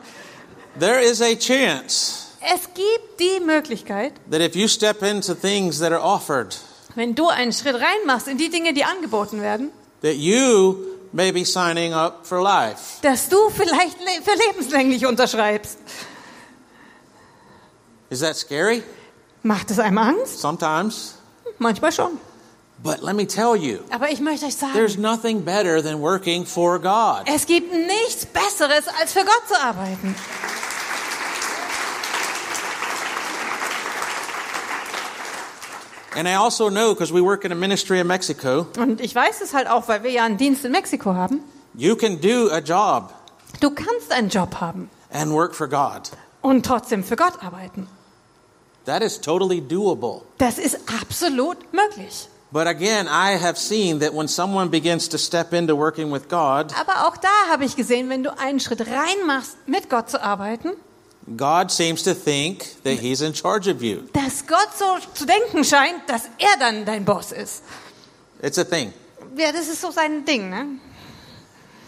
There 0.79 1.01
is 1.01 1.21
a 1.21 1.35
chance 1.35 2.27
Es 2.39 2.61
gibt 2.73 3.19
die 3.19 3.39
Möglichkeit, 3.43 4.13
that 4.29 4.41
if 4.41 4.55
you 4.55 4.67
step 4.67 5.01
into 5.03 5.33
things 5.33 5.79
that 5.79 5.91
are 5.91 6.01
offered, 6.01 6.55
wenn 6.95 7.15
du 7.15 7.27
einen 7.27 7.53
Schritt 7.53 7.75
reinmachst 7.75 8.27
in 8.27 8.37
die 8.37 8.49
Dinge, 8.49 8.73
die 8.73 8.83
angeboten 8.83 9.41
werden, 9.41 9.69
that 10.01 10.15
you 10.15 10.77
may 11.13 11.31
be 11.31 11.45
signing 11.45 11.93
up 11.93 12.25
for 12.25 12.41
life. 12.41 12.99
dass 13.01 13.29
du 13.29 13.49
vielleicht 13.49 13.99
le- 13.99 14.21
für 14.23 14.35
lebenslänglich 14.47 15.05
unterschreibst. 15.05 15.77
Is 18.09 18.19
that 18.19 18.35
scary? 18.35 18.83
Macht 19.43 19.71
es 19.71 19.79
einem 19.79 19.97
Angst? 19.97 20.39
Sometimes. 20.39 21.15
Manchmal 21.57 21.91
schon. 21.91 22.17
But 22.83 23.01
let 23.03 23.15
me 23.15 23.27
tell 23.27 23.55
you, 23.55 23.79
Aber 23.91 24.09
ich 24.09 24.19
möchte 24.19 24.47
euch 24.47 24.55
sagen, 24.55 24.73
there's 24.73 24.97
nothing 24.97 25.43
better 25.45 25.83
than 25.83 26.01
working 26.01 26.45
for 26.47 26.79
God. 26.79 27.23
es 27.27 27.45
gibt 27.45 27.71
nichts 27.71 28.25
Besseres, 28.25 28.85
als 28.99 29.13
für 29.13 29.23
Gott 29.23 29.43
zu 29.47 29.55
arbeiten. 29.63 30.15
And 36.15 36.27
I 36.27 36.35
also 36.35 36.69
know, 36.69 36.93
because 36.93 37.13
we 37.13 37.21
work 37.21 37.45
in 37.45 37.51
a 37.51 37.55
ministry 37.55 37.99
in 37.99 38.07
Mexico, 38.07 38.67
Und 38.77 38.99
ich 39.01 39.15
weiß 39.15 39.41
es 39.41 39.53
halt 39.53 39.67
auch, 39.69 39.87
weil 39.87 40.03
wir 40.03 40.11
ja 40.11 40.25
einen 40.25 40.37
Dienst 40.37 40.65
in 40.65 40.71
Mexiko 40.71 41.13
haben. 41.15 41.39
you 41.75 41.95
can 41.95 42.19
do 42.19 42.49
a 42.51 42.59
job 42.59 43.13
Du 43.59 43.69
kannst 43.71 44.11
einen 44.11 44.29
Job 44.29 44.59
haben 44.59 44.89
and 45.11 45.31
work 45.31 45.55
for 45.55 45.67
God. 45.67 46.11
und 46.41 46.65
trotzdem 46.65 47.03
für 47.03 47.15
Gott 47.15 47.41
arbeiten. 47.43 47.87
That 48.85 49.03
is 49.03 49.21
totally 49.21 49.61
doable. 49.61 50.23
Das 50.37 50.57
ist 50.57 50.79
absolut 50.99 51.57
möglich. 51.71 52.27
But 52.51 52.67
again, 52.67 53.07
I 53.07 53.37
have 53.41 53.57
seen 53.57 53.99
that 54.01 54.13
when 54.13 54.27
someone 54.27 54.69
begins 54.69 55.07
to 55.09 55.17
step 55.17 55.53
into 55.53 55.77
working 55.77 56.11
with 56.11 56.27
God, 56.27 56.73
Aber 56.77 57.07
auch 57.07 57.15
da 57.15 57.29
habe 57.49 57.63
ich 57.63 57.77
gesehen, 57.77 58.09
wenn 58.09 58.23
du 58.23 58.37
einen 58.37 58.59
Schritt 58.59 58.81
reinmachst, 58.81 59.55
mit 59.67 59.89
Gott 59.89 60.09
zu 60.09 60.21
arbeiten, 60.21 60.71
God 61.37 61.71
seems 61.71 62.03
to 62.03 62.13
think 62.13 62.81
that 62.83 62.99
He's 62.99 63.21
in 63.21 63.33
charge 63.33 63.67
of 63.67 63.81
you. 63.81 64.01
dass 64.13 64.45
Gott 64.47 64.69
so 64.77 64.97
zu 65.13 65.25
denken 65.25 65.63
scheint, 65.63 66.01
dass 66.07 66.23
er 66.39 66.57
dann 66.59 66.83
dein 66.85 67.05
Boss 67.05 67.31
ist. 67.31 67.63
It's 68.41 68.57
a 68.57 68.63
thing. 68.63 68.91
Ja, 69.37 69.51
das 69.51 69.67
ist 69.67 69.81
so 69.81 69.91
sein 69.91 70.25
Ding. 70.25 70.49
Ne? 70.49 70.79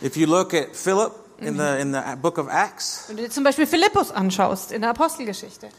If 0.04 0.16
you 0.18 0.28
look 0.28 0.54
at 0.54 0.76
Philip 0.76 1.12
in 1.40 1.58
the 1.58 1.80
in 1.82 1.92
the 1.94 2.00
book 2.22 2.38
of 2.38 2.48
Acts, 2.48 3.06
Wenn 3.08 3.18
du 3.18 3.24
dir 3.24 3.30
zum 3.32 3.44
Beispiel 3.44 3.66
Philippus 3.66 4.12
anschaust 4.12 4.72
in 4.72 4.82
der 4.82 4.92
Apostelgeschichte. 4.92 5.70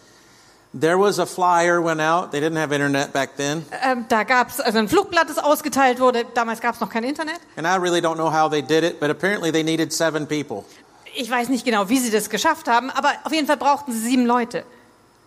there 0.79 0.99
was 0.99 1.21
a 1.21 1.25
flyer 1.27 1.81
went 1.83 2.01
out. 2.01 2.33
They 2.33 2.41
didn't 2.41 2.59
have 2.61 2.75
internet 2.75 3.13
back 3.13 3.37
then, 3.37 3.65
Ähm, 3.83 4.05
da 4.09 4.25
gab 4.25 4.49
es 4.51 4.61
also 4.61 4.79
ein 4.79 4.89
Flugblatt, 4.89 5.31
das 5.31 5.39
ausgeteilt 5.39 6.01
wurde. 6.01 6.25
Damals 6.35 6.61
gab 6.61 6.75
es 6.75 6.81
noch 6.81 6.91
kein 6.91 7.05
Internet. 7.05 7.39
and 7.57 7.67
I 7.67 7.77
really 7.77 8.01
don't 8.01 8.17
know 8.17 8.31
how 8.33 8.51
they 8.51 8.61
did 8.63 8.83
it, 8.83 8.99
but 8.99 9.11
apparently 9.11 9.53
they 9.53 9.63
needed 9.63 9.93
seven 9.93 10.27
people 10.27 10.65
Ich 11.17 11.31
weiß 11.31 11.49
nicht 11.49 11.65
genau, 11.65 11.89
wie 11.89 11.99
sie 11.99 12.11
das 12.11 12.29
geschafft 12.31 12.67
haben, 12.69 12.91
aber 12.91 13.13
auf 13.25 13.33
jeden 13.33 13.47
Fall 13.47 13.57
brauchten 13.57 13.93
sie 13.93 13.99
sieben 14.01 14.27
Leute. 14.27 14.65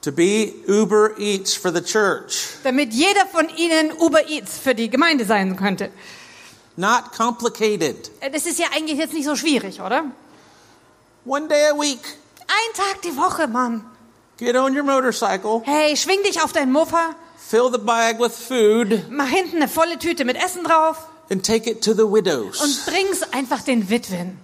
to 0.01 0.11
be 0.11 0.53
Uber 0.67 1.17
Eats 1.19 1.53
for 1.55 1.73
the 1.73 1.81
church. 1.81 2.49
Damit 2.63 2.93
jeder 2.93 3.25
von 3.25 3.49
ihnen 3.57 3.91
Uber 3.99 4.29
Eats 4.29 4.57
für 4.57 4.73
die 4.75 4.89
Gemeinde 4.89 5.25
sein 5.25 5.55
könnte. 5.57 5.89
Not 6.75 7.11
complicated. 7.17 8.11
Äh, 8.21 8.29
Das 8.31 8.45
ist 8.45 8.59
ja 8.59 8.67
eigentlich 8.75 8.99
jetzt 8.99 9.13
nicht 9.13 9.25
so 9.25 9.35
schwierig, 9.35 9.81
oder? 9.81 10.05
One 11.25 11.47
day 11.47 11.65
a 11.71 11.73
week. 11.77 11.99
Ein 12.47 12.73
Tag 12.75 13.01
die 13.01 13.17
Woche, 13.17 13.47
Mann. 13.47 13.83
Get 14.37 14.55
on 14.55 14.77
your 14.77 14.83
motorcycle, 14.83 15.61
Hey, 15.65 15.97
schwing 15.97 16.21
dich 16.23 16.41
auf 16.43 16.53
dein 16.53 16.71
Mofa, 16.71 17.15
fill 17.37 17.71
the 17.71 17.79
bag 17.79 18.19
with 18.19 18.33
food, 18.33 19.09
mach 19.09 19.27
hinten 19.27 19.55
eine 19.57 19.67
volle 19.67 19.97
Tüte 19.97 20.25
mit 20.25 20.37
Essen 20.37 20.63
drauf 20.63 21.07
and 21.31 21.43
take 21.43 21.67
it 21.69 21.83
to 21.83 21.93
the 21.93 22.03
widows. 22.03 22.61
und 22.61 22.85
bring's 22.85 23.23
einfach 23.33 23.63
den 23.63 23.89
Witwen. 23.89 24.37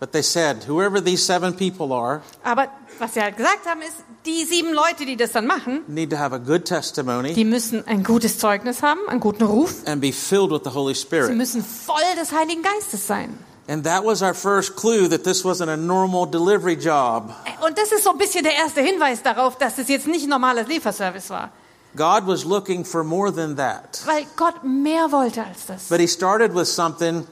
But 0.00 0.12
they 0.12 0.22
said, 0.22 0.64
whoever 0.66 1.00
these 1.04 1.22
seven 1.24 1.54
people 1.54 1.92
are, 1.94 2.22
Aber 2.42 2.68
was 2.98 3.12
sie 3.14 3.20
halt 3.20 3.36
gesagt 3.36 3.66
haben, 3.66 3.82
ist, 3.82 3.96
die 4.24 4.44
sieben 4.46 4.72
Leute, 4.72 5.04
die 5.04 5.16
das 5.16 5.32
dann 5.32 5.46
machen, 5.46 5.82
need 5.88 6.10
to 6.10 6.16
have 6.18 6.34
a 6.34 6.38
good 6.38 6.64
testimony 6.64 7.34
die 7.34 7.44
müssen 7.44 7.86
ein 7.86 8.02
gutes 8.02 8.38
Zeugnis 8.38 8.82
haben, 8.82 9.00
einen 9.08 9.20
guten 9.20 9.44
Ruf. 9.44 9.74
and 9.86 10.00
be 10.00 10.10
filled 10.12 10.50
with 10.50 10.62
the 10.64 10.70
Holy 10.70 10.94
Sie 10.94 11.02
Spirit. 11.02 11.36
müssen 11.36 11.62
voll 11.62 12.00
des 12.18 12.32
Heiligen 12.32 12.62
Geistes 12.62 13.06
sein. 13.06 13.38
And 13.68 13.84
that 13.84 14.02
was 14.04 14.20
our 14.22 14.34
first 14.34 14.74
clue 14.74 15.06
that 15.08 15.22
this 15.22 15.44
wasn't 15.44 15.68
a 15.70 15.76
normal 15.76 16.26
delivery 16.26 16.74
job. 16.76 17.32
Und 17.64 17.76
das 17.78 17.92
ist 17.92 18.02
so 18.04 18.10
ein 18.10 18.18
bisschen 18.18 18.42
der 18.42 18.54
erste 18.56 18.80
Hinweis 18.80 19.22
darauf, 19.22 19.58
dass 19.58 19.78
es 19.78 19.88
jetzt 19.88 20.06
nicht 20.08 20.24
ein 20.24 20.30
normales 20.30 20.66
Lieferservice 20.66 21.28
war. 21.30 21.50
God 21.94 22.26
was 22.26 22.44
looking 22.44 22.84
for 22.84 23.04
more 23.04 23.32
than 23.34 23.56
that. 23.56 24.00
Weil 24.06 24.24
Gott 24.36 24.64
mehr 24.64 25.12
wollte 25.12 25.44
als 25.44 25.66
das. 25.66 25.84
But 25.88 26.00
he 26.00 26.08
started 26.08 26.54
with 26.54 26.66
something 26.74 27.26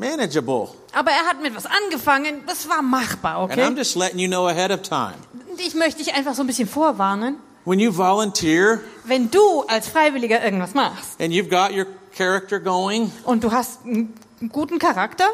manageable. 0.00 0.68
Aber 0.92 1.10
er 1.12 1.26
hat 1.28 1.40
mit 1.42 1.54
was 1.54 1.66
angefangen, 1.66 2.42
das 2.46 2.68
war 2.68 2.82
machbar, 2.82 3.42
And 3.42 3.52
I'm 3.52 3.66
okay? 3.68 3.74
just 3.78 3.94
letting 3.96 4.18
you 4.18 4.28
know 4.28 4.46
ahead 4.48 4.70
of 4.72 4.82
time. 4.82 5.14
Und 5.50 5.60
ich 5.60 5.74
möchte 5.74 6.02
dich 6.02 6.14
einfach 6.14 6.34
so 6.34 6.42
ein 6.42 6.46
bisschen 6.46 6.66
vorwarnen. 6.68 7.36
When 7.66 7.78
you 7.78 7.92
volunteer 7.96 8.80
Wenn 9.04 9.30
du 9.30 9.62
als 9.68 9.88
Freiwilliger 9.88 10.42
irgendwas 10.42 10.72
machst 10.74 11.20
and 11.20 11.32
you've 11.32 11.50
got 11.50 11.76
your 11.76 11.86
character 12.16 12.58
going, 12.58 13.12
und 13.24 13.44
du 13.44 13.52
hast 13.52 13.84
einen 13.84 14.14
guten 14.50 14.78
Charakter, 14.78 15.26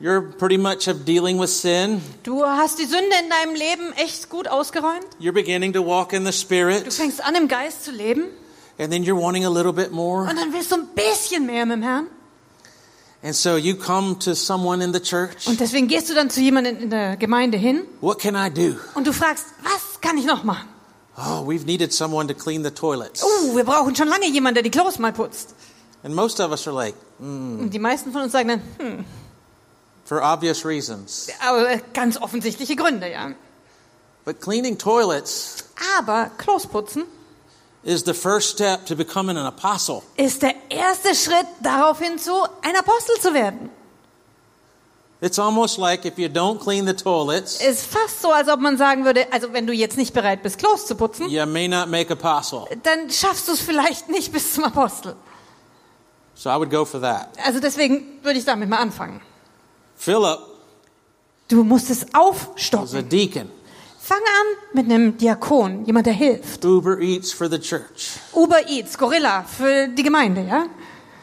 you're 0.00 0.22
pretty 0.38 0.56
much 0.56 0.88
of 0.88 1.04
dealing 1.04 1.38
with 1.38 1.60
sin, 1.60 2.00
du 2.22 2.44
hast 2.44 2.78
die 2.78 2.86
Sünde 2.86 3.14
in 3.22 3.28
deinem 3.30 3.54
Leben 3.54 3.92
echt 3.96 4.30
gut 4.30 4.48
ausgeräumt, 4.48 5.06
you're 5.20 5.32
beginning 5.32 5.72
to 5.74 5.84
walk 5.84 6.12
in 6.14 6.24
the 6.24 6.30
du 6.30 6.36
Spirit, 6.36 6.92
fängst 6.92 7.22
an 7.22 7.34
im 7.34 7.46
Geist 7.46 7.84
zu 7.84 7.90
leben 7.90 8.24
and 8.78 8.90
then 8.90 9.04
you're 9.04 9.20
wanting 9.20 9.44
a 9.44 9.50
little 9.50 9.72
bit 9.72 9.92
more. 9.92 10.22
und 10.22 10.36
dann 10.38 10.52
willst 10.54 10.72
du 10.72 10.76
ein 10.76 10.88
bisschen 10.94 11.44
mehr 11.44 11.66
mit 11.66 11.76
dem 11.76 11.82
Herrn. 11.82 12.06
And 13.26 13.34
so 13.34 13.56
you 13.56 13.74
come 13.74 14.16
to 14.20 14.36
someone 14.36 14.80
in 14.84 14.92
the 14.92 15.00
church. 15.00 15.48
Und 15.48 15.58
deswegen 15.58 15.88
gehst 15.88 16.08
du 16.08 16.14
dann 16.14 16.30
zu 16.30 16.40
jemandem 16.40 16.78
in 16.78 16.90
der 16.90 17.16
Gemeinde 17.16 17.58
hin 17.58 17.82
What 18.00 18.20
can 18.20 18.36
I 18.36 18.48
do? 18.48 18.76
und 18.94 19.04
du 19.04 19.12
fragst, 19.12 19.46
was 19.64 20.00
kann 20.00 20.16
ich 20.16 20.24
noch 20.26 20.44
machen? 20.44 20.68
Oh, 21.18 21.44
we've 21.44 21.64
needed 21.66 21.92
someone 21.92 22.28
to 22.28 22.34
clean 22.34 22.62
the 22.62 22.70
toilets. 22.70 23.24
Uh, 23.24 23.56
wir 23.56 23.64
brauchen 23.64 23.96
schon 23.96 24.06
lange 24.06 24.28
jemanden, 24.28 24.54
der 24.54 24.62
die 24.62 24.70
Klos 24.70 25.00
mal 25.00 25.12
putzt. 25.12 25.56
And 26.04 26.14
most 26.14 26.38
of 26.38 26.52
us 26.52 26.68
are 26.68 26.76
like, 26.76 26.94
"Mm," 27.18 27.62
Und 27.62 27.70
die 27.74 27.80
meisten 27.80 28.12
von 28.12 28.22
uns 28.22 28.30
sagen 28.30 28.48
dann, 28.48 28.62
hm, 28.78 29.04
for 30.04 30.22
obvious 30.22 30.64
reasons. 30.64 31.26
aber 31.44 31.78
ganz 31.94 32.18
offensichtliche 32.18 32.76
Gründe, 32.76 33.10
ja. 33.10 33.32
But 34.24 34.40
cleaning 34.40 34.78
toilets 34.78 35.64
Aber 35.98 36.30
Klos 36.38 36.64
putzen 36.68 37.02
is 37.86 38.02
the 38.04 38.12
first 38.12 38.50
step 38.50 38.84
to 38.86 38.96
becoming 38.96 39.36
an 39.38 39.46
apostle. 39.46 40.02
ist 40.16 40.42
der 40.42 40.54
erste 40.68 41.14
Schritt 41.14 41.46
darauf 41.62 42.00
hinzu, 42.00 42.32
ein 42.62 42.76
Apostel 42.76 43.18
zu 43.20 43.32
werden. 43.32 43.70
It's 45.22 45.38
almost 45.38 45.78
like 45.78 46.04
if 46.04 46.18
you 46.18 46.28
don't 46.28 46.58
clean 46.60 46.86
the 46.86 46.92
toilets, 46.92 47.60
Ist 47.62 47.86
fast 47.86 48.20
so, 48.20 48.32
als 48.32 48.48
ob 48.48 48.60
man 48.60 48.76
sagen 48.76 49.04
würde, 49.06 49.32
also 49.32 49.52
wenn 49.52 49.66
du 49.66 49.72
jetzt 49.72 49.96
nicht 49.96 50.12
bereit 50.12 50.42
bist, 50.42 50.58
Klos 50.58 50.86
zu 50.86 50.94
putzen, 50.94 51.28
you 51.30 51.46
may 51.46 51.68
not 51.68 51.88
make 51.88 52.12
apostle. 52.12 52.64
dann 52.82 53.08
schaffst 53.10 53.48
du 53.48 53.52
es 53.52 53.60
vielleicht 53.60 54.10
nicht 54.10 54.30
bis 54.32 54.52
zum 54.52 54.64
Apostel. 54.64 55.14
So 56.34 56.50
I 56.50 56.56
would 56.58 56.70
go 56.70 56.84
for 56.84 57.00
that. 57.00 57.30
Also 57.46 57.60
deswegen 57.60 58.18
würde 58.22 58.38
ich 58.38 58.44
damit 58.44 58.68
mal 58.68 58.78
anfangen. 58.78 59.22
Philip 59.96 60.38
Du 61.48 61.62
musst 61.62 61.88
es 61.90 62.02
was 62.02 62.12
a 62.12 62.18
aufstocken. 62.18 63.08
deacon. 63.08 63.50
Fang 64.08 64.18
an 64.18 64.46
mit 64.72 64.84
einem 64.84 65.18
Diakon, 65.18 65.84
jemand, 65.84 66.06
der 66.06 66.12
hilft. 66.12 66.64
Uber 66.64 67.00
eats 67.00 67.32
for 67.32 67.50
the 67.50 67.58
church. 67.58 68.20
Uber 68.32 68.64
Eats, 68.68 68.96
Gorilla 68.96 69.42
für 69.42 69.88
die 69.88 70.04
Gemeinde, 70.04 70.42
ja? 70.42 70.66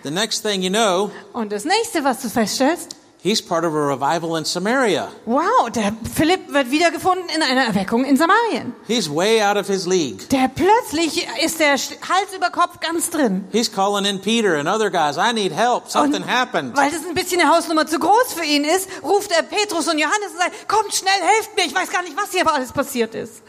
The 0.04 0.12
next 0.12 0.42
thing 0.44 0.62
you 0.62 0.70
know, 0.70 1.10
Und 1.32 1.54
das 1.54 1.64
nächste, 1.64 2.04
was 2.04 2.22
du 2.22 2.28
feststellst, 2.28 2.98
he's 3.24 3.42
part 3.42 3.66
of 3.66 3.74
a 3.74 3.80
revival 3.80 4.36
in 4.38 4.46
Samaria. 4.46 5.10
wow, 5.26 5.70
der 5.70 5.94
Philipp 6.14 6.54
wird 6.54 6.70
wiedergefunden 6.70 7.30
in 7.36 7.42
einer 7.42 7.64
Erweckung 7.66 8.04
in 8.06 8.18
Samarien. 8.18 8.74
He's 8.88 9.10
way 9.10 9.42
out 9.42 9.58
of 9.58 9.68
his 9.68 9.88
league. 9.88 10.30
Der 10.30 10.50
plötzlich 10.50 11.26
ist 11.44 11.60
der 11.60 11.72
Hals 11.72 12.34
über 12.36 12.50
Kopf 12.52 12.80
ganz 12.80 13.10
drin. 13.10 13.46
He's 13.52 13.72
calling 13.72 14.06
in 14.06 14.20
Peter 14.20 14.58
and 14.58 14.68
other 14.68 14.90
guys. 14.92 15.18
I 15.18 15.34
need 15.34 15.52
help. 15.52 15.90
Something 15.90 16.24
happened. 16.28 16.76
Weil 16.78 16.92
das 16.92 17.06
ein 17.08 17.16
bisschen 17.16 17.40
eine 17.42 17.50
Hausnummer 17.50 17.88
zu 17.88 17.98
groß 17.98 18.34
für 18.36 18.46
ihn 18.46 18.66
ist, 18.66 18.90
ruft 19.02 19.32
er 19.32 19.44
Petrus 19.44 19.88
und 19.88 19.98
Johannes 19.98 20.32
und 20.34 20.38
sagt, 20.38 20.68
kommt 20.68 20.94
schnell, 20.94 21.12
helft 21.36 21.56
mir, 21.56 21.66
ich 21.66 21.74
weiß 21.74 21.90
gar 21.90 22.04
nicht, 22.04 22.16
was 22.18 22.32
hier 22.32 22.42
aber 22.42 22.54
alles 22.54 22.72
passiert 22.72 23.16
ist. 23.16 23.42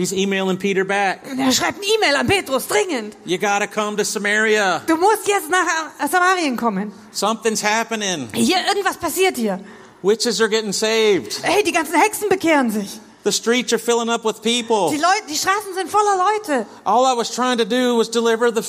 He's 0.00 0.14
emailing 0.14 0.56
Peter 0.56 0.82
back. 0.82 1.20
Er 1.26 1.52
schreibt 1.52 1.76
eine 1.76 1.84
E-Mail 1.84 2.16
an 2.16 2.26
Petrus, 2.26 2.66
dringend. 2.66 3.14
You 3.26 3.36
gotta 3.36 3.66
come 3.66 3.98
to 3.98 4.04
Samaria. 4.04 4.80
Du 4.86 4.96
musst 4.96 5.28
jetzt 5.28 5.50
nach 5.50 5.66
Samarien 6.10 6.56
kommen. 6.56 6.90
Something's 7.12 7.62
happening. 7.62 8.30
Hier, 8.32 8.56
irgendwas 8.66 8.96
passiert 8.96 9.36
hier. 9.36 9.60
Witches 10.02 10.40
are 10.40 10.48
getting 10.48 10.72
saved. 10.72 11.40
Hey, 11.42 11.62
die 11.62 11.72
ganzen 11.72 12.00
Hexen 12.00 12.30
bekehren 12.30 12.70
sich. 12.70 12.98
The 13.24 13.32
streets 13.32 13.74
are 13.74 13.78
filling 13.78 14.08
up 14.08 14.24
with 14.24 14.40
people. 14.40 14.88
Die 14.90 14.96
Leute, 14.96 15.24
die 15.28 15.36
Straßen 15.36 15.74
sind 15.74 15.90
voller 15.90 16.16
Leute. 16.16 16.64
All 16.84 17.04
I 17.04 17.14
was 17.14 17.30
trying 17.34 17.58
to 17.58 17.66
do 17.66 17.98
was 17.98 18.10
deliver 18.10 18.50
the 18.50 18.60
Ich 18.60 18.66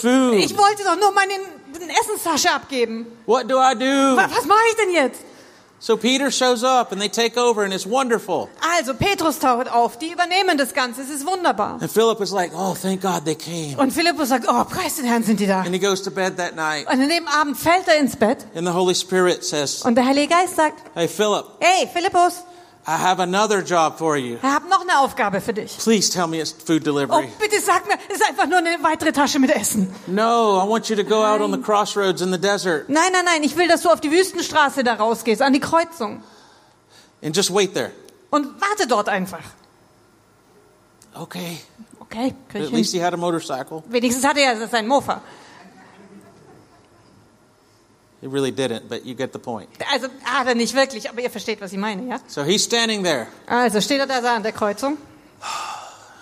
food. 0.52 0.58
wollte 0.58 0.84
doch 0.84 0.98
nur 1.00 1.12
meine 1.14 1.32
Essenstasche 2.02 2.52
abgeben. 2.52 3.06
What 3.26 3.50
do 3.50 3.56
I 3.58 3.74
do? 3.74 4.18
Was, 4.18 4.32
was 4.36 4.46
mache 4.46 4.60
ich 4.72 4.76
denn 4.76 4.92
jetzt? 4.92 5.22
So 5.84 5.98
Peter 5.98 6.30
shows 6.30 6.64
up 6.64 6.92
and 6.92 7.02
they 7.02 7.10
take 7.10 7.38
over 7.38 7.64
and 7.64 7.74
it's 7.74 7.88
wonderful. 7.88 8.50
Also, 8.78 8.94
Petrus 8.94 9.40
taucht 9.40 9.68
auf, 9.68 9.98
die 9.98 10.12
übernehmen 10.12 10.56
das 10.56 10.76
Ganze, 10.76 11.02
es 11.02 11.10
ist 11.10 11.26
wunderbar. 11.26 11.80
And 11.82 11.90
Philip 11.90 12.22
is 12.22 12.32
like, 12.32 12.52
oh, 12.56 12.76
thank 12.80 13.02
God 13.02 13.26
they 13.26 13.34
came. 13.34 13.78
Und 13.80 13.92
Philippus 13.92 14.30
sagt, 14.30 14.46
oh, 14.48 14.64
preis 14.66 14.98
den 14.98 15.06
Herrn, 15.06 15.24
sind 15.24 15.40
die 15.40 15.48
da. 15.48 15.62
And 15.62 15.74
he 15.74 15.80
goes 15.80 16.04
to 16.04 16.12
bed 16.12 16.38
that 16.38 16.56
night. 16.56 16.86
Und 16.86 17.02
an 17.02 17.10
dem 17.10 17.28
Abend 17.28 17.58
fällt 17.58 17.88
er 17.88 17.98
ins 17.98 18.16
Bett 18.16 18.46
And 18.54 18.68
the 18.68 18.74
Holy 18.74 18.94
Spirit 18.94 19.44
says, 19.44 19.82
und 19.82 19.96
der 19.96 20.06
Heilige 20.06 20.28
Geist 20.28 20.56
sagt, 20.56 20.84
hey, 20.94 21.08
Philip, 21.08 21.46
hey, 21.60 21.90
Philippus, 21.92 22.44
I 22.88 22.98
have 22.98 23.22
another 23.22 23.62
job 23.64 23.98
for 24.00 24.18
you. 24.18 24.38
ich 24.38 24.44
habe 24.44 24.68
noch 24.68 24.82
eine 24.82 25.00
Aufgabe 25.00 25.40
für 25.40 25.54
dich. 25.54 25.78
Please 25.78 26.12
tell 26.12 26.26
me 26.28 26.40
it's 26.40 26.52
food 26.52 26.82
Oh, 26.82 26.92
delivery. 26.92 27.30
bitte 27.40 27.62
sag 27.62 27.88
mir, 27.88 27.94
es 28.10 28.16
ist 28.20 28.28
einfach 28.28 28.48
nur 28.48 28.58
eine 28.58 28.78
weitere 28.82 29.12
Tasche 29.12 29.38
mit 29.40 29.52
Essen. 29.52 29.94
No, 30.08 30.60
I 30.64 30.68
want 30.68 30.90
you 30.90 30.96
to 30.96 31.04
go 31.04 31.24
out 31.24 31.42
on 31.42 31.52
the 31.52 31.60
crossroads 31.60 32.22
in 32.22 32.32
the 32.32 32.40
desert 32.40 32.90
Nein, 32.90 33.12
nein, 33.14 33.24
nein, 33.26 33.44
ich 33.44 33.56
will, 33.56 33.68
dass 33.68 33.84
du 33.84 33.90
auf 33.90 34.02
die 34.02 34.10
Wüstenstraße 34.12 34.84
da 34.84 34.96
rausgehst, 34.96 35.42
an 35.44 35.54
die 35.54 35.60
Kreuzung. 35.60 36.24
and 37.24 37.36
just 37.36 37.54
wait 37.54 37.74
there. 37.76 37.92
Und 38.32 38.48
warte 38.60 38.88
dort 38.88 39.10
einfach. 39.10 39.44
Okay. 41.14 41.60
Okay, 42.00 42.34
At 42.54 42.72
least 42.72 42.94
he 42.94 43.00
had 43.02 43.14
a 43.14 43.18
motorcycle. 43.18 43.84
Wenigstens 43.88 44.26
hatte 44.26 44.42
er 44.42 44.68
seinen 44.68 44.88
Mofa. 44.88 45.22
He 48.22 48.28
really 48.28 48.52
didn't, 48.52 48.88
but 48.88 49.04
you 49.04 49.16
get 49.16 49.34
the 49.34 49.40
point. 49.40 49.68
Also 49.92 50.08
hat 50.24 50.48
er 50.48 50.54
nicht 50.54 50.76
wirklich, 50.76 51.10
aber 51.10 51.22
ihr 51.22 51.32
versteht, 51.32 51.60
was 51.60 51.74
ich 51.74 51.80
meine, 51.80 52.08
ja? 52.08 52.20
So 52.28 52.44
he's 52.44 52.64
standing 52.64 53.04
there. 53.04 53.26
Also 53.48 53.82
steht 53.82 54.00
er 54.00 54.06
da 54.06 54.36
an 54.36 54.44
der 54.44 54.52
Kreuzung. 54.52 54.98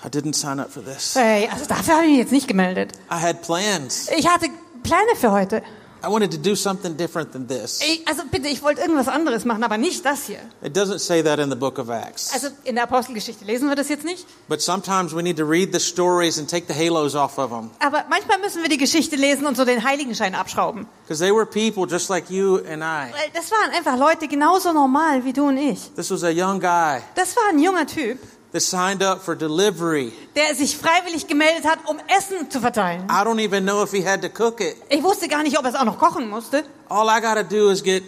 I 0.05 0.07
didn't 0.07 0.33
sign 0.33 0.61
up 0.61 0.71
for 0.71 0.81
this. 0.81 1.13
Hey, 1.15 1.49
also 1.51 1.65
dafür 1.65 1.95
habe 1.95 2.05
ich 2.05 2.11
mich 2.11 2.19
jetzt 2.19 2.31
nicht 2.31 2.47
gemeldet. 2.47 2.93
I 3.11 3.15
had 3.21 3.41
plans. 3.41 4.09
Ich 4.17 4.25
hatte 4.27 4.47
Pläne 4.81 5.15
für 5.15 5.31
heute. 5.31 5.61
I 6.01 6.07
wanted 6.07 6.31
to 6.31 6.37
do 6.37 6.55
something 6.55 6.95
different 6.95 7.33
than 7.33 7.47
this. 7.47 7.81
Also 8.05 8.23
bitte, 8.31 8.47
ich 8.47 8.61
wollte 8.61 8.81
irgendwas 8.81 9.07
anderes 9.07 9.43
machen, 9.43 9.63
aber 9.63 9.77
nicht 9.77 10.05
das 10.05 10.25
hier. 10.27 10.39
It 10.63 10.75
doesn't 10.75 10.99
say 10.99 11.21
that 11.21 11.39
in 11.39 11.49
the 11.49 11.55
book 11.57 11.77
of 11.77 11.89
Acts. 11.89 12.31
Also 12.33 12.47
in 12.63 12.75
der 12.75 12.85
Apostelgeschichte 12.85 13.43
lesen 13.43 13.67
wir 13.67 13.75
das 13.75 13.89
jetzt 13.89 14.05
nicht. 14.05 14.25
But 14.47 14.61
sometimes 14.61 15.13
we 15.13 15.21
need 15.21 15.37
to 15.37 15.45
read 15.45 15.73
the 15.73 15.79
stories 15.79 16.39
and 16.39 16.49
take 16.49 16.71
the 16.71 16.73
halos 16.73 17.15
off 17.15 17.37
of 17.37 17.49
them. 17.49 17.71
Aber 17.79 18.05
manchmal 18.09 18.39
müssen 18.39 18.61
wir 18.61 18.69
die 18.69 18.77
Geschichte 18.77 19.17
lesen 19.17 19.45
und 19.45 19.57
so 19.57 19.65
den 19.65 19.83
Heiligenschein 19.83 20.35
abschrauben. 20.35 20.87
Because 21.03 21.21
they 21.21 21.33
were 21.33 21.45
people 21.45 21.85
just 21.85 22.09
like 22.09 22.29
you 22.29 22.57
and 22.59 22.81
I. 22.81 23.11
Weil 23.11 23.29
das 23.33 23.51
waren 23.51 23.71
einfach 23.75 23.97
Leute 23.97 24.27
genauso 24.27 24.71
normal 24.71 25.25
wie 25.25 25.33
du 25.33 25.47
und 25.47 25.57
ich. 25.57 25.91
This 25.95 26.11
was 26.11 26.23
a 26.23 26.29
young 26.29 26.59
guy 26.61 27.01
Das 27.15 27.35
war 27.35 27.49
ein 27.49 27.59
junger 27.59 27.85
Typ, 27.85 28.19
that 28.51 28.61
signed 28.61 29.03
up 29.03 29.21
for 29.21 29.35
delivery. 29.35 30.11
der 30.35 30.55
sich 30.55 30.77
freiwillig 30.77 31.27
gemeldet 31.27 31.65
hat, 31.65 31.79
um 31.85 31.97
Essen 32.17 32.49
zu 32.49 32.59
verteilen. 32.59 33.03
I 33.09 33.23
don't 33.23 33.39
even 33.43 33.63
know 33.65 33.83
if 33.83 33.91
he 33.91 34.03
had 34.07 34.21
to 34.21 34.29
cook 34.29 34.59
it. 34.61 34.75
Ich 34.89 35.03
wusste 35.03 35.27
gar 35.27 35.43
nicht, 35.43 35.57
ob 35.57 35.65
er 35.65 35.69
es 35.71 35.75
auch 35.75 35.85
noch 35.85 35.97
kochen 35.99 36.29
musste. 36.29 36.63
All 36.89 37.07
I 37.07 37.21
got 37.21 37.35
to 37.35 37.43
do 37.43 37.69
is 37.69 37.83
get 37.83 38.03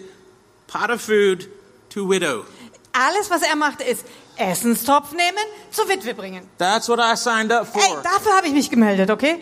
pot 0.68 0.90
of 0.90 1.02
food 1.02 1.48
to 1.90 2.08
widow. 2.10 2.44
Alles, 2.94 3.30
was 3.30 3.42
er 3.44 3.56
machte, 3.56 3.84
ist 3.84 4.04
Essenstopf 4.38 5.12
nehmen, 5.12 5.44
zur 5.72 5.88
Witwe 5.88 6.14
bringen. 6.14 6.50
That's 6.58 6.90
what 6.90 7.00
I 7.00 7.16
signed 7.16 7.52
up 7.54 7.68
Ey, 7.74 7.80
for. 7.82 8.02
dafür 8.02 8.36
habe 8.36 8.48
ich 8.48 8.54
mich 8.54 8.70
gemeldet, 8.70 9.10
okay? 9.10 9.40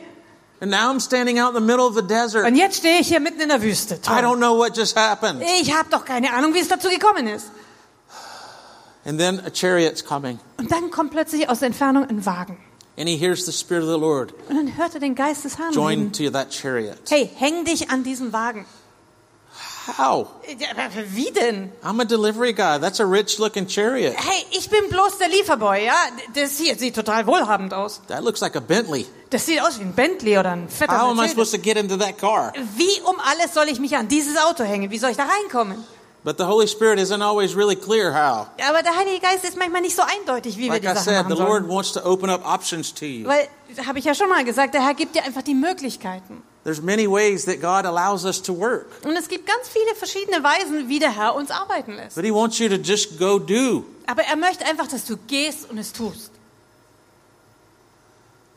And 0.62 0.70
now 0.72 0.92
I'm 0.92 1.00
standing 1.00 1.40
out 1.40 1.56
in 1.56 1.62
the 1.62 1.66
middle 1.66 1.86
of 1.86 1.96
the 1.96 2.02
desert. 2.06 2.46
Und 2.46 2.56
jetzt 2.56 2.78
stehe 2.78 3.00
ich 3.00 3.08
hier 3.08 3.22
mitten 3.22 3.40
in 3.40 3.48
der 3.48 3.62
Wüste. 3.62 3.96
I 3.96 4.00
Toll. 4.02 4.16
don't 4.18 4.38
know 4.38 4.58
what 4.58 4.76
just 4.76 4.96
happened. 4.98 5.42
Ich 5.62 5.74
habe 5.74 5.90
doch 5.90 6.04
keine 6.04 6.34
Ahnung, 6.34 6.54
wie 6.54 6.60
es 6.60 6.68
dazu 6.68 6.90
gekommen 6.90 7.28
ist. 7.28 7.46
And 9.06 9.20
then 9.20 9.40
a 9.46 9.50
chariot's 9.50 10.04
coming. 10.04 10.40
Und 10.58 10.72
dann 10.72 10.92
kommt 10.92 11.12
plötzlich 11.12 11.50
aus 11.50 11.60
der 11.60 11.68
Entfernung 11.68 12.08
ein 12.08 12.26
Wagen. 12.26 12.58
And 12.98 13.08
he 13.08 13.16
hears 13.16 13.46
the 13.46 13.54
Spirit 13.54 13.84
of 13.84 13.90
the 13.90 14.00
Lord. 14.00 14.34
Und 14.50 14.58
dann 14.58 14.78
hört 14.78 14.94
er 14.94 15.00
den 15.00 15.16
Geist 15.16 15.46
des 15.46 15.58
Herrn 15.58 15.72
Join 15.72 16.12
to 16.12 16.30
that 16.32 16.52
chariot. 16.54 16.98
Hey, 17.10 17.30
häng 17.34 17.64
dich 17.64 17.90
an 17.90 18.04
diesen 18.04 18.34
Wagen. 18.34 18.66
How? 19.98 20.28
Wie 21.14 21.32
denn? 21.32 21.72
I'm 21.82 22.00
a 22.02 22.06
delivery 22.06 22.54
guy. 22.54 22.78
That's 22.78 23.00
a 23.00 23.06
rich 23.06 23.40
looking 23.40 23.68
chariot. 23.68 24.14
Hey, 24.16 24.46
ich 24.52 24.70
bin 24.70 24.90
bloß 24.90 25.18
der 25.18 25.30
Lieferboy, 25.30 25.86
ja? 25.86 25.96
Das 26.36 26.58
hier 26.58 26.76
sieht 26.76 26.96
total 26.96 27.26
wohlhabend 27.26 27.74
aus. 27.74 28.02
That 28.08 28.24
looks 28.24 28.42
like 28.42 28.56
a 28.56 28.60
Bentley. 28.60 29.06
Das 29.30 29.46
sieht 29.46 29.62
aus 29.62 29.80
wie 29.80 29.84
ein 29.84 29.94
Bentley 29.94 30.38
oder 30.38 30.52
ein 30.52 30.70
fetter 30.70 31.02
How 31.02 31.12
am 31.12 31.20
I 31.20 31.28
supposed 31.28 31.54
to 31.54 31.60
get 31.60 31.78
into 31.78 31.98
that 31.98 32.18
car? 32.18 32.54
Wie 32.76 33.02
um 33.06 33.16
alles 33.20 33.54
soll 33.54 33.70
ich 33.70 33.80
mich 33.80 33.96
an 33.96 34.08
dieses 34.08 34.38
Auto 34.38 34.64
hängen? 34.64 34.92
Wie 34.92 34.98
soll 34.98 35.12
ich 35.12 35.18
da 35.18 35.26
reinkommen? 35.26 35.84
But 36.24 36.38
the 36.38 36.44
Holy 36.46 36.68
Spirit 36.68 37.00
isn't 37.00 37.22
always 37.22 37.56
really 37.56 37.78
clear 37.78 38.12
how. 38.14 38.48
Aber 38.68 38.84
der 38.84 38.96
Heilige 38.96 39.20
Geist 39.22 39.46
ist 39.46 39.56
manchmal 39.58 39.82
nicht 39.82 39.96
so 39.96 40.02
eindeutig, 40.02 40.58
wie 40.58 40.68
Like 40.68 40.84
wir 40.84 40.90
I 40.92 40.94
die 40.94 41.00
Sachen 41.00 41.14
said, 41.14 41.24
machen 41.24 41.38
the 41.38 41.42
Lord 41.44 41.64
sollen. 41.64 41.70
wants 41.70 41.92
to 41.94 42.02
open 42.04 42.30
up 42.30 42.46
options 42.46 42.94
to 42.94 43.06
you. 43.06 43.26
Weil, 43.28 43.48
habe 43.88 44.00
ich 44.00 44.06
ja 44.06 44.14
schon 44.14 44.28
mal 44.30 44.44
gesagt, 44.44 44.74
der 44.74 44.84
Herr 44.86 44.94
gibt 44.96 45.16
dir 45.16 45.24
einfach 45.24 45.44
die 45.44 45.56
Möglichkeiten. 45.56 46.44
There's 46.66 46.82
many 46.82 47.08
ways 47.10 47.46
that 47.46 47.62
God 47.62 47.86
allows 47.86 48.26
us 48.26 48.42
to 48.42 48.54
work, 48.54 48.88
Und 49.06 49.16
es 49.16 49.30
gibt 49.30 49.48
ganz 49.48 49.70
viele 49.70 49.96
verschiedene 49.96 50.44
Weisen, 50.44 50.90
wie 50.90 51.00
der 51.00 51.16
Herr 51.16 51.36
uns 51.36 51.52
arbeiten 51.52 51.96
lässt. 51.96 52.16
but 52.16 52.26
He 52.26 52.34
wants 52.34 52.60
you 52.60 52.68
to 52.68 52.76
just 52.76 53.18
go 53.18 53.40
do. 53.40 53.86
Aber 54.06 54.24
er 54.24 54.36
möchte 54.36 54.66
einfach, 54.66 54.88
dass 54.88 55.06
du 55.06 55.16
gehst 55.28 55.70
und 55.72 55.78
es 55.78 55.94
tust. 55.94 56.32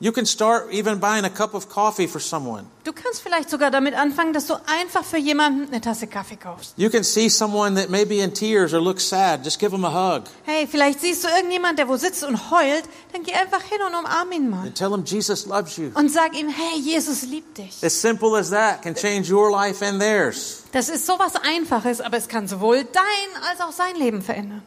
You 0.03 0.11
can 0.11 0.27
start 0.27 0.73
even 0.73 0.99
buying 0.99 1.25
a 1.25 1.31
cup 1.31 1.55
of 1.55 1.69
coffee 1.69 2.09
for 2.09 2.21
someone. 2.21 2.65
Du 2.83 2.93
kannst 2.93 3.23
vielleicht 3.23 3.49
sogar 3.49 3.71
damit 3.71 3.95
anfangen, 3.95 4.33
dass 4.33 4.49
du 4.49 4.55
einfach 4.67 5.05
für 5.05 5.17
jemanden 5.17 5.69
eine 5.69 5.81
Tasse 5.81 6.09
Kaffee 6.09 6.35
kaufst. 6.35 6.75
You 6.77 6.91
can 6.91 7.05
see 7.05 7.29
someone 7.29 7.77
that 7.81 7.89
may 7.89 8.05
be 8.05 8.17
in 8.17 8.35
tears 8.35 8.75
or 8.75 8.81
looks 8.81 9.09
sad. 9.09 9.45
Just 9.45 9.61
give 9.61 9.71
them 9.71 9.85
a 9.85 9.93
hug 9.93 10.25
Hey, 10.43 10.67
vielleicht 10.69 11.01
siehst 11.01 11.23
du 11.23 11.29
irgendjemand, 11.29 11.79
der 11.79 11.87
wo 11.87 11.97
sitzt 11.97 12.25
und 12.25 12.51
heult, 12.51 12.83
dann 13.13 13.23
geh 13.23 13.33
einfach 13.33 13.63
hin 13.63 13.79
und 13.87 13.95
umarm 13.95 14.33
ihn 14.33 14.51
mal. 14.51 14.67
and 14.67 14.75
tell 14.75 14.91
him 14.91 15.05
Jesus 15.05 15.47
loves 15.47 15.77
you. 15.77 15.93
Und 15.95 16.11
sag 16.11 16.37
ihm, 16.37 16.49
hey, 16.49 16.81
Jesus 16.81 17.23
liebt 17.23 17.59
dich. 17.59 17.79
As 17.85 17.93
simple 17.93 18.37
as 18.37 18.51
that 18.51 18.83
can 18.83 18.97
change 18.97 19.33
your 19.33 19.53
life 19.53 19.87
and 19.87 20.01
theirs. 20.01 20.65
Das 20.73 20.89
ist 20.89 21.07
sowas 21.07 21.35
Einfaches, 21.37 22.01
aber 22.01 22.17
es 22.17 22.27
kann 22.27 22.49
sowohl 22.49 22.83
dein 22.93 23.43
als 23.49 23.61
auch 23.61 23.71
sein 23.71 23.95
Leben 23.95 24.21
verändern. 24.21 24.63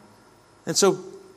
And 0.64 0.78
so 0.78 0.96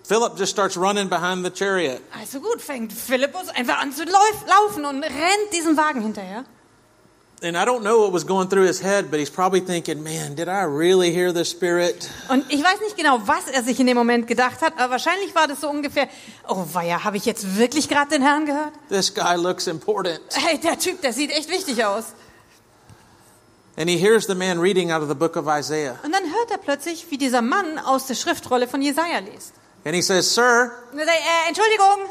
Philip 0.10 0.36
just 0.40 0.52
starts 0.52 0.76
running 0.76 1.08
behind 1.08 1.46
the 1.46 1.52
chariot. 1.52 2.02
Also 2.20 2.40
gut, 2.40 2.60
fängt 2.64 2.92
Philippus 2.92 3.48
einfach 3.50 3.80
an 3.80 3.94
zu 3.94 4.04
lauf- 4.06 4.44
laufen 4.48 4.84
und 4.86 5.04
rennt 5.04 5.54
diesem 5.54 5.78
Wagen 5.78 6.02
hinterher. 6.02 6.46
And 7.44 7.56
I 7.56 7.60
don't 7.64 7.82
know 7.82 8.00
what 8.02 8.12
was 8.12 8.26
going 8.26 8.50
through 8.50 8.66
his 8.66 8.82
head, 8.82 9.12
but 9.12 9.20
he's 9.20 9.30
probably 9.30 9.62
thinking, 9.62 10.04
man, 10.04 10.36
did 10.36 10.48
I 10.50 10.64
really 10.66 11.14
hear 11.14 11.32
the 11.32 11.46
Spirit? 11.46 12.10
Und 12.28 12.44
ich 12.52 12.62
weiß 12.62 12.82
nicht 12.82 12.98
genau, 12.98 13.22
was 13.28 13.48
er 13.54 13.64
sich 13.64 13.80
in 13.80 13.86
dem 13.86 13.96
Moment 13.96 14.26
gedacht 14.28 14.62
hat, 14.62 14.74
aber 14.80 14.94
wahrscheinlich 14.94 15.34
war 15.36 15.48
das 15.48 15.62
so 15.62 15.70
ungefähr, 15.70 16.10
oh 16.48 16.66
weia, 16.74 17.04
habe 17.04 17.16
ich 17.18 17.26
jetzt 17.26 17.58
wirklich 17.58 17.88
gerade 17.88 18.10
den 18.10 18.24
Herrn 18.24 18.48
gehört? 18.48 18.74
This 18.90 19.14
guy 19.14 19.36
looks 19.38 19.68
important. 19.68 20.20
Hey, 20.34 20.58
der 20.58 20.80
Typ, 20.80 21.02
der 21.02 21.14
sieht 21.14 21.30
echt 21.32 21.50
wichtig 21.52 21.86
aus. 21.86 22.06
And 23.78 23.88
he 23.90 23.96
hears 23.98 24.26
the 24.26 24.36
man 24.36 24.60
reading 24.60 24.92
out 24.92 25.02
of 25.04 25.08
the 25.08 25.16
book 25.16 25.38
of 25.38 25.46
Isaiah. 25.48 25.98
Und 26.04 26.12
dann 26.14 26.24
hört 26.24 26.50
er 26.52 26.58
plötzlich, 26.58 27.06
wie 27.12 27.18
dieser 27.20 27.44
Mann 27.44 27.78
aus 27.78 28.08
der 28.08 28.16
Schriftrolle 28.16 28.68
von 28.68 28.82
Jesaja 28.82 29.20
liest. 29.20 29.54
And 29.86 29.96
he 29.96 30.02
says, 30.02 30.34
Sir, 30.34 30.72
Und 30.92 31.00
er 31.00 31.06
sagt, 31.06 31.18
äh, 31.18 31.48
Entschuldigung, 31.50 32.10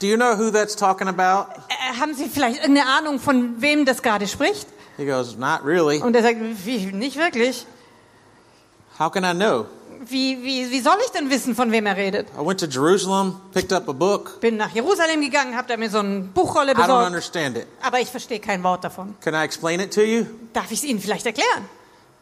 do 0.00 0.06
you 0.06 0.16
know 0.16 0.36
who 0.38 0.50
that's 0.50 0.76
talking 0.76 1.08
about? 1.08 1.50
äh, 1.68 2.00
haben 2.00 2.14
Sie 2.14 2.28
vielleicht 2.28 2.58
irgendeine 2.60 2.88
Ahnung, 2.88 3.18
von 3.18 3.60
wem 3.60 3.84
das 3.84 4.02
gerade 4.02 4.26
spricht? 4.28 4.66
He 4.96 5.04
goes, 5.06 5.36
Not 5.36 5.64
really. 5.64 6.00
Und 6.02 6.14
er 6.14 6.22
sagt, 6.22 6.36
wie, 6.64 6.86
nicht 6.86 7.16
wirklich. 7.16 7.66
How 8.98 9.10
can 9.10 9.24
I 9.24 9.32
know? 9.34 9.66
Wie, 10.02 10.42
wie, 10.42 10.70
wie 10.70 10.80
soll 10.80 10.96
ich 11.04 11.10
denn 11.10 11.28
wissen, 11.30 11.54
von 11.54 11.70
wem 11.72 11.84
er 11.86 11.96
redet? 11.96 12.28
I 12.38 12.44
went 12.44 12.58
to 12.60 12.66
Jerusalem, 12.66 13.38
picked 13.52 13.72
up 13.72 13.86
a 13.88 13.92
book. 13.92 14.40
Bin 14.40 14.56
nach 14.56 14.70
Jerusalem 14.74 15.20
gegangen, 15.20 15.54
hab 15.56 15.68
da 15.68 15.76
mir 15.76 15.90
so 15.90 15.98
eine 15.98 16.20
Buchrolle 16.20 16.72
I 16.72 16.74
don't 16.74 16.80
besorgt, 16.82 17.06
understand 17.06 17.58
it. 17.58 17.66
aber 17.82 18.00
ich 18.00 18.08
verstehe 18.08 18.40
kein 18.40 18.62
Wort 18.62 18.82
davon. 18.82 19.14
Can 19.20 19.34
I 19.34 19.44
explain 19.44 19.78
it 19.80 19.92
to 19.94 20.00
you? 20.00 20.24
Darf 20.54 20.70
ich 20.70 20.78
es 20.78 20.84
Ihnen 20.84 21.00
vielleicht 21.00 21.26
erklären? 21.26 21.68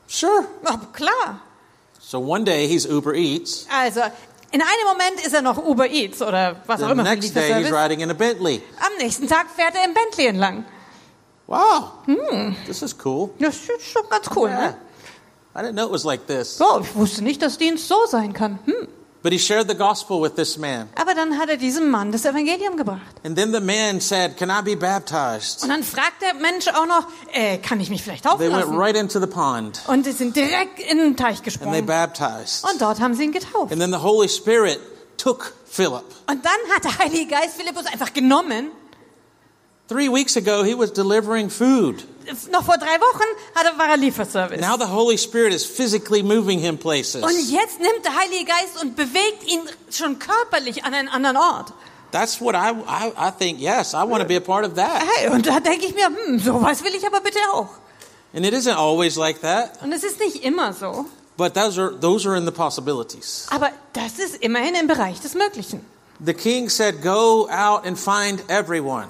Sure. 0.08 0.44
Aber 0.64 0.86
klar. 0.92 1.40
So 2.00 2.18
one 2.18 2.42
day 2.44 2.66
he's 2.66 2.84
Uber 2.84 3.14
Eats. 3.14 3.66
Also, 3.72 4.00
in 4.50 4.60
einem 4.62 4.86
Moment 4.86 5.24
ist 5.26 5.34
er 5.34 5.42
noch 5.42 5.58
Uber 5.64 5.88
Eats 5.90 6.22
oder 6.22 6.56
was 6.66 6.82
auch 6.82 6.86
The 6.86 6.92
immer 6.92 7.04
für 7.04 7.10
next 7.10 7.34
day 7.36 7.40
he's 7.42 7.56
Lieferservice. 7.56 7.84
riding 7.84 8.00
in 8.00 8.10
a 8.10 8.14
Bentley. 8.14 8.62
Am 8.80 8.96
nächsten 8.98 9.26
Tag 9.28 9.46
fährt 9.54 9.74
er 9.74 9.84
im 9.84 9.94
Bentley 9.94 10.26
entlang. 10.26 10.64
Wow. 11.46 11.92
This 12.66 12.82
is 12.82 12.94
cool. 13.04 13.30
Das 13.38 13.56
ist 13.56 13.82
schon 13.82 14.02
ganz 14.10 14.28
cool, 14.36 14.48
Yeah. 14.50 14.66
ne? 14.68 14.76
I 15.56 15.60
didn't 15.60 15.72
know 15.72 15.86
it 15.86 15.92
was 15.92 16.04
like 16.04 16.26
this. 16.26 16.56
So, 16.58 16.80
ich 16.80 16.94
wusste 16.94 17.24
nicht, 17.24 17.40
dass 17.42 17.58
Dienst 17.58 17.88
so 17.88 17.96
sein 18.06 18.32
kann. 18.32 18.58
Hm. 18.66 18.86
But 19.20 19.32
he 19.32 19.38
shared 19.38 19.68
the 19.68 19.74
gospel 19.76 20.22
with 20.22 20.36
this 20.36 20.56
man. 20.58 20.88
Aber 20.94 21.12
dann 21.12 21.38
hat 21.38 21.48
er 21.48 21.56
diesem 21.56 21.90
Mann 21.90 22.12
das 22.12 22.24
Evangelium 22.24 22.76
gebracht. 22.76 23.00
And 23.24 23.36
then 23.36 23.52
the 23.52 23.58
man 23.60 24.00
said, 24.00 24.36
Can 24.36 24.48
I 24.48 24.62
be 24.62 24.76
baptized? 24.76 25.64
Und 25.64 25.70
dann 25.70 25.82
fragt 25.82 26.22
der 26.22 26.34
Mensch 26.34 26.68
auch 26.68 26.86
noch, 26.86 27.08
äh, 27.32 27.58
kann 27.58 27.80
ich 27.80 27.90
mich 27.90 28.02
vielleicht 28.02 28.24
taufen 28.24 28.38
They 28.38 28.52
went 28.52 28.66
right 28.70 28.96
into 28.96 29.18
the 29.18 29.26
pond 29.26 29.80
Und 29.88 30.04
sie 30.04 30.12
sind 30.12 30.36
direkt 30.36 30.78
in 30.78 30.98
den 30.98 31.16
Teich 31.16 31.38
and 31.38 31.44
they 31.44 31.44
gesprungen. 31.44 31.86
baptized. 31.86 32.64
Und 32.70 32.80
dort 32.80 33.00
haben 33.00 33.14
sie 33.14 33.24
ihn 33.24 33.32
getauft. 33.32 33.72
And 33.72 33.80
then 33.80 33.90
the 33.90 34.00
Holy 34.02 34.28
Spirit 34.28 34.78
took 35.16 35.52
Philip. 35.66 36.04
Und 36.30 36.44
dann 36.44 36.74
hat 36.76 36.84
der 36.84 36.98
Heilige 36.98 37.26
Geist 37.26 37.56
Philippus 37.56 37.86
einfach 37.86 38.12
genommen. 38.12 38.70
Three 39.88 40.08
weeks 40.08 40.36
ago, 40.36 40.62
he 40.62 40.78
was 40.78 40.92
delivering 40.92 41.50
food. 41.50 42.04
Noch 42.50 42.64
vor 42.64 42.76
drei 42.78 42.86
Wochen 43.00 43.78
war 43.78 43.88
er 43.88 43.96
Lieferservice. 43.96 44.60
Now 44.60 44.76
the 44.78 44.90
Holy 44.90 45.16
Spirit 45.18 45.52
is 45.54 45.64
physically 45.64 46.22
moving 46.22 46.58
him 46.58 46.78
places. 46.78 47.22
Und 47.22 47.50
jetzt 47.50 47.80
nimmt 47.80 48.04
der 48.04 48.14
Heilige 48.16 48.44
Geist 48.44 48.80
und 48.82 48.96
bewegt 48.96 49.44
ihn 49.46 49.60
schon 49.90 50.18
körperlich 50.18 50.84
an 50.84 50.94
einen 50.94 51.08
anderen 51.08 51.36
Ort. 51.36 51.72
That's 52.10 52.40
what 52.40 52.54
I, 52.54 52.70
I, 52.88 53.12
I 53.18 53.30
think, 53.30 53.60
yes, 53.60 53.92
I 53.92 54.02
want 54.08 54.22
to 54.22 54.26
be 54.26 54.36
a 54.36 54.40
part 54.40 54.64
of 54.66 54.74
that. 54.74 55.02
Hey, 55.16 55.28
und 55.28 55.46
da 55.46 55.60
denke 55.60 55.86
ich 55.86 55.94
mir, 55.94 56.06
hm, 56.06 56.38
sowas 56.38 56.82
will 56.82 56.94
ich 56.94 57.06
aber 57.06 57.20
bitte 57.20 57.38
auch. 57.52 57.68
And 58.34 58.44
it 58.46 58.54
isn't 58.54 58.76
always 58.76 59.16
like 59.16 59.40
that, 59.42 59.82
Und 59.82 59.92
es 59.92 60.04
ist 60.04 60.18
nicht 60.18 60.42
immer 60.44 60.72
so. 60.72 61.06
but 61.36 61.54
those 61.54 61.78
are, 61.80 61.92
those 61.98 62.26
are 62.28 62.36
in 62.36 62.44
the 62.46 62.50
possibilities. 62.52 63.46
Aber 63.50 63.70
das 63.92 64.18
ist 64.18 64.36
immerhin 64.36 64.74
im 64.74 64.86
Bereich 64.86 65.20
des 65.20 65.34
Möglichen. 65.34 65.84
The 66.24 66.34
king 66.34 66.68
said, 66.68 67.02
Go 67.02 67.48
out 67.50 67.86
and 67.86 67.98
find 67.98 68.42
everyone. 68.48 69.08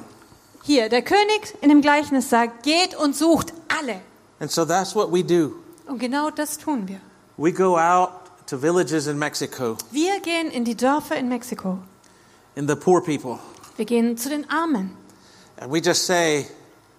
Hier, 0.69 0.91
der 0.91 1.01
König 1.01 1.55
in 1.63 1.71
dem 1.71 1.81
Gleichnis 1.81 2.29
sagt, 2.29 2.63
geht 2.63 2.95
und 2.95 3.17
sucht 3.17 3.55
alle. 3.69 4.03
And 4.39 4.51
so 4.53 4.67
that's 4.67 4.95
what 4.95 5.11
we 5.11 5.25
do. 5.25 5.55
Und 5.87 5.99
genau 5.99 6.29
das 6.29 6.59
tun 6.59 6.87
wir. 6.87 7.01
We 7.39 7.53
go 7.55 7.79
out 7.79 8.11
to 8.47 8.59
villages 8.61 9.07
in 9.07 9.19
Mexico 9.19 9.79
Wir 9.91 10.21
gehen 10.21 10.51
in 10.51 10.67
die 10.67 10.75
Dörfer 10.77 11.17
in 11.17 11.31
Mexiko. 11.31 11.79
and 12.55 12.69
the 12.69 12.77
poor 12.77 13.01
people, 13.03 13.39
Wir 13.79 13.87
gehen 13.87 14.19
zu 14.19 14.29
den 14.29 14.45
Armen. 14.51 14.91
and 15.57 15.73
we 15.73 15.79
just 15.79 16.05
say, 16.05 16.47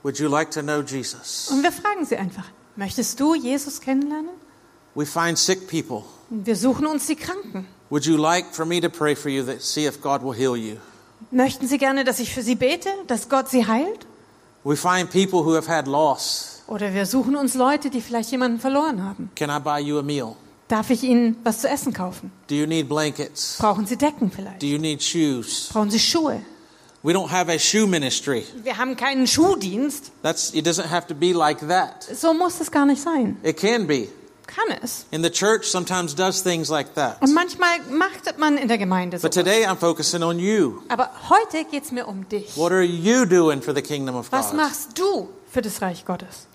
Would 0.01 0.17
you 0.17 0.29
like 0.29 0.49
to 0.51 0.61
know 0.63 0.81
Jesus? 0.81 1.49
Und 1.51 1.61
wir 1.61 1.71
fragen 1.71 2.05
sie 2.05 2.17
einfach, 2.17 2.45
möchtest 2.75 3.19
du 3.19 3.35
Jesus 3.35 3.81
kennenlernen? 3.81 4.31
We 4.95 5.05
find 5.05 5.37
sick 5.37 5.67
people. 5.67 6.05
Wir 6.31 6.55
suchen 6.55 6.87
uns 6.87 7.05
die 7.05 7.15
Kranken. 7.15 7.67
Would 7.91 8.05
you 8.07 8.17
like 8.17 8.47
for 8.55 8.65
me 8.65 8.81
to 8.81 8.89
pray 8.89 9.15
for 9.15 9.29
you 9.29 9.43
that 9.43 9.61
see 9.61 9.85
if 9.85 10.01
God 10.01 10.23
will 10.23 10.33
heal 10.33 10.55
you? 10.57 10.77
Möchten 11.31 11.67
sie 11.67 11.77
gerne, 11.77 12.03
dass 12.03 12.19
ich 12.19 12.33
für 12.33 12.41
sie 12.41 12.55
bete, 12.55 12.89
dass 13.07 13.29
Gott 13.29 13.49
sie 13.49 13.67
heilt? 13.67 14.07
We 14.63 14.75
find 14.75 15.09
people 15.09 15.45
who 15.45 15.55
have 15.55 15.69
had 15.69 15.87
loss. 15.87 16.63
Oder 16.67 16.93
wir 16.93 17.05
suchen 17.05 17.35
uns 17.35 17.55
Leute, 17.55 17.89
die 17.89 18.01
vielleicht 18.01 18.31
jemanden 18.31 18.59
verloren 18.59 19.03
haben. 19.03 19.31
Can 19.35 19.49
I 19.49 19.59
buy 19.59 19.79
you 19.79 19.97
a 19.99 20.01
meal? 20.01 20.35
Darf 20.67 20.91
ich 20.91 21.03
ihnen 21.03 21.37
was 21.43 21.61
zu 21.61 21.67
essen 21.69 21.93
kaufen? 21.93 22.31
Do 22.47 22.55
you 22.55 22.67
need 22.67 22.87
blankets? 22.87 23.57
Brauchen 23.59 23.87
sie 23.87 23.97
Decken 23.97 24.31
vielleicht? 24.31 24.61
Do 24.61 24.67
you 24.67 24.77
need 24.77 25.01
shoes? 25.01 25.69
Brauchen 25.71 25.89
sie 25.89 25.99
Schuhe? 25.99 26.41
We 27.01 27.13
don't 27.13 27.31
have 27.31 27.49
a 27.49 27.57
shoe 27.57 27.87
ministry. 27.87 28.43
Wir 28.61 28.77
haben 28.77 28.95
keinen 28.97 29.25
Schuhdienst. 29.25 30.11
That's 30.21 30.53
it 30.53 30.67
doesn't 30.67 30.89
have 30.89 31.07
to 31.07 31.15
be 31.15 31.31
like 31.31 31.65
that. 31.67 32.03
So 32.03 32.33
muss 32.33 32.59
es 32.59 32.69
gar 32.69 32.85
nicht 32.85 33.01
sein. 33.01 33.37
It 33.41 33.57
can 33.57 33.87
be. 33.87 34.09
Kann 34.55 34.77
es. 34.83 35.05
And 35.13 35.23
the 35.23 35.29
church 35.29 35.65
sometimes 35.65 36.15
does 36.15 36.41
things 36.41 36.69
like 36.69 36.95
that. 36.95 37.21
Und 37.21 37.33
manchmal 37.35 37.79
macht 37.91 38.37
man 38.39 38.57
in 38.57 38.67
der 38.67 38.79
Gemeinde 38.79 39.19
so. 39.19 39.27
But 39.27 39.33
today 39.33 39.65
I'm 39.67 39.77
focusing 39.77 40.23
on 40.23 40.39
you. 40.39 40.81
Aber 40.87 41.11
heute 41.29 41.65
geht 41.69 41.83
es 41.83 41.91
mir 41.91 42.07
um 42.07 42.27
dich. 42.27 42.57
What 42.57 42.71
are 42.71 42.81
you 42.83 43.25
doing 43.25 43.61
for 43.61 43.75
the 43.75 43.81
kingdom 43.83 44.15
of 44.15 44.31
Was 44.31 44.47
God? 44.47 44.57
machst 44.57 44.97
du 44.97 45.29
für 45.51 45.61
das 45.61 45.81
Reich 45.83 46.03
Gottes? 46.05 46.47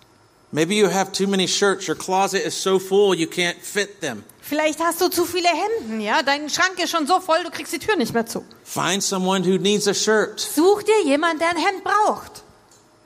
Maybe 0.51 0.75
you 0.75 0.89
have 0.93 1.13
too 1.13 1.27
many 1.29 1.47
shirts. 1.49 1.89
Your 1.89 1.97
closet 1.97 2.45
is 2.45 2.61
so 2.61 2.79
full 2.79 3.15
you 3.17 3.27
can't 3.29 3.57
fit 3.61 4.01
them. 4.01 4.25
Vielleicht 4.41 4.81
hast 4.81 5.01
du 5.01 5.09
zu 5.09 5.25
viele 5.25 5.49
Hemden, 5.49 6.01
ja? 6.01 6.23
Dein 6.23 6.51
Schrank 6.51 6.79
ist 6.83 6.91
schon 6.91 7.07
so 7.07 7.19
voll, 7.21 7.43
du 7.45 7.51
kriegst 7.51 7.73
die 7.73 7.79
Tür 7.79 7.97
nicht 7.97 8.13
mehr 8.13 8.27
zu. 8.27 8.45
Find 8.65 9.03
someone 9.03 9.45
who 9.45 9.57
needs 9.59 9.87
a 9.89 9.95
shirt, 9.95 10.39
Such 10.41 10.83
dir 10.83 11.03
jemanden, 11.05 11.39
der 11.39 11.49
ein 11.51 11.57
Hemd 11.57 11.83
braucht. 11.85 12.43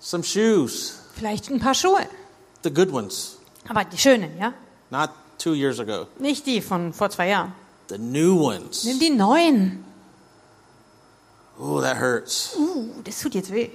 some 0.00 0.24
shoes, 0.24 0.94
Vielleicht 1.14 1.48
ein 1.50 1.60
paar 1.60 1.74
Schuhe. 1.74 2.06
the 2.64 2.70
good 2.72 2.92
ones, 2.92 3.36
Aber 3.68 3.84
die 3.84 3.98
schönen, 3.98 4.36
ja? 4.38 4.52
Not 4.90 5.10
two 5.38 5.54
years 5.54 5.78
ago, 5.80 6.06
Nicht 6.18 6.46
die 6.46 6.60
von 6.60 6.92
vor 6.92 7.10
zwei 7.10 7.28
Jahren. 7.28 7.52
the 7.88 7.98
new 7.98 8.36
ones. 8.36 8.84
Nimm 8.84 8.98
die 8.98 9.10
neuen. 9.10 9.84
Oh, 11.58 11.80
that 11.80 11.96
hurts. 11.96 12.54
Uh, 12.56 13.02
das 13.04 13.20
tut 13.20 13.34
jetzt 13.34 13.52
weh. 13.52 13.70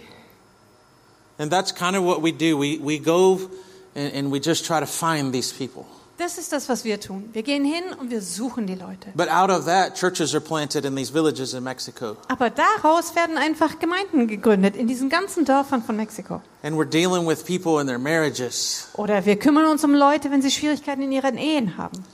And 1.38 1.51
that's 1.51 1.72
kind 1.74 1.95
of 1.95 2.03
what 2.03 2.22
we 2.22 2.32
do. 2.32 2.57
We, 2.57 2.78
we 2.78 2.97
go 2.99 3.49
and, 3.95 4.14
and 4.14 4.32
we 4.32 4.39
just 4.39 4.66
try 4.66 4.80
to 4.80 4.86
find 4.86 5.34
these 5.34 5.51
people. 5.51 5.86
Das 6.18 6.38
ist 6.38 6.53
das, 6.53 6.70
was 6.70 6.84
wir 6.84 6.99
tun. 6.99 7.30
Wir 7.34 7.41
gehen 7.41 7.66
hin 7.66 7.84
und 7.99 8.11
wir 8.11 8.22
suchen 8.22 8.68
die 8.68 8.76
Leute. 8.76 9.09
But 9.16 9.30
out 9.30 9.49
of 9.49 9.66
that, 9.66 9.95
churches 9.95 10.36
are 10.36 10.41
planted 10.41 10.86
in 10.86 10.95
these 10.95 11.11
villages 11.11 11.55
in 11.55 11.64
Mexico. 11.64 12.16
Aber 12.28 12.51
daraus 12.51 13.16
werden 13.16 13.36
einfach 13.38 13.80
Gemeinden 13.80 14.28
gegründet 14.28 14.76
in 14.76 14.88
diesen 14.88 15.09
ganzen 15.09 15.43
Dörfern 15.43 15.82
von 15.82 15.95
Mexiko. 15.95 16.41
And 16.61 16.78
we're 16.78 16.86
dealing 16.86 17.28
with 17.28 17.43
people 17.43 17.82
in 17.82 17.88
their 17.88 17.97
marriages. 17.97 18.89
Oder 18.93 19.26
wir 19.26 19.38
kümmern 19.38 19.66
uns 19.66 19.84
um 19.84 19.95
Leute, 19.95 20.30
wenn 20.30 20.43
sie 20.43 20.51
Schwierigkeiten 20.51 21.01
in 21.01 21.11
ihren 21.11 21.38
Ehen 21.38 21.78
haben. 21.78 22.05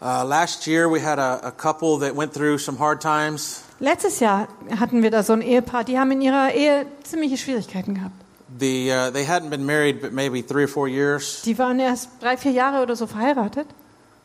Uh, 0.00 0.24
last 0.24 0.66
year, 0.66 0.90
we 0.90 1.00
had 1.00 1.20
a, 1.20 1.38
a 1.46 1.52
couple 1.52 1.96
that 2.00 2.16
went 2.16 2.34
through 2.34 2.58
some 2.58 2.76
hard 2.76 3.00
times. 3.00 3.62
Letztes 3.78 4.18
Jahr 4.18 4.48
hatten 4.80 5.04
wir 5.04 5.12
da 5.12 5.22
so 5.22 5.32
ein 5.32 5.42
Ehepaar, 5.42 5.84
die 5.84 5.96
haben 5.96 6.10
in 6.10 6.22
ihrer 6.22 6.52
Ehe 6.52 6.86
ziemliche 7.04 7.36
Schwierigkeiten 7.36 7.94
gehabt. 7.94 8.16
The, 8.58 8.92
uh, 8.92 9.10
they 9.10 9.24
hadn't 9.24 9.50
been 9.50 9.64
married 9.64 10.00
but 10.00 10.12
maybe 10.12 10.42
three 10.42 10.64
or 10.64 10.68
four 10.68 10.88
years. 10.88 11.42
Die 11.42 11.56
waren 11.56 11.80
erst 11.80 12.08
drei, 12.20 12.36
vier 12.36 12.52
Jahre 12.52 12.82
oder 12.82 12.94
so 12.96 13.06
verheiratet. 13.06 13.66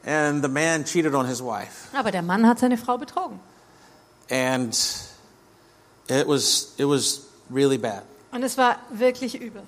and 0.06 0.42
the 0.42 0.48
man 0.50 0.86
cheated 0.86 1.14
on 1.14 1.26
his 1.26 1.42
wife. 1.42 1.90
Aber 1.94 2.12
der 2.12 2.22
Mann 2.22 2.46
hat 2.48 2.60
seine 2.60 2.78
Frau 2.78 2.98
betrogen. 2.98 3.40
And 4.30 4.74
it 6.10 6.28
was, 6.28 6.74
it 6.78 6.86
was 6.86 7.26
really 7.50 7.78
bad. 7.78 8.04
Und 8.32 8.44
es 8.44 8.58
war 8.58 8.78
wirklich 8.90 9.40
übel. 9.42 9.64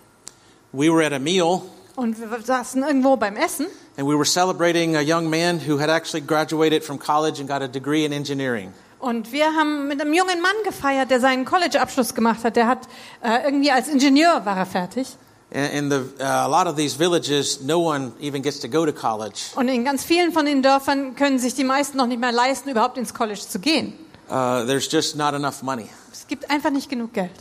We 0.72 0.90
were 0.90 1.02
at 1.04 1.14
a 1.14 1.20
meal 1.20 1.64
Und 1.96 2.18
wir 2.20 2.42
saßen 2.42 2.82
irgendwo 2.84 3.18
beim 3.18 3.36
Essen 3.36 3.68
and 3.98 4.08
we 4.08 4.16
were 4.16 4.26
celebrating 4.26 4.96
a 4.96 5.02
young 5.02 5.30
man 5.30 5.60
who 5.60 5.78
had 5.78 5.90
actually 5.90 6.22
graduated 6.22 6.84
from 6.84 6.98
college 6.98 7.40
and 7.40 7.50
got 7.50 7.62
a 7.62 7.68
degree 7.68 8.06
in 8.06 8.14
engineering. 8.14 8.74
Und 9.00 9.32
wir 9.32 9.56
haben 9.56 9.88
mit 9.88 10.02
einem 10.02 10.14
jungen 10.14 10.42
Mann 10.42 10.56
gefeiert, 10.64 11.10
der 11.10 11.20
seinen 11.20 11.46
College-Abschluss 11.46 12.14
gemacht 12.14 12.44
hat. 12.44 12.56
Der 12.56 12.68
hat 12.68 12.88
äh, 13.24 13.46
irgendwie 13.46 13.72
als 13.72 13.88
Ingenieur 13.88 14.46
war 14.46 14.58
er 14.58 14.66
fertig. 14.66 15.08
And 15.52 15.74
in 15.74 15.90
the, 15.90 15.96
uh, 16.22 16.26
a 16.26 16.48
lot 16.48 16.68
of 16.68 16.76
these 16.76 16.96
villages, 16.96 17.62
no 17.62 17.80
one 17.80 18.12
even 18.22 18.44
gets 18.44 18.60
to 18.60 18.68
go 18.68 18.86
to 18.86 18.94
college. 18.94 19.52
Und 19.56 19.68
in 19.68 19.84
ganz 19.84 20.04
vielen 20.04 20.32
von 20.32 20.46
den 20.46 20.62
Dörfern 20.62 21.16
können 21.16 21.40
sich 21.40 21.56
die 21.56 21.64
meisten 21.64 21.98
noch 21.98 22.06
nicht 22.06 22.20
mehr 22.20 22.32
leisten, 22.32 22.70
überhaupt 22.70 22.98
ins 23.00 23.16
College 23.16 23.40
zu 23.40 23.60
gehen. 23.60 23.94
Uh, 24.30 24.64
there's 24.68 24.92
just 24.92 25.16
not 25.16 25.34
enough 25.34 25.64
money. 25.64 25.88
Es 26.12 26.28
gibt 26.28 26.52
einfach 26.52 26.70
nicht 26.70 26.88
genug 26.88 27.14
Geld. 27.14 27.32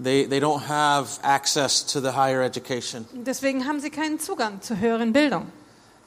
They, 0.00 0.28
they 0.28 0.38
don't 0.38 0.68
have 0.68 1.20
access 1.22 1.84
to 1.86 2.00
the 2.00 2.12
higher 2.14 2.42
education. 2.42 3.06
Deswegen 3.12 3.66
haben 3.66 3.80
sie 3.80 3.90
keinen 3.90 4.20
Zugang 4.20 4.62
zur 4.62 4.78
höheren 4.78 5.12
Bildung. 5.12 5.46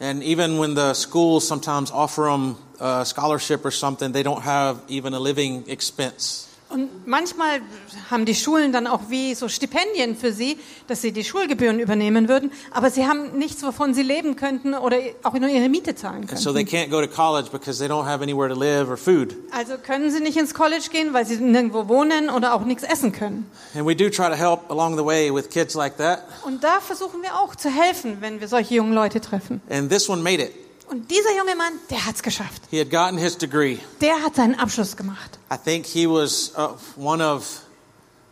And 0.04 0.22
even 0.22 0.58
when 0.58 0.74
the 0.74 0.94
schools 0.96 1.48
sometimes 1.48 1.90
offer 1.90 2.24
them 2.24 2.58
a 2.78 3.06
scholarship 3.06 3.64
or 3.64 3.72
something, 3.72 4.12
they 4.12 4.22
don't 4.22 4.42
have 4.42 4.84
even 4.90 5.14
a 5.14 5.20
living 5.20 5.64
expense. 5.70 6.53
Und 6.74 7.06
manchmal 7.06 7.62
haben 8.10 8.26
die 8.26 8.34
Schulen 8.34 8.72
dann 8.72 8.88
auch 8.88 9.02
wie 9.10 9.36
so 9.36 9.48
Stipendien 9.48 10.18
für 10.18 10.34
sie, 10.34 10.58
dass 10.88 11.04
sie 11.04 11.12
die 11.12 11.24
Schulgebühren 11.24 11.80
übernehmen 11.80 12.28
würden, 12.28 12.52
aber 12.72 12.90
sie 12.90 13.06
haben 13.08 13.38
nichts, 13.38 13.62
wovon 13.62 13.94
sie 13.94 14.02
leben 14.02 14.36
könnten 14.36 14.74
oder 14.74 14.98
auch 15.22 15.34
nur 15.34 15.50
ihre 15.50 15.70
Miete 15.70 15.94
zahlen 15.94 16.28
so 16.34 16.52
könnten. 16.52 16.76
can't 16.76 16.90
go 16.90 17.00
to 17.00 17.08
college 17.08 17.52
because 17.52 17.78
they 17.78 17.88
don't 17.88 18.06
have 18.06 18.24
anywhere 18.24 18.50
to 18.50 18.60
live 18.60 18.90
or 18.90 18.98
food. 18.98 19.36
Also 19.52 19.78
können 19.78 20.10
sie 20.10 20.20
nicht 20.20 20.36
ins 20.36 20.56
College 20.56 20.88
gehen, 20.92 21.14
weil 21.14 21.28
sie 21.28 21.36
nirgendwo 21.36 21.88
wohnen 21.88 22.32
oder 22.32 22.56
auch 22.56 22.66
nichts 22.66 22.84
essen 22.84 23.12
können. 23.12 23.46
And 23.76 23.86
we 23.86 23.96
do 23.96 24.10
try 24.10 24.30
to 24.30 24.36
help 24.36 24.72
along 24.72 24.98
the 24.98 25.06
way 25.06 25.32
with 25.32 25.52
kids 25.52 25.76
like 25.76 25.98
that. 25.98 26.24
Und 26.44 26.64
da 26.64 26.80
versuchen 26.80 27.22
wir 27.22 27.36
auch 27.36 27.56
zu 27.56 27.70
helfen, 27.70 28.18
wenn 28.20 28.42
wir 28.42 28.48
solche 28.48 28.74
jungen 28.74 28.94
Leute 28.94 29.22
treffen. 29.22 29.62
And 29.70 29.92
this 29.92 30.10
one 30.10 30.24
made 30.24 30.42
it. 30.42 30.63
Und 30.90 31.10
dieser 31.10 31.36
junge 31.38 31.56
Mann, 31.56 31.74
der 31.90 32.06
hat's 32.06 32.22
geschafft. 32.22 32.62
He 32.70 32.80
had 32.80 32.90
gotten 32.92 33.18
his 33.18 33.38
degree. 33.38 33.80
Der 34.02 34.22
hat 34.22 34.36
seinen 34.36 34.60
Abschluss 34.60 34.96
gemacht. 34.96 35.40
I 35.52 35.58
think 35.58 35.86
he 35.86 36.08
was 36.08 36.52
uh, 36.58 36.70
one 36.98 37.24
of 37.24 37.62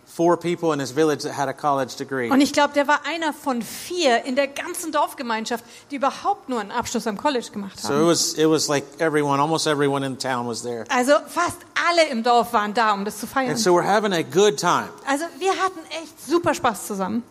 four 0.06 0.38
people 0.38 0.74
in 0.74 0.80
his 0.80 0.92
village 0.92 1.24
that 1.24 1.36
had 1.38 1.48
a 1.48 1.54
college 1.54 1.96
degree. 1.98 2.30
Und 2.30 2.42
ich 2.42 2.52
glaube, 2.54 2.74
der 2.74 2.88
war 2.88 3.06
einer 3.06 3.34
von 3.34 3.62
vier 3.62 4.26
in 4.26 4.36
der 4.36 4.48
ganzen 4.48 4.92
Dorfgemeinschaft, 4.92 5.64
die 5.90 5.96
überhaupt 5.96 6.50
nur 6.50 6.60
einen 6.60 6.72
Abschluss 6.72 7.08
am 7.08 7.18
College 7.18 7.50
gemacht 7.52 7.80
So 7.80 7.88
it 7.88 7.94
haben. 7.94 8.08
was, 8.08 8.34
it 8.34 8.50
was 8.50 8.68
like 8.68 8.84
everyone, 9.00 9.40
almost 9.42 9.66
everyone 9.68 10.06
in 10.06 10.18
town 10.20 10.48
was 10.48 10.62
there. 10.62 10.84
Also 10.90 11.14
fast 11.28 11.58
alle 11.90 12.10
im 12.10 12.24
Dorf 12.24 12.52
waren 12.54 12.74
da, 12.74 12.94
um 12.94 13.06
das 13.06 13.20
zu 13.20 13.26
feiern. 13.28 13.52
And 13.52 13.60
so 13.60 13.74
we're 13.74 13.88
having 13.88 14.14
a 14.14 14.22
good 14.24 14.58
time. 14.60 14.90
Also 15.08 15.26
wir 15.40 15.52
hatten 15.54 15.80
echt 16.04 16.22
super 16.28 16.54
Spaß 16.54 16.88
zusammen. 16.88 17.24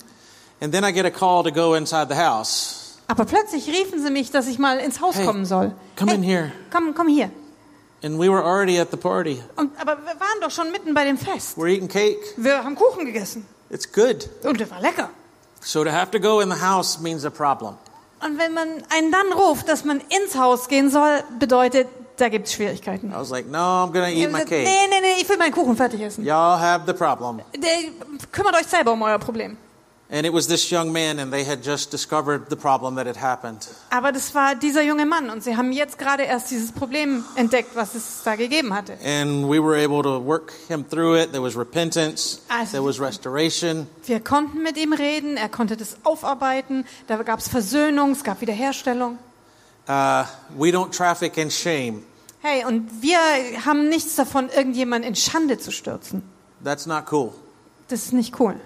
And 0.62 0.72
then 0.72 0.84
I 0.84 0.92
get 0.92 1.04
a 1.04 1.10
call 1.10 1.44
to 1.44 1.52
go 1.52 1.74
inside 1.74 2.08
the 2.08 2.20
house. 2.20 2.79
Aber 3.10 3.24
plötzlich 3.24 3.66
riefen 3.66 4.00
sie 4.00 4.10
mich, 4.10 4.30
dass 4.30 4.46
ich 4.46 4.58
mal 4.60 4.78
ins 4.78 5.00
Haus 5.00 5.16
Hey, 5.16 5.26
kommen 5.26 5.44
soll. 5.44 5.72
come 5.98 6.14
in 6.14 6.22
here. 6.22 6.52
Komm, 6.72 6.94
komm 6.94 7.08
hier. 7.08 7.30
And 8.04 8.18
we 8.20 8.28
were 8.30 8.42
already 8.44 8.78
at 8.78 8.90
the 8.92 8.96
party. 8.96 9.42
Und, 9.56 9.72
aber 9.80 9.96
wir 9.98 10.18
waren 10.20 10.40
doch 10.40 10.50
schon 10.52 10.70
mitten 10.70 10.94
bei 10.94 11.04
dem 11.04 11.18
Fest. 11.18 11.58
We're 11.58 11.68
eating 11.68 11.88
cake. 11.88 12.18
Wir 12.36 12.62
haben 12.62 12.76
Kuchen 12.76 13.04
gegessen. 13.04 13.44
It's 13.68 13.90
good. 13.90 14.28
Und 14.44 14.60
der 14.60 14.70
war 14.70 14.80
lecker. 14.80 15.10
So 15.60 15.82
to 15.84 15.90
have 15.90 16.10
to 16.12 16.20
go 16.20 16.40
in 16.40 16.50
the 16.50 16.60
house 16.62 17.00
means 17.00 17.24
a 17.24 17.30
problem. 17.30 17.74
Und 18.24 18.38
wenn 18.38 18.54
man 18.54 18.68
einen 18.90 19.10
dann 19.10 19.32
ruft, 19.32 19.68
dass 19.68 19.84
man 19.84 20.00
ins 20.08 20.36
Haus 20.36 20.68
gehen 20.68 20.88
soll, 20.88 21.22
bedeutet, 21.38 21.88
da 22.16 22.28
gibt 22.28 22.46
es 22.46 22.52
Schwierigkeiten. 22.54 23.10
I 23.10 23.14
was 23.16 23.30
like, 23.30 23.46
no, 23.50 23.58
I'm 23.58 23.94
Ich 24.08 24.18
eat 24.18 24.30
my 24.30 24.40
cake. 24.44 24.64
nee, 24.64 24.86
nee, 24.88 25.00
nee, 25.00 25.20
ich 25.20 25.28
will 25.28 25.36
meinen 25.38 25.52
Kuchen 25.52 25.76
fertig 25.76 26.00
essen. 26.00 26.24
Y'all 26.24 26.58
have 26.60 26.84
the 26.86 26.92
problem. 26.92 27.40
Kümmert 28.30 28.54
euch 28.56 28.66
selber 28.66 28.92
um 28.92 29.02
euer 29.02 29.18
Problem. 29.18 29.56
And 30.12 30.26
it 30.26 30.32
was 30.32 30.48
this 30.48 30.68
young 30.70 30.90
man, 30.90 31.20
and 31.20 31.32
they 31.32 31.44
had 31.44 31.64
just 31.64 31.92
discovered 31.92 32.50
the 32.50 32.56
problem 32.56 32.96
that 32.96 33.06
had 33.06 33.16
happened. 33.16 33.68
Aber 33.90 34.10
das 34.10 34.34
war 34.34 34.56
dieser 34.56 34.82
junge 34.82 35.06
Mann 35.06 35.30
und 35.30 35.44
sie 35.44 35.56
haben 35.56 35.70
jetzt 35.70 35.98
gerade 35.98 36.24
erst 36.24 36.50
dieses 36.50 36.72
Problem 36.72 37.24
entdeckt, 37.36 37.76
was 37.76 37.94
es 37.94 38.22
da 38.24 38.34
gegeben 38.34 38.74
hatte. 38.74 38.94
And 39.04 39.48
we 39.48 39.62
were 39.62 39.76
able 39.76 40.02
to 40.02 40.18
work 40.18 40.52
him 40.66 40.84
through 40.88 41.14
it. 41.16 41.30
There 41.30 41.42
was 41.44 41.56
repentance, 41.56 42.40
Also- 42.48 42.72
there 42.72 42.84
was 42.84 42.98
restoration. 42.98 43.86
Wir 44.04 44.18
konnten 44.18 44.64
mit 44.64 44.76
ihm 44.76 44.92
reden, 44.92 45.36
er 45.36 45.48
konnte 45.48 45.76
das 45.76 45.96
aufarbeiten, 46.02 46.84
da 47.06 47.22
gab 47.22 47.38
es 47.38 47.46
Versöhnung, 47.48 48.10
es 48.10 48.24
gab 48.24 48.40
Wiederherstellung. 48.40 49.16
Uh, 49.88 50.24
we 50.58 50.70
don't 50.72 50.90
traffic 50.90 51.36
in 51.38 51.50
shame. 51.52 52.02
Hey, 52.42 52.64
und 52.64 53.00
wir 53.00 53.18
haben 53.64 53.88
nichts 53.88 54.16
davon, 54.16 54.48
irgendjemanden 54.48 55.08
in 55.08 55.14
Schande 55.14 55.58
zu 55.58 55.70
stürzen. 55.70 56.22
That's 56.64 56.86
not 56.86 57.04
cool. 57.12 57.32
Das 57.86 58.06
ist 58.06 58.12
nicht 58.12 58.40
cool. 58.40 58.56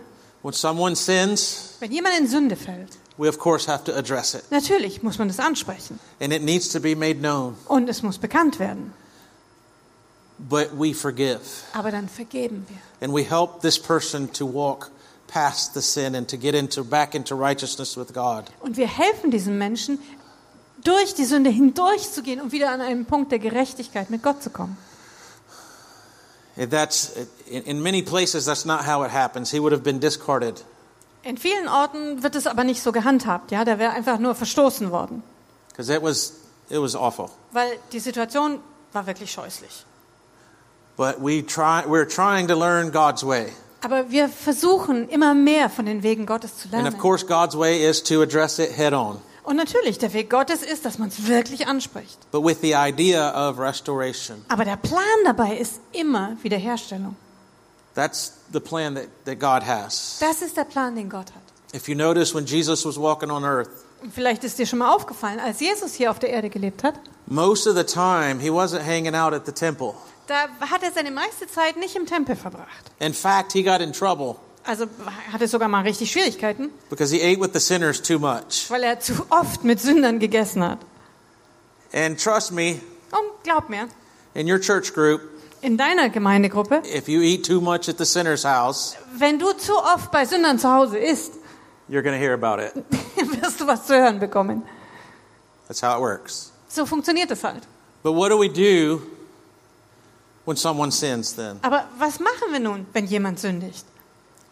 When 0.44 0.52
someone 0.52 0.94
sins, 0.94 1.70
Wenn 1.80 1.90
jemand 1.90 2.18
in 2.20 2.28
Sünde 2.28 2.54
fällt, 2.54 2.98
we 3.16 3.28
of 3.28 3.38
course 3.38 3.66
have 3.66 3.82
to 3.84 3.92
address 3.96 4.34
it. 4.34 4.42
natürlich 4.50 5.02
muss 5.02 5.18
man 5.18 5.26
das 5.28 5.40
ansprechen 5.40 5.98
And 6.20 6.32
it 6.34 6.42
needs 6.42 6.68
to 6.68 6.80
be 6.80 6.94
made 6.94 7.16
known. 7.20 7.56
und 7.66 7.88
es 7.88 8.02
muss 8.02 8.18
bekannt 8.18 8.58
werden. 8.58 8.92
But 10.38 10.70
we 10.78 10.92
forgive. 10.92 11.40
Aber 11.72 11.90
dann 11.90 12.08
vergeben 12.10 12.66
wir. 12.68 12.76
And 13.00 13.14
we 13.14 13.22
help 13.22 13.62
this 13.62 13.78
person 13.78 14.30
to 14.34 14.44
walk 14.46 14.90
past 15.28 15.72
the 15.72 15.80
sin 15.80 16.14
and 16.14 16.28
to 16.28 16.36
get 16.36 16.54
into 16.54 16.84
back 16.84 17.14
into 17.14 17.34
righteousness 17.34 17.96
with 17.96 18.12
God. 18.12 18.44
Und 18.60 18.76
wir 18.76 18.86
helfen 18.86 19.30
diesen 19.30 19.56
Menschen, 19.56 19.98
durch 20.82 21.14
die 21.14 21.24
Sünde 21.24 21.48
hindurchzugehen 21.48 22.42
und 22.42 22.52
wieder 22.52 22.70
an 22.70 22.82
einen 22.82 23.06
Punkt 23.06 23.32
der 23.32 23.38
Gerechtigkeit 23.38 24.10
mit 24.10 24.22
Gott 24.22 24.42
zu 24.42 24.50
kommen. 24.50 24.76
That's 26.56 27.12
in 27.46 27.82
many 27.82 28.02
places 28.02 28.44
that's 28.44 28.64
not 28.64 28.86
how 28.86 29.04
it 29.04 29.10
happens. 29.10 29.50
He 29.50 29.58
would 29.60 29.72
have 29.72 29.82
been 29.82 29.98
discarded. 30.00 30.64
In 31.24 31.36
vielen 31.36 31.68
Orten 31.68 32.22
wird 32.22 32.36
es 32.36 32.46
aber 32.46 32.64
nicht 32.64 32.82
so 32.82 32.92
gehandhabt, 32.92 33.50
ja, 33.50 33.64
der 33.64 33.78
wäre 33.78 33.92
einfach 33.92 34.18
nur 34.18 34.34
verstoßen 34.34 34.90
worden, 34.90 35.22
because 35.70 35.90
it 35.92 36.02
was 36.02 36.34
it 36.68 36.78
was 36.80 36.94
awful. 36.94 37.30
weil 37.52 37.78
die 37.92 37.98
Situation 37.98 38.60
war 38.92 39.06
wirklich 39.06 39.32
scheußlich. 39.32 39.84
But 40.96 41.16
we 41.20 41.44
try 41.44 41.82
we're 41.86 42.06
trying 42.08 42.46
to 42.48 42.54
learn 42.54 42.92
God's 42.92 43.24
way. 43.26 43.52
Aber 43.82 44.10
wir 44.10 44.28
versuchen 44.28 45.08
immer 45.08 45.34
mehr 45.34 45.68
von 45.68 45.86
den 45.86 46.02
Wegen 46.02 46.24
Gottes 46.24 46.56
zu 46.58 46.68
And 46.68 46.74
of 46.74 46.82
lernen. 46.82 46.98
course 46.98 47.26
God's 47.26 47.56
way 47.58 47.84
is 47.88 48.02
to 48.04 48.22
address 48.22 48.58
it 48.58 48.70
head 48.76 48.92
on, 48.92 49.20
Und 49.44 49.56
natürlich, 49.56 49.98
der 49.98 50.12
Weg 50.14 50.30
Gottes 50.30 50.62
ist, 50.62 50.84
dass 50.86 50.98
man 50.98 51.08
es 51.08 51.26
wirklich 51.26 51.66
anspricht. 51.66 52.18
but 52.32 52.42
with 52.44 52.58
the 52.62 52.72
idea 52.74 53.30
of 53.48 53.58
restoration. 53.58 54.44
Aber 54.48 54.64
der 54.64 54.76
Plan 54.76 55.04
dabei 55.24 55.56
ist 55.58 55.80
immer 55.92 56.36
Wiederherstellung. 56.42 57.14
That's 57.94 58.32
the 58.52 58.60
plan 58.60 58.94
that, 58.96 59.06
that 59.26 59.38
God 59.38 59.66
has. 59.66 60.16
Das 60.20 60.42
ist 60.42 60.56
der 60.56 60.64
Plan, 60.64 60.96
den 60.96 61.08
Gott 61.10 61.26
hat. 61.34 61.42
If 61.74 61.88
you 61.88 61.94
notice 61.94 62.34
when 62.34 62.46
Jesus 62.46 62.84
was 62.84 62.96
walking 62.98 63.30
on 63.30 63.44
earth, 63.44 63.68
vielleicht 64.12 64.44
ist 64.44 64.58
dir 64.58 64.66
schon 64.66 64.78
mal 64.80 64.92
aufgefallen, 64.94 65.38
als 65.40 65.60
Jesus 65.60 65.94
hier 65.94 66.10
auf 66.10 66.18
der 66.18 66.30
Erde 66.30 66.48
gelebt 66.50 66.82
hat, 66.82 66.94
most 67.26 67.66
of 67.66 67.76
the 67.76 67.84
time 67.84 68.40
he 68.40 68.50
wasn't 68.50 68.84
hanging 68.84 69.14
out 69.14 69.32
at 69.32 69.44
the 69.46 69.52
temple. 69.52 69.94
da 70.26 70.48
hat 70.60 70.82
er 70.82 70.90
seine 70.92 71.10
meiste 71.10 71.46
Zeit 71.46 71.76
nicht 71.76 71.94
im 71.96 72.06
Tempel 72.06 72.34
verbracht. 72.34 72.90
In 72.98 73.12
fact, 73.14 73.52
he 73.52 73.62
got 73.62 73.80
in 73.80 73.92
trouble 73.92 74.36
Also 74.66 74.86
hatte 75.32 75.46
sogar 75.46 75.68
mal 75.68 75.82
richtig 75.82 76.10
Schwierigkeiten, 76.10 76.70
because 76.88 77.14
he 77.14 77.20
ate 77.22 77.38
with 77.40 77.50
the 77.52 77.60
sinners 77.60 78.00
too 78.00 78.18
much. 78.18 78.70
weil 78.70 78.82
er 78.82 78.98
zu 78.98 79.12
oft 79.30 79.62
mit 79.62 79.80
Sündern 79.80 80.18
gegessen 80.18 80.62
hat. 80.64 80.78
And 81.92 82.18
trust 82.22 82.50
me, 82.52 82.80
Und 83.12 83.42
glaub 83.44 83.68
mir, 83.68 83.88
in 84.34 84.50
your 84.50 84.58
church 84.58 84.92
group, 84.94 85.20
in 85.60 85.76
deiner 85.76 86.08
Gemeindegruppe, 86.08 86.82
if 86.86 87.08
you 87.08 87.20
eat 87.20 87.44
too 87.46 87.60
much 87.60 87.88
at 87.88 87.98
the 87.98 88.04
sinner's 88.06 88.44
house, 88.44 88.96
wenn 89.18 89.38
du 89.38 89.52
zu 89.52 89.74
oft 89.76 90.10
bei 90.10 90.24
Sündern 90.24 90.58
zu 90.58 90.68
Hause 90.72 90.98
isst, 90.98 91.34
you're 91.90 92.02
going 92.02 92.18
to 92.18 92.20
hear 92.20 92.32
about 92.32 92.58
it. 92.62 92.72
wirst 93.42 93.60
du 93.60 93.66
was 93.66 93.86
zu 93.86 93.94
hören 93.94 94.18
bekommen. 94.18 94.62
That's 95.68 95.82
how 95.82 95.96
it 95.96 96.00
works. 96.00 96.52
So 96.68 96.86
funktioniert 96.86 97.30
es 97.30 97.44
halt. 97.44 97.62
But 98.02 98.14
what 98.14 98.30
do 98.30 98.38
we 98.40 98.48
do 98.48 99.02
when 100.46 100.56
someone 100.56 100.90
sins 100.90 101.34
then? 101.36 101.58
Aber 101.62 101.84
was 101.98 102.18
machen 102.18 102.50
wir 102.50 102.60
nun, 102.60 102.86
wenn 102.94 103.06
jemand 103.06 103.38
sündigt? 103.40 103.84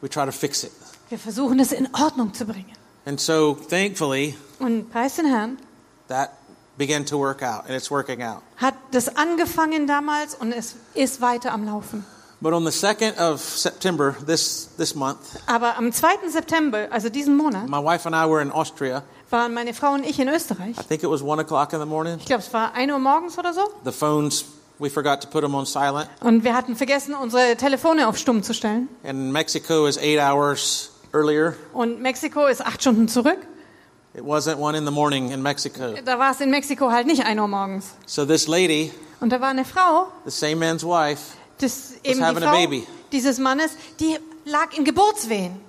We 0.02 0.08
try 0.08 0.24
to 0.26 0.32
fix 0.32 0.64
it. 0.64 0.72
Wir 1.08 1.18
versuchen 1.18 1.58
es 1.60 1.72
in 1.72 1.88
Ordnung 1.94 2.34
zu 2.34 2.44
bringen. 2.44 2.72
And 3.06 3.20
so 3.20 3.54
thankfully, 3.70 4.36
Und 4.58 4.90
preis 4.90 5.16
den 5.16 5.26
Herrn, 5.26 5.58
that 6.08 6.30
began 6.76 7.04
to 7.06 7.18
work 7.18 7.42
out 7.42 7.64
and 7.66 7.70
it's 7.70 7.90
working 7.90 8.22
out. 8.22 8.42
hat 8.56 8.74
das 8.92 9.16
angefangen 9.16 9.86
damals 9.86 10.34
und 10.34 10.52
es 10.52 10.74
ist 10.94 11.20
weiter 11.20 11.52
am 11.52 11.64
Laufen. 11.64 12.04
But 12.40 12.52
on 12.54 12.64
the 12.64 12.72
2nd 12.72 13.18
of 13.18 13.40
September, 13.40 14.16
this, 14.26 14.68
this 14.76 14.94
month, 14.96 15.18
Aber 15.46 15.76
am 15.76 15.92
2. 15.92 16.28
September, 16.28 16.88
also 16.90 17.08
diesen 17.08 17.36
Monat, 17.36 17.68
my 17.68 17.78
wife 17.78 18.04
and 18.06 18.16
I 18.16 18.28
were 18.28 18.42
in 18.42 18.50
Austria. 18.50 19.04
waren 19.30 19.54
meine 19.54 19.72
Frau 19.74 19.92
und 19.94 20.04
ich 20.04 20.18
in 20.18 20.28
Österreich. 20.28 20.76
I 20.78 20.82
think 20.82 21.02
it 21.04 21.08
was 21.10 21.22
1 21.22 21.40
o'clock 21.40 21.72
in 21.72 21.78
the 21.80 21.86
morning. 21.86 22.16
Ich 22.18 22.26
glaube, 22.26 22.42
es 22.42 22.52
war 22.52 22.72
1 22.74 22.90
Uhr 22.90 22.98
morgens 22.98 23.38
oder 23.38 23.52
so. 23.54 23.60
The 23.84 23.92
phones, 23.92 24.44
we 24.78 24.88
forgot 24.90 25.20
to 25.22 25.28
put 25.28 25.42
them 25.42 25.54
on 25.54 25.66
silent. 25.66 26.08
Und 26.20 26.44
wir 26.44 26.54
hatten 26.54 26.76
vergessen, 26.76 27.14
unsere 27.14 27.56
Telefone 27.56 28.08
auf 28.08 28.16
stumm 28.18 28.42
zu 28.42 28.52
stellen. 28.54 28.88
And 29.04 29.32
Mexico 29.32 29.86
is 29.86 29.96
eight 29.98 30.18
hours 30.20 30.90
earlier. 31.12 31.54
Und 31.72 32.00
Mexiko 32.00 32.46
ist 32.46 32.64
acht 32.64 32.80
Stunden 32.80 33.08
zurück. 33.08 33.38
It 34.14 34.22
wasn't 34.24 34.56
one 34.58 34.76
in 34.76 34.84
the 34.84 34.90
morning 34.92 35.30
in 35.30 35.40
Mexico. 35.42 35.94
Da 36.04 36.18
war 36.18 36.32
es 36.32 36.40
in 36.40 36.50
Mexiko 36.50 36.90
halt 36.90 37.06
nicht 37.06 37.24
1 37.24 37.40
Uhr 37.40 37.48
morgens. 37.48 37.94
So 38.06 38.26
this 38.26 38.46
lady, 38.46 38.92
Und 39.20 39.30
da 39.30 39.40
war 39.40 39.48
eine 39.48 39.64
Frau, 39.64 40.08
the 40.26 40.30
same 40.30 40.56
man's 40.56 40.84
wife, 40.84 41.34
das 41.58 41.92
eben 42.02 42.18
die 42.18 42.24
having 42.24 42.42
a 42.42 42.50
Frau 42.50 42.58
baby. 42.60 42.86
dieses 43.10 43.38
Mannes, 43.38 43.70
die 44.00 44.18
lag 44.44 44.76
in 44.76 44.84
Geburtswehen. 44.84 45.60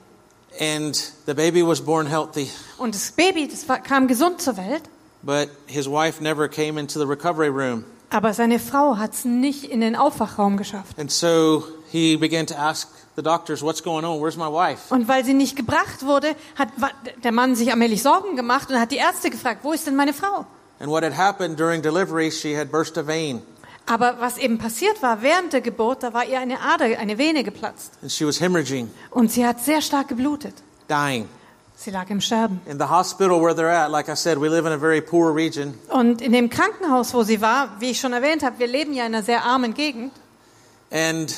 and 0.59 0.95
the 1.25 1.33
baby 1.33 1.61
was 1.65 1.79
born 1.81 2.05
healthy, 2.07 2.49
Und 2.77 2.93
das 2.95 3.11
Baby, 3.11 3.47
das 3.47 3.67
war, 3.69 3.79
kam 3.79 4.07
gesund 4.07 4.41
zur 4.41 4.57
Welt. 4.57 4.83
but 5.21 5.49
his 5.67 5.87
wife 5.87 6.21
never 6.21 6.49
came 6.49 6.77
into 6.79 6.99
the 6.99 7.05
recovery 7.05 7.47
room. 7.49 7.85
Aber 8.13 8.33
seine 8.33 8.59
Frau 8.59 8.97
hat 8.97 9.13
es 9.13 9.25
nicht 9.25 9.63
in 9.65 9.81
den 9.81 9.95
Aufwachraum 9.95 10.55
geschafft. 10.57 10.97
And 10.99 11.11
so 11.11 11.63
he 11.91 12.15
began 12.15 12.45
to 12.47 12.55
ask 12.55 12.87
the 13.15 13.23
doctors, 13.23 13.61
What's 13.61 13.83
going 13.83 14.05
on? 14.05 14.21
Where's 14.21 14.37
my 14.37 14.45
wife? 14.51 14.93
Und 14.93 15.07
weil 15.07 15.25
sie 15.25 15.33
nicht 15.33 15.55
gebracht 15.55 16.05
wurde, 16.05 16.35
hat 16.55 16.69
der 17.23 17.31
Mann 17.31 17.55
sich 17.55 17.71
allmählich 17.71 18.01
Sorgen 18.03 18.35
gemacht 18.35 18.69
und 18.69 18.79
hat 18.79 18.91
die 18.91 18.97
Ärzte 18.97 19.29
gefragt, 19.29 19.59
wo 19.63 19.73
ist 19.73 19.87
denn 19.87 19.95
meine 19.95 20.13
Frau? 20.13 20.45
And 20.79 20.89
what 20.89 21.03
had 21.03 21.17
happened 21.17 21.59
during 21.59 21.81
delivery, 21.81 22.31
she 22.31 22.57
had 22.57 22.71
burst 22.71 22.97
a 22.97 23.05
vein 23.05 23.41
Aber 23.85 24.15
was 24.19 24.37
eben 24.37 24.57
passiert 24.59 25.01
war 25.01 25.21
während 25.21 25.51
der 25.53 25.61
Geburt, 25.61 26.03
da 26.03 26.13
war 26.13 26.25
ihr 26.25 26.39
eine 26.39 26.59
Ader, 26.61 26.85
eine 26.99 27.17
Vene 27.17 27.43
geplatzt. 27.43 27.93
and 28.01 28.11
she 28.11 28.25
was 28.25 28.39
hemorrhaging, 28.39 28.89
Und 29.11 29.31
sie 29.31 29.45
hat 29.45 29.59
sehr 29.63 29.81
stark 29.81 30.07
geblutet. 30.07 30.53
dying. 30.89 31.27
Sie 31.75 31.91
lag 31.91 32.09
im 32.09 32.21
Sterben. 32.21 32.61
In 32.65 32.77
the 32.77 32.89
hospital 32.89 33.41
where 33.41 33.53
they're 33.53 33.69
at, 33.69 33.91
like 33.91 34.09
I 34.09 34.15
said, 34.15 34.37
we 34.37 34.47
live 34.47 34.65
in 34.65 34.71
a 34.71 34.77
very 34.77 35.01
poor 35.01 35.33
region. 35.33 35.73
Und 35.89 36.21
in 36.21 36.31
dem 36.31 36.49
Krankenhaus, 36.49 37.13
wo 37.13 37.23
sie 37.23 37.41
war, 37.41 37.69
wie 37.79 37.91
ich 37.91 37.99
schon 37.99 38.13
erwähnt 38.13 38.43
habe, 38.43 38.59
wir 38.59 38.67
leben 38.67 38.93
ja 38.93 39.05
in 39.05 39.13
einer 39.13 39.23
sehr 39.23 39.43
armen 39.43 39.73
Gegend. 39.73 40.11
And 40.91 41.33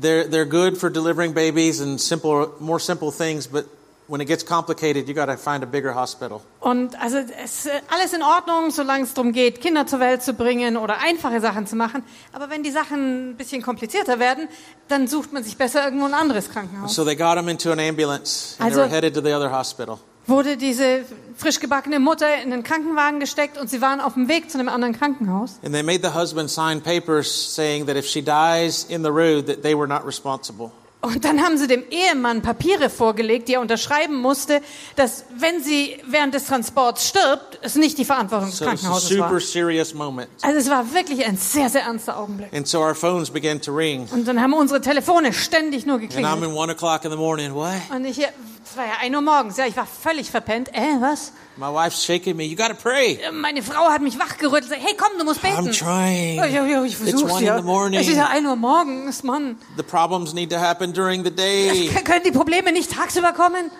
they're, 0.00 0.28
they're 0.28 0.48
good 0.48 0.78
for 0.78 0.88
delivering 0.90 1.34
babies 1.34 1.80
and 1.80 2.00
simple, 2.00 2.52
more 2.60 2.78
simple 2.78 3.10
things, 3.10 3.48
but 3.48 3.66
when 4.12 4.20
it 4.20 4.26
gets 4.28 4.44
complicated, 4.44 5.08
you 5.08 5.14
got 5.14 5.26
to 5.26 5.38
find 5.38 5.62
a 5.62 5.66
bigger 5.66 5.94
hospital. 5.94 6.42
Und 6.60 7.00
also 7.00 7.16
es 7.42 7.64
ist 7.64 7.70
alles 7.88 8.12
in 8.12 8.22
Ordnung, 8.22 8.70
solange 8.70 9.04
es 9.04 9.14
darum 9.14 9.32
geht, 9.32 9.62
Kinder 9.62 9.86
zur 9.86 10.00
Welt 10.00 10.22
zu 10.22 10.34
bringen 10.34 10.76
oder 10.76 10.98
einfache 11.00 11.40
Sachen 11.40 11.66
zu 11.66 11.76
machen. 11.76 12.04
Aber 12.32 12.50
wenn 12.50 12.62
die 12.62 12.70
Sachen 12.70 13.30
ein 13.30 13.36
bisschen 13.36 13.62
komplizierter 13.62 14.18
werden, 14.18 14.48
dann 14.88 15.08
sucht 15.08 15.32
man 15.32 15.42
sich 15.42 15.56
besser 15.56 15.82
irgendwo 15.82 16.04
ein 16.04 16.12
anderes 16.14 16.50
Krankenhaus. 16.50 16.94
So 16.94 17.04
they 17.06 17.16
got 17.16 17.38
him 17.38 17.48
into 17.48 17.72
an 17.72 17.80
ambulance 17.80 18.56
and 18.58 18.70
they 18.70 18.78
Also- 18.78 18.80
were 18.82 18.90
headed 18.94 19.14
to 19.14 19.22
the 19.22 19.32
other 19.32 19.50
hospital. 19.50 19.98
Wurde 20.26 20.56
diese 20.58 21.04
frisch 21.36 21.58
gebackene 21.58 21.98
Mutter 21.98 22.28
in 22.42 22.52
einen 22.52 22.62
Krankenwagen 22.62 23.18
gesteckt 23.18 23.58
und 23.58 23.68
sie 23.70 23.80
waren 23.80 24.00
auf 24.00 24.12
dem 24.14 24.28
Weg 24.28 24.50
zu 24.50 24.58
einem 24.58 24.68
anderen 24.68 24.94
Krankenhaus. 24.96 25.58
And 25.64 25.72
they 25.74 25.82
made 25.82 26.00
the 26.06 26.14
husband 26.14 26.50
sign 26.50 26.82
papers 26.82 27.54
saying 27.54 27.86
that 27.86 27.96
if 27.96 28.06
she 28.06 28.22
dies 28.22 28.84
in 28.84 29.02
the 29.02 29.10
road, 29.10 29.46
that 29.46 29.62
they 29.62 29.74
were 29.74 29.88
not 29.88 30.06
responsible. 30.06 30.70
Und 31.04 31.24
dann 31.24 31.42
haben 31.42 31.58
sie 31.58 31.66
dem 31.66 31.82
Ehemann 31.90 32.42
Papiere 32.42 32.88
vorgelegt, 32.88 33.48
die 33.48 33.54
er 33.54 33.60
unterschreiben 33.60 34.14
musste, 34.20 34.60
dass 34.94 35.24
wenn 35.36 35.60
sie 35.60 35.96
während 36.06 36.32
des 36.32 36.46
Transports 36.46 37.08
stirbt, 37.08 37.58
es 37.60 37.74
nicht 37.74 37.98
die 37.98 38.04
Verantwortung 38.04 38.50
des 38.50 38.58
So 38.58 38.64
Krankenhauses 38.64 39.18
war. 39.18 39.28
super 39.28 39.40
serious 39.40 39.92
moment. 39.94 40.30
Also 40.42 40.58
es 40.60 40.70
war 40.70 40.94
wirklich 40.94 41.26
ein 41.26 41.36
sehr, 41.36 41.68
sehr 41.68 41.82
ernster 41.82 42.16
Augenblick. 42.16 42.52
And 42.54 42.68
so 42.68 42.78
our 42.78 42.94
phones 42.94 43.30
began 43.30 43.60
to 43.60 43.74
ring. 43.74 44.06
Und 44.12 44.28
dann 44.28 44.40
haben 44.40 44.52
unsere 44.52 44.80
Telefone 44.80 45.32
ständig 45.32 45.86
nur 45.86 45.98
geklingelt. 45.98 46.42
in 46.44 46.52
one 46.54 46.72
o'clock 46.72 47.04
in 47.04 47.10
the 47.10 47.16
morning. 47.16 47.52
What? 47.52 47.72
Und 47.92 48.04
ich, 48.04 48.18
es 48.20 48.76
war 48.76 48.86
ja 48.86 48.92
1 49.00 49.12
Uhr 49.12 49.22
morgens, 49.22 49.56
ja, 49.56 49.66
ich 49.66 49.76
war 49.76 49.86
völlig 49.86 50.30
verpennt. 50.30 50.68
Äh, 50.72 51.00
was? 51.00 51.32
My 51.56 51.68
wife's 51.68 52.02
shaking 52.02 52.36
me. 52.36 52.44
You 52.44 52.56
got 52.56 52.68
to 52.68 52.74
pray. 52.74 53.18
Meine 53.30 53.62
Frau 53.62 53.90
hat 53.90 54.00
mich 54.00 54.18
wachgerüttelt 54.18 54.70
gesagt, 54.70 54.82
hey, 54.82 54.94
komm, 54.96 55.18
du 55.18 55.24
musst 55.24 55.42
beten. 55.42 55.68
I'm 55.68 55.78
trying. 55.78 56.36
Ja, 56.36 56.82
ich 56.84 56.92
It's 56.92 57.02
versuch's 57.02 57.30
one 57.30 57.44
ja. 57.44 57.56
in 57.56 57.62
the 57.62 57.66
morning. 57.66 58.00
Es 58.00 58.08
ist 58.08 58.16
ja 58.16 58.28
1 58.28 58.46
Uhr 58.46 58.56
morgens, 58.56 59.22
Mann. 59.22 59.56
The 59.76 59.82
problems 59.82 60.32
need 60.32 60.50
to 60.50 60.58
happen 60.58 60.92
during 60.94 61.24
the 61.24 61.30
day. 61.30 61.90
Können 62.04 62.24
die 62.24 62.30
Probleme 62.30 62.72
nicht 62.72 62.90
tagsüber 62.90 63.32
kommen? 63.32 63.70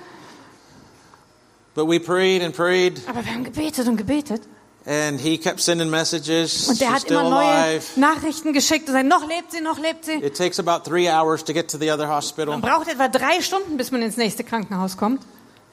But 1.74 1.88
we 1.88 1.98
prayed 1.98 2.42
and 2.42 2.54
prayed, 2.54 3.00
Aber 3.08 3.24
wir 3.24 3.32
haben 3.32 3.44
gebetet 3.44 3.88
und 3.88 3.96
gebetet. 3.96 4.42
and 4.84 5.20
he 5.20 5.38
kept 5.38 5.60
sending 5.60 5.88
messages. 5.88 6.68
Und 6.68 6.76
She's 6.78 6.88
hat 6.88 7.04
immer 7.04 7.22
neue 7.30 7.46
alive. 7.46 7.84
Nachrichten 7.96 8.52
geschickt 8.52 8.88
und 8.88 8.94
sagt, 8.94 9.06
noch 9.06 9.26
lebt 9.26 9.52
sie, 9.52 9.60
noch 9.60 9.78
lebt 9.78 10.04
sie. 10.04 10.14
It 10.14 10.36
takes 10.36 10.58
about 10.58 10.84
three 10.84 11.08
hours 11.08 11.42
to 11.44 11.52
get 11.52 11.68
to 11.68 11.78
the 11.78 11.90
other 11.90 12.08
hospital. 12.08 12.52
Man 12.52 12.60
braucht 12.60 12.88
etwa 12.88 13.08
drei 13.08 13.40
Stunden, 13.40 13.76
bis 13.76 13.90
man 13.90 14.02
ins 14.02 14.16
nächste 14.16 14.44
Krankenhaus 14.44 14.96
kommt. 14.96 15.22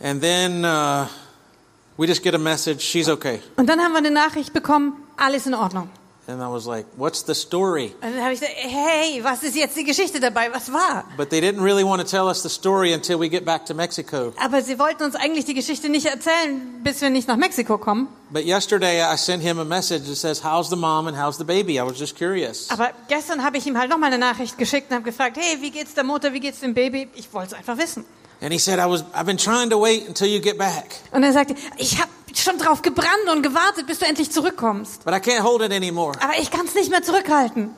And 0.01 0.21
then 0.21 0.63
uh, 0.63 1.07
we 1.99 2.07
just 2.07 2.23
get 2.23 2.33
a 2.33 2.37
message, 2.37 2.81
she's 2.81 3.09
okay. 3.09 3.41
Und 3.57 3.67
dann 3.67 3.81
haben 3.81 3.91
wir 3.91 3.97
eine 3.97 4.11
Nachricht 4.11 4.53
bekommen, 4.53 4.93
alles 5.17 5.45
in 5.45 5.53
Ordnung. 5.53 5.89
And 6.27 6.43
I 6.43 6.47
was 6.47 6.67
like, 6.67 6.85
what's 6.95 7.23
the 7.25 7.33
story? 7.33 7.95
Und 8.01 8.13
dann 8.13 8.23
habe 8.23 8.33
ich 8.33 8.39
gesagt, 8.39 8.55
hey, 8.55 9.19
was 9.23 9.41
ist 9.41 9.55
jetzt 9.55 9.75
die 9.75 9.83
Geschichte 9.83 10.19
dabei? 10.19 10.53
Was 10.53 10.71
war? 10.71 11.03
But 11.17 11.31
they 11.31 11.41
didn't 11.41 11.63
really 11.63 11.83
want 11.83 12.01
to 12.01 12.07
tell 12.07 12.27
us 12.27 12.43
the 12.43 12.49
story 12.49 12.93
until 12.93 13.19
we 13.19 13.29
get 13.29 13.45
back 13.45 13.65
to 13.65 13.73
Mexico. 13.73 14.31
Aber 14.39 14.61
sie 14.61 14.77
wollten 14.77 15.03
uns 15.03 15.15
eigentlich 15.15 15.45
die 15.45 15.55
Geschichte 15.55 15.89
nicht 15.89 16.05
erzählen, 16.05 16.81
bis 16.83 17.01
wir 17.01 17.09
nicht 17.09 17.27
nach 17.27 17.35
Mexiko 17.35 17.79
kommen. 17.79 18.07
But 18.29 18.45
yesterday 18.45 19.01
I 19.01 19.17
sent 19.17 19.41
him 19.41 19.57
a 19.57 19.65
message 19.65 20.05
that 20.05 20.17
says, 20.17 20.43
How's 20.43 20.69
the 20.69 20.75
mom 20.75 21.07
and 21.07 21.17
how's 21.17 21.37
the 21.37 21.43
baby? 21.43 21.79
I 21.79 21.81
was 21.81 21.99
just 21.99 22.15
curious. 22.15 22.69
Aber 22.69 22.91
gestern 23.07 23.43
habe 23.43 23.57
ich 23.57 23.65
ihm 23.65 23.75
halt 23.77 23.89
nochmal 23.89 24.13
eine 24.13 24.19
Nachricht 24.19 24.57
geschickt 24.57 24.91
und 24.91 24.97
habe 24.97 25.05
gefragt, 25.05 25.35
hey, 25.37 25.57
wie 25.61 25.71
geht's 25.71 25.95
der 25.95 26.03
Mutter, 26.03 26.31
wie 26.31 26.39
geht's 26.39 26.59
dem 26.59 26.75
Baby? 26.75 27.09
Ich 27.15 27.33
wollte 27.33 27.47
es 27.47 27.53
einfach 27.55 27.77
wissen. 27.77 28.05
And 28.41 28.53
he 28.53 28.59
said, 28.59 28.79
I 28.79 28.85
was, 28.89 29.03
I've 29.13 29.25
been 29.25 29.37
trying 29.37 29.69
to 29.71 29.77
wait 29.77 30.07
until 30.07 30.27
you 30.27 30.39
get 30.39 30.57
back, 30.57 30.95
Und 31.11 31.23
er 31.23 31.33
sagte, 31.33 31.55
ich 31.77 31.99
habe 31.99 32.09
schon 32.33 32.57
drauf 32.57 32.81
gebrannt 32.81 33.27
und 33.31 33.43
gewartet, 33.43 33.85
bis 33.87 33.99
du 33.99 34.05
endlich 34.05 34.31
zurückkommst. 34.31 35.03
but 35.03 35.13
I 35.13 35.17
can't 35.17 35.41
hold 35.43 35.61
it 35.61 35.71
anymore. 35.73 36.13
Aber 36.21 36.39
ich 36.39 36.49
kann 36.51 36.65
es 36.65 36.73
nicht 36.75 36.89
mehr 36.89 37.03
zurückhalten. 37.03 37.71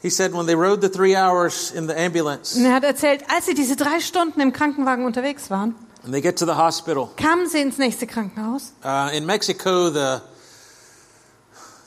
He 0.00 0.10
said, 0.10 0.32
when 0.34 0.46
they 0.46 0.54
rode 0.54 0.80
the 0.82 0.88
three 0.90 1.14
hours 1.16 1.70
in 1.70 1.86
the 1.88 1.94
ambulance 1.94 2.56
Und 2.58 2.64
er 2.66 2.74
hat 2.74 2.84
erzählt, 2.84 3.24
als 3.34 3.46
sie 3.46 3.54
diese 3.54 3.74
drei 3.76 4.00
Stunden 4.00 4.40
im 4.40 4.52
Krankenwagen 4.52 5.04
unterwegs 5.04 5.50
waren, 5.50 5.74
and 6.04 6.12
they 6.12 6.20
get 6.20 6.38
to 6.38 6.44
the 6.46 6.52
hospital, 6.56 7.08
kamen 7.16 7.46
sie 7.48 7.58
ins 7.60 7.76
nächste 7.78 8.06
Krankenhaus. 8.06 8.72
uh, 8.84 9.08
in 9.14 9.24
Mexico, 9.26 9.90
the, 9.90 10.20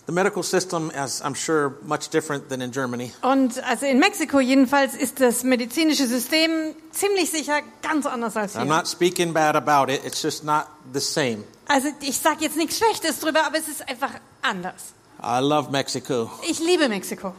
the 0.07 0.13
medical 0.13 0.41
system 0.41 0.89
is, 0.91 1.21
I'm 1.21 1.33
sure, 1.35 1.75
much 1.83 2.09
different 2.09 2.49
than 2.49 2.61
in 2.61 2.71
Germany. 2.71 3.11
Und 3.21 3.61
also 3.63 3.85
in 3.85 3.99
Mexiko 3.99 4.39
jedenfalls 4.39 4.95
ist 4.95 5.19
das 5.19 5.43
medizinische 5.43 6.07
System 6.07 6.73
ziemlich 6.91 7.29
sicher 7.29 7.59
ganz 7.81 8.05
anders 8.05 8.35
als 8.35 8.55
I'm 8.55 8.65
not 8.65 8.87
speaking 8.87 9.33
bad 9.33 9.55
about 9.55 9.91
it. 9.91 10.03
It's 10.05 10.21
just 10.23 10.43
not 10.43 10.65
the 10.93 11.01
same. 11.01 11.43
Also 11.67 11.89
ich 12.01 12.17
sage 12.17 12.45
jetzt 12.45 12.55
nichts 12.55 12.77
Schlechtes 12.77 13.19
drüber, 13.19 13.45
aber 13.45 13.57
es 13.57 13.67
ist 13.67 13.87
einfach 13.87 14.11
anders. 14.41 14.93
I 15.21 15.39
love 15.41 15.71
Mexico. 15.71 16.31
Ich 16.47 16.59
liebe 16.59 16.87
Mexiko. 16.87 17.33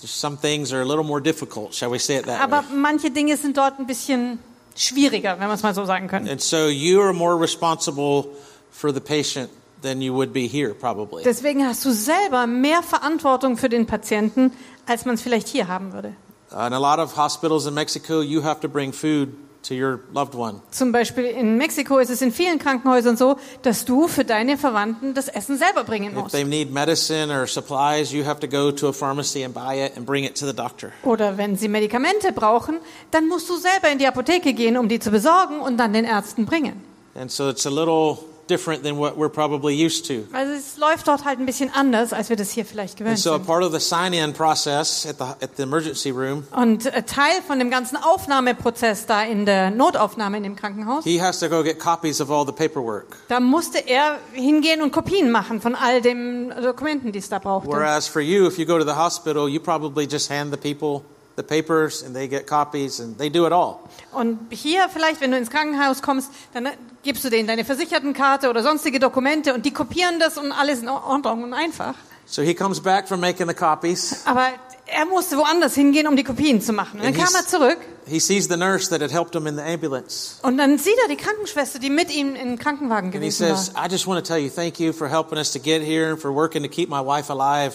Just 0.00 0.20
some 0.20 0.36
things 0.36 0.72
are 0.72 0.80
a 0.80 0.84
little 0.86 1.02
more 1.02 1.20
difficult, 1.20 1.74
shall 1.74 1.90
we 1.90 1.98
say 1.98 2.18
it 2.18 2.26
that 2.26 2.40
Aber 2.40 2.58
way? 2.58 2.76
manche 2.76 3.10
Dinge 3.10 3.36
sind 3.36 3.56
dort 3.56 3.80
ein 3.80 3.86
bisschen 3.88 4.38
schwieriger, 4.76 5.32
wenn 5.40 5.48
man 5.48 5.56
es 5.56 5.64
mal 5.64 5.74
so 5.74 5.84
sagen 5.84 6.06
könnte. 6.06 6.30
And 6.30 6.40
so 6.40 6.68
you 6.68 7.00
are 7.02 7.12
more 7.12 7.34
responsible 7.40 8.26
for 8.70 8.94
the 8.94 9.00
patient 9.00 9.50
than 9.82 10.00
you 10.00 10.14
would 10.14 10.32
be 10.32 10.46
here, 10.46 10.74
probably. 10.74 11.22
Deswegen 11.24 11.66
hast 11.66 11.84
du 11.84 11.92
selber 11.92 12.46
mehr 12.46 12.82
Verantwortung 12.82 13.56
für 13.56 13.68
den 13.68 13.86
Patienten, 13.86 14.52
als 14.86 15.04
man 15.04 15.14
es 15.14 15.22
vielleicht 15.22 15.48
hier 15.48 15.68
haben 15.68 15.92
würde. 15.92 16.14
In 16.50 16.72
a 16.72 16.78
lot 16.78 16.98
of 16.98 17.16
hospitals 17.16 17.66
in 17.66 17.74
Mexico, 17.74 18.22
you 18.22 18.42
have 18.42 18.60
to 18.60 18.68
bring 18.68 18.92
food 18.92 19.28
to 19.62 19.74
your 19.74 20.00
loved 20.14 20.34
one. 20.34 20.60
Zum 20.70 20.92
Beispiel 20.92 21.24
in 21.24 21.58
Mexiko 21.58 21.98
ist 21.98 22.08
es 22.10 22.22
in 22.22 22.32
vielen 22.32 22.58
Krankenhäusern 22.58 23.16
so, 23.18 23.36
dass 23.62 23.84
du 23.84 24.08
für 24.08 24.24
deine 24.24 24.56
Verwandten 24.56 25.12
das 25.12 25.28
Essen 25.28 25.58
selber 25.58 25.84
bringen 25.84 26.12
If 26.12 26.22
musst. 26.22 26.32
they 26.34 26.44
need 26.44 26.72
medicine 26.72 27.30
or 27.30 27.46
supplies, 27.46 28.12
you 28.12 28.24
have 28.24 28.40
to 28.40 28.48
go 28.48 28.70
to 28.72 28.88
a 28.88 28.92
pharmacy 28.92 29.44
and 29.44 29.52
buy 29.52 29.84
it 29.84 29.96
and 29.96 30.06
bring 30.06 30.24
it 30.24 30.36
to 30.38 30.46
the 30.46 30.54
doctor. 30.54 30.90
Oder 31.02 31.36
wenn 31.36 31.56
sie 31.56 31.68
Medikamente 31.68 32.32
brauchen, 32.32 32.78
dann 33.10 33.28
musst 33.28 33.48
du 33.50 33.56
selber 33.56 33.90
in 33.92 33.98
die 33.98 34.06
Apotheke 34.06 34.54
gehen, 34.54 34.78
um 34.78 34.88
die 34.88 35.00
zu 35.00 35.10
besorgen 35.10 35.60
und 35.60 35.76
dann 35.76 35.92
den 35.92 36.04
Ärzten 36.06 36.46
bringen. 36.46 36.82
And 37.14 37.30
so 37.30 37.50
it's 37.50 37.66
a 37.66 37.70
little 37.70 38.18
different 38.48 38.82
than 38.82 38.96
what 38.98 39.16
we're 39.16 39.28
probably 39.30 39.74
used 39.74 40.06
to. 40.06 40.24
Also 40.32 40.52
es 40.52 40.76
läuft 40.78 41.06
dort 41.08 41.24
halt 41.24 41.38
ein 41.38 41.46
bisschen 41.46 41.70
anders, 41.74 42.12
als 42.12 42.28
wir 42.28 42.36
das 42.36 42.50
hier 42.50 42.64
vielleicht 42.64 42.96
gewöhnt 42.96 43.18
so 43.18 43.30
a 43.32 43.36
sind. 43.36 43.46
part 43.46 43.62
of 43.64 43.72
the 43.72 43.80
sign-in 43.80 44.32
process 44.32 45.06
at 45.06 45.16
the, 45.18 45.24
at 45.44 45.50
the 45.56 45.62
emergency 45.62 46.10
room, 46.10 46.44
Und 46.54 46.86
äh, 46.86 47.02
Teil 47.02 47.42
von 47.46 47.58
dem 47.58 47.70
ganzen 47.70 47.96
Aufnahmeprozess 47.96 49.06
da 49.06 49.22
in 49.22 49.46
der 49.46 49.70
Notaufnahme 49.70 50.36
in 50.38 50.42
dem 50.42 50.56
Krankenhaus, 50.56 51.04
he 51.04 51.20
has 51.20 51.38
to 51.40 51.48
go 51.48 51.62
get 51.62 51.78
copies 51.78 52.20
of 52.20 52.30
all 52.30 52.44
the 52.46 52.52
paperwork. 52.52 53.16
da 53.28 53.40
musste 53.40 53.78
er 53.86 54.18
hingehen 54.32 54.82
und 54.82 54.92
Kopien 54.92 55.30
machen 55.30 55.60
von 55.60 55.74
all 55.74 56.00
den 56.00 56.50
Dokumenten, 56.62 57.12
die 57.12 57.18
es 57.18 57.28
da 57.28 57.38
brauchte. 57.38 57.68
Whereas 57.70 58.06
for 58.08 58.20
you, 58.22 58.46
if 58.46 58.58
you 58.58 58.64
go 58.66 58.78
to 58.78 58.84
the 58.84 58.96
hospital, 58.96 59.48
you 59.48 59.60
probably 59.60 60.06
just 60.10 60.30
hand 60.30 60.52
the 60.52 60.56
people 60.58 61.02
the 61.38 61.42
papers 61.42 62.02
and 62.02 62.14
they 62.14 62.28
get 62.28 62.46
copies 62.46 63.00
and 63.00 63.16
they 63.18 63.30
do 63.30 63.46
it 63.46 63.52
all. 63.52 63.76
Und 64.12 64.38
hier 64.50 64.88
vielleicht, 64.92 65.20
wenn 65.20 65.30
du 65.30 65.38
ins 65.38 65.50
Krankenhaus 65.50 66.02
kommst, 66.02 66.30
dann 66.52 66.66
äh, 66.66 66.70
gibst 67.02 67.24
du 67.24 67.30
denen 67.30 67.46
deine 67.48 67.64
Versichertenkarte 67.64 68.50
oder 68.50 68.62
sonstige 68.62 68.98
Dokumente 68.98 69.54
und 69.54 69.64
die 69.64 69.72
kopieren 69.72 70.18
das 70.20 70.36
und 70.36 70.52
alles 70.52 70.80
in 70.82 70.88
Ordnung 70.88 71.44
und 71.44 71.54
einfach. 71.54 71.94
So 72.26 72.42
he 72.42 72.52
comes 72.54 72.80
back 72.80 73.08
from 73.08 73.20
making 73.20 73.48
the 73.48 73.54
copies. 73.54 74.22
Aber 74.26 74.48
er 74.86 75.06
musste 75.06 75.36
woanders 75.38 75.74
hingehen, 75.74 76.06
um 76.06 76.14
die 76.16 76.24
Kopien 76.24 76.60
zu 76.60 76.72
machen. 76.74 77.00
Und 77.00 77.06
dann 77.06 77.14
And 77.14 77.24
kam 77.24 77.34
er 77.34 77.46
zurück 77.46 77.78
He 78.06 78.20
sees 78.20 78.48
the 78.48 78.56
nurse 78.56 78.88
that 78.88 79.02
had 79.02 79.10
helped 79.12 79.34
him 79.34 79.46
in 79.46 79.56
the 79.56 79.62
ambulance. 79.62 80.36
und 80.42 80.56
dann 80.56 80.78
sieht 80.78 80.96
er 81.02 81.08
die 81.08 81.16
Krankenschwester, 81.16 81.78
die 81.78 81.90
mit 81.90 82.10
ihm 82.10 82.34
im 82.36 82.58
Krankenwagen 82.58 83.06
And 83.08 83.14
he 83.14 83.18
gewesen 83.20 83.48
war. 83.50 83.56
says, 83.56 83.72
I 83.76 83.86
just 83.90 84.06
want 84.06 84.24
to 84.24 84.26
tell 84.26 84.42
you 84.42 84.48
thank 84.50 84.80
you 84.80 84.92
for 84.94 85.08
helping 85.08 85.36
us 85.38 85.52
to 85.52 85.58
get 85.58 85.82
here 85.82 86.10
and 86.10 86.18
for 86.20 86.32
working 86.34 86.62
to 86.62 86.68
keep 86.70 86.88
my 86.88 87.00
wife 87.04 87.30
alive 87.30 87.74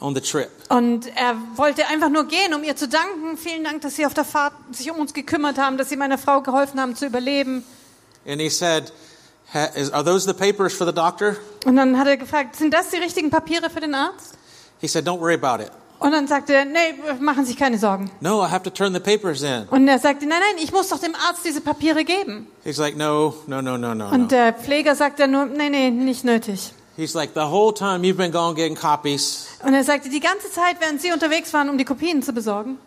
on 0.00 0.14
the 0.14 0.20
trip. 0.20 0.48
Und 0.68 1.06
er 1.16 1.36
wollte 1.56 1.86
einfach 1.86 2.08
nur 2.08 2.24
gehen, 2.26 2.54
um 2.54 2.62
ihr 2.64 2.76
zu 2.76 2.88
danken. 2.88 3.36
Vielen 3.36 3.64
Dank, 3.64 3.82
dass 3.82 3.96
Sie 3.96 4.06
auf 4.06 4.14
der 4.14 4.24
Fahrt 4.24 4.52
sich 4.72 4.90
um 4.90 4.98
uns 4.98 5.14
gekümmert 5.14 5.58
haben, 5.58 5.78
dass 5.78 5.88
Sie 5.88 5.96
meiner 5.96 6.18
Frau 6.18 6.40
geholfen 6.42 6.80
haben 6.80 6.94
zu 6.96 7.06
überleben. 7.06 7.64
And 8.26 8.40
he 8.40 8.48
said, 8.48 8.92
are 9.54 10.04
those 10.04 10.26
the 10.26 10.34
papers 10.34 10.72
for 10.74 10.86
the 10.86 10.92
doctor? 10.92 11.36
Und 11.64 11.76
dann 11.76 11.98
hat 11.98 12.06
er 12.06 12.16
gefragt, 12.16 12.56
sind 12.56 12.72
das 12.72 12.90
die 12.90 12.96
richtigen 12.96 13.30
Papiere 13.30 13.70
für 13.70 13.80
den 13.80 13.94
Arzt? 13.94 14.34
He 14.80 14.88
said, 14.88 15.06
Don't 15.06 15.20
worry 15.20 15.34
about 15.34 15.62
it. 15.62 15.70
Und 16.00 16.12
dann 16.12 16.26
sagte 16.26 16.52
er, 16.54 16.64
nee, 16.64 16.94
machen 17.20 17.44
Sie 17.44 17.52
sich 17.52 17.58
keine 17.58 17.78
Sorgen. 17.78 18.10
No, 18.20 18.44
I 18.44 18.50
have 18.50 18.62
to 18.64 18.70
turn 18.70 18.92
the 18.92 19.00
papers 19.00 19.42
in. 19.42 19.66
Und 19.70 19.88
er 19.88 19.98
sagte, 19.98 20.26
nein, 20.26 20.40
nein, 20.40 20.62
ich 20.62 20.72
muss 20.72 20.88
doch 20.88 20.98
dem 20.98 21.14
Arzt 21.14 21.44
diese 21.44 21.60
Papiere 21.60 22.04
geben. 22.04 22.48
He's 22.64 22.76
like, 22.76 22.96
No, 22.96 23.34
no, 23.46 23.62
no, 23.62 23.78
no, 23.78 23.94
no. 23.94 24.08
Und 24.10 24.32
der 24.32 24.52
Pfleger 24.52 24.94
sagte 24.96 25.28
nur, 25.28 25.46
nee, 25.46 25.70
nee, 25.70 25.90
nicht 25.90 26.24
nötig. 26.24 26.72
He's 26.96 27.14
like, 27.14 27.34
The 27.34 27.50
whole 27.50 27.72
time 27.72 28.04
you've 28.04 28.16
been 28.16 28.30
gone 28.32 28.54
getting 28.54 28.76
copies. 28.76 29.48
Und 29.64 29.74
er 29.74 29.82
sagte, 29.84 30.08
die 30.08 30.20
ganze 30.20 30.50
Zeit, 30.50 30.76
während 30.80 31.00
Sie 31.02 31.10
unterwegs 31.12 31.52
waren, 31.52 31.68
um 31.68 31.76
die 31.78 31.84
Kopien 31.84 32.22
zu 32.22 32.32
besorgen, 32.32 32.78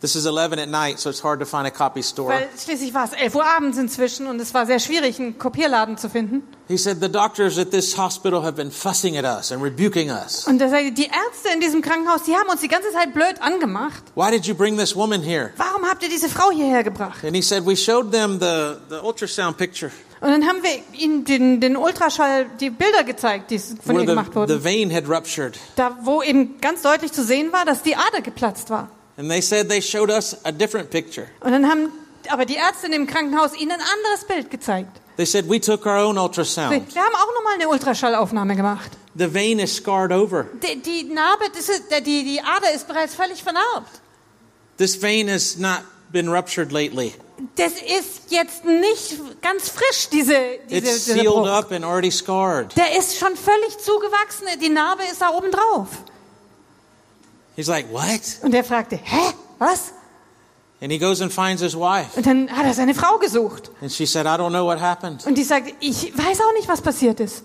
This 0.00 0.16
is 0.16 0.26
11 0.26 0.52
at 0.58 0.68
night, 0.68 0.98
so 0.98 1.08
it's 1.08 1.24
hard 1.24 1.40
to 1.40 1.46
find 1.46 1.66
a 1.66 1.70
copy 1.70 2.02
store. 2.02 2.28
weil 2.28 2.48
schließlich 2.62 2.92
war 2.92 3.04
es 3.06 3.12
11 3.14 3.34
Uhr 3.36 3.46
abends 3.46 3.78
inzwischen 3.78 4.26
und 4.26 4.38
es 4.38 4.52
war 4.52 4.66
sehr 4.66 4.78
schwierig, 4.78 5.18
einen 5.18 5.38
Kopierladen 5.38 5.96
zu 5.96 6.10
finden. 6.10 6.42
He 6.68 6.76
said, 6.76 7.00
The 7.00 7.08
doctors 7.10 7.56
at 7.58 7.70
this 7.70 7.96
hospital 7.96 8.42
have 8.42 8.52
been 8.52 8.70
fussing 8.70 9.16
at 9.16 9.24
us 9.24 9.50
and 9.50 9.62
rebuking 9.62 10.10
us. 10.10 10.46
Und 10.46 10.60
er 10.60 10.68
sagte, 10.68 10.92
die 10.92 11.06
Ärzte 11.06 11.48
in 11.54 11.60
diesem 11.60 11.80
Krankenhaus, 11.80 12.24
die 12.24 12.34
haben 12.36 12.50
uns 12.50 12.60
die 12.60 12.68
ganze 12.68 12.92
Zeit 12.92 13.14
blöd 13.14 13.40
angemacht. 13.40 14.02
Why 14.14 14.30
did 14.30 14.44
you 14.44 14.54
bring 14.54 14.76
this 14.76 14.94
woman 14.94 15.22
here? 15.22 15.52
Warum 15.56 15.86
habt 15.88 16.02
ihr 16.02 16.10
diese 16.10 16.28
Frau 16.28 16.50
hierher 16.50 16.84
gebracht? 16.84 17.24
And 17.24 17.34
he 17.34 17.40
said, 17.40 17.64
We 17.64 17.74
showed 17.74 18.12
them 18.12 18.38
the, 18.38 18.76
the 18.90 18.96
ultrasound 19.02 19.56
picture 19.56 19.90
Und 20.24 20.30
dann 20.30 20.46
haben 20.46 20.62
wir 20.62 20.70
ihnen 20.98 21.26
den, 21.26 21.60
den 21.60 21.76
Ultraschall, 21.76 22.46
die 22.58 22.70
Bilder 22.70 23.04
gezeigt, 23.04 23.50
die 23.50 23.58
von 23.58 24.00
ihr 24.00 24.06
gemacht 24.06 24.28
the, 24.28 24.32
the 24.32 24.54
wurden. 24.54 24.64
vein 24.64 24.90
had 24.90 25.06
ruptured. 25.06 25.58
Da, 25.76 25.98
wo 26.00 26.22
eben 26.22 26.58
ganz 26.62 26.80
deutlich 26.80 27.12
zu 27.12 27.22
sehen 27.22 27.52
war, 27.52 27.66
dass 27.66 27.82
die 27.82 27.94
Ader 27.94 28.22
geplatzt 28.22 28.70
war. 28.70 28.88
And 29.18 29.28
they 29.28 29.42
said 29.42 29.68
they 29.68 29.82
showed 29.82 30.08
us 30.08 30.34
a 30.44 30.50
different 30.50 30.88
picture. 30.88 31.26
Und 31.40 31.52
dann 31.52 31.68
haben 31.68 31.90
aber 32.30 32.46
die 32.46 32.54
Ärzte 32.54 32.86
in 32.86 32.92
dem 32.92 33.06
Krankenhaus 33.06 33.54
ihnen 33.54 33.72
ein 33.72 33.80
anderes 33.80 34.24
Bild 34.26 34.50
gezeigt. 34.50 34.98
They 35.18 35.26
said, 35.26 35.46
We 35.46 35.60
took 35.60 35.84
our 35.84 36.06
own 36.06 36.16
Wir 36.16 36.22
ultrasound. 36.22 36.72
haben 36.72 37.14
auch 37.14 37.34
nochmal 37.34 37.54
eine 37.56 37.68
Ultraschallaufnahme 37.68 38.56
gemacht. 38.56 38.92
The 39.16 39.32
vein 39.32 39.58
is 39.58 39.76
scarred 39.76 40.10
over. 40.10 40.46
Die, 40.62 40.80
die 40.80 41.04
Narbe, 41.04 41.44
das 41.54 41.68
ist, 41.68 41.82
die, 42.00 42.24
die 42.24 42.40
Ader 42.40 42.72
ist 42.74 42.88
bereits 42.88 43.14
völlig 43.14 43.42
vernarbt. 43.42 44.00
This 44.78 45.00
vein 45.00 45.28
has 45.28 45.58
not 45.58 45.82
been 46.10 46.30
ruptured 46.30 46.72
lately. 46.72 47.12
Das 47.56 47.72
ist 47.72 48.30
jetzt 48.30 48.64
nicht 48.64 49.18
ganz 49.42 49.68
frisch, 49.68 50.08
diese, 50.12 50.34
diese, 50.70 50.86
It's 50.86 51.04
dieser 51.04 51.14
sealed 51.14 51.26
Bruch. 51.26 51.48
up 51.48 51.72
and 51.72 51.84
already 51.84 52.10
scarred. 52.10 52.76
Der 52.76 52.96
ist 52.96 53.16
schon 53.18 53.34
völlig 53.36 53.78
zugewachsen, 53.78 54.46
die 54.62 54.68
Narbe 54.68 55.02
ist 55.10 55.20
da 55.20 55.30
oben 55.30 55.50
drauf. 55.50 55.88
He's 57.56 57.66
like, 57.66 57.92
What? 57.92 58.20
Und 58.42 58.54
er 58.54 58.64
fragte, 58.64 58.96
hä, 59.02 59.32
was? 59.58 59.92
And 60.80 60.92
he 60.92 60.98
goes 60.98 61.20
and 61.20 61.32
finds 61.32 61.62
his 61.62 61.74
wife. 61.74 62.10
Und 62.16 62.26
dann 62.26 62.50
hat 62.50 62.66
er 62.66 62.74
seine 62.74 62.94
Frau 62.94 63.18
gesucht. 63.18 63.70
And 63.80 63.90
she 63.90 64.06
said, 64.06 64.26
I 64.26 64.30
don't 64.36 64.50
know 64.50 64.64
what 64.66 64.80
happened. 64.80 65.26
Und 65.26 65.36
die 65.38 65.44
sagte, 65.44 65.72
ich 65.80 66.16
weiß 66.16 66.40
auch 66.40 66.52
nicht, 66.54 66.68
was 66.68 66.82
passiert 66.82 67.20
ist. 67.20 67.42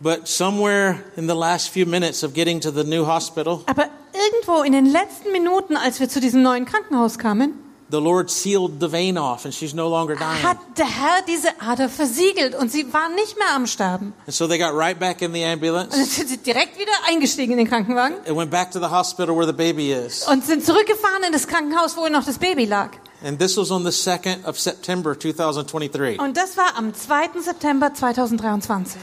But 0.00 0.26
somewhere 0.26 0.98
in 1.16 1.28
the 1.28 1.34
last 1.34 1.68
few 1.68 1.86
minutes 1.86 2.24
of 2.24 2.34
getting 2.34 2.60
to 2.60 2.70
the 2.72 2.82
new 2.82 3.06
hospital, 3.06 3.60
Aber 3.66 3.88
irgendwo 4.12 4.62
in 4.62 4.72
den 4.72 4.86
letzten 4.86 5.30
Minuten, 5.32 5.76
als 5.76 6.00
wir 6.00 6.08
zu 6.08 6.20
diesem 6.20 6.42
neuen 6.42 6.64
Krankenhaus 6.64 7.18
kamen, 7.18 7.52
the 7.92 8.00
Lord 8.00 8.30
sealed 8.30 8.80
the 8.80 8.90
vein 8.90 9.16
off 9.16 9.44
and 9.44 9.54
she's 9.54 9.74
no 9.74 9.88
longer 9.88 10.16
dying. 10.16 10.42
hat 10.42 10.56
der 10.76 10.86
Herr 10.86 11.22
diese 11.28 11.48
Ader 11.60 11.88
versiegelt 11.88 12.54
und 12.56 12.72
sie 12.72 12.92
war 12.92 13.08
nicht 13.10 13.38
mehr 13.38 13.54
am 13.54 13.66
Sterben. 13.68 14.14
And 14.26 14.34
so 14.34 14.48
they 14.48 14.58
got 14.58 14.74
right 14.74 14.98
back 14.98 15.22
in 15.22 15.32
the 15.32 15.44
Und 15.44 15.52
ambulance 15.52 16.04
sind 16.04 16.28
sie 16.28 16.38
direkt 16.38 16.78
wieder 16.78 16.90
eingestiegen 17.06 17.52
in 17.52 17.58
den 17.58 17.68
Krankenwagen 17.68 18.16
and 18.26 18.36
went 18.36 18.50
back 18.50 18.72
to 18.72 18.80
the 18.80 18.90
hospital 18.90 19.36
where 19.36 19.46
the 19.46 19.52
baby 19.52 19.92
is. 19.92 20.26
und 20.26 20.44
sind 20.44 20.64
zurückgefahren 20.64 21.22
in 21.26 21.32
das 21.32 21.46
Krankenhaus, 21.46 21.96
wo 21.96 22.08
noch 22.08 22.24
das 22.24 22.38
Baby 22.38 22.64
lag. 22.64 22.90
And 23.24 23.38
this 23.38 23.56
was 23.56 23.70
on 23.70 23.84
the 23.84 23.90
2nd 23.90 24.44
of 24.46 24.58
September 24.58 25.16
2023. 25.16 26.18
Und 26.18 26.36
das 26.36 26.56
war 26.56 26.76
am 26.76 26.92
2. 26.92 27.40
September 27.40 27.94
2023. 27.94 29.00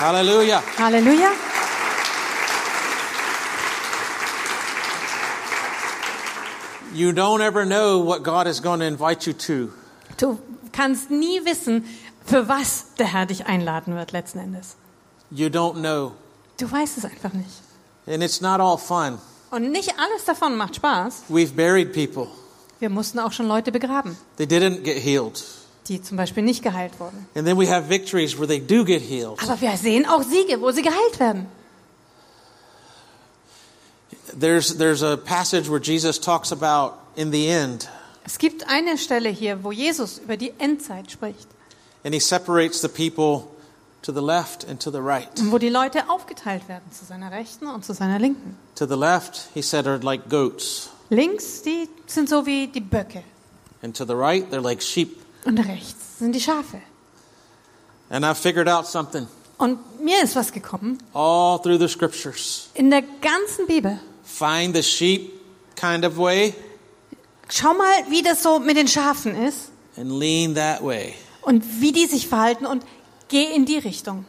Hallelujah. 0.00 0.60
Halleluja. 0.76 1.28
You 6.92 7.10
don't 7.12 7.40
ever 7.40 7.64
know 7.64 8.04
what 8.04 8.22
God 8.24 8.46
is 8.46 8.60
going 8.60 8.80
to 8.80 8.86
invite 8.86 9.26
you 9.26 9.32
to. 9.32 9.72
Du 10.18 10.38
kannst 10.72 11.10
nie 11.10 11.44
wissen, 11.44 11.84
für 12.24 12.48
was 12.48 12.86
der 12.98 13.12
Herr 13.12 13.26
dich 13.26 13.46
einladen 13.46 13.94
wird 13.94 14.12
letzten 14.12 14.38
Endes. 14.40 14.76
You 15.30 15.46
don't 15.48 15.74
know. 15.80 16.12
Du 16.58 16.70
weißt 16.70 16.98
es 16.98 17.04
einfach 17.04 17.32
nicht. 17.32 17.48
And 18.06 18.22
it's 18.22 18.40
not 18.40 18.60
all 18.60 18.76
fun. 18.76 19.18
Und 19.50 19.70
nicht 19.70 19.94
alles 19.98 20.24
davon 20.24 20.56
macht 20.56 20.76
Spaß. 20.76 21.24
We've 21.28 21.52
buried 21.54 21.92
people. 21.92 22.28
Wir 22.80 22.90
mussten 22.90 23.18
auch 23.18 23.32
schon 23.32 23.46
Leute 23.46 23.70
begraben, 23.72 24.16
They 24.36 24.46
didn't 24.46 24.82
get 24.82 24.96
healed. 24.98 25.44
die 25.86 26.02
zum 26.02 26.16
Beispiel 26.16 26.42
nicht 26.42 26.62
geheilt 26.62 26.98
wurden. 26.98 27.26
And 27.34 27.46
then 27.46 27.56
we 27.58 27.68
have 27.70 27.88
victories 27.88 28.36
where 28.38 28.46
they 28.48 28.60
do 28.60 28.84
get 28.84 29.02
healed. 29.02 29.38
Aber 29.42 29.60
wir 29.60 29.76
sehen 29.76 30.06
auch 30.06 30.22
Siege, 30.22 30.60
wo 30.60 30.70
sie 30.72 30.82
geheilt 30.82 31.20
werden. 31.20 31.46
There's, 34.38 34.76
there's 34.78 35.02
a 35.02 35.16
passage 35.16 35.68
where 35.68 35.80
Jesus 35.80 36.18
talks 36.20 36.52
about 36.52 36.94
in 37.16 37.30
the 37.32 37.48
end, 37.48 37.88
Es 38.24 38.38
gibt 38.38 38.68
eine 38.68 38.96
Stelle 38.98 39.28
hier, 39.30 39.64
wo 39.64 39.72
Jesus 39.72 40.18
über 40.18 40.36
die 40.36 40.52
Endzeit 40.58 41.10
spricht. 41.10 41.48
and 42.04 42.14
he 42.14 42.20
separates 42.20 42.80
the 42.80 42.88
people 42.88 43.48
to 44.02 44.12
the 44.12 44.22
left 44.22 44.64
and 44.68 44.80
to 44.80 44.90
the 44.90 45.00
right. 45.02 45.28
Und 45.40 45.50
wo 45.52 45.58
die 45.58 45.68
Leute 45.68 46.08
aufgeteilt 46.08 46.68
werden 46.68 46.90
zu 46.92 47.04
seiner 47.04 47.30
Rechten 47.32 47.66
und 47.66 47.84
zu 47.84 47.92
seiner 47.92 48.18
Linken. 48.18 48.56
To 48.76 48.86
the 48.86 48.96
left, 48.96 49.48
he 49.54 49.62
said, 49.62 49.86
are 49.86 49.98
like 49.98 50.28
goats. 50.30 50.90
Links, 51.10 51.62
die 51.62 51.88
sind 52.06 52.28
so 52.28 52.46
wie 52.46 52.68
die 52.68 52.80
Böcke. 52.80 53.22
And 53.82 53.96
to 53.96 54.04
the 54.04 54.14
right, 54.14 54.44
they're 54.52 54.62
like 54.62 54.80
sheep. 54.82 55.18
Und 55.44 55.58
rechts 55.58 56.18
sind 56.18 56.32
die 56.34 56.40
Schafe. 56.40 56.80
And 58.10 58.24
I've 58.24 58.34
figured 58.36 58.68
out 58.68 58.86
something 58.86 59.26
Und 59.58 59.78
mir 60.02 60.22
ist 60.22 60.36
was 60.36 60.52
gekommen. 60.52 60.98
all 61.12 61.58
through 61.60 61.78
the 61.78 61.88
scriptures. 61.88 62.68
In 62.74 62.90
der 62.90 63.02
ganzen 63.02 63.66
Bibel. 63.66 63.98
Find 64.40 64.74
the 64.74 64.82
sheep 64.82 65.32
kind 65.76 66.02
of 66.06 66.16
way 66.16 66.54
Schau 67.50 67.74
mal, 67.74 68.04
wie 68.08 68.22
das 68.22 68.42
so 68.42 68.58
mit 68.58 68.76
den 68.78 68.88
Schafen 68.88 69.34
ist. 69.34 69.70
and 69.98 70.10
lean 70.10 70.54
that 70.54 70.82
way. 70.82 71.14
Und 71.42 71.62
wie 71.80 71.92
die 71.92 72.06
sich 72.06 72.26
verhalten. 72.26 72.64
Und 72.64 72.84
geh 73.28 73.44
in 73.54 73.66
die 73.66 73.76
Richtung. 73.78 74.24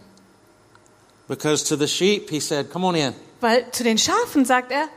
Because 1.28 1.64
to 1.64 1.78
the 1.78 1.88
sheep, 1.88 2.30
he 2.30 2.41
said, 2.41 2.70
Come 2.72 2.86
on 2.86 2.95
in. 2.95 3.14
Weil 3.39 3.72
zu 3.72 3.84
den 3.84 3.97
Schafen 3.97 4.43
sagt 4.43 4.72
er, 4.72 4.89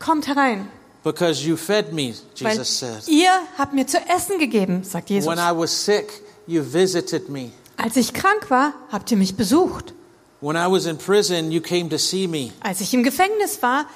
kommt 0.00 0.26
herein. 0.26 0.68
Because 1.04 1.46
you 1.46 1.56
fed 1.56 1.92
me, 1.92 2.14
Weil 2.40 2.56
Jesus 2.56 2.80
said. 2.80 3.06
ihr 3.06 3.30
habt 3.56 3.74
mir 3.74 3.86
zu 3.86 3.98
essen 3.98 4.38
gegeben, 4.40 4.82
sagt 4.82 5.08
Jesus. 5.10 5.30
When 5.30 5.38
I 5.38 5.56
was 5.56 5.70
sick, 5.70 6.22
you 6.46 6.62
visited 6.64 7.28
me. 7.28 7.52
Als 7.76 7.96
ich 7.96 8.12
krank 8.12 8.50
war, 8.50 8.74
habt 8.90 9.10
ihr 9.12 9.16
mich 9.16 9.36
besucht. 9.36 9.94
When 10.40 10.56
I 10.56 10.66
was 10.70 10.86
in 10.86 10.98
prison, 10.98 11.52
you 11.52 11.60
came 11.60 11.88
to 11.90 11.98
see 11.98 12.26
me. 12.26 12.50
Als 12.60 12.80
ich 12.80 12.92
im 12.92 13.04
Gefängnis 13.04 13.62
war, 13.62 13.86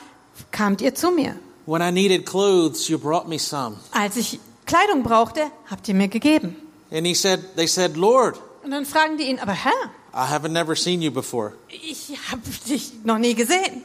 kamt 0.50 0.80
ihr 0.80 0.94
zu 0.94 1.10
mir. 1.10 1.36
When 1.66 1.80
I 1.82 1.90
needed 1.92 2.26
clothes, 2.26 2.88
you 2.88 2.98
brought 2.98 3.28
me 3.28 3.38
some. 3.38 3.76
Als 3.92 4.16
ich 4.16 4.40
Kleidung 4.66 5.02
brauchte, 5.02 5.50
habt 5.70 5.88
ihr 5.88 5.94
mir 5.94 6.08
gegeben. 6.08 6.56
And 6.90 7.06
he 7.06 7.14
said, 7.14 7.40
They 7.56 7.66
said, 7.66 7.96
Lord, 7.96 8.38
Und 8.64 8.70
dann 8.70 8.84
fragen 8.84 9.16
die 9.16 9.24
ihn, 9.24 9.38
aber 9.38 9.52
Herr, 9.52 9.72
I 10.14 10.30
haven't 10.30 10.52
never 10.52 10.76
seen 10.76 11.00
you 11.02 11.10
before. 11.10 11.52
ich 11.68 12.16
habe 12.30 12.42
dich 12.68 12.92
noch 13.04 13.18
nie 13.18 13.34
gesehen. 13.34 13.82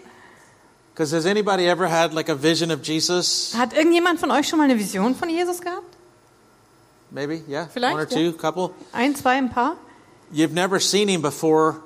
Because 0.94 1.16
has 1.16 1.26
anybody 1.28 1.68
ever 1.68 1.88
had 1.90 2.14
like 2.14 2.28
a 2.30 2.36
vision 2.36 2.72
of 2.72 2.82
Jesus? 2.84 3.54
Hat 3.56 3.74
irgendjemand 3.74 4.20
von 4.20 4.32
euch 4.32 4.48
schon 4.48 4.58
mal 4.58 4.66
eine 4.66 4.78
Vision 4.80 5.16
von 5.16 5.30
Jesus 5.30 5.62
gehabt? 5.62 5.96
Maybe, 7.12 7.42
yeah? 7.48 7.68
Vielleicht, 7.72 7.94
One 7.96 8.04
or 8.04 8.10
ja. 8.10 8.32
two, 8.32 8.38
couple? 8.38 8.72
Ein, 8.92 9.16
zwei, 9.16 9.38
ein 9.38 9.50
paar? 9.52 9.78
You've 10.34 10.54
never 10.54 10.80
seen 10.80 11.08
him 11.08 11.22
before 11.22 11.78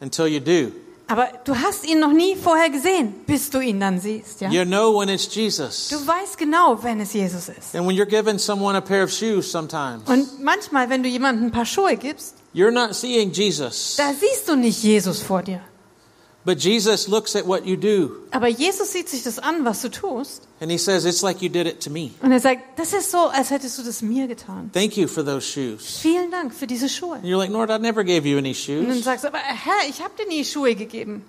until 0.00 0.26
you 0.26 0.40
do. 0.40 0.72
Aber 1.08 1.28
du 1.44 1.54
hast 1.56 1.86
ihn 1.86 2.00
noch 2.00 2.12
nie 2.12 2.34
vorher 2.34 2.68
gesehen, 2.68 3.14
bis 3.26 3.48
du 3.50 3.60
ihn 3.60 3.78
dann 3.78 4.00
siehst. 4.00 4.40
Ja? 4.40 4.50
You 4.50 4.64
know 4.64 4.98
when 4.98 5.08
it's 5.08 5.32
Jesus. 5.32 5.88
Du 5.88 5.96
weißt 6.04 6.36
genau, 6.36 6.82
wenn 6.82 7.00
es 7.00 7.12
Jesus 7.12 7.48
ist. 7.48 7.76
And 7.76 7.86
when 7.86 7.96
you're 7.96 8.06
giving 8.06 8.38
someone 8.38 8.76
a 8.76 8.80
pair 8.80 9.04
of 9.04 9.10
shoes 9.10 9.50
sometimes, 9.50 10.02
Und 10.08 10.42
manchmal, 10.42 10.90
wenn 10.90 11.02
du 11.04 11.08
jemandem 11.08 11.46
ein 11.46 11.52
paar 11.52 11.64
Schuhe 11.66 11.96
gibst, 11.96 12.34
you're 12.52 12.72
not 12.72 12.94
seeing 12.94 13.30
Jesus. 13.30 13.94
da 13.96 14.12
siehst 14.18 14.48
du 14.48 14.56
nicht 14.56 14.82
Jesus 14.82 15.22
vor 15.22 15.42
dir. 15.42 15.60
But 16.46 16.58
Jesus 16.62 17.08
looks 17.08 17.34
at 17.34 17.44
what 17.46 17.66
you 17.66 17.76
do 17.76 18.12
Aber 18.30 18.46
Jesus 18.46 18.92
sieht 18.92 19.08
sich 19.08 19.24
das 19.24 19.40
an, 19.40 19.64
was 19.64 19.82
du 19.82 19.88
tust. 19.90 20.46
and 20.60 20.70
he 20.70 20.78
says, 20.78 21.04
It's 21.04 21.20
like 21.22 21.42
you 21.42 21.48
did 21.48 21.66
it 21.66 21.80
to 21.82 21.90
me. 21.90 22.12
Und 22.22 22.30
er 22.30 22.38
sagt, 22.40 22.78
das 22.78 22.92
ist 22.92 23.10
so, 23.10 23.18
als 23.26 23.50
hättest 23.50 23.76
du 23.78 23.82
das 23.82 24.00
mir 24.00 24.28
getan. 24.28 24.70
Thank 24.72 24.96
you 24.96 25.08
for 25.08 25.24
those 25.24 25.42
shoes. 25.44 25.98
Vielen 26.00 26.30
Dank 26.30 26.54
für 26.54 26.68
diese 26.68 26.88
Schuhe. 26.88 27.16
And 27.16 27.24
you're 27.24 27.36
like, 27.36 27.50
Lord, 27.50 27.68
I 27.70 27.78
never 27.80 28.04
gave 28.04 28.26
you 28.28 28.38
any 28.38 28.50
Und 28.68 28.86
dann 28.88 28.94
shoes. 28.94 29.04
sagst 29.04 29.24
du, 29.24 29.28
aber 29.28 29.38
Herr, 29.38 29.88
ich 29.90 30.00
habe 30.00 30.12
dir 30.16 30.28
nie 30.28 30.44
Schuhe 30.44 30.76
gegeben. 30.76 31.24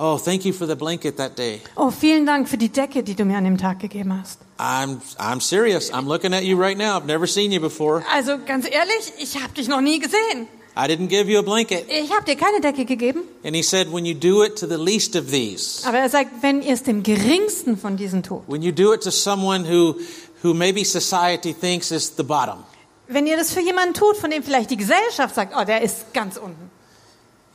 Oh, 0.00 0.16
thank 0.16 0.44
you 0.44 0.52
for 0.54 0.66
the 0.66 0.76
blanket 0.76 1.16
that 1.18 1.36
day. 1.36 1.60
Oh, 1.76 1.90
vielen 1.90 2.24
Dank 2.24 2.48
für 2.48 2.56
die 2.56 2.68
Decke, 2.70 3.02
die 3.02 3.14
du 3.16 3.24
mir 3.24 3.36
an 3.36 3.44
dem 3.44 3.58
Tag 3.58 3.80
gegeben 3.80 4.18
hast. 4.18 4.38
I'm, 4.58 5.00
I'm 5.18 5.40
serious. 5.40 5.92
I'm 5.92 6.06
looking 6.06 6.32
at 6.32 6.44
you 6.44 6.56
right 6.56 6.78
now. 6.78 6.96
I've 6.96 7.04
never 7.06 7.26
seen 7.26 7.50
you 7.52 7.60
before. 7.60 8.02
Also 8.14 8.38
ganz 8.46 8.64
ehrlich, 8.64 9.12
ich 9.18 9.42
habe 9.42 9.52
dich 9.54 9.68
noch 9.68 9.80
nie 9.80 9.98
gesehen. 9.98 10.46
I 10.80 10.86
didn't 10.86 11.08
give 11.08 11.28
you 11.28 11.40
a 11.40 11.42
blanket. 11.42 11.86
Ich 11.90 12.12
habe 12.12 12.24
dir 12.24 12.36
keine 12.36 12.60
Decke 12.60 12.84
gegeben. 12.84 13.22
And 13.42 13.56
he 13.56 13.62
said, 13.64 13.92
When 13.92 14.04
you 14.04 14.14
do 14.14 14.44
it 14.44 14.56
to 14.60 14.66
the 14.68 14.76
least 14.78 15.16
of 15.16 15.28
these, 15.30 15.84
Aber 15.84 15.98
er 15.98 16.08
sagt, 16.08 16.30
wenn 16.42 16.62
ihr 16.62 16.72
es 16.74 16.84
dem 16.84 17.02
geringsten 17.02 17.76
von 17.76 17.96
diesen 17.96 18.22
tut, 18.22 18.42
when 18.46 18.62
you 18.62 18.70
do 18.70 18.92
it 18.92 19.02
to 19.02 19.10
someone 19.10 19.64
who, 19.68 19.96
who 20.44 20.54
maybe 20.54 20.84
society 20.84 21.52
thinks 21.52 21.90
is 21.90 22.12
the 22.16 22.22
bottom, 22.22 22.62
Wenn 23.08 23.26
ihr 23.26 23.36
das 23.36 23.52
für 23.52 23.60
jemanden 23.60 23.94
tut, 23.94 24.16
von 24.18 24.30
dem 24.30 24.42
vielleicht 24.44 24.70
die 24.70 24.76
Gesellschaft 24.76 25.34
sagt, 25.34 25.52
oh, 25.58 25.64
der 25.64 25.82
ist 25.82 26.12
ganz 26.14 26.36
unten, 26.36 26.70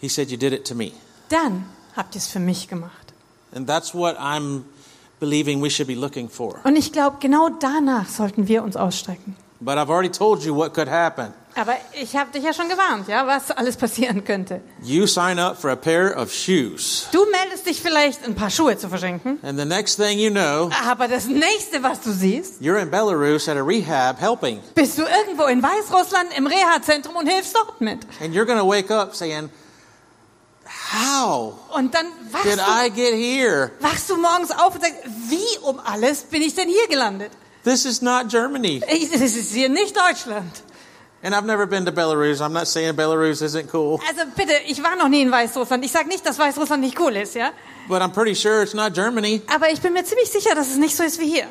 He 0.02 0.10
said, 0.10 0.30
You 0.30 0.38
did 0.38 0.52
it 0.52 0.68
to 0.68 0.76
me. 0.76 0.92
dann 1.30 1.66
habt 1.96 2.16
ihr 2.16 2.20
es 2.20 2.28
für 2.28 2.40
mich 2.42 2.68
gemacht. 2.68 3.14
And 3.56 3.66
that's 3.68 3.94
what 3.94 4.18
I'm 4.20 4.64
believing 5.22 5.62
we 5.64 5.70
should 5.70 5.88
be 5.88 5.94
looking 5.96 6.28
for. 6.28 6.60
Und 6.66 6.76
ich 6.76 6.92
glaube, 6.92 7.18
genau 7.22 7.48
danach 7.48 8.10
sollten 8.10 8.50
wir 8.50 8.64
uns 8.64 8.76
ausstrecken. 8.76 9.38
But 9.64 9.78
I've 9.78 9.90
already 9.90 10.10
told 10.10 10.44
you 10.44 10.54
what 10.56 10.74
could 10.74 10.90
happen. 10.90 11.34
Aber 11.56 11.76
ich 12.02 12.16
habe 12.16 12.32
dich 12.32 12.44
ja 12.44 12.52
schon 12.52 12.68
gewarnt, 12.68 13.08
ja, 13.08 13.28
was 13.28 13.52
alles 13.52 13.78
passieren 13.78 14.24
könnte. 14.26 14.60
You 14.82 15.06
sign 15.06 15.38
up 15.38 15.56
for 15.62 15.70
a 15.70 15.76
pair 15.76 16.18
of 16.18 16.34
shoes. 16.34 17.06
Du 17.12 17.24
meldest 17.30 17.68
dich 17.68 17.80
vielleicht, 17.80 18.26
ein 18.26 18.34
paar 18.34 18.50
Schuhe 18.50 18.76
zu 18.76 18.90
verschenken. 18.90 19.38
And 19.44 19.60
the 19.60 19.66
next 19.66 19.98
thing 19.98 20.18
you 20.18 20.32
know, 20.32 20.72
Aber 20.90 21.08
das 21.08 21.28
nächste, 21.28 21.84
was 21.84 22.02
du 22.02 22.12
siehst, 22.12 22.60
you're 22.60 22.82
in 22.82 22.90
Belarus 22.90 23.48
at 23.48 23.56
a 23.56 23.62
rehab 23.62 24.20
helping. 24.20 24.62
bist 24.74 24.98
du 24.98 25.04
irgendwo 25.04 25.44
in 25.46 25.62
Weißrussland 25.62 26.36
im 26.36 26.48
Reha-Zentrum 26.48 27.16
und 27.16 27.28
hilfst 27.28 27.56
dort 27.56 27.80
mit. 27.82 28.00
And 28.20 28.34
you're 28.34 28.46
going 28.46 28.60
to 28.60 28.68
wake 28.68 28.90
up 28.90 29.16
saying, 29.16 29.50
How 30.92 31.54
Und 31.76 31.94
dann 31.94 32.08
wachst 32.32 32.46
did 32.46 32.60
I 32.60 32.90
du, 32.90 32.96
get 32.96 33.14
here? 33.14 33.72
wachst 33.80 34.10
du 34.10 34.18
morgens 34.18 34.52
auf 34.52 34.74
und 34.76 34.82
sagst, 34.82 34.98
wie 35.30 35.58
um 35.62 35.80
alles 35.80 36.24
bin 36.24 36.42
ich 36.42 36.56
denn 36.56 36.68
hier 36.68 36.88
gelandet? 36.88 37.32
This 37.64 37.86
is 37.86 38.02
not 38.02 38.30
Germany. 38.30 38.82
Das 39.12 39.22
ist 39.22 39.54
hier 39.54 39.70
nicht 39.70 39.96
Deutschland. 39.96 40.64
And 41.24 41.34
I've 41.34 41.46
never 41.46 41.66
been 41.66 41.86
to 41.86 41.92
Belarus. 41.94 42.42
I'm 42.42 42.52
not 42.52 42.68
saying 42.68 42.96
Belarus 42.98 43.42
isn't 43.42 43.70
cool, 43.74 43.98
Also 44.10 44.24
bitte, 44.36 44.52
ich 44.68 44.84
war 44.84 44.98
noch 44.98 45.08
nie 45.08 45.22
in 45.22 45.32
Weißrussland. 45.32 45.86
Ich 45.86 45.92
sage 45.94 46.10
nicht, 46.10 46.26
dass 46.26 46.38
Weißrussland 46.38 46.82
nicht 46.84 47.00
cool 47.00 47.16
ist, 47.16 47.36
ja? 47.36 47.52
but 47.88 48.02
I'm 48.02 48.12
pretty 48.12 48.36
sure 48.36 48.62
it's 48.62 48.74
not 48.74 48.94
Germany. 48.94 49.42
Aber 49.48 49.70
ich 49.70 49.80
bin 49.82 49.94
mir 49.94 50.04
ziemlich 50.04 50.30
sicher, 50.30 50.54
dass 50.54 50.70
es 50.70 50.78
nicht 50.78 50.96
so 50.98 51.04
ist 51.04 51.20
wie 51.20 51.28
hier. 51.30 51.48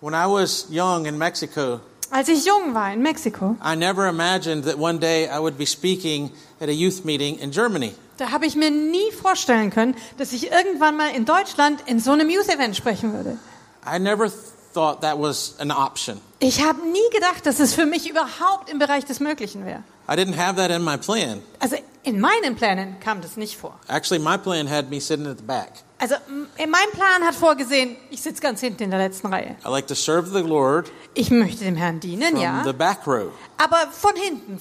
When 0.00 0.14
I 0.14 0.26
was 0.26 0.66
young 0.70 1.06
in 1.06 1.18
Mexico, 1.18 1.80
Als 2.10 2.28
ich 2.28 2.44
jung 2.44 2.72
war 2.74 2.92
in 2.92 3.02
Mexiko, 3.02 3.56
I 3.62 3.76
never 3.76 4.08
imagined 4.08 4.64
that 4.64 4.78
one 4.78 4.98
day 4.98 5.28
I 5.28 5.38
would 5.38 5.58
be 5.58 5.66
speaking 5.66 6.32
at 6.60 6.68
a 6.68 6.72
youth 6.72 7.04
meeting 7.04 7.38
in 7.38 7.50
Germany. 7.52 7.94
Da 8.18 8.30
habe 8.30 8.46
ich 8.46 8.54
mir 8.56 8.70
nie 8.70 9.10
vorstellen 9.12 9.70
können, 9.70 9.96
dass 10.18 10.32
ich 10.32 10.50
irgendwann 10.50 10.96
mal 10.96 11.10
in 11.14 11.24
Deutschland 11.24 11.82
in 11.86 12.00
so 12.00 12.12
einem 12.12 12.28
Youth-Event 12.28 12.76
sprechen 12.76 13.14
würde. 13.14 13.38
I 13.86 13.98
never 13.98 14.30
thought 14.74 15.00
that 15.00 15.18
was 15.18 15.54
an 15.58 15.70
option. 15.70 16.20
Ich 16.40 16.62
habe 16.62 16.80
nie 16.88 17.10
gedacht, 17.12 17.46
dass 17.46 17.58
es 17.58 17.74
für 17.74 17.86
mich 17.86 18.08
überhaupt 18.10 18.70
im 18.70 18.78
Bereich 18.78 19.04
des 19.04 19.20
Möglichen 19.20 19.64
wäre. 19.64 19.82
I 20.10 20.12
didn't 20.12 20.36
have 20.36 20.56
that 20.56 20.70
in 20.70 20.84
my 20.84 20.96
plan. 20.96 21.40
Also 21.58 21.76
in 22.02 22.20
meinen 22.20 22.56
Plänen 22.56 22.98
kam 23.00 23.20
das 23.20 23.36
nicht 23.36 23.56
vor. 23.56 23.78
Actually, 23.88 24.22
my 24.22 24.36
plan 24.38 24.68
had 24.68 24.88
me 24.90 25.00
sitting 25.00 25.26
at 25.26 25.38
the 25.38 25.44
back. 25.44 25.70
Also 25.98 26.14
in 26.56 26.70
meinem 26.70 26.90
Plan 26.92 27.24
hat 27.26 27.34
vorgesehen, 27.34 27.96
ich 28.10 28.22
sitze 28.22 28.40
ganz 28.40 28.60
hinten 28.60 28.84
in 28.84 28.90
der 28.90 29.00
letzten 29.00 29.26
Reihe. 29.26 29.56
I 29.66 29.68
like 29.68 29.86
to 29.88 29.94
serve 29.94 30.30
the 30.30 30.46
Lord 30.46 30.90
Ich 31.14 31.30
möchte 31.30 31.64
dem 31.64 31.74
Herrn 31.76 31.98
dienen, 31.98 32.30
from 32.32 32.40
ja, 32.40 32.62
the 32.64 32.72
back 32.72 33.06
row. 33.06 33.32
aber 33.58 33.88
von 33.90 34.14
hinten. 34.14 34.58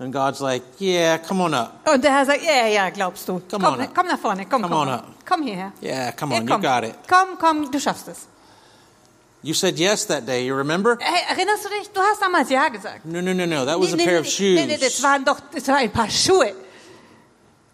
And 0.00 0.12
God's 0.12 0.40
like, 0.40 0.62
yeah, 0.80 1.18
come 1.18 1.42
on 1.42 1.54
up. 1.54 1.80
Und 1.92 2.04
der 2.04 2.12
Herr 2.14 2.24
sagt, 2.24 2.42
ja, 2.44 2.66
ja, 2.68 2.88
glaubst 2.90 3.28
du. 3.28 3.40
Come 3.50 3.64
komm, 3.64 3.74
on 3.74 3.80
up. 3.80 3.94
komm 3.94 4.06
nach 4.06 4.18
vorne, 4.18 4.46
komm, 4.46 4.62
Come 4.62 4.74
komm, 4.74 4.88
on 4.88 4.94
up. 4.94 5.04
komm 5.26 5.42
hierher. 5.42 5.72
Yeah, 5.82 6.12
come 6.12 6.34
Ja, 6.34 6.40
on, 6.40 6.46
you 6.46 6.52
komm, 6.54 6.62
got 6.62 6.84
it. 6.84 6.94
komm, 7.08 7.36
komm, 7.38 7.70
du 7.70 7.80
schaffst 7.80 8.06
es. 8.08 8.26
You 9.42 9.54
said 9.54 9.76
yes 9.78 10.06
that 10.06 10.24
day, 10.26 10.44
you 10.46 10.54
remember? 10.56 10.98
Hey, 11.00 11.22
erinnerst 11.30 11.64
du 11.64 11.68
dich? 11.70 11.88
Du 11.90 12.00
hast 12.00 12.20
damals 12.20 12.48
ja 12.50 12.68
gesagt. 12.68 13.04
No, 13.06 13.20
no, 13.20 13.32
no, 13.32 13.44
no. 13.46 13.64
That 13.64 13.78
was 13.80 13.92
a 13.92 13.96
nee, 13.96 14.04
pair 14.04 14.20
nee, 14.20 14.28
of 14.28 14.38
nee, 14.40 14.66
nee, 14.66 14.76
das 14.76 14.94
shoes. 14.94 15.02
waren 15.02 15.24
doch, 15.24 15.38
das 15.54 15.66
waren 15.68 15.76
ein 15.78 15.90
paar 15.92 16.10
Schuhe. 16.10 16.52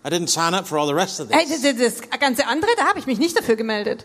I 0.06 0.09
didn't 0.10 0.28
sign 0.28 0.52
up 0.55 0.66
for 0.66 0.78
all 0.78 0.86
the 0.86 0.94
rest 0.94 1.20
of 1.20 1.30
Hey, 1.30 1.46
this. 1.46 1.62
das, 1.62 1.76
das 2.01 2.20
ganze 2.20 2.46
andere, 2.46 2.70
da 2.76 2.86
habe 2.86 2.98
ich 2.98 3.06
mich 3.06 3.18
nicht 3.18 3.36
dafür 3.36 3.56
gemeldet. 3.56 4.05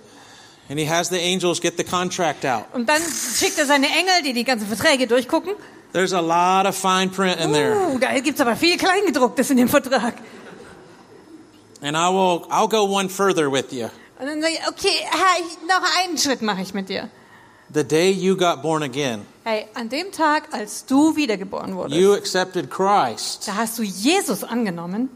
And 0.69 0.77
he 0.79 0.85
has 0.89 1.09
the 1.09 1.19
angels 1.19 1.59
get 1.59 1.77
the 1.77 1.83
contract 1.83 2.45
out. 2.45 2.65
Und 2.73 2.87
dann 2.87 3.01
schickt 3.01 3.57
er 3.57 3.65
seine 3.65 3.87
Engel, 3.87 4.23
die 4.23 4.33
die 4.33 4.43
ganzen 4.45 4.67
Verträge 4.67 5.07
durchgucken. 5.07 5.53
There's 5.91 6.13
a 6.13 6.21
lot 6.21 6.67
of 6.67 6.75
fine 6.75 7.09
print 7.09 7.39
in 7.39 7.51
there. 7.51 7.75
Uh, 7.75 7.97
da 7.97 8.19
gibt's 8.19 8.39
aber 8.41 8.55
viel 8.55 8.77
Kleingedrucktes 8.77 9.49
in 9.49 9.57
dem 9.57 9.67
Vertrag. 9.67 10.13
And 11.81 11.95
I 11.95 12.09
will 12.09 12.45
I'll 12.51 12.67
go 12.67 12.83
one 12.85 13.09
further 13.09 13.49
with 13.49 13.71
you. 13.73 13.89
Und 14.19 14.27
dann 14.27 14.41
sage 14.41 14.53
ich, 14.53 14.67
okay, 14.67 15.05
Herr, 15.09 15.41
noch 15.67 15.81
einen 16.03 16.17
Schritt 16.17 16.41
mache 16.41 16.61
ich 16.61 16.73
mit 16.73 16.89
dir. 16.89 17.09
The 17.73 17.83
day 17.83 18.11
you 18.11 18.35
got 18.35 18.61
born 18.61 18.83
again, 18.83 19.25
Hey, 19.45 19.67
an 19.75 19.89
dem 19.89 20.11
Tag, 20.11 20.49
als 20.51 20.85
du 20.85 21.15
wiedergeboren 21.15 21.75
wurdest, 21.75 21.99
you 21.99 22.13
accepted 22.13 22.69
Christ 22.69 23.47
da 23.47 23.55
hast 23.55 23.77
du 23.79 23.83
Jesus 23.83 24.43
angenommen 24.43 25.09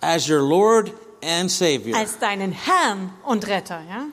as 0.00 0.28
your 0.28 0.40
Lord 0.40 0.92
and 1.22 1.50
Savior. 1.50 1.96
als 1.96 2.18
deinen 2.18 2.52
Herrn 2.52 3.12
und 3.24 3.46
Retter, 3.48 3.80
ja? 3.88 4.06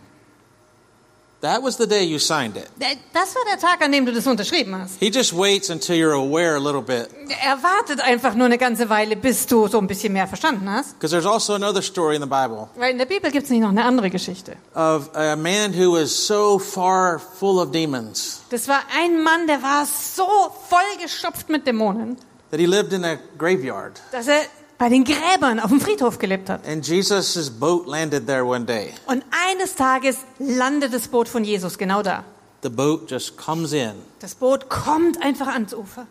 That 1.44 1.62
was 1.62 1.76
the 1.76 1.86
day 1.86 2.06
you 2.06 2.20
signed 2.20 2.56
it. 2.56 2.70
Das 3.12 3.36
war 3.36 3.42
der 3.52 3.60
Tag, 3.60 3.82
an 3.84 3.92
dem 3.92 4.06
du 4.06 4.14
das 4.14 4.26
unterschrieben 4.26 4.76
hast. 4.80 4.98
He 5.02 5.10
just 5.10 5.34
waits 5.38 5.70
until 5.70 5.94
you're 5.98 6.14
aware 6.16 6.56
a 6.56 6.58
little 6.58 6.82
bit. 6.82 7.10
Er 7.44 7.62
wartet 7.62 8.00
einfach 8.00 8.34
nur 8.34 8.46
eine 8.46 8.58
ganze 8.58 8.90
Weile, 8.90 9.18
bis 9.18 9.46
du 9.46 9.68
so 9.68 9.78
ein 9.80 9.86
bisschen 9.88 10.14
mehr 10.14 10.26
verstanden 10.26 10.70
hast. 10.70 10.94
Because 10.98 11.12
there's 11.12 11.26
also 11.26 11.54
another 11.56 11.82
story 11.82 12.16
in 12.16 12.22
the 12.22 12.28
Bible 12.30 12.70
Weil 12.78 12.92
in 12.92 12.98
der 12.98 13.06
Bibel 13.08 13.30
gibt 13.30 13.44
es 13.44 13.50
nicht 13.50 13.60
noch 13.60 13.70
eine 13.72 13.84
andere 13.84 14.10
Geschichte. 14.10 14.56
of 14.74 15.10
a 15.16 15.36
man 15.36 15.74
who 15.78 15.92
was 15.92 16.12
so 16.28 16.58
far 16.58 17.20
full 17.20 17.60
of 17.60 17.72
demons 17.72 18.40
Das 18.50 18.70
war 18.70 18.80
ein 18.98 19.22
Mann, 19.22 19.46
der 19.46 19.62
war 19.62 19.86
so 19.86 20.26
vollgestopft 20.70 21.50
mit 21.50 21.68
Dämonen, 21.68 22.16
that 22.52 22.60
he 22.62 22.66
lived 22.66 22.94
in 22.94 23.04
a 23.04 23.18
graveyard. 23.38 24.00
dass 24.14 24.28
er 24.30 24.44
bei 24.84 24.90
den 24.90 25.06
Gräbern 25.06 25.62
auf 25.62 25.70
dem 25.70 25.80
Friedhof 25.80 26.20
gelebt 26.20 26.50
hat. 26.50 26.68
And 26.68 26.86
Jesus' 26.86 27.50
boat 27.50 27.88
landed 27.88 28.28
there 28.28 28.44
one 28.44 28.66
day. 28.66 28.92
Und 29.06 29.24
eines 29.50 29.76
Tages 29.76 30.18
landet 30.40 30.94
das 30.94 31.08
Boot 31.08 31.30
von 31.30 31.46
Jesus 31.46 31.78
genau 31.78 32.04
da. 32.04 32.26
The 32.64 32.70
boat 32.70 33.10
just 33.10 33.38
comes 33.38 33.72
in. 33.72 33.94
Das 34.20 34.36
Boot 34.36 34.68
kommt 34.70 35.24
einfach 35.24 35.48
ans 35.48 35.74
Ufer. 35.74 36.06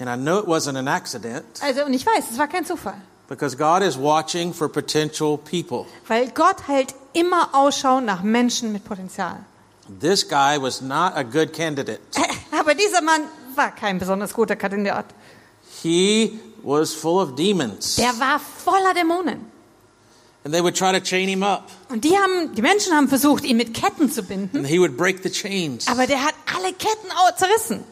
And 0.00 0.08
I 0.10 0.16
know 0.20 0.40
it 0.40 0.48
wasn't 0.48 0.76
an 0.76 0.88
accident 0.88 1.44
Also, 1.60 1.84
und 1.84 1.94
ich 1.94 2.04
weiß, 2.04 2.24
es 2.32 2.38
war 2.38 2.48
kein 2.48 2.66
Zufall. 2.66 2.96
because 3.28 3.56
God 3.56 3.82
is 3.82 3.96
watching 3.96 4.52
for 4.52 4.68
potential 4.68 5.38
people. 5.38 5.86
Weil 6.08 6.28
Gott 6.30 6.66
hält 6.66 6.96
immer 7.12 7.50
Ausschau 7.52 8.00
nach 8.00 8.24
Menschen 8.24 8.72
mit 8.72 8.84
Potenzial. 8.84 9.36
This 10.00 10.28
guy 10.28 10.60
was 10.60 10.80
not 10.80 11.12
a 11.14 11.22
good 11.22 11.52
candidate. 11.52 12.00
Aber 12.58 12.74
dieser 12.74 13.00
Mann 13.00 13.20
war 13.54 13.70
kein 13.72 14.00
besonders 14.00 14.34
guter 14.34 14.56
Kandidat. 14.56 15.04
He 15.84 16.40
was 16.62 16.94
full 16.94 17.20
of 17.20 17.34
demons. 17.34 17.96
Der 17.96 18.18
war 18.18 18.38
voller 18.38 18.94
Dämonen. 18.94 19.46
And 20.44 20.52
they 20.52 20.60
would 20.60 20.76
try 20.76 20.92
to 20.92 21.00
chain 21.00 21.28
him 21.28 21.42
up. 21.42 21.70
Und 21.88 22.02
die 22.04 22.16
haben, 22.16 22.54
die 22.54 22.62
Menschen 22.62 22.92
haben 22.92 23.08
versucht, 23.08 23.44
ihn 23.44 23.56
mit 23.56 23.74
Ketten 23.74 24.10
zu 24.10 24.22
binden. 24.22 24.58
And 24.58 24.66
he 24.66 24.80
would 24.80 24.96
break 24.96 25.22
the 25.22 25.30
chains. 25.30 25.86
Aber 25.86 26.06
der 26.06 26.24
hat 26.24 26.34
alle 26.56 26.72
Ketten 26.72 27.08
zerrissen. 27.36 27.84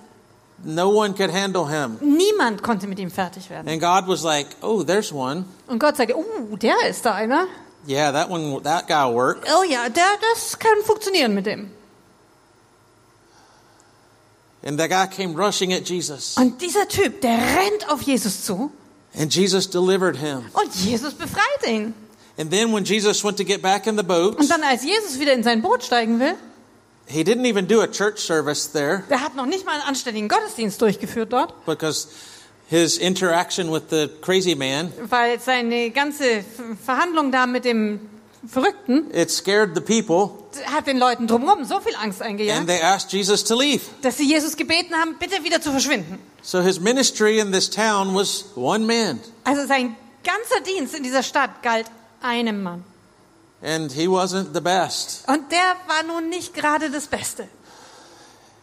No 0.63 0.91
one 0.91 1.15
could 1.15 1.33
handle 1.33 1.67
him. 1.69 1.97
Niemand 2.01 2.63
konnte 2.63 2.87
mit 2.87 2.99
ihm 2.99 3.11
fertig 3.11 3.49
werden. 3.49 3.69
And 3.69 3.81
God 3.81 4.09
was 4.09 4.23
like, 4.23 4.49
oh, 4.63 4.83
there's 4.83 5.13
one. 5.13 5.45
Und 5.69 5.79
Gott 5.79 5.97
sagte, 5.97 6.17
uh, 6.17 6.57
der 6.57 6.75
ist 6.89 7.07
da 7.07 7.15
einer. 7.15 7.47
Yeah, 7.89 8.13
that 8.13 8.29
one, 8.29 8.61
that 8.63 8.87
guy 8.87 9.07
work. 9.07 9.47
Oh 9.57 9.63
ja, 9.63 9.89
der, 9.89 10.05
das 10.35 10.59
kann 10.59 10.83
funktionieren 10.85 11.35
mit 11.35 11.47
dem. 11.47 11.71
And 14.63 14.79
the 14.79 14.89
guy 14.89 15.07
came 15.07 15.35
rushing 15.35 15.73
at 15.73 15.89
Jesus. 15.89 16.37
Und 16.37 16.61
dieser 16.61 16.87
Typ, 16.87 17.21
der 17.23 17.39
rennt 17.39 17.89
auf 17.89 18.03
Jesus 18.03 18.45
zu 18.45 18.71
And 19.19 19.35
Jesus 19.35 19.69
delivered 19.69 20.17
him. 20.17 20.45
und 20.53 20.75
Jesus 20.75 21.15
befreit 21.15 21.67
ihn. 21.67 21.95
And 22.39 22.51
then 22.51 22.73
when 22.73 22.85
Jesus 22.85 23.25
went 23.25 23.37
to 23.39 23.45
get 23.45 23.61
back 23.63 23.87
in 23.87 23.97
the 23.97 24.03
boat, 24.03 24.39
Und 24.39 24.51
dann, 24.51 24.63
als 24.63 24.85
Jesus 24.85 25.19
wieder 25.19 25.33
in 25.33 25.43
sein 25.43 25.63
Boot 25.63 25.83
steigen 25.83 26.21
will, 26.21 26.35
he 27.07 27.23
didn't 27.23 27.45
even 27.45 27.67
do 27.67 27.81
a 27.81 27.87
church 27.89 28.19
service 28.21 28.71
there 28.71 29.03
der 29.11 29.21
hat 29.21 29.35
noch 29.35 29.47
nicht 29.47 29.65
mal 29.67 29.73
einen 29.73 29.83
anständigen 29.83 30.29
Gottesdienst 30.29 30.81
durchgeführt 30.81 31.33
dort, 31.33 31.55
because 31.67 32.09
his 32.69 32.99
interaction 32.99 33.73
with 33.73 33.83
the 33.91 34.09
crazy 34.21 34.55
man, 34.55 34.93
weil 35.09 35.41
seine 35.41 35.91
ganze 35.91 36.45
Verhandlung 36.85 37.33
da 37.33 37.47
mit 37.47 37.65
dem 37.65 37.99
Verrückten 38.47 39.13
it 39.15 39.31
scared 39.31 39.75
the 39.75 39.81
people 39.81 40.31
hat 40.65 40.87
den 40.87 40.99
Leuten 40.99 41.27
drumherum 41.27 41.65
so 41.65 41.79
viel 41.81 41.95
Angst 41.95 42.23
and 42.23 42.31
eingejagt, 42.31 42.67
they 42.67 42.81
asked 42.81 43.13
Jesus 43.13 43.45
to 43.45 43.55
leave. 43.55 43.83
dass 44.03 44.17
sie 44.17 44.25
Jesus 44.25 44.57
gebeten 44.57 44.95
haben, 44.95 45.17
bitte 45.19 45.45
wieder 45.45 45.61
zu 45.61 45.71
verschwinden. 45.71 46.19
So 46.43 46.63
his 46.63 46.81
ministry 46.81 47.39
in 47.39 47.53
this 47.53 47.69
town 47.69 48.15
was 48.15 48.47
one 48.57 48.87
man. 48.87 49.21
Also 49.45 49.67
sein 49.67 49.95
ganzer 50.25 50.61
Dienst 50.65 50.95
in 50.95 51.03
dieser 51.03 51.23
Stadt 51.23 51.63
galt 51.63 51.87
einem 52.23 52.63
Mann. 52.63 52.85
And 53.63 53.93
he 53.93 54.07
wasn't 54.09 54.55
the 54.55 54.61
best. 54.61 55.29
Und 55.29 55.53
der 55.53 55.77
war 55.87 56.03
nun 56.07 56.31
nicht 56.31 56.55
gerade 56.55 56.91
das 56.91 57.07
Beste. 57.09 57.47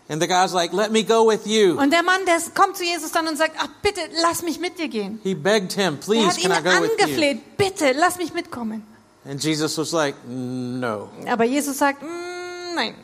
And 0.09 0.21
the 0.21 0.27
guy's 0.27 0.53
like, 0.53 0.73
let 0.73 0.91
me 0.91 1.03
go 1.03 1.27
with 1.29 1.45
you. 1.45 1.77
Und 1.79 1.91
der 1.91 2.01
Mann, 2.01 2.25
der 2.25 2.39
kommt 2.55 2.77
zu 2.77 2.83
Jesus 2.83 3.11
dann 3.11 3.27
und 3.27 3.37
sagt, 3.37 3.55
ach 3.59 3.67
bitte, 3.81 4.01
lass 4.21 4.41
mich 4.41 4.57
mit 4.59 4.79
dir 4.79 4.87
gehen. 4.87 5.19
He 5.21 5.35
begged 5.35 5.73
him, 5.73 5.95
Er 5.95 5.99
please, 5.99 6.27
hat 6.29 6.37
ihn 6.37 6.49
can 6.49 6.51
I 6.51 6.63
go 6.63 6.81
with 6.81 6.89
you? 6.97 7.03
angefleht, 7.03 7.57
bitte, 7.57 7.91
lass 7.91 8.17
mich 8.17 8.33
mitkommen. 8.33 8.87
And 9.27 9.43
Jesus 9.43 9.77
was 9.77 9.91
like, 9.93 10.15
no, 10.27 11.09
Aber 11.27 11.43
Jesus 11.43 11.77
sagt, 11.77 12.01
"Mm, 12.01 12.75
nein, 12.75 12.95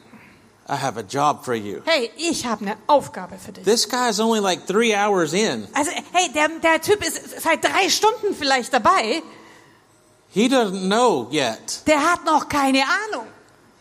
I 0.70 0.76
have 0.76 0.98
a 0.98 1.04
job 1.04 1.44
for 1.44 1.54
you. 1.54 1.82
hey, 1.86 2.10
ich 2.16 2.46
habe 2.46 2.62
eine 2.66 2.78
Aufgabe 2.88 3.38
für 3.38 3.52
dich. 3.52 3.66
This 3.66 3.86
guy's 3.88 4.20
only 4.20 4.40
like 4.40 4.66
three 4.66 4.96
hours 4.96 5.34
in. 5.34 5.68
Also, 5.74 5.92
hey, 6.14 6.32
der, 6.34 6.48
der 6.62 6.82
Typ 6.82 7.06
ist 7.06 7.42
seit 7.42 7.64
drei 7.64 7.90
Stunden 7.90 8.34
vielleicht 8.34 8.72
dabei, 8.74 9.22
He 10.30 10.48
doesn't 10.48 10.88
know 10.88 11.28
yet. 11.32 11.86
der 11.86 12.00
hat 12.00 12.26
noch 12.26 12.48
keine 12.48 12.84
Ahnung. 12.84 13.28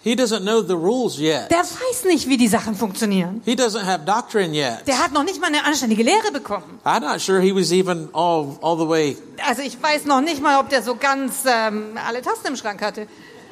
He 0.05 0.17
doesn't 0.17 0.43
know 0.43 0.63
the 0.63 0.75
rules 0.75 1.17
yet. 1.19 1.49
Der 1.51 1.61
weiß 1.61 2.05
nicht, 2.07 2.29
wie 2.29 2.37
die 2.37 2.49
Sachen 2.49 2.75
funktionieren. 2.75 3.41
He 3.45 3.55
doesn't 3.55 3.85
have 3.85 4.05
doctrine 4.05 4.53
yet. 4.53 4.87
Der 4.87 4.99
hat 4.99 5.13
noch 5.13 5.23
nicht 5.23 5.41
mal 5.41 5.47
eine 5.47 5.65
anständige 5.65 6.03
Lehre 6.03 6.33
bekommen. 6.33 6.81
I'm 6.85 7.01
not 7.01 7.21
sure 7.21 7.41
he 7.41 7.55
was 7.55 7.71
even 7.71 8.09
all, 8.13 8.59
all 8.63 8.77
the 8.77 8.89
way. 8.89 9.17
Also 9.47 9.63
ich 9.63 9.81
weiß 9.81 10.07
noch 10.07 10.21
nicht 10.21 10.43
mal, 10.43 10.59
ob 10.59 10.71
der 10.71 10.83
so 10.83 10.97
ganz 10.97 11.45
ähm, 11.47 11.97
alle 12.05 12.21
Tasten 12.21 12.49
im 12.49 12.57
Schrank 12.57 12.83
hatte. 12.83 13.07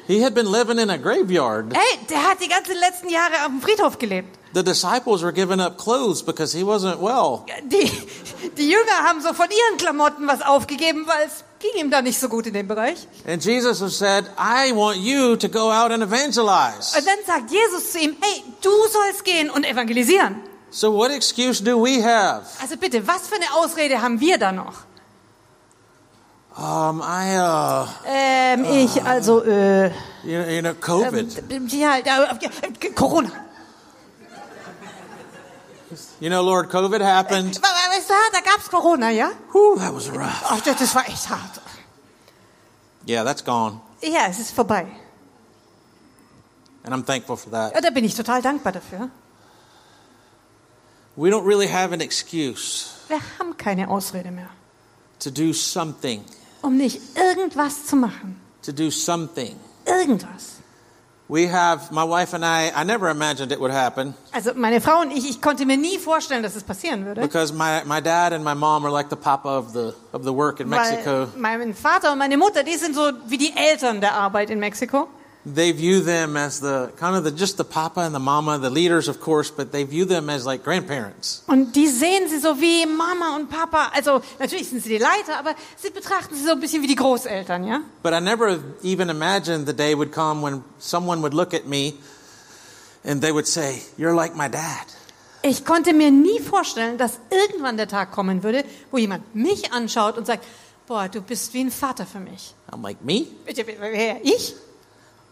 He 0.07 0.21
had 0.21 0.33
been 0.33 0.45
living 0.45 0.77
in 0.77 0.89
a 0.89 0.97
graveyard. 0.97 1.73
Hey, 1.73 1.99
der 2.09 2.21
hat 2.23 2.41
die 2.43 2.49
ganzen 2.49 2.75
letzten 2.79 3.09
Jahre 3.09 3.45
auf 3.45 3.47
dem 3.47 3.61
Friedhof 3.61 3.97
gelebt. 3.97 4.27
The 4.53 4.63
disciples 4.63 5.21
were 5.21 5.31
giving 5.31 5.61
up 5.61 5.77
clothes 5.77 6.21
because 6.21 6.51
he 6.57 6.65
wasn't 6.65 6.99
well. 6.99 7.45
Die, 7.63 7.89
die 8.57 8.69
Jünger 8.69 9.07
haben 9.07 9.21
so 9.21 9.31
von 9.33 9.45
ihren 9.45 9.77
Klamotten 9.77 10.27
was 10.27 10.41
aufgegeben, 10.41 11.05
weil 11.07 11.27
es 11.27 11.45
ging 11.61 11.81
ihm 11.81 11.91
da 11.91 12.01
nicht 12.01 12.19
so 12.19 12.27
gut 12.27 12.47
in 12.47 12.53
dem 12.53 12.67
Bereich. 12.67 13.07
And 13.27 13.43
Jesus 13.43 13.81
has 13.81 13.97
said, 13.97 14.25
I 14.37 14.71
want 14.73 14.97
you 14.97 15.35
to 15.37 15.47
go 15.47 15.71
out 15.71 15.91
and 15.91 16.03
evangelize. 16.03 16.97
Und 16.97 17.05
dann 17.07 17.19
sagt 17.25 17.51
Jesus 17.51 17.91
zu 17.91 17.99
ihm, 17.99 18.15
hey, 18.19 18.43
du 18.61 18.69
sollst 18.91 19.23
gehen 19.23 19.49
und 19.49 19.63
evangelisieren. 19.65 20.41
So 20.71 20.93
what 20.93 21.11
excuse 21.11 21.61
do 21.63 21.77
we 21.83 22.01
have? 22.01 22.45
Also 22.61 22.77
bitte, 22.77 23.05
was 23.05 23.27
für 23.27 23.35
eine 23.35 23.53
Ausrede 23.55 24.01
haben 24.01 24.19
wir 24.19 24.37
da 24.37 24.51
noch? 24.51 24.85
Um, 26.57 27.01
I, 27.01 27.37
uh, 27.37 27.87
Ähm, 28.05 28.65
ich, 28.65 29.01
also, 29.03 29.41
äh, 29.43 29.87
you, 30.23 30.39
you 30.49 30.61
know, 30.61 30.73
COVID. 30.73 31.43
ähm, 31.49 31.67
ja, 31.69 31.97
äh, 31.97 32.89
Corona. 32.93 33.31
You 36.19 36.29
know, 36.29 36.41
Lord, 36.43 36.69
COVID 36.69 37.01
happened. 37.01 37.59
Du, 38.07 38.13
da 38.33 38.39
gab's 38.41 38.69
Corona, 38.69 39.09
ja? 39.11 39.31
Whew, 39.51 39.77
that 39.77 39.93
was 39.93 40.09
rough. 40.09 40.43
Ach, 40.49 40.61
das 40.61 40.77
das 40.77 40.95
war 40.95 41.07
echt 41.07 41.29
hart. 41.29 41.61
Yeah, 43.07 43.23
that's 43.23 43.43
gone. 43.43 43.79
Ja, 44.01 44.27
es 44.29 44.39
ist 44.39 44.51
vorbei. 44.51 44.85
And 46.83 46.93
I'm 46.93 47.05
thankful 47.05 47.35
for 47.37 47.51
that. 47.51 47.73
Ja, 47.73 47.81
da 47.81 47.89
bin 47.91 48.03
ich 48.05 48.15
total 48.15 48.41
dankbar 48.41 48.71
dafür. 48.73 49.09
We 51.15 51.29
don't 51.29 51.45
really 51.45 51.67
have 51.67 51.93
an 51.93 51.99
excuse 52.01 52.87
Wir 53.09 53.19
haben 53.37 53.57
keine 53.57 53.89
Ausrede 53.89 54.31
mehr, 54.31 54.49
to 55.19 55.29
do 55.29 55.51
something, 55.53 56.23
um 56.61 56.77
nicht 56.77 56.99
irgendwas 57.17 57.85
zu 57.85 57.95
machen. 57.97 58.39
to 58.63 58.71
do 58.71 58.89
something. 58.89 59.55
Irgendwas. 59.85 60.60
Also 64.33 64.51
meine 64.53 64.81
Frau 64.81 64.99
und 64.99 65.11
ich, 65.11 65.29
ich 65.29 65.41
konnte 65.41 65.65
mir 65.65 65.77
nie 65.77 65.97
vorstellen, 65.97 66.43
dass 66.43 66.57
es 66.57 66.63
passieren 66.63 67.05
würde. 67.05 67.21
because 67.21 67.53
my, 67.53 67.81
my 67.85 68.01
dad 68.01 68.33
and 68.33 68.43
my 68.43 68.53
mom 68.53 68.83
are 68.83 68.91
like 68.91 69.09
the 69.09 69.15
papa 69.15 69.47
of 69.47 69.71
the, 69.71 69.93
of 70.11 70.23
the 70.23 70.33
work 70.33 70.59
in 70.59 70.67
Mexico. 70.67 71.27
Weil 71.37 71.57
mein 71.57 71.73
Vater 71.73 72.11
und 72.11 72.17
meine 72.17 72.35
Mutter, 72.35 72.63
die 72.63 72.75
sind 72.75 72.95
so 72.95 73.11
wie 73.27 73.37
die 73.37 73.53
Eltern 73.55 74.01
der 74.01 74.13
Arbeit 74.13 74.49
in 74.49 74.59
Mexiko. 74.59 75.07
They 75.43 75.71
view 75.71 76.01
them 76.01 76.37
as 76.37 76.59
the, 76.59 76.91
kind 76.99 77.15
of 77.15 77.23
the, 77.23 77.31
just 77.31 77.57
the 77.57 77.63
papa 77.63 78.01
and 78.01 78.13
the 78.13 78.19
mama, 78.19 78.59
the 78.59 78.69
leaders 78.69 79.07
of 79.07 79.19
course, 79.19 79.49
but 79.49 79.71
they 79.71 79.83
view 79.83 80.05
them 80.05 80.29
as 80.29 80.45
like 80.45 80.63
grandparents. 80.63 81.43
Und 81.47 81.75
die 81.75 81.87
sehen 81.87 82.29
sie 82.29 82.37
so 82.37 82.61
wie 82.61 82.85
Mama 82.85 83.35
und 83.35 83.49
Papa. 83.49 83.91
Also 83.95 84.21
natürlich 84.39 84.69
sind 84.69 84.83
sie 84.83 84.89
die 84.89 84.97
Leiter, 84.99 85.39
aber 85.39 85.55
sie 85.77 85.89
betrachten 85.89 86.35
sie 86.35 86.43
so 86.43 86.51
ein 86.51 86.59
bisschen 86.59 86.83
wie 86.83 86.87
die 86.87 86.95
Großeltern, 86.95 87.65
ja? 87.65 87.81
But 88.03 88.13
I 88.13 88.19
never 88.19 88.59
even 88.83 89.09
imagined 89.09 89.65
the 89.65 89.73
day 89.73 89.95
would 89.95 90.11
come 90.11 90.43
when 90.43 90.63
someone 90.77 91.23
would 91.23 91.33
look 91.33 91.55
at 91.55 91.65
me 91.65 91.93
and 93.03 93.19
they 93.21 93.31
would 93.31 93.47
say, 93.47 93.81
you're 93.97 94.15
like 94.15 94.35
my 94.35 94.47
dad. 94.47 94.85
Ich 95.41 95.65
konnte 95.65 95.93
mir 95.93 96.11
nie 96.11 96.39
vorstellen, 96.39 96.99
dass 96.99 97.19
irgendwann 97.31 97.77
der 97.77 97.87
Tag 97.87 98.11
kommen 98.11 98.43
würde, 98.43 98.63
wo 98.91 98.99
jemand 98.99 99.33
mich 99.33 99.73
anschaut 99.73 100.19
und 100.19 100.27
sagt, 100.27 100.45
boah, 100.85 101.09
du 101.09 101.19
bist 101.19 101.55
wie 101.55 101.61
ein 101.61 101.71
Vater 101.71 102.05
für 102.05 102.19
mich. 102.19 102.53
I'm 102.71 102.83
like, 102.83 103.03
me? 103.03 103.25
Ich? 104.21 104.53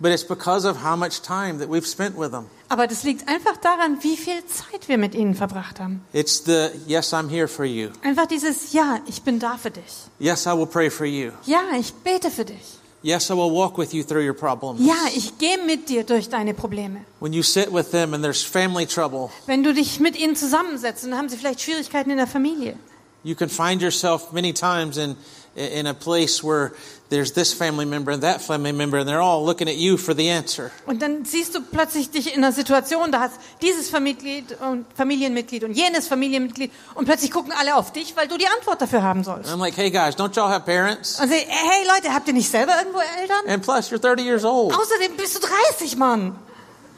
But 0.02 0.12
it's 0.12 0.24
because 0.24 0.66
of 0.68 0.78
how 0.84 0.96
much 0.96 1.22
time 1.22 1.60
that 1.60 1.68
we've 1.70 1.86
spent 1.86 2.18
with 2.18 2.32
them. 2.32 2.46
Aber 2.70 2.88
das 2.88 3.04
liegt 3.04 3.28
einfach 3.28 3.58
daran, 3.58 3.98
wie 4.02 4.16
viel 4.16 4.46
Zeit 4.46 4.88
wir 4.88 4.98
mit 4.98 5.14
ihnen 5.14 5.36
verbracht 5.36 5.80
haben. 5.80 6.02
It's 6.14 6.44
the, 6.46 6.70
yes, 6.88 7.14
I'm 7.14 7.28
here 7.30 7.48
for 7.48 7.66
you. 7.66 7.90
Einfach 8.04 8.26
dieses, 8.28 8.72
ja, 8.72 9.00
ich 9.08 9.24
bin 9.24 9.40
da 9.40 9.58
für 9.58 9.72
dich. 9.72 9.84
Yes, 10.20 10.46
I 10.46 10.52
will 10.58 10.68
pray 10.68 10.90
for 10.90 11.06
you. 11.06 11.32
Ja, 11.46 11.62
ich 11.78 11.94
bete 11.94 12.32
für 12.32 12.46
dich. 12.46 12.78
Yes, 13.02 13.30
I 13.30 13.34
will 13.34 13.52
walk 13.52 13.78
with 13.78 13.94
you 13.94 14.04
through 14.04 14.26
your 14.26 14.34
problems. 14.34 14.80
Ja, 14.86 14.96
ich 15.16 15.38
gehe 15.38 15.58
mit 15.66 15.90
dir 15.90 16.04
durch 16.04 16.30
deine 16.30 16.54
Probleme. 16.54 17.02
When 17.20 17.34
you 17.34 17.44
sit 17.44 17.74
with 17.74 17.92
them 17.92 18.14
and 18.14 18.24
there's 18.24 18.44
family 18.44 18.86
trouble, 18.86 19.30
Wenn 19.48 19.64
du 19.64 19.74
dich 19.74 20.00
mit 20.00 20.18
ihnen 20.18 20.36
zusammensetzt 20.36 21.06
und 21.06 21.16
haben 21.16 21.28
sie 21.30 21.38
vielleicht 21.38 21.62
Schwierigkeiten 21.62 22.10
in 22.12 22.18
der 22.18 22.28
Familie. 22.28 22.78
you 23.24 23.36
can 23.36 23.50
find 23.50 23.82
yourself 23.82 24.32
many 24.32 24.54
times 24.54 24.98
in, 24.98 25.16
in 25.56 25.88
a 25.88 25.94
place 25.94 26.44
where 26.44 26.72
there's 27.10 27.32
this 27.34 27.54
family 27.54 27.86
member 27.86 28.12
and 28.12 28.22
that 28.22 28.42
family 28.42 28.72
member, 28.72 28.98
and 28.98 29.08
they're 29.10 29.22
all 29.22 29.44
looking 29.44 29.68
at 29.68 29.78
you 29.78 29.98
for 29.98 30.14
the 30.14 30.30
answer. 30.30 30.72
Und 30.86 31.02
dann 31.02 31.26
siehst 31.26 31.56
du 31.56 31.62
plötzlich 31.62 32.12
dich 32.12 32.34
in 32.36 32.44
einer 32.44 32.54
Situation, 32.54 33.12
da 33.12 33.22
hast 33.22 33.40
dieses 33.62 33.90
Familienmitglied 33.90 34.62
und 34.62 34.86
Familienmitglied 34.96 35.64
und 35.64 35.74
jenes 35.74 36.08
Familienmitglied 36.08 36.72
und 36.96 37.06
plötzlich 37.06 37.32
gucken 37.32 37.52
alle 37.58 37.76
auf 37.76 37.92
dich, 37.92 38.16
weil 38.16 38.28
du 38.28 38.38
die 38.38 38.48
Antwort 38.48 38.82
dafür 38.82 39.02
haben 39.02 39.24
sollst. 39.24 39.52
I'm 39.52 39.58
like, 39.58 39.76
hey 39.76 39.90
guys, 39.90 40.16
don't 40.16 40.36
y'all 40.36 40.50
have 40.50 40.66
parents? 40.66 41.20
Und 41.20 41.30
sie, 41.30 41.36
hey 41.36 41.88
Leute, 41.88 42.14
habt 42.14 42.28
ihr 42.28 42.34
nicht 42.34 42.50
selber 42.50 42.74
irgendwo 42.78 43.00
Eltern? 43.20 43.48
And 43.48 43.64
plus, 43.64 43.90
you're 43.90 44.00
30 44.00 44.24
years 44.24 44.46
old. 44.46 44.74
Außerdem 44.74 45.18
bist 45.18 45.36
du 45.36 45.40
30, 45.78 45.98
Mann. 45.98 46.36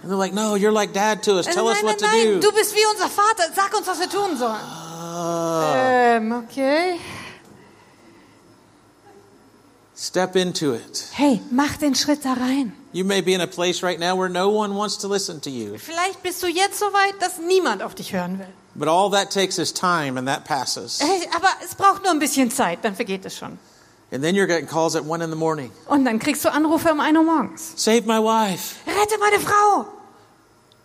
And 0.03 0.11
they're 0.11 0.17
like, 0.17 0.33
no, 0.33 0.55
you're 0.55 0.73
like 0.73 0.93
dad 0.93 1.23
to 1.23 1.37
us. 1.37 1.45
Tell 1.45 1.67
us 1.67 1.77
nein, 1.77 1.85
what 1.85 1.99
to 1.99 2.05
nein, 2.05 2.25
nein, 2.25 2.41
do. 2.41 2.49
du 2.49 2.55
bist 2.55 2.75
wie 2.75 2.85
unser 2.91 3.07
Vater. 3.07 3.43
Sag 3.55 3.77
uns, 3.77 3.87
was 3.87 3.99
wir 3.99 4.09
tun 4.09 4.35
sollen. 4.35 4.59
Ah. 4.59 6.15
Ähm, 6.15 6.31
okay. 6.31 6.99
Step 10.01 10.35
into 10.35 10.73
it. 10.73 11.09
Hey, 11.13 11.41
mach 11.51 11.77
den 11.77 11.93
Schritt 11.93 12.25
da 12.25 12.33
rein. 12.33 12.73
You 12.91 13.05
may 13.05 13.21
be 13.21 13.35
in 13.35 13.41
a 13.41 13.45
place 13.45 13.83
right 13.83 13.99
now 13.99 14.15
where 14.15 14.29
no 14.29 14.49
one 14.49 14.73
wants 14.73 14.97
to 14.97 15.07
listen 15.07 15.39
to 15.41 15.51
you. 15.51 15.77
Vielleicht 15.77 16.23
bist 16.23 16.41
du 16.41 16.47
jetzt 16.47 16.79
so 16.79 16.87
weit, 16.87 17.21
dass 17.21 17.37
niemand 17.37 17.83
auf 17.83 17.93
dich 17.93 18.11
hören 18.11 18.39
will. 18.39 18.47
But 18.73 18.87
all 18.87 19.11
that 19.11 19.29
takes 19.29 19.59
is 19.59 19.71
time 19.71 20.17
and 20.17 20.27
that 20.27 20.43
passes. 20.43 20.99
Hey, 20.99 21.29
aber 21.35 21.49
es 21.63 21.75
braucht 21.75 22.01
nur 22.01 22.13
ein 22.13 22.17
bisschen 22.17 22.49
Zeit, 22.49 22.79
dann 22.81 22.95
vergeht 22.95 23.25
es 23.25 23.37
schon. 23.37 23.59
And 24.11 24.23
then 24.23 24.33
you're 24.33 24.47
getting 24.47 24.65
calls 24.65 24.95
at 24.95 25.05
one 25.05 25.23
in 25.23 25.29
the 25.29 25.37
morning. 25.37 25.69
Und 25.85 26.03
dann 26.03 26.17
kriegst 26.17 26.43
du 26.43 26.51
Anrufe 26.51 26.91
um 26.91 26.99
1 26.99 27.15
Uhr 27.15 27.23
morgens. 27.23 27.73
Save 27.75 28.01
my 28.07 28.17
wife. 28.17 28.77
Rette 28.87 29.19
meine 29.19 29.39
Frau. 29.39 29.85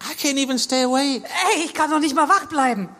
I 0.02 0.12
can't 0.12 0.36
even 0.36 0.58
stay 0.58 0.82
awake. 0.82 1.24
Ey, 1.24 1.64
ich 1.64 1.72
kann 1.72 1.90
doch 1.90 2.00
nicht 2.00 2.14
mal 2.14 2.28
wach 2.28 2.48
bleiben. 2.48 2.90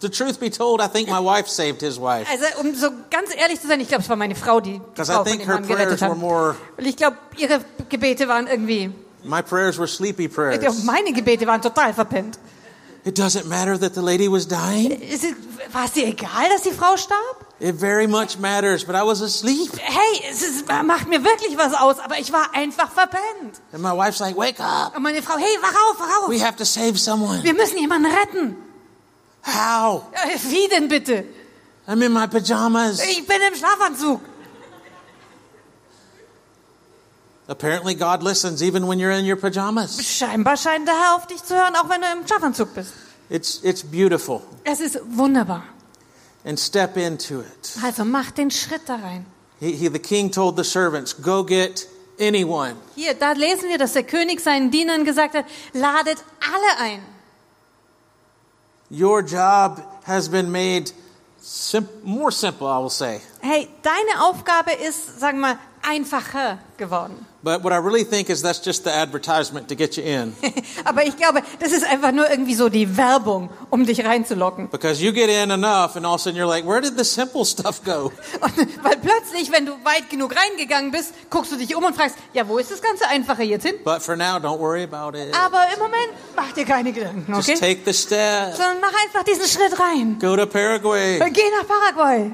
The 0.00 0.08
truth 0.08 0.40
be 0.40 0.48
told, 0.50 0.80
I 0.80 0.88
think 0.88 1.10
my 1.10 1.18
wife 1.20 1.46
saved 1.46 1.82
his 1.82 1.98
wife. 2.00 2.26
Also, 2.30 2.46
um 2.60 2.74
so 2.74 2.88
ganz 3.10 3.28
ehrlich 3.36 3.60
zu 3.60 3.68
sein, 3.68 3.80
ich 3.80 3.88
glaube, 3.88 4.02
es 4.02 4.08
war 4.08 4.16
meine 4.16 4.34
Frau, 4.34 4.58
die 4.60 4.76
I 4.76 4.80
Frau 4.96 5.04
von 5.16 5.24
think 5.24 5.42
her 5.46 5.54
Mann 5.54 5.66
gerettet 5.68 5.98
prayers 5.98 6.00
were 6.00 6.10
hat. 6.10 6.16
more, 6.18 6.56
Weil 6.76 6.86
ich 6.86 6.96
glaube, 6.96 7.18
ihre 7.36 7.60
Gebete 7.90 8.26
waren 8.26 8.46
irgendwie, 8.46 8.90
my 9.24 9.42
prayers 9.42 9.76
were 9.78 9.86
sleepy 9.86 10.26
prayers. 10.28 10.84
meine 10.84 11.12
Gebete 11.12 11.46
waren 11.46 11.60
total 11.60 11.92
verpennt. 11.92 12.38
It 13.04 13.18
doesn't 13.18 13.44
matter 13.44 13.78
that 13.78 13.94
the 13.94 14.00
lady 14.00 14.26
was 14.30 14.48
dying. 14.48 14.90
Es- 15.02 15.22
War 15.72 15.84
es 15.84 15.92
dir 15.92 16.06
egal, 16.06 16.48
dass 16.50 16.62
die 16.62 16.70
Frau 16.72 16.96
starb? 16.96 17.44
It 17.60 17.76
very 17.78 18.06
much 18.06 18.38
matters, 18.38 18.84
but 18.84 18.94
I 18.94 19.02
was 19.04 19.20
asleep. 19.20 19.70
Hey, 19.78 20.22
es 20.30 20.40
ist, 20.42 20.66
macht 20.84 21.08
mir 21.08 21.22
wirklich 21.22 21.58
was 21.58 21.74
aus, 21.74 21.98
aber 21.98 22.18
ich 22.18 22.32
war 22.32 22.54
einfach 22.54 22.90
verpennt. 22.90 23.60
And 23.72 23.82
my 23.82 23.90
wife's 23.90 24.20
like, 24.20 24.36
wake 24.36 24.58
up. 24.60 24.96
Und 24.96 25.02
meine 25.02 25.20
Frau, 25.22 25.36
hey, 25.36 25.58
wach 25.60 25.74
auf, 25.90 26.00
wach 26.00 26.22
auf. 26.24 26.30
We 26.30 26.42
have 26.42 26.56
to 26.56 26.64
save 26.64 26.96
someone. 26.96 27.42
Wir 27.42 27.52
müssen 27.54 27.76
jemanden 27.78 28.06
retten. 28.10 28.56
How? 29.46 30.04
Äh, 30.12 30.38
Wie 30.50 30.68
denn 30.68 30.88
bitte? 30.88 31.24
I'm 31.86 32.02
in 32.02 32.12
my 32.12 32.26
pajamas. 32.26 33.00
Ich 33.00 33.26
bin 33.26 33.36
im 33.46 33.54
Schlafanzug. 33.54 34.20
Apparently, 37.46 37.94
God 37.94 38.22
listens 38.22 38.62
even 38.62 38.86
when 38.86 38.98
you're 38.98 39.10
in 39.12 39.26
your 39.26 39.36
pajamas. 39.36 40.00
Scheinbar 40.02 40.56
scheint 40.56 40.88
der 40.88 40.94
Herr 40.94 41.16
auf 41.16 41.26
dich 41.26 41.42
zu 41.42 41.54
hören, 41.54 41.76
auch 41.76 41.90
wenn 41.90 42.00
du 42.00 42.06
im 42.06 42.26
Schlafanzug 42.26 42.74
bist. 42.74 42.92
It's, 43.28 43.60
it's 43.62 43.82
beautiful. 43.82 44.40
Es 44.64 44.80
ist 44.80 44.98
wunderbar. 45.10 45.64
And 46.46 46.58
step 46.58 46.96
into 46.96 47.40
it. 47.40 47.76
Also 47.82 48.04
mach 48.04 48.30
den 48.30 48.50
Schritt 48.50 48.82
da 48.86 48.96
rein. 48.96 49.26
He, 49.60 49.72
he, 49.72 49.88
the 49.88 49.98
king 49.98 50.30
told 50.30 50.56
the 50.56 50.64
servants, 50.64 51.14
Go 51.14 51.44
get 51.44 51.86
anyone. 52.18 52.76
Hier, 52.94 53.14
da 53.14 53.32
lesen 53.32 53.68
wir, 53.68 53.78
dass 53.78 53.92
der 53.92 54.04
König 54.04 54.40
seinen 54.40 54.70
Dienern 54.70 55.04
gesagt 55.04 55.34
hat, 55.34 55.44
ladet 55.74 56.24
alle 56.40 56.80
ein. 56.82 57.13
Your 58.90 59.22
job 59.22 59.80
has 60.04 60.28
been 60.28 60.50
made 60.52 60.92
sim- 61.40 61.88
more 62.02 62.30
simple, 62.30 62.66
I 62.68 62.78
will 62.78 62.90
say. 62.90 63.20
Hey, 63.40 63.68
deine 63.82 64.22
Aufgabe 64.22 64.72
ist, 64.72 65.20
sagen 65.20 65.40
wir 65.40 65.58
einfacher 65.82 66.58
geworden. 66.76 67.26
But 67.44 67.62
what 67.62 67.74
I 67.74 67.76
really 67.76 68.04
think 68.04 68.30
is 68.30 68.40
that's 68.40 68.58
just 68.64 68.84
the 68.84 68.90
advertisement 68.90 69.68
to 69.68 69.76
get 69.76 69.98
you 69.98 70.02
in. 70.02 70.34
Aber 70.86 71.04
ich 71.06 71.14
glaube, 71.18 71.42
das 71.60 71.72
ist 71.72 71.84
einfach 71.84 72.10
nur 72.10 72.30
irgendwie 72.30 72.54
so 72.54 72.70
die 72.70 72.96
Werbung, 72.96 73.50
um 73.68 73.84
dich 73.84 74.02
reinzulocken. 74.02 74.70
Because 74.70 75.04
you 75.04 75.12
get 75.12 75.28
in 75.28 75.50
enough, 75.50 75.94
and 75.94 76.06
all 76.06 76.14
of 76.14 76.20
a 76.20 76.24
sudden 76.24 76.38
you're 76.38 76.48
like, 76.48 76.64
Where 76.66 76.80
did 76.80 76.96
the 76.96 77.04
simple 77.04 77.44
stuff 77.44 77.84
go? 77.84 78.10
Und, 78.40 78.56
weil 78.82 78.96
plötzlich, 78.96 79.52
wenn 79.52 79.66
du 79.66 79.72
weit 79.84 80.08
genug 80.08 80.34
reingegangen 80.34 80.90
bist, 80.90 81.12
guckst 81.28 81.52
du 81.52 81.56
dich 81.56 81.76
um 81.76 81.84
und 81.84 81.94
fragst, 81.94 82.16
ja, 82.32 82.48
wo 82.48 82.56
ist 82.56 82.70
das 82.70 82.80
ganze 82.80 83.06
Einfache 83.08 83.42
jetzt 83.42 83.66
hin? 83.66 83.74
But 83.84 84.00
for 84.00 84.16
now, 84.16 84.36
don't 84.38 84.58
worry 84.58 84.84
about 84.84 85.14
it. 85.14 85.34
Aber 85.34 85.66
im 85.74 85.80
Moment 85.80 86.12
mach 86.34 86.50
dir 86.52 86.64
keine 86.64 86.92
Gedanken, 86.92 87.30
Just 87.34 87.50
okay? 87.50 87.58
take 87.58 87.80
the 87.84 87.92
step. 87.92 88.56
Sondern 88.56 88.80
mach 88.80 88.94
einfach 89.04 89.22
diesen 89.22 89.46
Schritt 89.46 89.78
rein. 89.78 90.18
Go 90.18 90.34
to 90.34 90.46
Paraguay. 90.46 91.18
Geh 91.30 91.42
nach 91.60 91.68
Paraguay. 91.68 92.32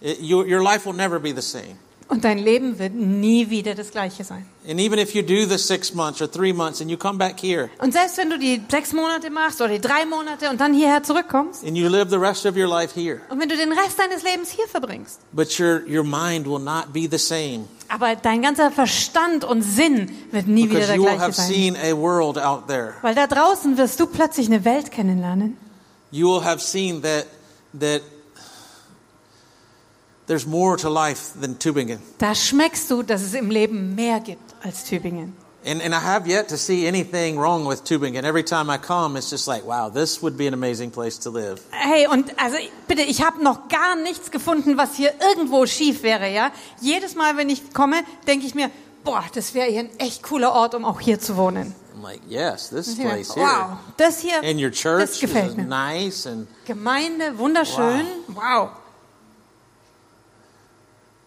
You, 0.00 0.42
your 0.42 0.62
life 0.62 0.86
will 0.86 0.96
never 0.96 1.18
be 1.18 1.34
the 1.34 1.42
same. 1.42 1.76
Und 2.08 2.24
dein 2.24 2.38
Leben 2.38 2.78
wird 2.78 2.94
nie 2.94 3.50
wieder 3.50 3.74
das 3.74 3.90
gleiche 3.90 4.24
sein. 4.24 4.46
And 4.66 4.80
even 4.80 4.98
if 4.98 5.14
you 5.14 5.22
do 5.22 5.44
the 5.44 5.58
six 5.58 5.92
months 5.92 6.22
or 6.22 6.30
three 6.30 6.54
months 6.54 6.80
and 6.80 6.90
you 6.90 6.96
come 6.96 7.18
back 7.18 7.38
here 7.38 7.68
Und 7.80 7.92
selbst 7.92 8.16
wenn 8.16 8.30
du 8.30 8.38
die 8.38 8.62
sechs 8.70 8.94
Monate 8.94 9.28
machst 9.28 9.60
oder 9.60 9.74
die 9.74 9.80
drei 9.80 10.06
Monate 10.06 10.48
und 10.48 10.58
dann 10.58 10.72
hierher 10.72 11.02
zurückkommst 11.02 11.64
and 11.66 11.76
you 11.76 11.86
live 11.86 12.08
the 12.08 12.16
rest 12.16 12.46
of 12.46 12.56
your 12.56 12.66
life 12.66 12.98
here, 12.98 13.20
und 13.28 13.40
wenn 13.40 13.48
du 13.50 13.56
den 13.56 13.72
Rest 13.72 13.98
deines 13.98 14.22
Lebens 14.22 14.50
hier 14.50 14.66
verbringst, 14.68 15.20
but 15.32 15.60
your, 15.60 15.82
your 15.86 16.02
mind 16.02 16.46
will 16.46 16.58
not 16.58 16.94
be 16.94 17.06
the 17.10 17.18
same 17.18 17.64
aber 17.88 18.16
dein 18.16 18.42
ganzer 18.42 18.70
Verstand 18.70 19.44
und 19.44 19.62
Sinn 19.62 20.10
wird 20.30 20.46
nie 20.46 20.64
wieder 20.64 20.80
because 20.80 20.86
der 20.88 20.96
you 20.96 21.02
will 21.02 21.10
gleiche 21.10 21.22
have 21.22 21.32
sein. 21.34 21.48
seen 21.48 21.76
a 21.76 21.94
world 21.96 22.38
out 22.38 22.68
there. 22.68 22.94
Weil 23.02 23.14
da 23.14 23.26
draußen 23.26 23.76
wirst 23.78 23.98
du 24.00 24.06
plötzlich 24.06 24.46
eine 24.46 24.64
Welt 24.64 24.90
kennenlernen. 24.90 25.56
You 26.10 26.28
will 26.28 26.44
have 26.44 26.60
seen 26.60 27.02
that, 27.02 27.26
that 27.78 28.02
there's 30.28 30.46
more 30.46 30.76
to 30.76 30.88
life 30.88 31.32
than 31.40 31.58
Tübingen. 31.58 31.98
Da 32.18 32.34
schmeckst 32.34 32.88
du, 32.90 33.02
dass 33.02 33.22
es 33.22 33.34
im 33.34 33.50
Leben 33.50 33.94
mehr 33.96 34.20
gibt 34.20 34.54
als 34.62 34.84
Tübingen. 34.84 35.34
And, 35.66 35.82
and 35.82 35.92
I 35.92 35.98
have 35.98 36.26
yet 36.28 36.48
to 36.48 36.56
see 36.56 36.86
anything 36.86 37.36
wrong 37.36 37.66
with 37.68 37.82
Tübingen. 37.84 38.24
Every 38.24 38.44
time 38.44 38.70
I 38.72 38.78
come, 38.78 39.18
it's 39.18 39.30
just 39.30 39.48
like, 39.48 39.66
wow, 39.66 39.90
this 39.90 40.22
would 40.22 40.36
be 40.38 40.46
an 40.46 40.54
amazing 40.54 40.90
place 40.92 41.18
to 41.18 41.30
live. 41.30 41.60
Hey, 41.72 42.06
und 42.06 42.32
also 42.38 42.56
bitte, 42.86 43.02
ich 43.02 43.22
habe 43.22 43.42
noch 43.42 43.68
gar 43.68 43.96
nichts 43.96 44.30
gefunden, 44.30 44.78
was 44.78 44.94
hier 44.94 45.12
irgendwo 45.20 45.66
schief 45.66 46.04
wäre, 46.04 46.32
ja? 46.32 46.52
Jedes 46.80 47.16
Mal, 47.16 47.36
wenn 47.36 47.50
ich 47.50 47.74
komme, 47.74 47.96
denke 48.26 48.46
ich 48.46 48.54
mir, 48.54 48.70
boah, 49.02 49.24
das 49.34 49.52
wäre 49.52 49.68
hier 49.68 49.80
ein 49.80 49.90
echt 49.98 50.22
cooler 50.22 50.52
Ort, 50.52 50.74
um 50.76 50.84
auch 50.84 51.00
hier 51.00 51.18
zu 51.18 51.36
wohnen. 51.36 51.74
I'm 51.96 52.02
like, 52.04 52.20
yes, 52.28 52.70
this 52.70 52.94
place 52.94 53.34
here. 53.34 53.44
Wow, 53.44 53.78
das 53.96 54.20
hier, 54.20 54.36
And 54.44 54.60
your 54.60 54.70
das 54.70 54.78
church 54.78 55.10
is 55.14 55.20
gefällt 55.20 55.56
mir. 55.56 55.64
nice 55.64 56.26
and 56.26 56.46
Gemeinde, 56.66 57.36
wunderschön, 57.36 58.06
wow. 58.28 58.70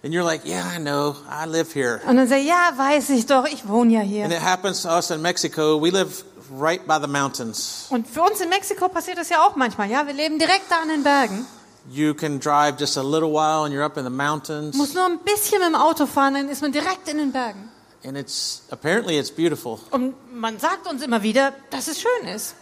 And 0.03 0.13
you're 0.13 0.23
like, 0.23 0.45
yeah, 0.45 0.63
I 0.75 0.79
know, 0.79 1.15
I 1.29 1.45
live 1.45 1.73
here. 1.73 2.01
Und 2.07 2.17
dann 2.17 2.31
ich, 2.31 2.45
ja, 2.47 2.73
weiß 2.75 3.09
ich 3.11 3.25
doch, 3.25 3.45
ich 3.45 3.67
wohne 3.67 3.93
ja 3.93 3.99
And 4.01 4.09
hier. 4.09 4.25
it 4.27 4.41
happens 4.41 4.81
to 4.83 4.89
us 4.89 5.11
in 5.11 5.21
Mexico. 5.21 5.79
We 5.81 5.89
live 5.91 6.23
right 6.51 6.85
by 6.85 6.97
the 7.01 7.07
mountains. 7.07 7.87
Und 7.89 8.07
für 8.07 8.21
uns 8.21 8.41
in 8.41 8.49
Mexiko 8.49 8.89
passiert 8.89 9.17
das 9.17 9.29
ja 9.29 9.45
auch 9.45 9.55
manchmal, 9.55 9.89
ja? 9.89 10.05
Wir 10.05 10.13
leben 10.13 10.37
direkt 10.39 10.69
da 10.69 10.81
an 10.81 10.89
den 10.89 11.03
Bergen. 11.03 11.45
You 11.89 12.13
can 12.13 12.39
drive 12.39 12.75
just 12.79 12.97
a 12.97 13.01
little 13.01 13.31
while 13.31 13.65
and 13.65 13.73
you're 13.73 13.83
up 13.83 13.97
in 13.97 14.03
the 14.03 14.09
mountains. 14.11 14.75
Muss 14.75 14.93
nur 14.93 15.05
ein 15.05 15.19
bisschen 15.19 15.59
mit 15.59 15.67
dem 15.69 15.75
Auto 15.75 16.05
fahren, 16.05 16.35
dann 16.35 16.49
ist 16.49 16.61
man 16.61 16.71
direkt 16.71 17.07
in 17.07 17.17
den 17.17 17.31
Bergen. 17.31 17.69
And 18.03 18.17
it's 18.17 18.63
apparently 18.71 19.17
it's 19.19 19.31
beautiful. 19.31 19.79
Und 19.91 20.13
man 20.33 20.59
sagt 20.59 20.87
uns 20.87 21.01
immer 21.03 21.21
wieder, 21.23 21.53
dass 21.69 21.87
es 21.87 21.99
schön 22.01 22.27
ist. 22.27 22.55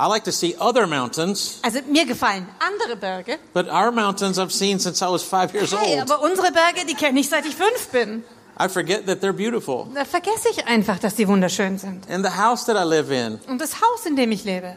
I 0.00 0.06
like 0.06 0.22
to 0.26 0.32
see 0.32 0.54
other 0.60 0.86
mountains, 0.86 1.58
Also 1.62 1.80
mir 1.90 2.06
gefallen 2.06 2.46
andere 2.60 2.94
Berge. 2.96 3.38
but 3.52 3.68
our 3.68 3.90
mountains 3.90 4.38
I've 4.38 4.52
seen 4.52 4.78
since 4.78 5.02
I 5.04 5.08
was 5.10 5.24
five 5.24 5.52
years 5.52 5.72
Hey, 5.72 5.98
old. 6.00 6.08
aber 6.10 6.22
unsere 6.22 6.52
Berge, 6.52 6.86
die 6.86 6.94
kenne 6.94 7.18
ich 7.18 7.28
seit 7.28 7.44
ich 7.46 7.56
fünf 7.56 7.88
bin. 7.90 8.22
I 8.60 8.68
forget 8.68 9.06
that 9.06 9.20
they're 9.20 9.32
beautiful. 9.32 9.86
Da 9.94 10.04
vergesse 10.04 10.48
ich 10.50 10.66
einfach, 10.66 10.98
dass 11.00 11.14
die 11.16 11.26
wunderschön 11.26 11.78
sind. 11.78 12.08
And 12.10 12.24
the 12.24 12.32
house 12.40 12.64
that 12.66 12.76
I 12.76 12.84
live 12.88 13.10
in, 13.10 13.40
Und 13.48 13.60
das 13.60 13.80
Haus, 13.80 14.06
in 14.06 14.14
dem 14.16 14.30
ich 14.32 14.44
lebe. 14.44 14.76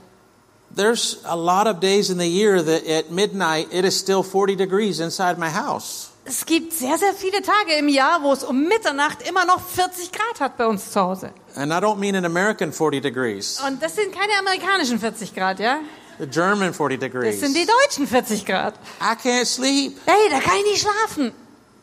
there's 0.76 1.18
a 1.26 1.35
lot 1.35 1.68
of 1.68 1.80
days 1.80 2.10
in 2.10 2.18
the 2.18 2.27
year 2.27 2.61
that 2.64 2.88
at 2.88 3.11
midnight 3.11 3.68
it 3.73 3.84
is 3.85 3.98
still 3.99 4.23
40 4.23 4.56
degrees 4.56 4.99
inside 4.99 5.38
my 5.38 5.49
house. 5.49 6.10
Es 6.23 6.45
gibt 6.45 6.72
sehr, 6.73 6.98
sehr 6.99 7.14
viele 7.14 7.41
Tage 7.41 7.73
im 7.80 7.88
Jahr, 7.89 8.22
wo 8.22 8.31
es 8.31 8.43
um 8.43 8.68
Mitternacht 8.68 9.27
immer 9.27 9.43
noch 9.45 9.60
40 9.60 10.11
Grad 10.11 10.39
hat 10.39 10.56
bei 10.57 10.68
uns 10.68 10.91
zu 10.91 11.02
Hause. 11.02 11.31
And 11.56 11.72
I 11.72 11.76
don't 11.77 11.98
mean 11.98 12.15
an 12.15 12.26
American 12.26 12.72
40 12.72 13.02
degrees, 13.02 13.60
Und 13.68 13.81
das 13.81 13.95
sind 13.95 14.14
keine 14.14 14.34
amerikanischen 14.39 14.99
40 14.99 15.34
Grad, 15.34 15.60
ja? 15.60 15.80
the 16.19 16.27
German 16.27 16.73
40 16.73 16.99
Das 16.99 17.10
degrees. 17.10 17.39
sind 17.39 17.56
die 17.57 17.65
deutschen 17.65 18.06
40 18.07 18.45
Grad. 18.45 18.76
I 19.02 19.15
can't 19.27 19.45
sleep. 19.45 19.98
Hey, 20.06 20.30
da 20.30 20.39
kann 20.39 20.57
ich 20.60 20.72
nicht 20.72 20.81
schlafen. 20.81 21.31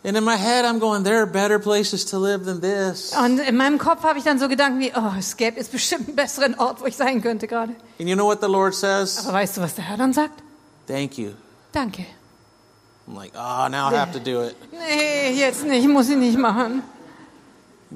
And 0.04 0.16
in 0.16 0.22
my 0.22 0.36
head, 0.38 0.64
I'm 0.64 0.78
going, 0.78 1.02
there 1.02 1.18
are 1.18 1.26
better 1.26 1.58
places 1.58 2.06
to 2.06 2.18
live 2.20 2.44
than 2.44 2.60
this. 2.60 3.12
Und 3.20 3.40
in 3.40 3.56
meinem 3.56 3.78
Kopf 3.78 4.04
habe 4.04 4.18
ich 4.20 4.24
dann 4.24 4.38
so 4.38 4.46
Gedanken 4.48 4.78
wie, 4.78 4.92
oh, 4.94 5.12
es 5.18 5.36
gäbe 5.36 5.56
jetzt 5.58 5.72
bestimmt 5.72 6.06
einen 6.06 6.16
besseren 6.16 6.54
Ort, 6.60 6.80
wo 6.80 6.86
ich 6.86 6.96
sein 6.96 7.20
könnte 7.20 7.48
gerade. 7.48 7.72
And 7.98 8.08
you 8.08 8.14
know 8.14 8.24
what 8.26 8.40
the 8.40 8.46
Lord 8.46 8.76
says? 8.76 9.18
Aber 9.26 9.32
weißt 9.38 9.56
du, 9.56 9.62
was 9.62 9.74
der 9.74 9.84
Herr 9.88 9.96
dann 9.96 10.12
sagt? 10.12 10.40
Thank 10.86 11.18
you. 11.18 11.30
Danke. 11.72 12.06
I'm 13.08 13.16
like, 13.16 13.32
oh, 13.34 13.68
now 13.70 13.88
I 13.90 13.94
have 13.94 14.12
to 14.12 14.20
do 14.20 14.42
it. 14.42 14.54
Nee, 14.70 15.32
jetzt 15.32 15.64
nicht, 15.64 15.88
muss 15.88 16.10
ich 16.10 16.16
nicht 16.16 16.36
machen. 16.36 16.82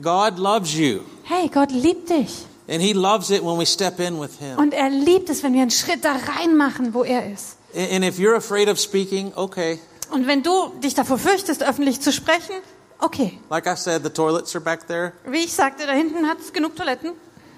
God 0.01 0.39
loves 0.39 0.74
you. 0.74 1.01
Hey, 1.24 1.48
Gott 1.48 1.70
liebt 1.70 2.09
dich. 2.09 2.47
And 2.68 2.80
He 2.80 2.94
loves 2.94 3.30
it 3.30 3.43
when 3.43 3.59
we 3.59 3.66
step 3.66 4.01
in 4.01 4.18
with 4.18 4.39
Him. 4.39 4.56
Und 4.59 4.72
er 4.72 4.89
liebt 4.89 5.28
es, 5.28 5.43
wenn 5.43 5.52
wir 5.52 5.62
einen 5.62 5.70
Schritt 5.70 6.05
da 6.05 6.12
rein 6.12 6.56
machen, 6.56 6.94
wo 6.94 7.05
er 7.05 7.30
ist. 7.30 7.59
And 7.74 8.05
if 8.05 8.18
you're 8.18 8.36
afraid 8.36 8.68
of 8.68 8.78
speaking, 8.78 9.32
okay. 9.34 9.78
Und 10.10 10.26
wenn 10.26 10.43
du 10.43 10.68
dich 10.82 10.94
davor 10.94 11.18
fürchtest, 11.18 11.62
öffentlich 11.62 12.01
zu 12.01 12.10
sprechen, 12.12 12.55
okay. 12.98 13.39
Like 13.51 13.66
I 13.66 13.76
said, 13.76 14.02
the 14.02 14.10
toilets 14.10 14.55
are 14.55 14.64
back 14.64 14.86
there. 14.86 15.12
Wie 15.26 15.44
ich 15.44 15.52
sagte, 15.52 15.86
da 15.86 15.93
hinten 15.93 16.26
hat 16.26 16.39
es 16.40 16.52
genug 16.52 16.74
Toiletten. 16.76 17.12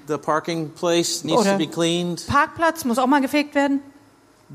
The 0.09 0.19
parking 0.19 0.71
place 0.71 1.23
needs 1.23 1.43
to 1.43 1.49
Oder- 1.51 1.59
be 1.59 1.67
cleaned. 1.69 2.27
Parkplatz 2.27 2.85
muss 2.85 2.99
auch 2.99 3.07
mal 3.07 3.21
gefegt 3.21 3.55
werden. 3.55 3.81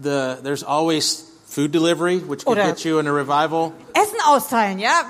The, 0.02 0.36
there's 0.44 0.64
always 0.64 1.29
food 1.60 1.72
delivery, 1.74 2.20
which 2.28 2.46
could 2.46 2.58
Oder- 2.58 2.68
get 2.68 2.86
you 2.86 3.00
in 3.00 3.08
a 3.08 3.12
revival. 3.12 3.74
Essen 3.94 4.20
austeilen, 4.26 4.80
ja, 4.80 5.04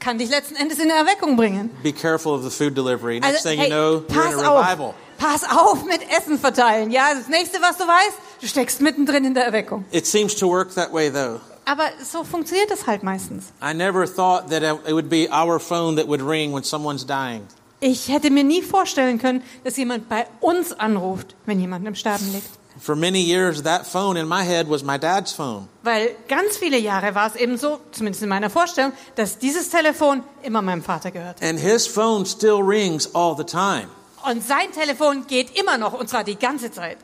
kann 0.00 0.18
dich 0.18 0.30
letzten 0.30 0.56
Endes 0.56 0.78
in 0.78 0.90
eine 0.90 0.98
Erweckung 1.00 1.36
bringen. 1.36 1.70
Be 1.82 1.92
careful 1.92 2.32
of 2.34 2.42
the 2.42 2.50
food 2.50 2.74
delivery. 2.76 3.20
Next 3.20 3.36
Also, 3.46 3.48
thing 3.48 3.58
hey, 3.60 3.68
you 3.68 3.74
know, 3.74 4.02
you're 4.08 4.32
in 4.32 4.44
a 4.44 4.48
auf, 4.48 4.66
revival. 4.66 4.94
pass 5.18 5.44
auf 5.44 5.84
mit 5.84 6.00
Essen 6.10 6.38
verteilen. 6.38 6.90
Ja, 6.90 7.14
das 7.14 7.28
nächste, 7.28 7.60
was 7.60 7.76
du 7.78 7.84
weißt, 7.84 8.16
du 8.40 8.46
steckst 8.48 8.80
mittendrin 8.80 9.24
in 9.24 9.34
der 9.34 9.44
Erweckung. 9.44 9.84
It 9.92 10.06
seems 10.06 10.34
to 10.36 10.48
work 10.48 10.74
that 10.74 10.92
way, 10.92 11.10
though. 11.10 11.40
Aber 11.64 11.84
so 12.02 12.24
funktioniert 12.24 12.70
es 12.72 12.86
halt 12.88 13.04
meistens. 13.04 13.52
I 13.62 13.72
never 13.72 14.04
thought 14.04 14.50
that 14.50 14.62
it 14.64 14.92
would 14.92 15.08
be 15.08 15.28
our 15.30 15.60
phone 15.60 15.96
that 15.96 16.08
would 16.08 16.20
ring 16.20 16.52
when 16.52 16.64
someone's 16.64 17.06
dying. 17.06 17.42
Ich 17.78 18.08
hätte 18.08 18.30
mir 18.30 18.44
nie 18.44 18.62
vorstellen 18.62 19.18
können, 19.20 19.42
dass 19.64 19.76
jemand 19.76 20.08
bei 20.08 20.26
uns 20.40 20.72
anruft, 20.72 21.34
wenn 21.46 21.60
jemand 21.60 21.86
im 21.86 21.94
Sterben 21.96 22.32
liegt. 22.32 22.48
For 22.82 22.96
many 22.96 23.20
years, 23.20 23.62
that 23.62 23.86
phone 23.86 24.16
in 24.16 24.26
my 24.26 24.42
head 24.42 24.66
was 24.68 24.82
my 24.82 24.98
dad's 24.98 25.32
phone. 25.32 25.68
Weil 25.84 26.16
ganz 26.26 26.56
viele 26.56 26.78
Jahre 26.78 27.14
war 27.14 27.28
es 27.28 27.36
eben 27.36 27.56
so, 27.56 27.78
zumindest 27.92 28.24
in 28.24 28.28
meiner 28.28 28.50
Vorstellung, 28.50 28.92
dass 29.14 29.38
dieses 29.38 29.70
Telefon 29.70 30.24
immer 30.42 30.62
meinem 30.62 30.82
Vater 30.82 31.12
gehört. 31.12 31.40
And 31.40 31.60
his 31.60 31.86
phone 31.86 32.26
still 32.26 32.60
rings 32.60 33.08
all 33.14 33.36
the 33.36 33.44
time. 33.44 33.86
Und 34.24 34.42
sein 34.42 34.72
Telefon 34.72 35.28
geht 35.28 35.56
immer 35.56 35.78
noch, 35.78 35.92
und 35.92 36.08
zwar 36.08 36.24
die 36.24 36.36
ganze 36.36 36.72
Zeit. 36.72 36.98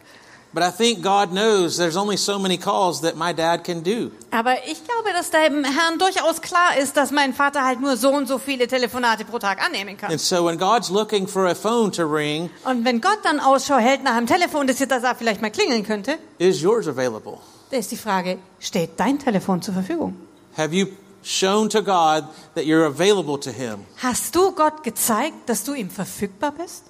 But 0.53 0.63
I 0.63 0.71
think 0.71 1.03
God 1.03 1.31
knows 1.33 1.77
there's 1.77 1.97
only 1.97 2.17
so 2.17 2.39
many 2.39 2.57
calls 2.57 3.03
that 3.03 3.17
my 3.17 3.35
dad 3.35 3.65
can 3.65 3.83
do. 3.83 4.11
Aber 4.31 4.55
ich 4.67 4.83
glaube, 4.85 5.13
dass 5.13 5.31
dem 5.31 5.63
Herrn 5.65 5.99
durchaus 5.99 6.41
klar 6.41 6.79
ist, 6.79 6.97
dass 6.97 7.11
mein 7.11 7.35
Vater 7.35 7.65
halt 7.65 7.81
nur 7.81 7.99
so 7.99 8.11
und 8.11 8.27
so 8.27 8.39
viele 8.39 8.67
Telefonate 8.67 9.27
pro 9.27 9.39
Tag 9.39 9.63
annehmen 9.63 9.99
kann. 9.99 10.11
And 10.11 10.21
so 10.21 10.47
when 10.47 10.57
God's 10.59 10.89
looking 10.89 11.29
for 11.29 11.47
a 11.47 11.55
phone 11.55 11.93
to 11.93 12.05
ring, 12.05 12.49
Und 12.65 12.85
wenn 12.87 13.01
Gott 13.03 13.19
dann 13.25 13.41
Ausschau 13.41 13.77
hält 13.77 14.03
nach 14.05 14.17
einem 14.17 14.27
Telefon, 14.27 14.67
das 14.67 14.79
jetzt 14.79 14.91
da 14.91 15.15
vielleicht 15.15 15.43
mal 15.43 15.51
klingeln 15.51 15.85
könnte, 15.85 16.19
is 16.39 16.63
yours 16.63 16.89
available? 16.89 17.39
da 17.71 17.77
ist 17.77 17.93
die 17.93 17.97
Frage, 17.99 18.39
steht 18.59 18.99
dein 18.99 19.19
Telefon 19.19 19.61
zur 19.61 19.75
Verfügung? 19.75 20.17
Have 20.57 20.75
you 20.75 20.87
shown 21.23 21.69
to 21.69 21.83
God 21.83 22.25
that 22.55 22.65
you're 22.65 22.87
available 22.87 23.39
to 23.39 23.51
him? 23.51 23.85
Hast 23.99 24.35
du 24.35 24.53
Gott 24.53 24.83
gezeigt, 24.83 25.47
dass 25.47 25.63
du 25.65 25.75
ihm 25.75 25.91
verfügbar 25.91 26.53
bist? 26.53 26.85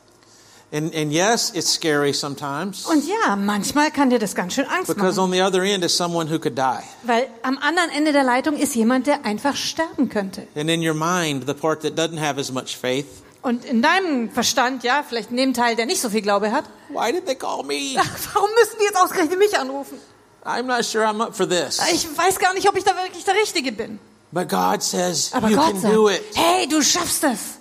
And, 0.70 0.94
and 0.94 1.10
yes, 1.12 1.50
it's 1.54 1.72
scary 1.72 2.12
sometimes 2.12 2.84
Und 2.84 3.02
ja, 3.08 3.36
manchmal 3.36 3.90
kann 3.90 4.10
dir 4.10 4.18
das 4.18 4.34
ganz 4.34 4.52
schön 4.52 4.66
Angst 4.66 4.88
because 4.88 5.16
machen, 5.18 5.20
on 5.20 5.32
the 5.32 5.40
other 5.42 5.62
end 5.62 5.82
is 5.82 5.96
someone 5.96 6.30
who 6.30 6.38
could 6.38 6.58
die. 6.58 6.82
weil 7.04 7.26
am 7.42 7.56
anderen 7.58 7.88
Ende 7.90 8.12
der 8.12 8.22
Leitung 8.24 8.54
ist 8.56 8.74
jemand, 8.74 9.06
der 9.06 9.24
einfach 9.24 9.56
sterben 9.56 10.10
könnte. 10.10 10.46
And 10.54 10.68
in 10.68 10.86
your 10.86 10.92
mind, 10.94 11.44
the 11.46 11.54
part 11.54 11.80
that 11.82 11.94
doesn't 11.98 12.20
have 12.20 12.38
as 12.38 12.52
much 12.52 12.76
faith, 12.76 13.06
Und 13.40 13.64
in 13.64 13.80
deinem 13.80 14.30
Verstand, 14.30 14.82
ja, 14.84 15.02
vielleicht 15.08 15.30
in 15.30 15.38
dem 15.38 15.54
Teil, 15.54 15.74
der 15.76 15.86
nicht 15.86 16.02
so 16.02 16.10
viel 16.10 16.20
Glaube 16.22 16.52
hat, 16.52 16.64
why 16.90 17.12
did 17.12 17.24
they 17.24 17.34
call 17.36 17.64
me? 17.64 17.94
ach, 17.96 18.10
warum 18.34 18.50
müssen 18.60 18.76
die 18.78 18.84
jetzt 18.84 18.96
ausgerechnet 19.00 19.38
mich 19.38 19.58
anrufen? 19.58 19.96
I'm 20.44 20.64
not 20.64 20.84
sure 20.84 21.04
I'm 21.06 21.22
up 21.22 21.34
for 21.34 21.48
this. 21.48 21.80
Ich 21.94 22.06
weiß 22.14 22.38
gar 22.38 22.52
nicht, 22.52 22.68
ob 22.68 22.76
ich 22.76 22.84
da 22.84 22.94
wirklich 22.94 23.24
der 23.24 23.34
Richtige 23.36 23.72
bin. 23.72 23.98
But 24.32 24.48
God 24.50 24.82
says 24.82 25.30
Aber 25.32 25.48
you 25.48 25.56
Gott 25.56 25.70
can 25.72 25.80
sagt, 25.80 25.94
do 25.94 26.10
it. 26.10 26.20
hey, 26.34 26.66
du 26.68 26.82
schaffst 26.82 27.24
es. 27.24 27.57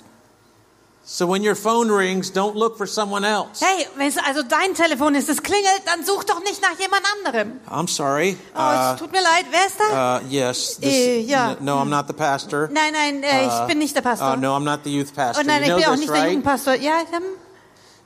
So 1.10 1.26
when 1.26 1.42
your 1.42 1.56
phone 1.56 1.90
rings, 1.90 2.30
don't 2.30 2.58
look 2.58 2.78
for 2.78 2.86
someone 2.86 3.24
else. 3.24 3.62
Hey, 3.62 3.88
wenn 3.96 4.10
es 4.10 4.18
also 4.18 4.44
dein 4.44 4.74
Telefon 4.74 5.16
ist, 5.16 5.30
es 5.30 5.42
klingelt, 5.42 5.82
dann 5.86 6.04
such 6.04 6.26
doch 6.26 6.44
nicht 6.44 6.62
nach 6.62 6.78
jemand 6.78 7.02
anderem. 7.18 7.62
I'm 7.70 7.88
sorry. 7.88 8.36
Oh, 8.54 8.92
es 8.94 9.00
tut 9.00 9.14
mir 9.14 9.22
leid, 9.22 9.46
wer 9.50 9.68
ist 9.68 9.80
da? 9.80 10.18
Uh, 10.18 10.22
yes. 10.30 10.80
Äh, 10.82 11.22
ja. 11.22 11.56
No, 11.62 11.78
I'm 11.78 11.86
not 11.86 12.08
the 12.08 12.14
pastor. 12.14 12.68
nein, 12.74 12.92
nein, 12.92 13.24
äh, 13.24 13.48
ich 13.48 13.68
bin 13.68 13.78
nicht 13.78 13.96
der 13.96 14.02
Pastor. 14.02 14.34
Uh, 14.34 14.36
no, 14.36 14.54
I'm 14.54 14.66
not 14.66 14.82
the 14.84 14.90
youth 14.92 15.16
pastor. 15.16 15.44
oh 15.46 15.48
nein, 15.48 15.64
you 15.64 15.70
ich 15.70 15.76
bin 15.78 15.86
auch 15.86 15.92
this, 15.92 16.00
nicht 16.02 16.10
der 16.10 16.16
right? 16.18 16.28
Jugendpastor. 16.28 16.74
Ja, 16.76 17.00
ähm, 17.14 17.24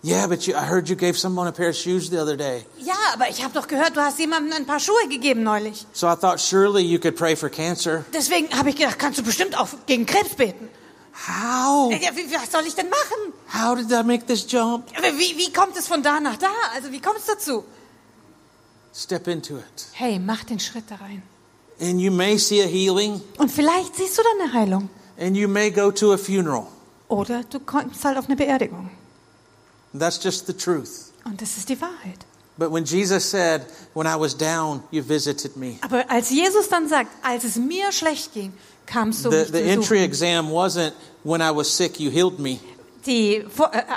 Yeah, 0.03 0.27
but 0.27 0.45
you, 0.47 0.55
I 0.55 0.65
heard 0.67 0.87
you 0.87 0.95
gave 0.95 1.17
someone 1.17 1.47
a 1.47 1.51
pair 1.51 1.69
of 1.69 1.75
shoes 1.75 2.09
the 2.09 2.19
other 2.19 2.37
day. 2.37 2.65
ja, 2.79 2.93
aber 3.13 3.29
ich 3.29 3.43
habe 3.43 3.53
doch 3.55 3.67
gehört, 3.67 3.95
du 3.97 4.01
hast 4.01 4.19
jemandem 4.19 4.53
ein 4.53 4.65
paar 4.67 4.79
Schuhe 4.79 5.07
gegeben 5.09 5.41
neulich. 5.41 5.87
So 5.91 6.07
I 6.07 6.15
thought 6.15 6.39
surely 6.39 6.83
you 6.83 6.99
could 6.99 7.15
pray 7.15 7.35
for 7.35 7.49
cancer. 7.49 8.05
Deswegen 8.13 8.55
habe 8.55 8.69
ich 8.69 8.75
gedacht, 8.75 8.99
kannst 8.99 9.17
du 9.17 9.23
bestimmt 9.23 9.57
auch 9.59 9.69
gegen 9.87 10.05
Krebs 10.05 10.35
beten. 10.35 10.69
How? 11.13 11.91
Ja, 11.91 12.15
wie, 12.15 12.31
was 12.33 12.51
soll 12.51 12.65
ich 12.65 12.73
denn 12.75 12.89
machen? 12.89 13.33
How 13.53 13.75
did 13.75 13.91
I 13.91 14.03
make 14.03 14.25
this 14.25 14.45
jump? 14.49 14.85
Wie, 15.17 15.37
wie 15.37 15.51
kommt 15.53 15.75
es 15.77 15.87
von 15.87 16.01
da 16.01 16.19
nach 16.19 16.37
da? 16.37 16.47
Also 16.73 16.91
wie 16.91 16.99
kommt 17.01 17.17
es 17.19 17.25
dazu? 17.25 17.63
Step 18.93 19.27
into 19.27 19.57
it. 19.57 19.87
Hey, 19.93 20.19
mach 20.19 20.43
den 20.43 20.59
Schritt 20.59 20.85
da 20.89 20.95
rein. 20.95 21.21
And 21.79 21.99
you 21.99 22.11
may 22.11 22.37
see 22.37 22.61
a 22.61 22.67
healing, 22.67 23.21
Und 23.37 23.51
vielleicht 23.51 23.95
siehst 23.95 24.17
du 24.17 24.21
dann 24.23 24.41
eine 24.49 24.53
Heilung. 24.53 24.89
and 25.19 25.35
you 25.35 25.47
may 25.47 25.69
go 25.71 25.91
to 25.91 26.13
a 26.13 26.17
funeral. 26.17 26.67
Oder 27.07 27.43
du 27.43 27.59
kommst 27.59 28.03
halt 28.05 28.17
auf 28.17 28.25
eine 28.25 28.35
Beerdigung. 28.35 28.89
That's 29.97 30.23
just 30.23 30.47
the 30.47 30.53
truth. 30.53 31.11
Und 31.25 31.41
das 31.41 31.57
ist 31.57 31.69
die 31.69 31.79
Wahrheit. 31.81 32.19
But 32.57 32.71
when 32.71 32.85
Jesus 32.85 33.29
said, 33.29 33.65
When 33.93 34.05
I 34.07 34.15
was 34.19 34.37
down, 34.37 34.83
you 34.91 35.01
visited 35.07 35.55
me, 35.57 35.77
Aber 35.81 36.09
als 36.09 36.29
Jesus 36.29 36.69
dann 36.69 36.87
sagt, 36.87 37.09
als 37.23 37.43
es 37.43 37.55
mir 37.55 37.91
schlecht 37.91 38.33
ging, 38.33 38.53
kamst 38.91 39.25
du 39.25 39.31
the, 39.31 39.51
the 39.51 39.61
entry 39.61 40.03
exam 40.03 40.49
wasn't, 40.49 40.93
When 41.23 41.41
I 41.41 41.51
was 41.51 41.71
sick, 41.71 41.99
you 41.99 42.09
healed 42.09 42.39
me. 42.39 42.59
Die 43.05 43.35
äh, 43.35 43.45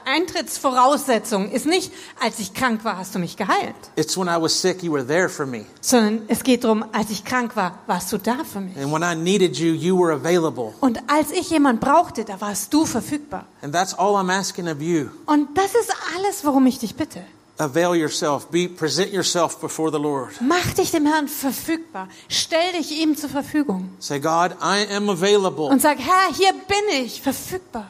Eintrittsvoraussetzung 0.06 1.50
ist 1.50 1.66
nicht, 1.66 1.92
als 2.20 2.38
ich 2.38 2.54
krank 2.54 2.84
war, 2.84 2.98
hast 2.98 3.14
du 3.14 3.18
mich 3.18 3.36
geheilt. 3.36 3.74
It's 3.96 4.16
when 4.16 4.28
I 4.28 4.40
was 4.40 4.58
sick, 4.58 4.82
you 4.82 4.92
were 4.92 5.06
there 5.06 5.28
for 5.28 5.46
me. 5.46 5.64
Sondern 5.80 6.22
es 6.28 6.42
geht 6.42 6.64
darum, 6.64 6.84
als 6.92 7.10
ich 7.10 7.24
krank 7.24 7.56
war, 7.56 7.78
warst 7.86 8.12
du 8.12 8.18
da 8.18 8.44
für 8.44 8.60
mich. 8.60 8.76
And 8.76 8.92
when 8.92 9.02
I 9.02 9.14
needed 9.14 9.56
you, 9.56 9.72
you 9.72 9.98
were 9.98 10.12
available. 10.12 10.74
Und 10.80 10.98
als 11.06 11.30
ich 11.32 11.50
jemand 11.50 11.80
brauchte, 11.80 12.24
da 12.24 12.40
warst 12.40 12.72
du 12.72 12.84
verfügbar. 12.84 13.46
And 13.62 13.74
that's 13.74 13.94
all 13.94 14.16
I'm 14.16 14.30
asking 14.30 14.68
of 14.68 14.80
you. 14.80 15.08
Und 15.26 15.48
das 15.56 15.74
ist 15.74 15.92
alles, 16.16 16.44
worum 16.44 16.66
ich 16.66 16.78
dich 16.78 16.94
bitte. 16.94 17.20
Avail 17.58 17.94
yourself. 17.94 18.50
Be, 18.50 18.66
present 18.66 19.12
yourself 19.12 19.60
before 19.60 19.90
the 19.92 19.98
Lord. 19.98 20.32
Mach 20.40 20.74
dich 20.74 20.90
dem 20.90 21.06
Herrn 21.06 21.28
verfügbar. 21.28 22.08
Stell 22.28 22.72
dich 22.72 22.90
ihm 22.90 23.16
zur 23.16 23.30
Verfügung. 23.30 23.90
Say, 24.00 24.18
God, 24.18 24.56
I 24.60 24.86
am 24.92 25.08
available. 25.08 25.66
Und 25.66 25.80
sag, 25.80 25.98
Herr, 25.98 26.34
hier 26.34 26.52
bin 26.52 27.04
ich, 27.04 27.22
verfügbar. 27.22 27.86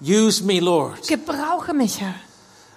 Use 0.00 0.44
me, 0.44 0.60
Lord. 0.60 1.08
Gebrauche 1.08 1.74
mich, 1.74 2.00
Herr. 2.00 2.14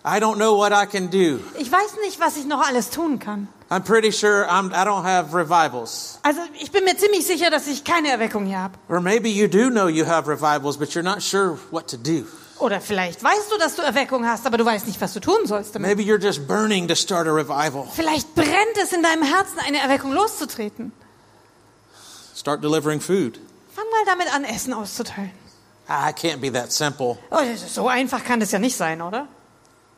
I 0.05 0.19
don't 0.19 0.35
know 0.35 0.57
what 0.57 0.73
I 0.73 0.85
can 0.85 1.09
do. 1.09 1.39
Ich 1.59 1.71
weiß 1.71 1.97
nicht, 2.03 2.19
was 2.19 2.35
ich 2.35 2.45
noch 2.45 2.65
alles 2.67 2.89
tun 2.89 3.19
kann. 3.19 3.47
I'm 3.69 3.83
pretty 3.83 4.11
sure 4.11 4.45
I'm, 4.45 4.71
I 4.73 4.83
don't 4.85 5.03
have 5.03 5.33
revivals. 5.33 6.19
Also 6.23 6.41
ich 6.59 6.71
bin 6.71 6.83
mir 6.83 6.97
ziemlich 6.97 7.25
sicher, 7.25 7.49
dass 7.49 7.67
ich 7.67 7.83
keine 7.83 8.09
Erweckung 8.09 8.45
hier 8.45 8.59
habe. 8.59 8.73
Or 8.89 8.99
maybe 8.99 9.29
you 9.29 9.47
do 9.47 9.69
know 9.69 9.87
you 9.87 10.05
have 10.05 10.27
revivals, 10.27 10.77
but 10.77 10.89
you're 10.93 11.03
not 11.03 11.21
sure 11.21 11.57
what 11.71 11.87
to 11.87 11.97
do. 11.97 12.25
Oder 12.59 12.79
vielleicht 12.79 13.23
weißt 13.23 13.51
du, 13.51 13.57
dass 13.57 13.75
du 13.75 13.81
Erweckung 13.81 14.25
hast, 14.25 14.45
aber 14.45 14.57
du 14.57 14.65
weißt 14.65 14.87
nicht, 14.87 15.01
was 15.01 15.13
du 15.13 15.19
tun 15.19 15.45
sollst 15.45 15.75
damit. 15.75 15.89
Maybe 15.89 16.03
you're 16.03 16.21
just 16.21 16.47
burning 16.47 16.87
to 16.87 16.95
start 16.95 17.27
a 17.27 17.31
revival. 17.31 17.87
Vielleicht 17.91 18.35
brennt 18.35 18.77
es 18.81 18.93
in 18.93 19.03
deinem 19.03 19.23
Herzen, 19.23 19.59
eine 19.59 19.79
Erweckung 19.79 20.13
loszutreten. 20.13 20.91
Start 22.35 22.63
delivering 22.63 23.01
food. 23.01 23.39
Fang 23.73 23.85
mal 23.91 24.05
damit 24.05 24.33
an, 24.33 24.43
Essen 24.43 24.73
auszuteilen. 24.73 25.31
Ah, 25.87 26.09
it 26.09 26.15
can't 26.15 26.39
be 26.39 26.51
that 26.51 26.71
simple. 26.71 27.17
Oh, 27.31 27.39
so 27.55 27.87
einfach 27.87 28.23
kann 28.23 28.39
das 28.39 28.51
ja 28.51 28.59
nicht 28.59 28.77
sein, 28.77 29.01
oder? 29.01 29.27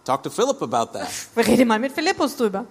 Talk 0.05 0.23
to 0.23 0.29
Philip 0.29 0.61
about 0.61 0.97
that. 0.97 1.09
Rede 1.35 1.65
mal 1.65 1.79
mit 1.79 1.91
Philippus 1.91 2.37
drüber. 2.37 2.65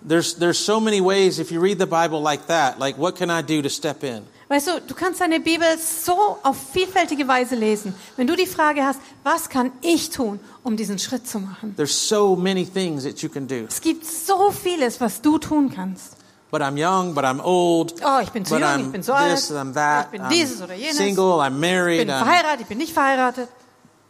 There's, 0.00 0.34
there's 0.34 0.58
so 0.58 0.80
many 0.80 1.00
ways, 1.00 1.38
if 1.38 1.50
you 1.50 1.60
read 1.60 1.78
the 1.78 1.86
Bible 1.86 2.20
like 2.22 2.46
that, 2.46 2.78
like 2.78 2.96
what 2.96 3.16
can 3.16 3.30
I 3.30 3.42
do 3.42 3.62
to 3.62 3.68
step 3.68 4.02
in? 4.04 4.24
Weißt 4.50 4.66
du, 4.66 4.80
du 4.80 4.94
kannst 4.94 5.20
deine 5.20 5.40
Bibel 5.40 5.66
so 5.78 6.38
auf 6.42 6.56
vielfältige 6.72 7.28
Weise 7.28 7.54
lesen. 7.54 7.94
Wenn 8.16 8.26
du 8.26 8.34
die 8.34 8.46
Frage 8.46 8.82
hast, 8.82 8.98
was 9.22 9.50
kann 9.50 9.72
ich 9.82 10.08
tun, 10.08 10.40
um 10.62 10.76
diesen 10.76 10.98
Schritt 10.98 11.28
zu 11.28 11.38
machen? 11.38 11.74
There's 11.76 12.08
so 12.08 12.34
many 12.34 12.64
things 12.64 13.04
that 13.04 13.18
you 13.20 13.28
can 13.28 13.46
do. 13.46 13.66
Es 13.68 13.80
gibt 13.82 14.06
so 14.06 14.50
vieles, 14.50 15.00
was 15.02 15.20
du 15.20 15.38
tun 15.38 15.70
kannst. 15.70 16.16
But 16.50 16.62
I'm 16.62 16.78
young, 16.78 17.14
but 17.14 17.24
I'm 17.24 17.42
old. 17.42 17.94
Oh, 18.02 18.20
ich 18.22 18.30
bin 18.30 18.46
zu 18.46 18.54
jung, 18.54 18.64
I'm 18.66 18.86
ich 18.86 18.92
bin 18.92 19.02
zu 19.02 19.14
alt, 19.14 19.34
this, 19.34 19.50
I'm 19.52 19.74
that. 19.74 20.06
ich 20.06 20.12
bin 20.12 20.22
I'm 20.22 20.28
dieses 20.30 20.62
oder 20.62 20.72
jenes. 20.74 20.96
single, 20.96 21.40
I'm 21.42 21.52
Ich 21.52 21.60
married. 21.60 21.98
bin 22.06 22.10
I'm, 22.10 22.18
verheiratet, 22.24 22.60
ich 22.62 22.66
bin 22.68 22.78
nicht 22.78 22.94
verheiratet. 22.94 23.48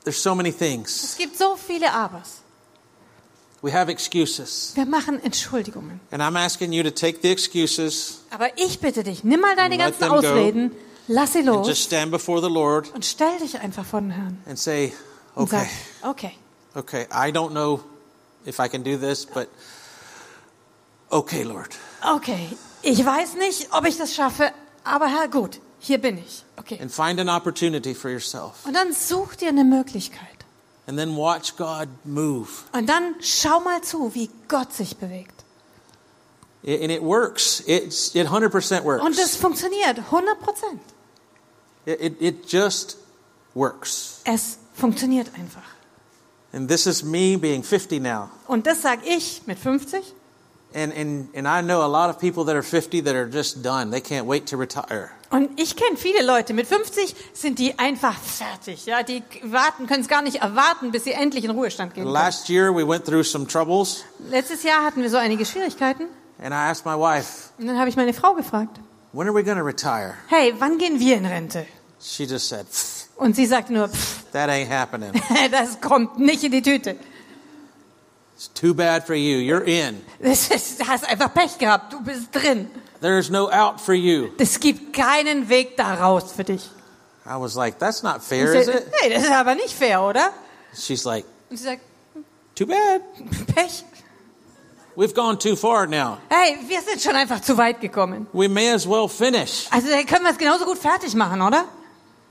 there's 0.05 0.23
so 0.23 0.37
many 0.37 0.53
things. 0.53 1.03
Es 1.03 1.17
gibt 1.17 1.37
so 1.37 1.57
viele 1.57 1.93
Abers. 1.93 2.43
We 3.61 3.73
have 3.73 3.91
excuses. 3.91 4.73
Wir 4.77 4.87
machen 4.87 5.21
Entschuldigungen. 5.23 6.01
And 6.13 6.23
I'm 6.23 6.37
asking 6.37 6.73
you 6.73 6.83
to 6.85 6.91
take 6.91 7.19
the 7.23 7.31
excuses 7.31 8.21
Aber 8.31 8.51
ich 8.57 8.79
bitte 8.81 9.03
dich, 9.03 9.25
nimm 9.25 9.41
mal 9.41 9.57
deine 9.57 9.77
ganzen. 9.79 10.05
Ausreden, 10.05 10.71
lass 11.09 11.33
sie 11.33 11.41
and 11.41 11.49
los 11.49 11.67
just 11.67 11.83
stand 11.83 12.13
before 12.13 12.41
the 12.41 12.49
Lord 12.53 12.95
und 12.95 13.05
stell 13.05 13.37
dich 13.39 13.59
einfach 13.59 13.85
vor 13.85 14.01
den 14.01 14.11
Herrn. 14.11 14.43
and 14.47 14.59
say, 14.59 14.93
Und 15.35 15.45
okay, 15.53 15.67
sag, 16.03 16.11
okay, 16.11 16.33
okay, 16.75 17.03
I 17.13 17.33
don't 17.33 17.51
know 17.51 17.81
if 18.47 18.61
I 18.61 18.69
can 18.69 18.85
do 18.85 18.97
this, 18.97 19.27
but 19.27 19.49
okay, 21.11 21.43
Lord. 21.43 21.71
okay, 22.15 22.49
ich 22.83 23.05
weiß 23.05 23.35
nicht, 23.35 23.69
ob 23.73 23.87
ich 23.87 23.97
das 23.99 24.15
schaffe, 24.15 24.53
aber 24.85 25.07
Herr, 25.09 25.29
gut, 25.29 25.61
hier 25.81 25.99
bin 25.99 26.19
ich. 26.19 26.45
Okay. 26.57 26.79
And 26.81 26.93
find 26.93 27.19
an 27.21 27.29
opportunity 27.29 27.95
for 27.95 28.11
yourself. 28.11 28.65
Und 28.65 28.75
dann 28.75 28.93
such 28.93 29.35
dir 29.37 29.49
eine 29.49 29.65
Möglichkeit. 29.65 30.38
And 30.89 30.99
then 30.99 31.17
watch 31.17 31.55
God 31.57 31.89
move. 32.05 32.49
Und 32.73 32.89
dann 32.89 33.15
schau 33.21 33.61
mal 33.61 33.83
zu, 33.83 34.15
wie 34.15 34.31
Gott 34.49 34.73
sich 34.73 34.97
bewegt. 34.97 35.45
I- 36.65 36.83
And 36.83 36.91
it 36.91 37.03
works. 37.03 37.63
It's, 37.67 38.15
it 38.15 38.27
100% 38.27 38.85
works. 38.85 39.05
Und 39.05 39.19
es 39.19 39.37
funktioniert, 39.37 39.99
100 39.99 40.41
Prozent. 40.41 40.81
It, 41.85 42.01
it, 42.01 42.23
it 42.23 42.47
just 42.53 42.97
works. 43.55 44.23
Es 44.25 44.57
funktioniert 44.75 45.29
einfach. 45.35 45.63
And 46.55 46.69
this 46.69 46.87
is 46.87 47.05
me 47.05 47.37
being 47.37 47.63
50 47.63 48.01
now. 48.01 48.31
Und 48.47 48.67
das 48.67 48.81
sag 48.81 49.07
ich 49.07 49.43
mit 49.47 49.59
50. 49.59 50.03
And, 50.75 50.93
and, 50.95 51.29
and 51.35 51.47
I 51.47 51.61
know 51.61 51.83
a 51.83 51.87
lot 51.89 52.09
of 52.09 52.19
people 52.19 52.45
that 52.45 52.57
are 52.57 52.63
50 52.63 53.03
that 53.03 53.15
are 53.15 53.27
just 53.27 53.63
done. 53.63 53.91
They 53.91 54.01
can't 54.01 54.25
wait 54.27 54.47
to 54.47 54.57
retire. 54.57 55.13
Und 55.31 55.61
ich 55.61 55.77
kenne 55.77 55.97
viele 55.99 56.25
Leute, 56.25 56.55
mit 56.55 56.67
50 56.67 57.15
sind 57.35 57.59
die 57.59 57.79
einfach 57.79 58.19
fertig. 58.19 58.87
Ja, 58.87 59.03
die 59.03 59.23
warten, 59.43 59.87
können 59.87 60.01
es 60.01 60.09
gar 60.09 60.23
nicht 60.23 60.37
erwarten, 60.37 60.91
bis 60.91 61.05
sie 61.05 61.13
endlich 61.13 61.45
in 61.45 61.51
Ruhestand 61.51 61.93
gehen. 61.95 62.07
Last 62.07 62.49
year 62.49 62.75
we 62.75 62.87
went 62.89 63.05
through 63.05 63.25
some 63.25 63.47
troubles, 63.47 64.05
Letztes 64.31 64.63
Jahr 64.63 64.85
hatten 64.85 65.03
wir 65.03 65.11
so 65.11 65.19
einige 65.19 65.45
Schwierigkeiten. 65.45 66.05
and 66.43 66.55
I 66.55 66.71
asked 66.71 66.87
my 66.87 66.95
wife, 66.95 67.51
Und 67.59 67.67
dann 67.67 67.79
habe 67.79 67.91
ich 67.91 67.97
meine 67.97 68.15
Frau 68.15 68.35
gefragt, 68.35 68.79
When 69.13 69.27
are 69.29 69.35
we 69.35 69.43
going 69.45 69.59
to 69.59 69.65
retire? 69.65 70.15
hey, 70.29 70.55
wann 70.59 70.79
gehen 70.79 70.99
wir 70.99 71.17
in 71.17 71.27
Rente? 71.27 71.67
She 72.01 72.25
just 72.25 72.49
said, 72.49 72.67
"Pfft, 72.67 73.09
Und 73.17 73.37
sie 73.37 73.45
sagte 73.47 73.73
nur, 73.75 73.89
pff, 73.89 74.25
That 74.33 74.49
ain't 74.49 74.71
happening. 74.71 75.13
das 75.51 75.81
kommt 75.81 76.19
nicht 76.19 76.43
in 76.45 76.53
die 76.53 76.63
Tüte. 76.63 76.97
It's 78.37 78.51
too 78.55 78.73
bad 78.73 79.05
for 79.05 79.17
you. 79.17 79.39
You're 79.39 79.65
in. 79.65 80.01
Das 80.21 80.49
ist, 80.49 80.81
du 80.81 80.87
hast 80.87 81.05
einfach 81.09 81.35
Pech 81.35 81.59
gehabt, 81.59 81.93
du 81.93 82.01
bist 82.01 82.29
drin. 82.33 82.71
There's 83.01 83.31
no 83.31 83.51
out 83.51 83.81
for 83.81 83.95
you. 83.95 84.31
Es 84.39 84.59
gibt 84.59 84.93
keinen 84.93 85.49
Weg 85.49 85.77
da 85.77 85.95
raus 85.95 86.33
für 86.35 86.45
dich. 86.45 86.69
I 87.25 87.37
was 87.37 87.55
like, 87.55 87.79
That's 87.79 88.03
not 88.03 88.23
fair, 88.23 88.53
sie, 88.53 88.59
is 88.59 88.69
it? 88.69 88.87
hey, 89.01 89.11
das 89.11 89.25
ist 89.25 89.31
aber 89.31 89.55
nicht 89.55 89.73
fair, 89.75 90.03
oder? 90.03 90.33
She's 90.75 91.05
like, 91.05 91.25
Und 91.51 91.57
sie 91.59 91.65
sagt, 91.65 91.83
Too 92.55 92.67
bad. 92.67 93.03
Pech. 93.55 93.85
We've 94.97 95.15
gone 95.15 95.39
too 95.39 95.55
far 95.55 95.87
now. 95.87 96.19
Hey, 96.29 96.59
wir 96.67 96.81
sind 96.83 97.01
schon 97.01 97.15
einfach 97.15 97.41
zu 97.41 97.57
weit 97.57 97.81
gekommen. 97.81 98.27
We 98.33 98.49
may 98.49 98.73
as 98.73 98.85
well 98.89 99.09
finish. 99.09 99.69
Also 99.71 99.89
dann 99.89 100.05
können 100.07 100.25
wir 100.25 100.33
es 100.33 100.39
genauso 100.39 100.65
gut 100.65 100.79
fertig 100.79 101.15
machen, 101.15 101.41
oder? 101.41 101.67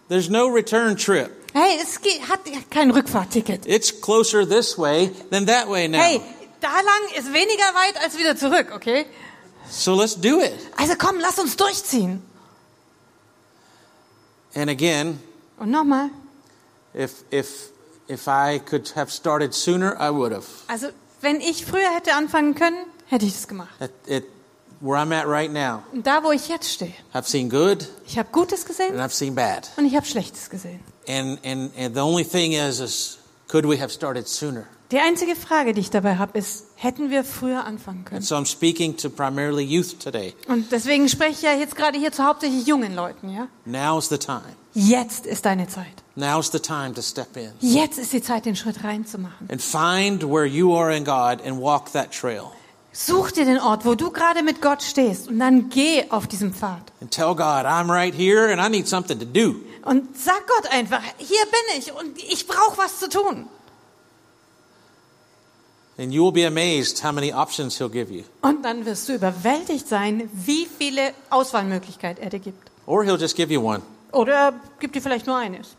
There's 0.10 0.30
no 0.30 0.48
return 0.48 0.98
trip. 0.98 1.32
Hey, 1.54 1.80
es 1.82 2.02
geht, 2.02 2.28
hat 2.28 2.42
kein 2.70 2.92
Rückfahrtticket. 2.92 3.66
It's 3.66 4.02
closer 4.02 4.46
this 4.46 4.78
way 4.78 5.12
than 5.32 5.46
that 5.48 5.70
way 5.70 5.88
now. 5.88 6.00
Hey, 6.00 6.22
da 6.60 6.68
lang 6.68 7.18
ist 7.18 7.32
weniger 7.34 7.74
weit 7.74 8.04
als 8.04 8.18
wieder 8.18 8.36
zurück, 8.36 8.74
okay? 8.76 9.06
So 9.70 9.96
let's 9.96 10.16
do 10.16 10.40
it. 10.42 10.54
Also 10.78 10.96
komm, 10.98 11.20
lass 11.20 11.38
uns 11.40 11.56
durchziehen. 11.56 12.22
And 14.56 14.70
again, 14.70 15.20
Und 15.60 15.72
nochmal, 15.72 16.10
if 16.94 17.24
if 17.32 17.70
if 18.08 18.28
I 18.28 18.60
could 18.60 18.90
have 18.96 19.12
started 19.12 19.54
sooner, 19.54 19.96
I 20.00 20.10
would 20.10 20.32
have. 20.32 20.48
also 20.68 20.88
wenn 21.22 21.42
ich 21.42 21.66
früher 21.66 21.90
hätte 21.96 22.14
anfangen 22.14 22.56
können, 22.56 22.86
hätte 23.08 23.26
ich 23.26 23.36
es 23.36 23.48
gemacht. 23.48 23.70
At, 23.80 23.92
at 24.10 24.24
where 24.80 24.98
I'm 24.98 25.12
at 25.12 25.28
right 25.28 25.52
now, 25.52 25.84
Und 25.92 26.06
da, 26.08 26.24
wo 26.24 26.32
ich 26.32 26.48
jetzt 26.48 26.72
stehe, 26.72 26.94
I've 27.14 27.28
seen 27.28 27.50
good 27.50 27.88
ich 28.06 28.18
habe 28.18 28.30
Gutes 28.32 28.62
and 28.62 28.68
gesehen 28.68 28.96
I've 29.00 29.12
seen 29.14 29.36
bad. 29.36 29.70
und 29.78 29.86
ich 29.86 29.96
habe 29.96 30.06
Schlechtes 30.06 30.50
gesehen. 30.50 30.80
And 31.08 31.40
and 31.46 31.72
and 31.78 31.94
the 31.96 32.02
only 32.02 32.24
thing 32.24 32.54
is, 32.54 32.80
is 32.80 33.18
could 33.48 33.66
we 33.66 33.78
have 33.80 33.92
started 33.92 34.28
sooner? 34.28 34.68
Die 34.92 35.00
einzige 35.00 35.36
Frage, 35.36 35.74
die 35.74 35.82
ich 35.82 35.90
dabei 35.90 36.16
habe, 36.16 36.38
ist, 36.38 36.68
hätten 36.76 37.10
wir 37.10 37.26
früher 37.26 37.66
anfangen 37.66 38.06
können? 38.06 38.22
So 38.22 38.36
I'm 38.38 38.46
speaking 38.46 38.96
to 38.98 39.10
primarily 39.10 39.64
youth 39.64 40.00
today. 40.00 40.34
Und 40.48 40.72
deswegen 40.72 41.10
spreche 41.10 41.32
ich 41.32 41.42
ja 41.42 41.54
jetzt 41.54 41.76
gerade 41.76 41.98
hier 42.00 42.14
zu 42.14 42.24
hauptsächlich 42.24 42.66
jungen 42.66 42.96
Leuten, 42.96 43.30
ja? 43.30 43.50
Now's 43.66 44.08
the 44.08 44.18
time. 44.18 44.56
Jetzt 44.74 45.26
ist 45.26 45.46
deine 45.46 45.68
Zeit. 45.68 45.88
Now's 46.16 46.52
the 46.54 46.60
time 46.60 46.94
to 46.94 47.02
step 47.02 47.36
in 47.36 47.52
Jetzt 47.60 48.00
ist 48.00 48.14
die 48.14 48.22
Zeit, 48.22 48.46
den 48.46 48.56
Schritt 48.56 48.84
reinzumachen. 48.86 49.50
and 49.52 49.62
find 49.62 50.24
where 50.24 50.46
you 50.46 50.74
are 50.74 50.96
in 50.96 51.04
God 51.04 51.46
and 51.46 51.60
walk 51.62 51.92
that 51.92 52.12
trail. 52.14 52.44
Such 52.94 53.32
dir 53.32 53.44
den 53.46 53.60
Ort, 53.60 53.86
wo 53.86 53.94
du 53.94 54.10
gerade 54.10 54.42
mit 54.42 54.62
Gott 54.62 54.82
stehst 54.82 55.28
und 55.28 55.38
dann 55.40 55.70
geh 55.70 56.06
auf 56.10 56.28
diesem 56.28 56.54
Pfad. 56.54 56.82
And 57.02 57.12
tell 57.12 57.36
God, 57.36 57.66
I'm 57.66 57.92
right 57.92 58.14
here 58.16 58.52
and 58.52 58.62
I 58.66 58.70
need 58.70 58.88
something 58.88 59.20
to 59.20 59.26
do. 59.26 59.56
Und 59.84 60.18
sag 60.18 60.48
Gott 60.48 60.72
einfach, 60.72 61.02
hier 61.18 61.44
bin 61.46 61.78
ich 61.80 61.92
und 61.94 62.18
ich 62.18 62.48
brauche 62.48 62.78
was 62.78 63.00
zu 63.00 63.10
tun. 63.10 63.48
And 66.00 66.14
you 66.14 66.24
will 66.24 66.32
be 66.32 66.46
amazed 66.46 67.04
how 67.04 67.12
many 67.12 67.34
options 67.34 67.80
He'll 67.80 67.90
give 67.90 68.14
you. 68.14 68.24
Und 68.42 68.64
dann 68.64 68.86
wirst 68.86 69.10
du 69.10 69.16
überwältigt 69.16 69.88
sein, 69.88 70.30
wie 70.32 70.68
viele 70.68 71.14
Auswahlmöglichkeiten 71.32 72.24
er 72.24 72.30
dir 72.30 72.40
gibt. 72.40 72.70
Or 72.86 73.04
He'll 73.04 73.20
just 73.20 73.36
give 73.36 73.52
you 73.52 73.62
one. 73.62 73.82
Oder 74.12 74.34
er 74.34 74.54
gibt 74.80 74.96
dir 74.96 75.02
vielleicht 75.02 75.26
nur 75.26 75.36
eines. 75.36 75.76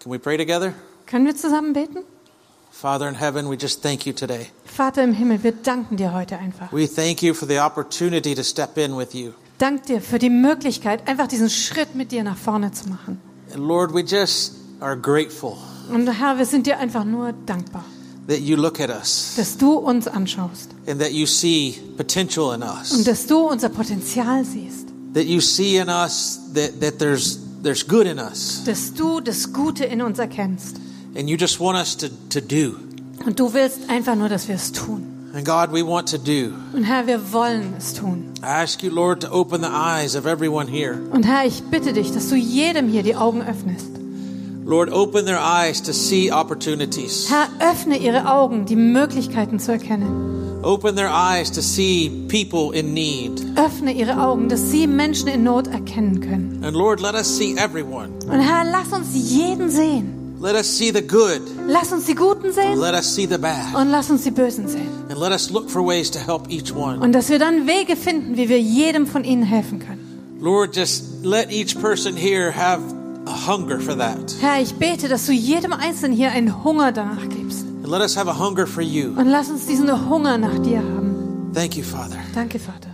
Can 0.00 0.10
we 0.10 0.18
pray 0.18 0.36
together? 0.36 0.74
Können 1.06 1.26
wir 1.26 1.36
zusammen 1.36 1.72
beten? 1.72 1.98
Father 2.72 3.08
in 3.08 3.14
heaven, 3.14 3.48
we 3.48 3.54
just 3.54 3.82
thank 3.82 4.04
you 4.04 4.12
today. 4.12 4.48
Vater 4.64 5.04
im 5.04 5.12
Himmel, 5.12 5.44
wir 5.44 5.52
danken 5.52 5.96
dir 5.96 6.12
heute 6.12 6.38
einfach. 6.38 6.72
We 6.72 6.88
thank 6.88 7.22
you 7.22 7.34
for 7.34 7.46
the 7.46 7.60
opportunity 7.60 8.34
to 8.34 8.42
step 8.42 8.76
in 8.76 8.96
with 8.96 9.14
you. 9.14 9.32
Dank 9.58 9.84
dir 9.84 10.00
für 10.00 10.18
die 10.18 10.30
Möglichkeit, 10.30 11.06
einfach 11.06 11.28
diesen 11.28 11.50
Schritt 11.50 11.94
mit 11.94 12.10
dir 12.10 12.24
nach 12.24 12.36
vorne 12.36 12.72
zu 12.72 12.88
machen. 12.88 13.20
And 13.52 13.64
Lord, 13.64 13.94
we 13.94 14.00
just 14.00 14.61
are 14.82 14.96
grateful 14.96 15.56
Und 15.92 16.06
Herr, 16.08 16.38
wir 16.38 16.46
sind 16.46 16.66
dir 16.66 16.78
einfach 16.78 17.04
nur 17.04 17.32
dankbar, 17.46 17.84
that 18.28 18.40
you 18.40 18.56
look 18.56 18.80
at 18.80 18.90
us 18.90 19.34
dass 19.36 19.56
du 19.56 19.74
uns 19.74 20.06
anschaust 20.08 20.70
and 20.86 21.00
that 21.00 21.12
you 21.12 21.26
see 21.26 21.74
potential 21.96 22.54
in 22.54 22.62
und 22.62 22.68
us. 22.68 23.04
dass 23.04 23.26
du 23.26 23.38
unser 23.48 23.68
Potenzial 23.68 24.44
siehst, 24.44 24.88
That 25.14 25.24
you 25.24 25.40
see 25.40 25.76
in 25.76 25.88
us 25.88 26.40
that, 26.54 26.80
that 26.80 26.98
there's 26.98 27.38
there's 27.62 27.86
good 27.86 28.06
in 28.06 28.18
us. 28.18 28.62
dass 28.64 28.94
du 28.94 29.20
das 29.20 29.52
Gute 29.52 29.84
in 29.84 30.00
uns 30.02 30.18
erkennst. 30.18 30.76
And 31.14 31.28
you 31.28 31.36
just 31.36 31.60
want 31.60 31.76
us 31.76 31.94
to, 31.98 32.06
to 32.30 32.40
do. 32.40 32.76
Und 33.26 33.38
du 33.38 33.52
willst 33.52 33.80
einfach 33.90 34.16
nur, 34.16 34.28
dass 34.30 34.48
wir 34.48 34.54
es 34.54 34.72
tun. 34.72 35.06
And 35.34 35.44
God, 35.46 35.70
we 35.72 35.86
want 35.86 36.08
to 36.10 36.18
do. 36.18 36.52
Und 36.74 36.84
Herr, 36.84 37.06
wir 37.06 37.32
wollen 37.32 37.74
es 37.76 37.92
tun. 37.94 38.32
I 38.42 38.46
ask 38.62 38.82
you, 38.82 38.90
Lord, 38.90 39.20
to 39.22 39.30
open 39.30 39.60
the 39.62 39.68
eyes 39.68 40.16
of 40.16 40.24
everyone 40.26 40.66
here. 40.70 40.98
Und 41.10 41.24
Herr, 41.26 41.44
ich 41.46 41.62
bitte 41.64 41.92
dich, 41.92 42.10
dass 42.12 42.28
du 42.30 42.34
jedem 42.36 42.88
hier 42.88 43.02
die 43.02 43.14
Augen 43.16 43.42
öffnest. 43.42 43.86
Lord, 44.72 44.88
open 44.88 45.26
their 45.26 45.38
eyes 45.38 45.82
to 45.82 45.92
see 45.92 46.30
opportunities. 46.32 47.28
Herr, 47.28 47.46
öffne 47.60 47.98
ihre 47.98 48.24
Augen, 48.32 48.64
die 48.64 48.74
Möglichkeiten 48.74 49.58
zu 49.58 49.72
erkennen. 49.72 50.62
Open 50.64 50.96
their 50.96 51.10
eyes 51.10 51.50
to 51.50 51.60
see 51.60 52.08
people 52.28 52.72
in 52.74 52.94
need. 52.94 53.32
Öffne 53.58 53.92
ihre 53.92 54.16
Augen, 54.16 54.48
dass 54.48 54.70
sie 54.70 54.86
Menschen 54.86 55.28
in 55.28 55.44
Not 55.44 55.66
erkennen 55.66 56.20
können. 56.22 56.64
And 56.64 56.74
Lord, 56.74 57.02
let 57.02 57.12
us 57.14 57.26
see 57.26 57.54
everyone. 57.58 58.12
Und 58.30 58.40
Herr, 58.40 58.64
lass 58.64 58.94
uns 58.94 59.08
jeden 59.12 59.68
sehen. 59.68 60.38
Let 60.40 60.54
us 60.54 60.66
see 60.78 60.90
the 60.90 61.06
good. 61.06 61.42
Lass 61.68 61.92
uns 61.92 62.06
die 62.06 62.14
Guten 62.14 62.50
sehen 62.50 62.80
Let 62.80 62.94
us 62.94 63.14
see 63.14 63.26
the 63.26 63.36
bad. 63.36 63.74
und 63.74 63.90
lass 63.90 64.08
uns 64.08 64.22
die 64.22 64.30
Bösen 64.30 64.68
sehen. 64.68 64.88
And 65.10 65.18
let 65.18 65.32
us 65.32 65.50
look 65.50 65.68
for 65.68 65.86
ways 65.86 66.10
to 66.12 66.18
help 66.18 66.50
each 66.50 66.74
one. 66.74 66.98
Und 66.98 67.12
dass 67.12 67.28
wir 67.28 67.38
dann 67.38 67.66
Wege 67.66 67.94
finden, 67.94 68.38
wie 68.38 68.48
wir 68.48 68.58
jedem 68.58 69.06
von 69.06 69.22
ihnen 69.22 69.42
helfen 69.42 69.80
können. 69.80 70.38
Lord, 70.40 70.74
just 70.74 71.22
let 71.22 71.52
each 71.52 71.78
person 71.78 72.16
here 72.16 72.50
have 72.56 72.80
a 73.26 73.46
hunger 73.46 73.80
for 73.80 73.96
that. 73.96 74.34
Herr, 74.40 74.60
ich 74.60 74.74
bete, 74.74 75.08
dass 75.08 75.26
du 75.26 75.32
jedem 75.32 75.72
Einzelnen 75.72 76.16
hier 76.16 76.30
einen 76.32 76.64
Hunger 76.64 76.92
danach 76.92 77.28
gibst. 77.28 77.64
And 77.82 77.88
let 77.88 78.00
us 78.00 78.16
have 78.16 78.28
a 78.28 78.38
hunger 78.38 78.66
for 78.66 78.82
you. 78.82 79.08
Und 79.16 79.26
lass 79.26 79.50
uns 79.50 79.66
diesen 79.66 79.90
Hunger 80.08 80.38
nach 80.38 80.58
dir 80.58 80.78
haben. 80.78 81.50
Thank 81.54 81.76
you, 81.76 81.82
Father. 81.84 82.18
Danke, 82.34 82.58
Vater. 82.58 82.91